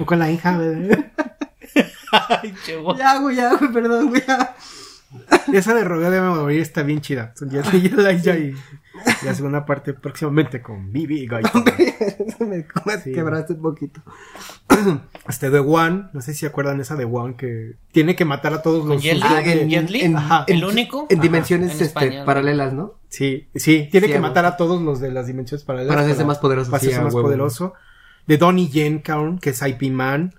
o 0.00 0.04
con 0.06 0.18
la 0.18 0.30
hija 0.30 0.56
de... 0.58 1.10
Ay. 2.42 2.54
Ya, 2.96 3.18
güey, 3.18 3.36
ya, 3.36 3.54
güey, 3.56 3.72
perdón, 3.72 4.08
güey. 4.10 4.22
ya. 4.26 4.54
Esa 5.52 5.72
de 5.74 5.84
Rodeo 5.84 6.10
de 6.10 6.20
Morir 6.20 6.60
está 6.60 6.82
bien 6.82 7.00
chida. 7.00 7.32
Son 7.34 7.48
Jet 7.48 7.72
Li 7.72 7.78
y 7.78 7.86
Elijah 7.86 8.36
y 8.36 8.52
la 9.24 9.34
segunda 9.34 9.64
parte 9.64 9.94
próximamente 9.94 10.60
con 10.60 10.92
Bibi 10.92 11.26
Gaitán. 11.26 11.64
me, 12.40 12.66
me 12.84 12.98
Sí. 13.02 13.12
quebraste 13.12 13.54
un 13.54 13.62
poquito. 13.62 14.02
Este 15.28 15.50
The 15.50 15.58
One, 15.60 16.08
no 16.12 16.20
sé 16.20 16.32
si 16.34 16.40
se 16.40 16.46
acuerdan 16.46 16.80
esa 16.80 16.94
de 16.96 17.04
One 17.04 17.36
que 17.36 17.76
tiene 17.92 18.16
que 18.16 18.24
matar 18.26 18.52
a 18.54 18.60
todos 18.62 18.84
los... 18.86 19.02
Jet 19.02 19.18
Ah, 19.22 19.40
en- 19.42 19.68
Li. 19.90 20.02
Ajá. 20.14 20.44
¿El 20.46 20.64
único? 20.64 21.06
En 21.10 21.20
dimensiones 21.20 21.78
en 21.80 21.86
este, 21.86 22.22
paralelas, 22.24 22.72
¿no? 22.74 22.94
Sí, 23.08 23.48
sí, 23.54 23.88
tiene 23.90 24.06
Sí, 24.08 24.12
que 24.12 24.18
matar 24.20 24.44
a 24.44 24.56
todos 24.58 24.80
los 24.82 25.00
de 25.00 25.10
las 25.10 25.26
dimensiones 25.26 25.64
paralelas. 25.64 25.94
Para 25.94 26.02
hacerse 26.06 26.24
más 26.24 26.38
poderoso, 26.38 26.70
Para 26.70 26.80
sí, 26.80 26.86
hacerse 26.88 27.00
a 27.00 27.04
más 27.04 27.14
huevo. 27.14 27.28
poderoso. 27.28 27.72
De 28.28 28.36
Donnie 28.38 28.68
Yen, 28.68 29.00
cabrón, 29.00 29.38
que 29.38 29.50
es 29.50 29.62
IP 29.62 29.90
Man. 29.90 30.34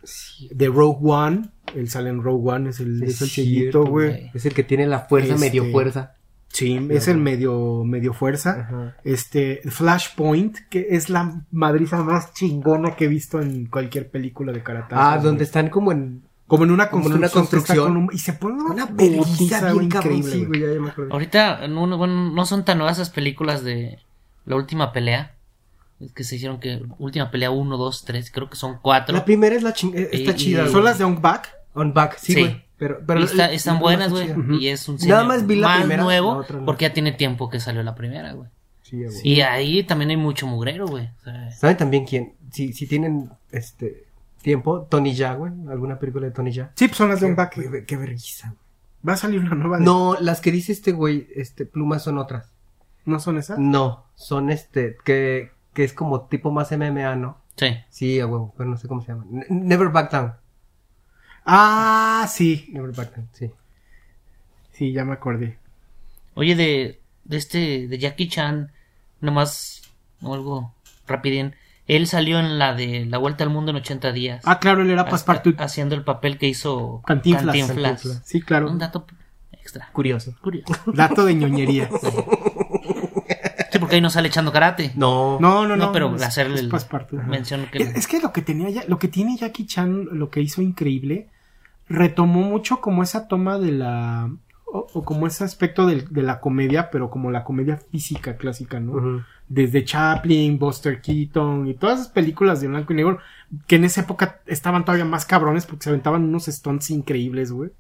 De 0.52 0.68
Rogue 0.68 1.00
One. 1.02 1.50
Él 1.76 1.90
sale 1.90 2.10
en 2.10 2.24
Rogue 2.24 2.52
One, 2.52 2.70
es 2.70 2.80
el, 2.80 3.04
es 3.04 3.22
el 3.22 3.28
chiquito, 3.30 3.60
cierto, 3.60 3.86
güey. 3.86 4.32
Es 4.34 4.46
el 4.46 4.54
que 4.54 4.64
tiene 4.64 4.88
la 4.88 5.02
fuerza, 5.02 5.34
Este- 5.34 5.46
medio 5.46 5.66
fuerza. 5.72 6.14
Sí, 6.52 6.80
es 6.90 7.08
el 7.08 7.18
medio, 7.18 7.84
medio 7.86 8.12
fuerza. 8.12 8.62
Ajá. 8.62 8.96
Este, 9.04 9.62
Flashpoint, 9.66 10.58
que 10.70 10.88
es 10.90 11.10
la 11.12 11.44
madriza 11.52 12.02
más 12.04 12.34
chingona 12.34 12.96
que 12.96 13.06
he 13.06 13.08
visto 13.08 13.40
en 13.40 13.68
cualquier 13.68 14.10
película 14.10 14.52
de 14.52 14.64
karate. 14.64 14.96
Ah, 14.98 15.20
donde 15.22 15.44
están 15.44 15.70
como 15.70 15.92
en 15.92 16.24
Como 16.48 16.64
en 16.64 16.72
una 16.72 16.90
como 16.90 17.06
en 17.06 17.12
construcción. 17.20 17.20
una 17.20 17.30
construcción. 17.30 17.88
con 17.88 17.98
un- 17.98 18.10
y 18.12 18.18
se 18.18 18.34
pone 18.34 18.64
una 18.64 18.88
putiza, 18.88 19.60
güey, 19.74 19.80
bien 19.80 19.90
cabrón, 19.92 20.14
increíble, 20.16 20.32
sí, 20.32 20.46
güey. 20.46 20.62
güey, 20.62 20.74
ya, 20.76 20.82
me. 20.82 20.92
Ahorita 21.12 21.68
no, 21.68 21.86
no- 21.86 21.98
bueno, 22.00 22.32
no 22.32 22.46
son 22.48 22.66
tan 22.66 22.80
nuevas 22.80 22.98
esas 22.98 23.12
películas 23.12 23.64
de 23.64 24.00
la 24.46 24.56
última 24.56 24.92
pelea. 24.92 25.36
Es 26.00 26.12
que 26.14 26.24
se 26.24 26.36
hicieron 26.38 26.60
que 26.60 26.82
última 26.98 27.30
pelea 27.32 27.52
1, 27.52 27.78
2, 27.78 28.06
3, 28.06 28.32
creo 28.32 28.50
que 28.50 28.56
son 28.56 28.80
4. 28.82 29.14
La 29.16 29.26
primera 29.26 29.56
es 29.56 29.64
la 29.64 29.74
ching... 29.74 29.94
eh, 29.96 30.10
está 30.14 30.32
Y- 30.32 30.36
chida, 30.36 30.66
y-. 30.66 30.70
Son 30.72 30.84
las 30.84 30.98
de 30.98 31.04
On 31.04 31.22
Back. 31.22 31.50
On 31.74 31.94
Back, 31.94 32.18
sí, 32.18 32.34
Sí. 32.34 32.40
güey. 32.42 32.66
Pero, 32.78 33.02
pero 33.06 33.20
está- 33.26 33.36
la- 33.36 33.52
están 33.52 33.80
buenas, 33.80 34.10
güey. 34.12 34.30
Y 34.62 34.70
es 34.70 34.88
un 34.88 34.96
Nada 34.96 35.22
cine 35.22 35.24
más 35.28 35.46
vi 35.46 35.56
la 35.58 35.68
más 35.68 35.80
primera, 35.80 36.04
nuevo 36.04 36.46
la 36.50 36.56
no. 36.60 36.66
porque 36.66 36.86
ya 36.86 36.94
tiene 36.94 37.12
tiempo 37.12 37.50
que 37.50 37.60
salió 37.60 37.84
la 37.84 37.94
primera, 37.96 38.32
güey. 38.34 38.50
Sí, 38.84 39.04
güey. 39.04 39.16
Y 39.24 39.42
ahí 39.42 39.84
también 39.84 40.12
hay 40.12 40.18
mucho 40.18 40.48
mugrero, 40.48 40.88
güey. 40.88 41.10
O 41.20 41.24
sea, 41.26 41.52
¿Saben 41.52 41.76
también 41.78 42.06
quién? 42.06 42.34
Si, 42.52 42.72
si 42.72 42.88
tienen 42.88 43.30
este 43.52 44.06
tiempo, 44.42 44.88
Tony 44.90 45.14
Ya, 45.14 45.34
güey. 45.34 45.52
¿Alguna 45.70 46.00
película 46.00 46.26
de 46.28 46.32
Tony 46.32 46.52
Ya? 46.54 46.72
Sí, 46.76 46.88
pues 46.88 46.98
son 46.98 47.10
las 47.10 47.20
de 47.20 47.26
On 47.28 47.36
Back. 47.36 47.54
qué, 47.56 47.84
qué 47.86 47.98
vergüenza. 47.98 48.56
Va 49.08 49.14
a 49.14 49.18
salir 49.18 49.42
una 49.42 49.56
nueva. 49.56 49.78
de- 49.80 49.84
No, 49.84 50.16
las 50.22 50.40
que 50.40 50.52
dice 50.54 50.72
este 50.72 50.94
güey, 50.94 51.28
este, 51.36 51.66
plumas 51.66 52.04
son 52.04 52.18
otras. 52.18 52.50
¿No 53.06 53.20
son 53.20 53.38
esas? 53.38 53.60
No, 53.60 54.06
son 54.16 54.50
este, 54.50 54.96
que, 55.04 55.52
que 55.74 55.84
es 55.84 55.94
como 55.94 56.22
tipo 56.28 56.52
más 56.52 56.72
MMA, 56.72 57.16
¿no? 57.16 57.38
sí. 57.56 57.68
Sí, 57.90 58.20
a 58.20 58.26
huevo, 58.28 58.54
pero 58.58 58.70
no 58.70 58.78
sé 58.78 58.88
cómo 58.88 59.02
se 59.02 59.10
llama. 59.12 59.26
Ne- 59.30 59.46
Never 59.50 59.90
Back 59.90 60.12
Down. 60.12 60.34
Ah, 61.46 62.28
sí. 62.30 62.70
Never 62.72 62.92
Back 62.96 63.16
Down, 63.16 63.30
sí. 63.34 63.52
Sí, 64.72 64.92
ya 64.94 65.04
me 65.06 65.14
acordé. 65.14 65.58
Oye, 66.36 66.56
de, 66.56 67.02
de 67.26 67.38
este, 67.38 67.88
de 67.88 67.98
Jackie 67.98 68.30
Chan, 68.30 68.72
nomás, 69.20 69.82
o 70.22 70.34
algo 70.34 70.74
rapidín. 71.08 71.54
Él 71.88 72.08
salió 72.08 72.40
en 72.40 72.60
la 72.60 72.74
de 72.76 73.06
La 73.06 73.18
Vuelta 73.18 73.44
al 73.44 73.50
Mundo 73.50 73.72
en 73.72 73.78
80 73.78 74.12
días. 74.12 74.42
Ah, 74.46 74.60
claro, 74.60 74.84
él 74.84 74.92
era 74.92 75.10
Passepartout. 75.10 75.60
Haciendo 75.60 75.96
el 75.96 76.04
papel 76.04 76.38
que 76.38 76.48
hizo 76.48 77.02
Cantinflas. 77.06 77.58
Cantinflas. 77.58 78.22
Sí, 78.24 78.42
claro. 78.42 78.70
Un 78.70 78.78
dato 78.78 79.06
extra. 79.52 79.90
Curioso. 79.92 80.36
Curioso. 80.42 80.74
Dato 80.86 81.26
de 81.26 81.34
ñoñería. 81.36 81.90
Porque 83.90 83.96
ahí 83.96 84.02
no 84.02 84.10
sale 84.10 84.28
echando 84.28 84.52
karate. 84.52 84.92
No. 84.96 85.40
No, 85.40 85.68
no, 85.68 85.76
no. 85.76 85.88
No, 85.88 85.92
pero 85.92 86.16
es- 86.16 86.22
hacerle 86.22 86.56
es 86.56 86.62
el-. 86.62 86.72
Mención 87.28 87.68
que... 87.72 87.80
Es, 87.84 87.96
es 87.96 88.08
que 88.08 88.20
lo 88.20 88.32
que 88.32 88.42
tenía 88.42 88.70
ya, 88.70 88.84
lo 88.88 89.00
que 89.00 89.08
tiene 89.08 89.36
Jackie 89.38 89.66
Chan, 89.66 90.08
lo 90.12 90.30
que 90.30 90.42
hizo 90.42 90.62
increíble, 90.62 91.30
retomó 91.88 92.42
mucho 92.42 92.82
como 92.82 93.04
esa 93.04 93.28
toma 93.28 93.58
de 93.60 93.72
la 93.72 94.30
o, 94.72 94.88
o 94.94 95.04
como 95.04 95.28
ese 95.28 95.44
aspecto 95.44 95.88
de, 95.88 96.06
la 96.22 96.40
comedia, 96.40 96.92
pero 96.92 97.10
como 97.10 97.32
la 97.32 97.44
comedia 97.44 97.78
física 97.78 98.38
clásica, 98.38 98.80
¿no? 98.80 99.26
Desde 99.48 99.84
Chaplin, 99.84 100.60
Buster 100.60 101.02
Keaton 101.02 101.68
y 101.68 101.74
todas 101.74 102.02
esas 102.02 102.12
películas 102.12 102.62
de 102.62 102.68
blanco 102.68 102.94
y 102.94 102.98
negro 102.98 103.20
que 103.66 103.78
en 103.78 103.86
esa 103.86 104.02
época 104.02 104.42
estaban 104.46 104.86
todavía 104.86 105.06
más 105.06 105.26
cabrones 105.26 105.66
porque 105.66 105.86
se 105.86 105.90
aventaban 105.90 106.24
unos 106.24 106.46
stunts 106.46 106.92
increíbles, 106.92 107.52
güey. 107.52 107.72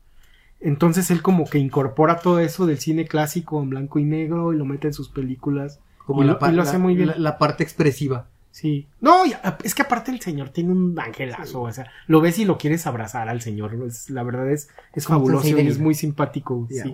Entonces 0.60 1.10
él 1.12 1.22
como 1.22 1.46
que 1.46 1.60
incorpora 1.60 2.20
todo 2.20 2.40
eso 2.40 2.66
del 2.66 2.80
cine 2.80 3.06
clásico 3.06 3.62
en 3.62 3.70
blanco 3.70 4.00
y 4.00 4.04
negro 4.04 4.52
y 4.52 4.58
lo 4.58 4.66
mete 4.66 4.88
en 4.88 4.94
sus 4.94 5.10
películas. 5.10 5.80
Como 6.06 6.24
y, 6.24 6.28
lo, 6.28 6.40
y 6.52 6.60
hace 6.60 6.78
muy 6.78 6.96
bien. 6.96 7.10
La, 7.10 7.16
la 7.18 7.38
parte 7.38 7.64
expresiva. 7.64 8.28
Sí. 8.52 8.88
No, 9.00 9.24
es 9.64 9.76
que 9.76 9.84
aparte 9.84 10.12
el 10.12 10.20
señor 10.22 10.50
tiene 10.50 10.72
un 10.72 11.00
angelazo, 11.00 11.62
o 11.62 11.72
sea, 11.72 11.86
lo 12.08 12.20
ves 12.20 12.40
y 12.40 12.46
lo 12.46 12.58
quieres 12.58 12.88
abrazar 12.88 13.30
al 13.30 13.42
señor. 13.42 13.76
es- 13.88 14.10
la 14.10 14.24
verdad 14.24 14.50
es, 14.52 14.70
es 14.94 15.06
fabuloso 15.06 15.48
y 15.48 15.68
es 15.68 15.80
muy 15.80 15.94
simpático. 15.94 16.68
Sí. 16.70 16.94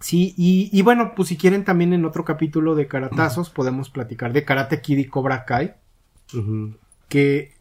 Sí, 0.00 0.34
y, 0.36 0.68
y 0.72 0.82
bueno, 0.82 1.14
pues 1.16 1.28
si 1.28 1.36
quieren 1.38 1.64
también 1.64 1.92
en 1.94 2.04
otro 2.04 2.24
capítulo 2.24 2.74
de 2.74 2.86
Karatazos 2.86 3.48
podemos 3.50 3.88
platicar 3.88 4.32
de 4.32 4.44
Karate 4.44 4.80
Kid 4.82 4.98
y 4.98 5.06
Cobra 5.06 5.44
Kai, 5.46 5.74
que 7.08 7.52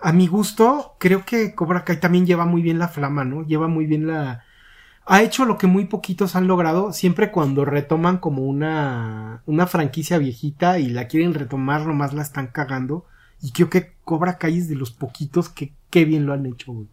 a 0.00 0.12
mi 0.12 0.26
gusto 0.26 0.96
creo 0.98 1.24
que 1.24 1.54
Cobra 1.54 1.84
Kai 1.84 1.98
también 2.00 2.26
lleva 2.26 2.44
muy 2.44 2.60
bien 2.62 2.78
la 2.78 2.88
flama, 2.88 3.24
¿no? 3.24 3.42
Lleva 3.46 3.68
muy 3.68 3.86
bien 3.86 4.06
la... 4.06 4.44
Ha 5.10 5.22
hecho 5.22 5.44
lo 5.46 5.56
que 5.56 5.66
muy 5.66 5.86
poquitos 5.86 6.36
han 6.36 6.46
logrado, 6.46 6.92
siempre 6.92 7.30
cuando 7.30 7.64
retoman 7.64 8.18
como 8.18 8.42
una, 8.42 9.42
una 9.46 9.66
franquicia 9.66 10.18
viejita 10.18 10.78
y 10.78 10.88
la 10.90 11.06
quieren 11.08 11.32
retomar, 11.34 11.86
nomás 11.86 12.12
la 12.12 12.22
están 12.22 12.48
cagando. 12.48 13.06
Y 13.40 13.52
creo 13.52 13.70
que 13.70 13.94
Cobra 14.04 14.36
Kai 14.36 14.58
es 14.58 14.68
de 14.68 14.74
los 14.74 14.90
poquitos 14.90 15.48
que 15.48 15.72
qué 15.90 16.04
bien 16.04 16.26
lo 16.26 16.34
han 16.34 16.44
hecho, 16.44 16.72
güey. 16.72 16.88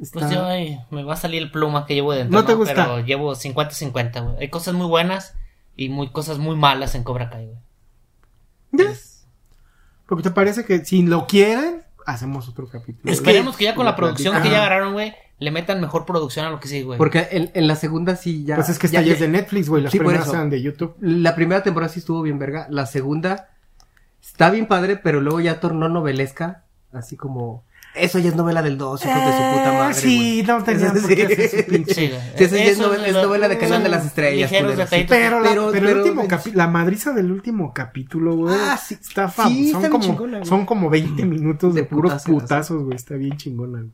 Está- 0.00 0.20
Pues 0.20 0.30
yo 0.32 0.44
ay, 0.44 0.78
me 0.90 1.02
va 1.02 1.14
a 1.14 1.16
salir 1.16 1.42
el 1.42 1.50
pluma 1.50 1.84
que 1.86 1.94
llevo 1.94 2.12
dentro. 2.12 2.38
¿No 2.40 2.46
te 2.46 2.54
gusta? 2.54 2.74
Pero 2.74 3.00
llevo 3.00 3.34
50-50, 3.34 4.22
güey. 4.22 4.36
Hay 4.40 4.48
cosas 4.50 4.74
muy 4.74 4.86
buenas 4.86 5.34
y 5.76 5.88
muy 5.88 6.10
cosas 6.10 6.38
muy 6.38 6.54
malas 6.56 6.94
en 6.94 7.02
Cobra 7.04 7.28
Kai, 7.30 7.46
güey. 7.46 7.58
Yes. 8.88 9.26
Porque 10.06 10.22
te 10.22 10.30
parece 10.30 10.64
que 10.64 10.84
si 10.84 11.02
lo 11.02 11.26
quieren, 11.26 11.82
hacemos 12.06 12.48
otro 12.48 12.68
capítulo. 12.68 13.10
Esperemos 13.12 13.56
que 13.56 13.64
ya 13.64 13.74
con 13.74 13.84
la 13.86 13.96
producción 13.96 14.40
que 14.42 14.50
ya 14.50 14.58
agarraron, 14.58 14.92
güey, 14.92 15.14
le 15.44 15.50
metan 15.50 15.80
mejor 15.80 16.04
producción 16.06 16.44
a 16.46 16.50
lo 16.50 16.58
que 16.58 16.66
sí, 16.68 16.82
güey. 16.82 16.98
Porque 16.98 17.28
en, 17.30 17.50
en 17.54 17.68
la 17.68 17.76
segunda 17.76 18.16
sí 18.16 18.44
ya. 18.44 18.56
Pues 18.56 18.68
es 18.70 18.78
que 18.78 18.86
esta 18.86 19.02
ya, 19.02 19.12
es 19.12 19.20
de 19.20 19.28
Netflix, 19.28 19.68
güey. 19.68 19.82
Las 19.82 19.92
Sí, 19.92 19.98
primeras 19.98 20.28
eran 20.28 20.50
de 20.50 20.60
YouTube. 20.62 20.96
La 21.00 21.34
primera 21.34 21.62
temporada 21.62 21.92
sí 21.92 22.00
estuvo 22.00 22.22
bien 22.22 22.38
verga. 22.38 22.66
La 22.70 22.86
segunda 22.86 23.50
está 24.22 24.50
bien 24.50 24.66
padre, 24.66 24.96
pero 24.96 25.20
luego 25.20 25.40
ya 25.40 25.60
tornó 25.60 25.88
novelesca. 25.88 26.64
Así 26.92 27.16
como. 27.16 27.64
Eso 27.96 28.18
ya 28.18 28.28
es 28.30 28.34
novela 28.34 28.60
del 28.60 28.76
2, 28.76 29.04
hijos 29.04 29.14
de 29.14 29.20
su 29.20 29.36
puta 29.38 29.72
Eh, 29.74 29.78
madre. 29.78 29.94
sí, 29.94 30.42
güey. 30.42 30.58
no 30.58 30.64
tenían 30.64 30.96
Eso 30.96 31.06
por 31.06 31.14
qué 31.14 31.22
hacer 31.26 31.48
su 31.50 31.56
pinche- 31.70 31.94
Sí, 31.94 32.08
güey. 32.08 32.20
Sí, 32.36 32.44
eso 32.44 32.56
ya 32.56 32.64
es 32.64 32.78
novela- 32.78 33.06
es 33.06 33.14
lo- 33.14 33.22
novela 33.22 33.48
de 33.48 33.58
Canal 33.58 33.82
de 33.84 33.88
las 33.88 34.04
Estrellas, 34.06 34.50
detallitos. 34.50 34.90
Pero, 35.16 35.38
la, 35.40 35.48
Pero- 35.50 35.70
pero 35.70 35.88
el 35.88 35.94
pero- 35.94 36.02
último 36.04 36.24
capi- 36.26 36.52
la 36.54 36.66
madriza 36.66 37.12
del 37.12 37.30
último 37.30 37.72
capítulo, 37.72 38.34
güey. 38.34 38.52
Ah, 38.58 38.76
sí. 38.76 38.94
Está 39.00 39.28
Sí, 39.28 39.70
son, 39.70 39.76
está 39.84 39.90
como, 39.90 40.02
chingona, 40.04 40.44
son 40.44 40.66
como 40.66 40.90
20 40.90 41.24
minutos 41.24 41.72
de, 41.74 41.82
De 41.82 41.86
puros 41.86 42.20
putazos, 42.24 42.82
güey. 42.82 42.96
Está 42.96 43.14
bien 43.14 43.36
chingona, 43.36 43.78
güey. 43.78 43.92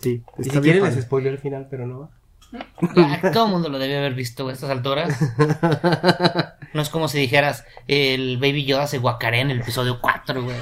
Sí, 0.00 0.22
Y 0.38 0.44
si 0.44 0.50
bien 0.50 0.62
quieren 0.62 0.82
padre. 0.82 0.94
les 0.96 1.04
spoiler 1.04 1.32
el 1.34 1.38
final, 1.38 1.66
pero 1.70 1.86
no. 1.86 2.10
Ah, 2.52 3.30
Todo 3.32 3.46
el 3.46 3.52
mundo 3.52 3.68
lo 3.68 3.78
debe 3.78 3.98
haber 3.98 4.14
visto 4.14 4.48
a 4.48 4.52
estas 4.52 4.70
alturas. 4.70 5.16
No 6.72 6.82
es 6.82 6.88
como 6.88 7.08
si 7.08 7.18
dijeras 7.18 7.64
el 7.88 8.36
Baby 8.38 8.64
Yoda 8.64 8.86
se 8.86 8.98
guacarea 8.98 9.40
en 9.40 9.50
el 9.50 9.60
episodio 9.60 9.98
4, 10.00 10.40
güey. 10.44 10.56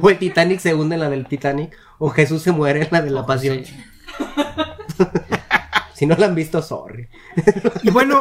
O 0.00 0.08
el 0.08 0.16
Titanic 0.18 0.60
se 0.60 0.74
hunde 0.74 0.94
en 0.94 1.00
la 1.02 1.10
del 1.10 1.26
Titanic. 1.26 1.76
O 1.98 2.08
Jesús 2.08 2.40
se 2.40 2.52
muere 2.52 2.80
en 2.84 2.88
la 2.90 3.02
de 3.02 3.10
la 3.10 3.26
pasión. 3.26 3.62
Sí. 3.64 3.76
Si 5.94 6.04
no 6.06 6.14
la 6.16 6.26
han 6.26 6.34
visto, 6.34 6.60
sorry. 6.60 7.08
Y 7.82 7.88
bueno, 7.90 8.20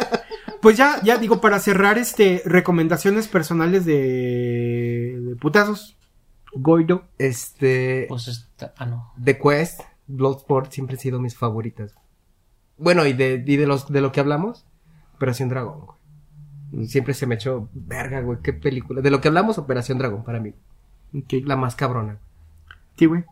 pues 0.60 0.76
ya, 0.76 1.00
ya 1.02 1.16
digo, 1.16 1.40
para 1.40 1.58
cerrar, 1.60 1.96
este, 1.96 2.42
recomendaciones 2.44 3.26
personales 3.26 3.86
de, 3.86 5.16
de 5.20 5.36
putazos. 5.36 5.96
Goido. 6.52 7.04
Este. 7.18 8.04
Pues 8.10 8.28
está. 8.28 8.45
Ah, 8.76 8.86
no. 8.86 9.12
The 9.22 9.38
Quest, 9.38 9.80
Bloodsport 10.06 10.70
siempre 10.72 10.94
han 10.96 11.00
sido 11.00 11.20
mis 11.20 11.36
favoritas. 11.36 11.94
Bueno, 12.78 13.06
y 13.06 13.12
de, 13.12 13.42
y 13.46 13.56
de 13.56 13.66
los 13.66 13.90
de 13.90 14.00
lo 14.00 14.12
que 14.12 14.20
hablamos, 14.20 14.66
Operación 15.14 15.48
Dragón, 15.48 15.86
güey. 16.72 16.86
Siempre 16.88 17.14
se 17.14 17.26
me 17.26 17.36
echó 17.36 17.68
verga, 17.72 18.20
güey, 18.20 18.38
qué 18.42 18.52
película. 18.52 19.00
De 19.00 19.10
lo 19.10 19.20
que 19.20 19.28
hablamos, 19.28 19.56
Operación 19.58 19.98
Dragón 19.98 20.24
para 20.24 20.40
mí. 20.40 20.54
La 21.44 21.56
más 21.56 21.74
cabrona. 21.76 22.18
Sí, 22.98 23.06
güey. 23.06 23.24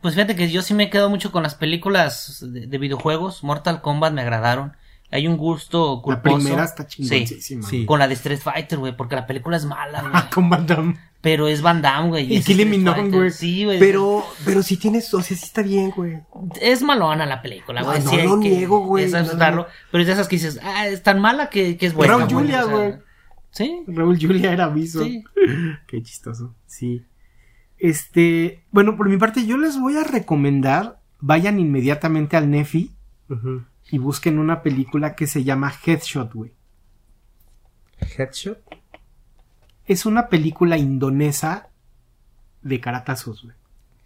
Pues 0.00 0.14
fíjate 0.14 0.34
que 0.36 0.48
yo 0.50 0.62
sí 0.62 0.74
me 0.74 0.90
quedo 0.90 1.10
mucho 1.10 1.32
con 1.32 1.42
las 1.42 1.54
películas 1.54 2.44
de, 2.48 2.66
de 2.66 2.78
videojuegos. 2.78 3.42
Mortal 3.44 3.82
Kombat 3.82 4.12
me 4.12 4.22
agradaron. 4.22 4.72
Hay 5.10 5.28
un 5.28 5.36
gusto 5.36 5.96
La 5.96 6.02
culposo. 6.02 6.36
primera 6.38 6.64
está 6.64 6.88
Sí. 6.88 7.02
chingoncísima. 7.06 7.68
Sí. 7.68 7.84
Con 7.84 7.98
la 7.98 8.08
de 8.08 8.14
Street 8.14 8.38
Fighter, 8.40 8.78
güey, 8.78 8.96
porque 8.96 9.14
la 9.16 9.26
película 9.26 9.56
es 9.56 9.64
mala, 9.66 10.02
güey. 10.10 10.30
Con 10.32 10.48
Van 10.48 10.66
Damme. 10.66 10.96
Pero 11.22 11.46
es 11.48 11.62
Van 11.62 11.80
Damme, 11.80 12.08
güey. 12.10 12.32
Y 12.34 12.36
Street 12.38 12.66
Minogue, 12.68 13.08
güey. 13.08 13.30
Sí, 13.30 13.64
güey. 13.64 13.78
Pero, 13.78 14.24
pero 14.44 14.62
si 14.62 14.76
tienes, 14.76 15.14
o 15.14 15.22
sea, 15.22 15.36
sí 15.36 15.44
está 15.44 15.62
bien, 15.62 15.90
güey. 15.90 16.18
Es 16.60 16.82
malona 16.82 17.24
la 17.26 17.40
película, 17.40 17.80
No, 17.80 17.86
güey. 17.86 18.02
no 18.02 18.10
sí 18.10 18.16
lo 18.22 18.40
que- 18.40 18.48
niego, 18.50 18.80
güey, 18.84 19.04
es 19.04 19.12
no 19.12 19.38
Pero 19.38 19.66
es 20.00 20.06
de 20.08 20.12
esas 20.12 20.26
que 20.28 20.36
dices, 20.36 20.58
ah, 20.62 20.88
es 20.88 21.02
tan 21.04 21.20
mala 21.20 21.48
que, 21.48 21.76
que 21.76 21.86
es 21.86 21.94
buena. 21.94 22.16
Raúl 22.18 22.28
Julia, 22.30 22.64
O 22.64 22.68
sea, 22.68 22.76
güey. 22.76 22.94
Sí, 23.50 23.82
Raúl 23.86 24.18
Julia 24.20 24.52
era 24.52 24.64
aviso. 24.64 25.04
sí. 25.04 25.22
Qué 25.86 26.02
chistoso. 26.02 26.54
Sí. 26.66 27.06
Este, 27.78 28.64
bueno, 28.72 28.96
por 28.96 29.08
mi 29.08 29.16
parte, 29.16 29.46
yo 29.46 29.56
les 29.58 29.78
voy 29.78 29.96
a 29.96 30.04
recomendar, 30.04 31.00
vayan 31.20 31.60
inmediatamente 31.60 32.36
al 32.36 32.50
Nefi 32.50 32.90
Ujú. 33.28 33.62
y 33.92 33.98
busquen 33.98 34.38
una 34.40 34.62
película 34.62 35.14
que 35.14 35.26
se 35.28 35.44
llama 35.44 35.72
Headshot, 35.86 36.32
güey. 36.34 36.52
Headshot. 38.18 38.58
Es 39.86 40.06
una 40.06 40.28
película 40.28 40.78
indonesa 40.78 41.68
de 42.62 42.80
caratazos, 42.80 43.42
güey. 43.42 43.56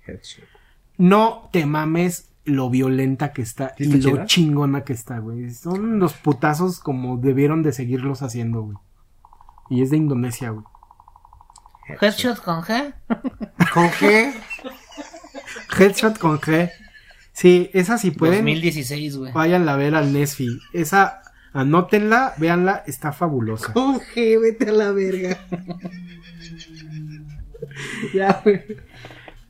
Headshot. 0.07 0.45
No 0.99 1.49
te 1.53 1.67
mames 1.67 2.31
lo 2.45 2.71
violenta 2.71 3.33
que 3.33 3.43
está 3.43 3.75
¿Sí 3.77 3.85
y 3.85 3.87
lo 3.87 3.99
chida? 3.99 4.25
chingona 4.27 4.85
que 4.85 4.93
está, 4.93 5.19
güey. 5.19 5.51
Son 5.53 5.99
los 5.99 6.15
putazos 6.15 6.79
como 6.79 7.17
debieron 7.19 7.63
de 7.63 7.73
seguirlos 7.73 8.23
haciendo, 8.23 8.63
güey. 8.63 8.79
Y 9.69 9.83
es 9.83 9.91
de 9.91 9.97
Indonesia, 9.97 10.51
güey. 10.51 10.65
Headshot 12.01 12.41
con 12.43 12.63
G. 12.63 12.95
¿Con 13.73 13.91
qué? 13.99 14.33
Headshot 15.79 16.19
con 16.19 16.39
G. 16.41 16.71
Sí, 17.33 17.71
esa 17.75 17.99
si 17.99 18.13
pueden. 18.13 18.39
2016, 18.45 19.17
güey. 19.19 19.33
Váyanla 19.33 19.75
a 19.75 19.77
ver 19.77 19.95
al 19.95 20.13
Nesfi. 20.13 20.59
Esa, 20.73 21.21
anótenla, 21.61 22.35
véanla, 22.39 22.83
está 22.87 23.13
fabulosa. 23.13 23.73
Con 23.73 23.99
G, 24.01 24.41
vete 24.41 24.69
a 24.71 24.73
la 24.73 24.93
verga. 24.93 25.39
ya, 28.15 28.41
güey. 28.45 28.63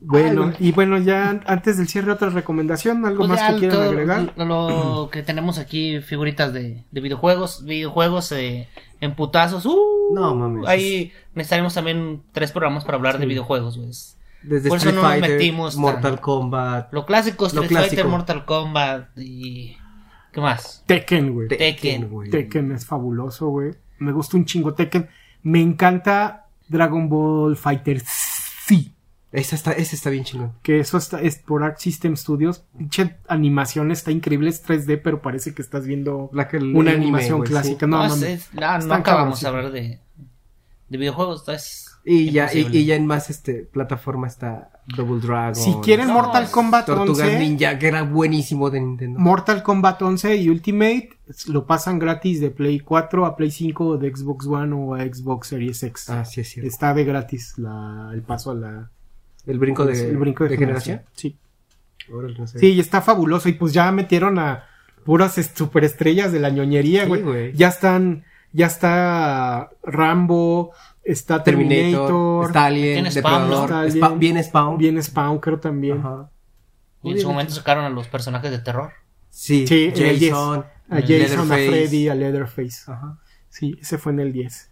Bueno, 0.01 0.53
y 0.61 0.71
bueno, 0.73 0.99
ya 0.99 1.41
antes 1.47 1.79
del 1.79 1.89
cierre, 1.89 2.13
otra 2.13 2.31
recomendación, 2.31 3.05
algo 3.07 3.27
Pues 3.27 3.31
más 3.41 3.53
que 3.55 3.59
quieran 3.61 3.77
todo 3.79 3.89
agregar. 3.91 4.33
Lo, 4.37 4.45
lo 5.05 5.11
que 5.11 5.23
tenemos 5.23 5.59
aquí, 5.59 6.01
figuritas 6.01 6.53
de, 6.53 6.85
de 6.91 7.01
videojuegos, 7.01 7.65
videojuegos 7.65 8.31
eh, 8.33 8.69
en 9.01 9.15
putazos. 9.17 9.67
Uh, 9.67 10.15
No, 10.15 10.35
mames. 10.35 10.69
Ahí 10.69 11.13
necesitaremos 11.35 11.75
también 11.75 12.23
tres 12.33 12.53
programas 12.53 12.85
para 12.85 12.99
hablar 12.99 13.19
de 13.19 13.27
videojuegos, 13.27 13.79
güey. 13.79 13.91
Desde 14.43 14.69
Por 14.69 14.79
eso 14.79 14.91
Street 14.91 14.95
no 14.95 15.03
nos 15.03 15.11
Fighter, 15.11 15.31
metimos 15.31 15.75
tan- 15.75 15.81
Mortal 15.83 16.21
Kombat, 16.21 16.93
Lo 16.93 17.05
clásico, 17.05 17.45
Lo 17.45 17.49
Street 17.49 17.69
clásico. 17.69 17.89
Fighter, 17.91 18.07
Mortal 18.07 18.45
Kombat 18.45 19.19
y... 19.19 19.77
¿Qué 20.37 20.43
más? 20.43 20.83
Tekken, 20.87 21.33
güey. 21.33 21.49
Tekken. 21.49 22.11
güey. 22.11 22.29
Tekken 22.29 22.71
es 22.73 22.85
fabuloso, 22.85 23.49
güey. 23.49 23.73
Me 23.99 24.13
gusta 24.13 24.37
un 24.37 24.45
chingo 24.45 24.75
Tekken. 24.75 25.09
Me 25.43 25.63
encanta 25.63 26.45
Dragon 26.69 27.09
Ball 27.09 27.57
Fighter 27.57 28.03
sí. 28.05 28.93
Esa 29.33 29.57
está, 29.57 29.73
ese 29.73 29.97
está 29.97 30.11
bien 30.11 30.25
chingón. 30.25 30.53
Que 30.63 30.79
eso 30.81 30.99
está, 30.99 31.23
es 31.23 31.39
por 31.39 31.65
Arc 31.65 31.79
System 31.79 32.17
Studios. 32.19 32.65
Pinche 32.77 33.17
animación 33.29 33.91
está 33.91 34.11
increíble, 34.11 34.51
es 34.51 34.63
3D, 34.63 35.01
pero 35.03 35.23
parece 35.23 35.55
que 35.55 35.63
estás 35.63 35.87
viendo 35.87 36.29
La 36.35 36.49
que- 36.49 36.59
una 36.59 36.91
anime, 36.91 37.05
animación 37.05 37.43
clásica. 37.43 37.87
sí. 37.87 37.91
No, 37.91 37.97
No, 38.03 38.09
no, 38.09 38.15
es- 38.15 38.21
no. 38.21 38.27
es- 38.27 38.51
ah, 38.63 38.79
no 38.85 38.93
acabamos 38.93 39.41
de 39.41 39.49
hablar 39.49 39.73
de, 39.73 40.01
de 40.91 40.99
videojuegos, 40.99 41.41
entonces... 41.41 41.97
Y 42.05 42.31
ya, 42.31 42.53
y 42.53 42.85
ya 42.85 42.95
en 42.95 43.07
más 43.07 43.31
este 43.31 43.63
plataforma 43.65 44.27
está 44.27 44.76
Double 44.89 45.21
Dragon. 45.21 45.55
Si 45.55 45.73
quieren 45.83 46.07
No, 46.09 46.15
Mortal 46.15 46.49
Kombat 46.51 46.87
Tortugas 46.87 47.27
11, 47.29 47.39
Ninja, 47.41 47.79
que 47.79 47.89
era 47.89 48.03
buenísimo 48.05 48.71
de 48.71 48.81
Nintendo. 48.81 49.19
Mortal 49.19 49.63
Kombat 49.63 50.01
11 50.03 50.37
y 50.37 50.49
Ultimate 50.49 51.11
lo 51.49 51.67
pasan 51.67 51.99
gratis 51.99 52.41
de 52.41 52.51
Play 52.51 52.79
4 52.81 53.27
a 53.27 53.37
Play 53.37 53.51
5, 53.51 53.97
de 53.99 54.15
Xbox 54.15 54.47
One 54.47 54.73
o 54.75 54.95
a 54.95 55.01
Xbox 55.01 55.49
Series 55.49 55.83
X. 55.83 56.11
ah, 56.11 56.25
sí, 56.25 56.41
es 56.43 56.49
cierto. 56.51 56.69
Está 56.69 56.95
de 56.95 57.05
gratis 57.05 57.55
la, 57.59 58.11
el 58.15 58.23
paso 58.23 58.53
a 58.53 58.55
la 58.55 58.91
El 59.47 59.59
brinco 59.59 59.85
de, 59.85 60.09
el 60.11 60.17
brinco 60.19 60.45
de, 60.45 60.51
de 60.51 60.57
generación. 60.57 60.99
generación. 60.99 61.13
Sí. 61.17 61.37
Órale, 62.13 62.39
no 62.39 62.47
sé. 62.47 62.61
Sí, 62.61 62.67
y 62.75 62.79
está 62.81 63.01
fabuloso. 63.03 63.49
Y 63.49 63.55
pues 63.55 63.73
ya 63.73 63.91
metieron 63.91 64.39
a 64.39 64.65
puras 65.05 65.37
est- 65.39 65.57
superestrellas 65.59 66.31
de 66.31 66.39
la 66.39 66.51
ñoñería, 66.51 67.03
Sí, 67.03 67.09
güey. 67.09 67.23
güey. 67.23 67.53
ya 67.55 67.69
están, 67.69 68.23
ya 68.57 68.67
está 68.67 69.71
Rambo, 69.83 70.73
está 71.05 71.43
Terminator, 71.45 72.09
Terminator, 72.09 72.47
está 72.47 72.65
Alien, 72.67 73.13
Spawn, 73.13 73.15
Depredador, 73.51 73.71
¿no? 73.71 73.85
Spa- 73.85 74.09
bien 74.15 74.43
Spawn. 74.45 74.79
viene 74.79 75.03
Spawn, 75.03 75.39
creo 75.41 75.61
también. 75.61 75.99
Ajá. 75.99 76.31
Y 77.03 77.13
en 77.13 77.21
su 77.21 77.29
momento 77.29 77.53
sacaron 77.55 77.85
a 77.85 77.91
los 77.91 78.09
personajes 78.09 78.51
de 78.51 78.59
terror. 78.59 78.93
Sí, 79.29 79.67
Sí, 79.67 79.93
en 79.95 80.07
el 80.07 80.19
10. 80.19 80.33
Jason, 80.33 80.65
A 80.91 81.01
Jason, 81.03 81.53
a. 81.53 81.55
Freddy, 81.55 82.09
a 82.09 82.15
Leatherface. 82.15 82.91
Ajá. 82.91 83.19
Sí, 83.51 83.77
ese 83.81 83.99
fue 83.99 84.13
en 84.13 84.21
el 84.21 84.33
10. 84.33 84.71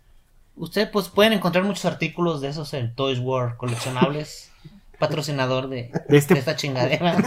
Ustedes 0.56 0.88
pues 0.88 1.08
pueden 1.08 1.32
encontrar 1.34 1.64
muchos 1.64 1.84
artículos 1.84 2.40
de 2.40 2.48
esos 2.48 2.72
en 2.74 2.94
Toys 2.94 3.18
World, 3.18 3.56
coleccionables, 3.58 4.50
patrocinador 4.98 5.68
de, 5.68 5.92
De 6.08 6.16
este- 6.16 6.34
de 6.34 6.40
esta 6.40 6.56
chingadera. 6.56 7.16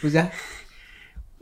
Pues 0.00 0.12
ya. 0.12 0.30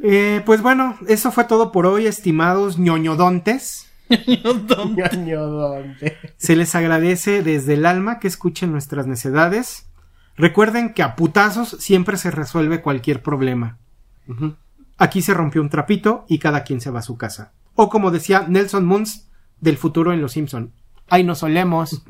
Eh, 0.02 0.42
pues 0.44 0.62
bueno, 0.62 0.96
eso 1.08 1.32
fue 1.32 1.44
todo 1.44 1.72
por 1.72 1.86
hoy, 1.86 2.06
estimados 2.06 2.78
ñoñodontes. 2.78 3.90
Ñoño, 4.26 5.46
¿dónde? 5.46 6.16
Se 6.36 6.54
les 6.54 6.74
agradece 6.74 7.42
desde 7.42 7.74
el 7.74 7.86
alma 7.86 8.18
que 8.20 8.28
escuchen 8.28 8.72
nuestras 8.72 9.06
necedades. 9.06 9.88
Recuerden 10.36 10.92
que 10.92 11.02
a 11.02 11.16
putazos 11.16 11.70
siempre 11.80 12.16
se 12.16 12.30
resuelve 12.30 12.82
cualquier 12.82 13.22
problema. 13.22 13.78
Aquí 14.98 15.22
se 15.22 15.34
rompió 15.34 15.62
un 15.62 15.70
trapito 15.70 16.24
y 16.28 16.38
cada 16.38 16.62
quien 16.62 16.80
se 16.80 16.90
va 16.90 17.00
a 17.00 17.02
su 17.02 17.16
casa. 17.16 17.52
O 17.74 17.88
como 17.88 18.10
decía 18.10 18.44
Nelson 18.46 18.86
Muntz 18.86 19.28
del 19.60 19.76
futuro 19.76 20.12
en 20.12 20.20
Los 20.20 20.32
Simpson. 20.32 20.72
Ahí 21.08 21.24
nos 21.24 21.38
solemos. 21.38 22.02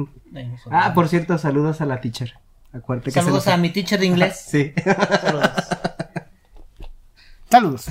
Ah, 0.70 0.92
por 0.94 1.08
cierto, 1.08 1.38
saludos 1.38 1.80
a 1.80 1.86
la 1.86 2.00
teacher. 2.00 2.34
Acuérdate 2.72 3.06
que 3.06 3.12
se 3.12 3.20
Saludos 3.20 3.46
a 3.48 3.56
mi 3.56 3.70
teacher 3.70 4.00
de 4.00 4.06
inglés. 4.06 4.46
Sí. 4.50 4.72
Saludos. 4.84 5.50
Saludos. 7.50 7.86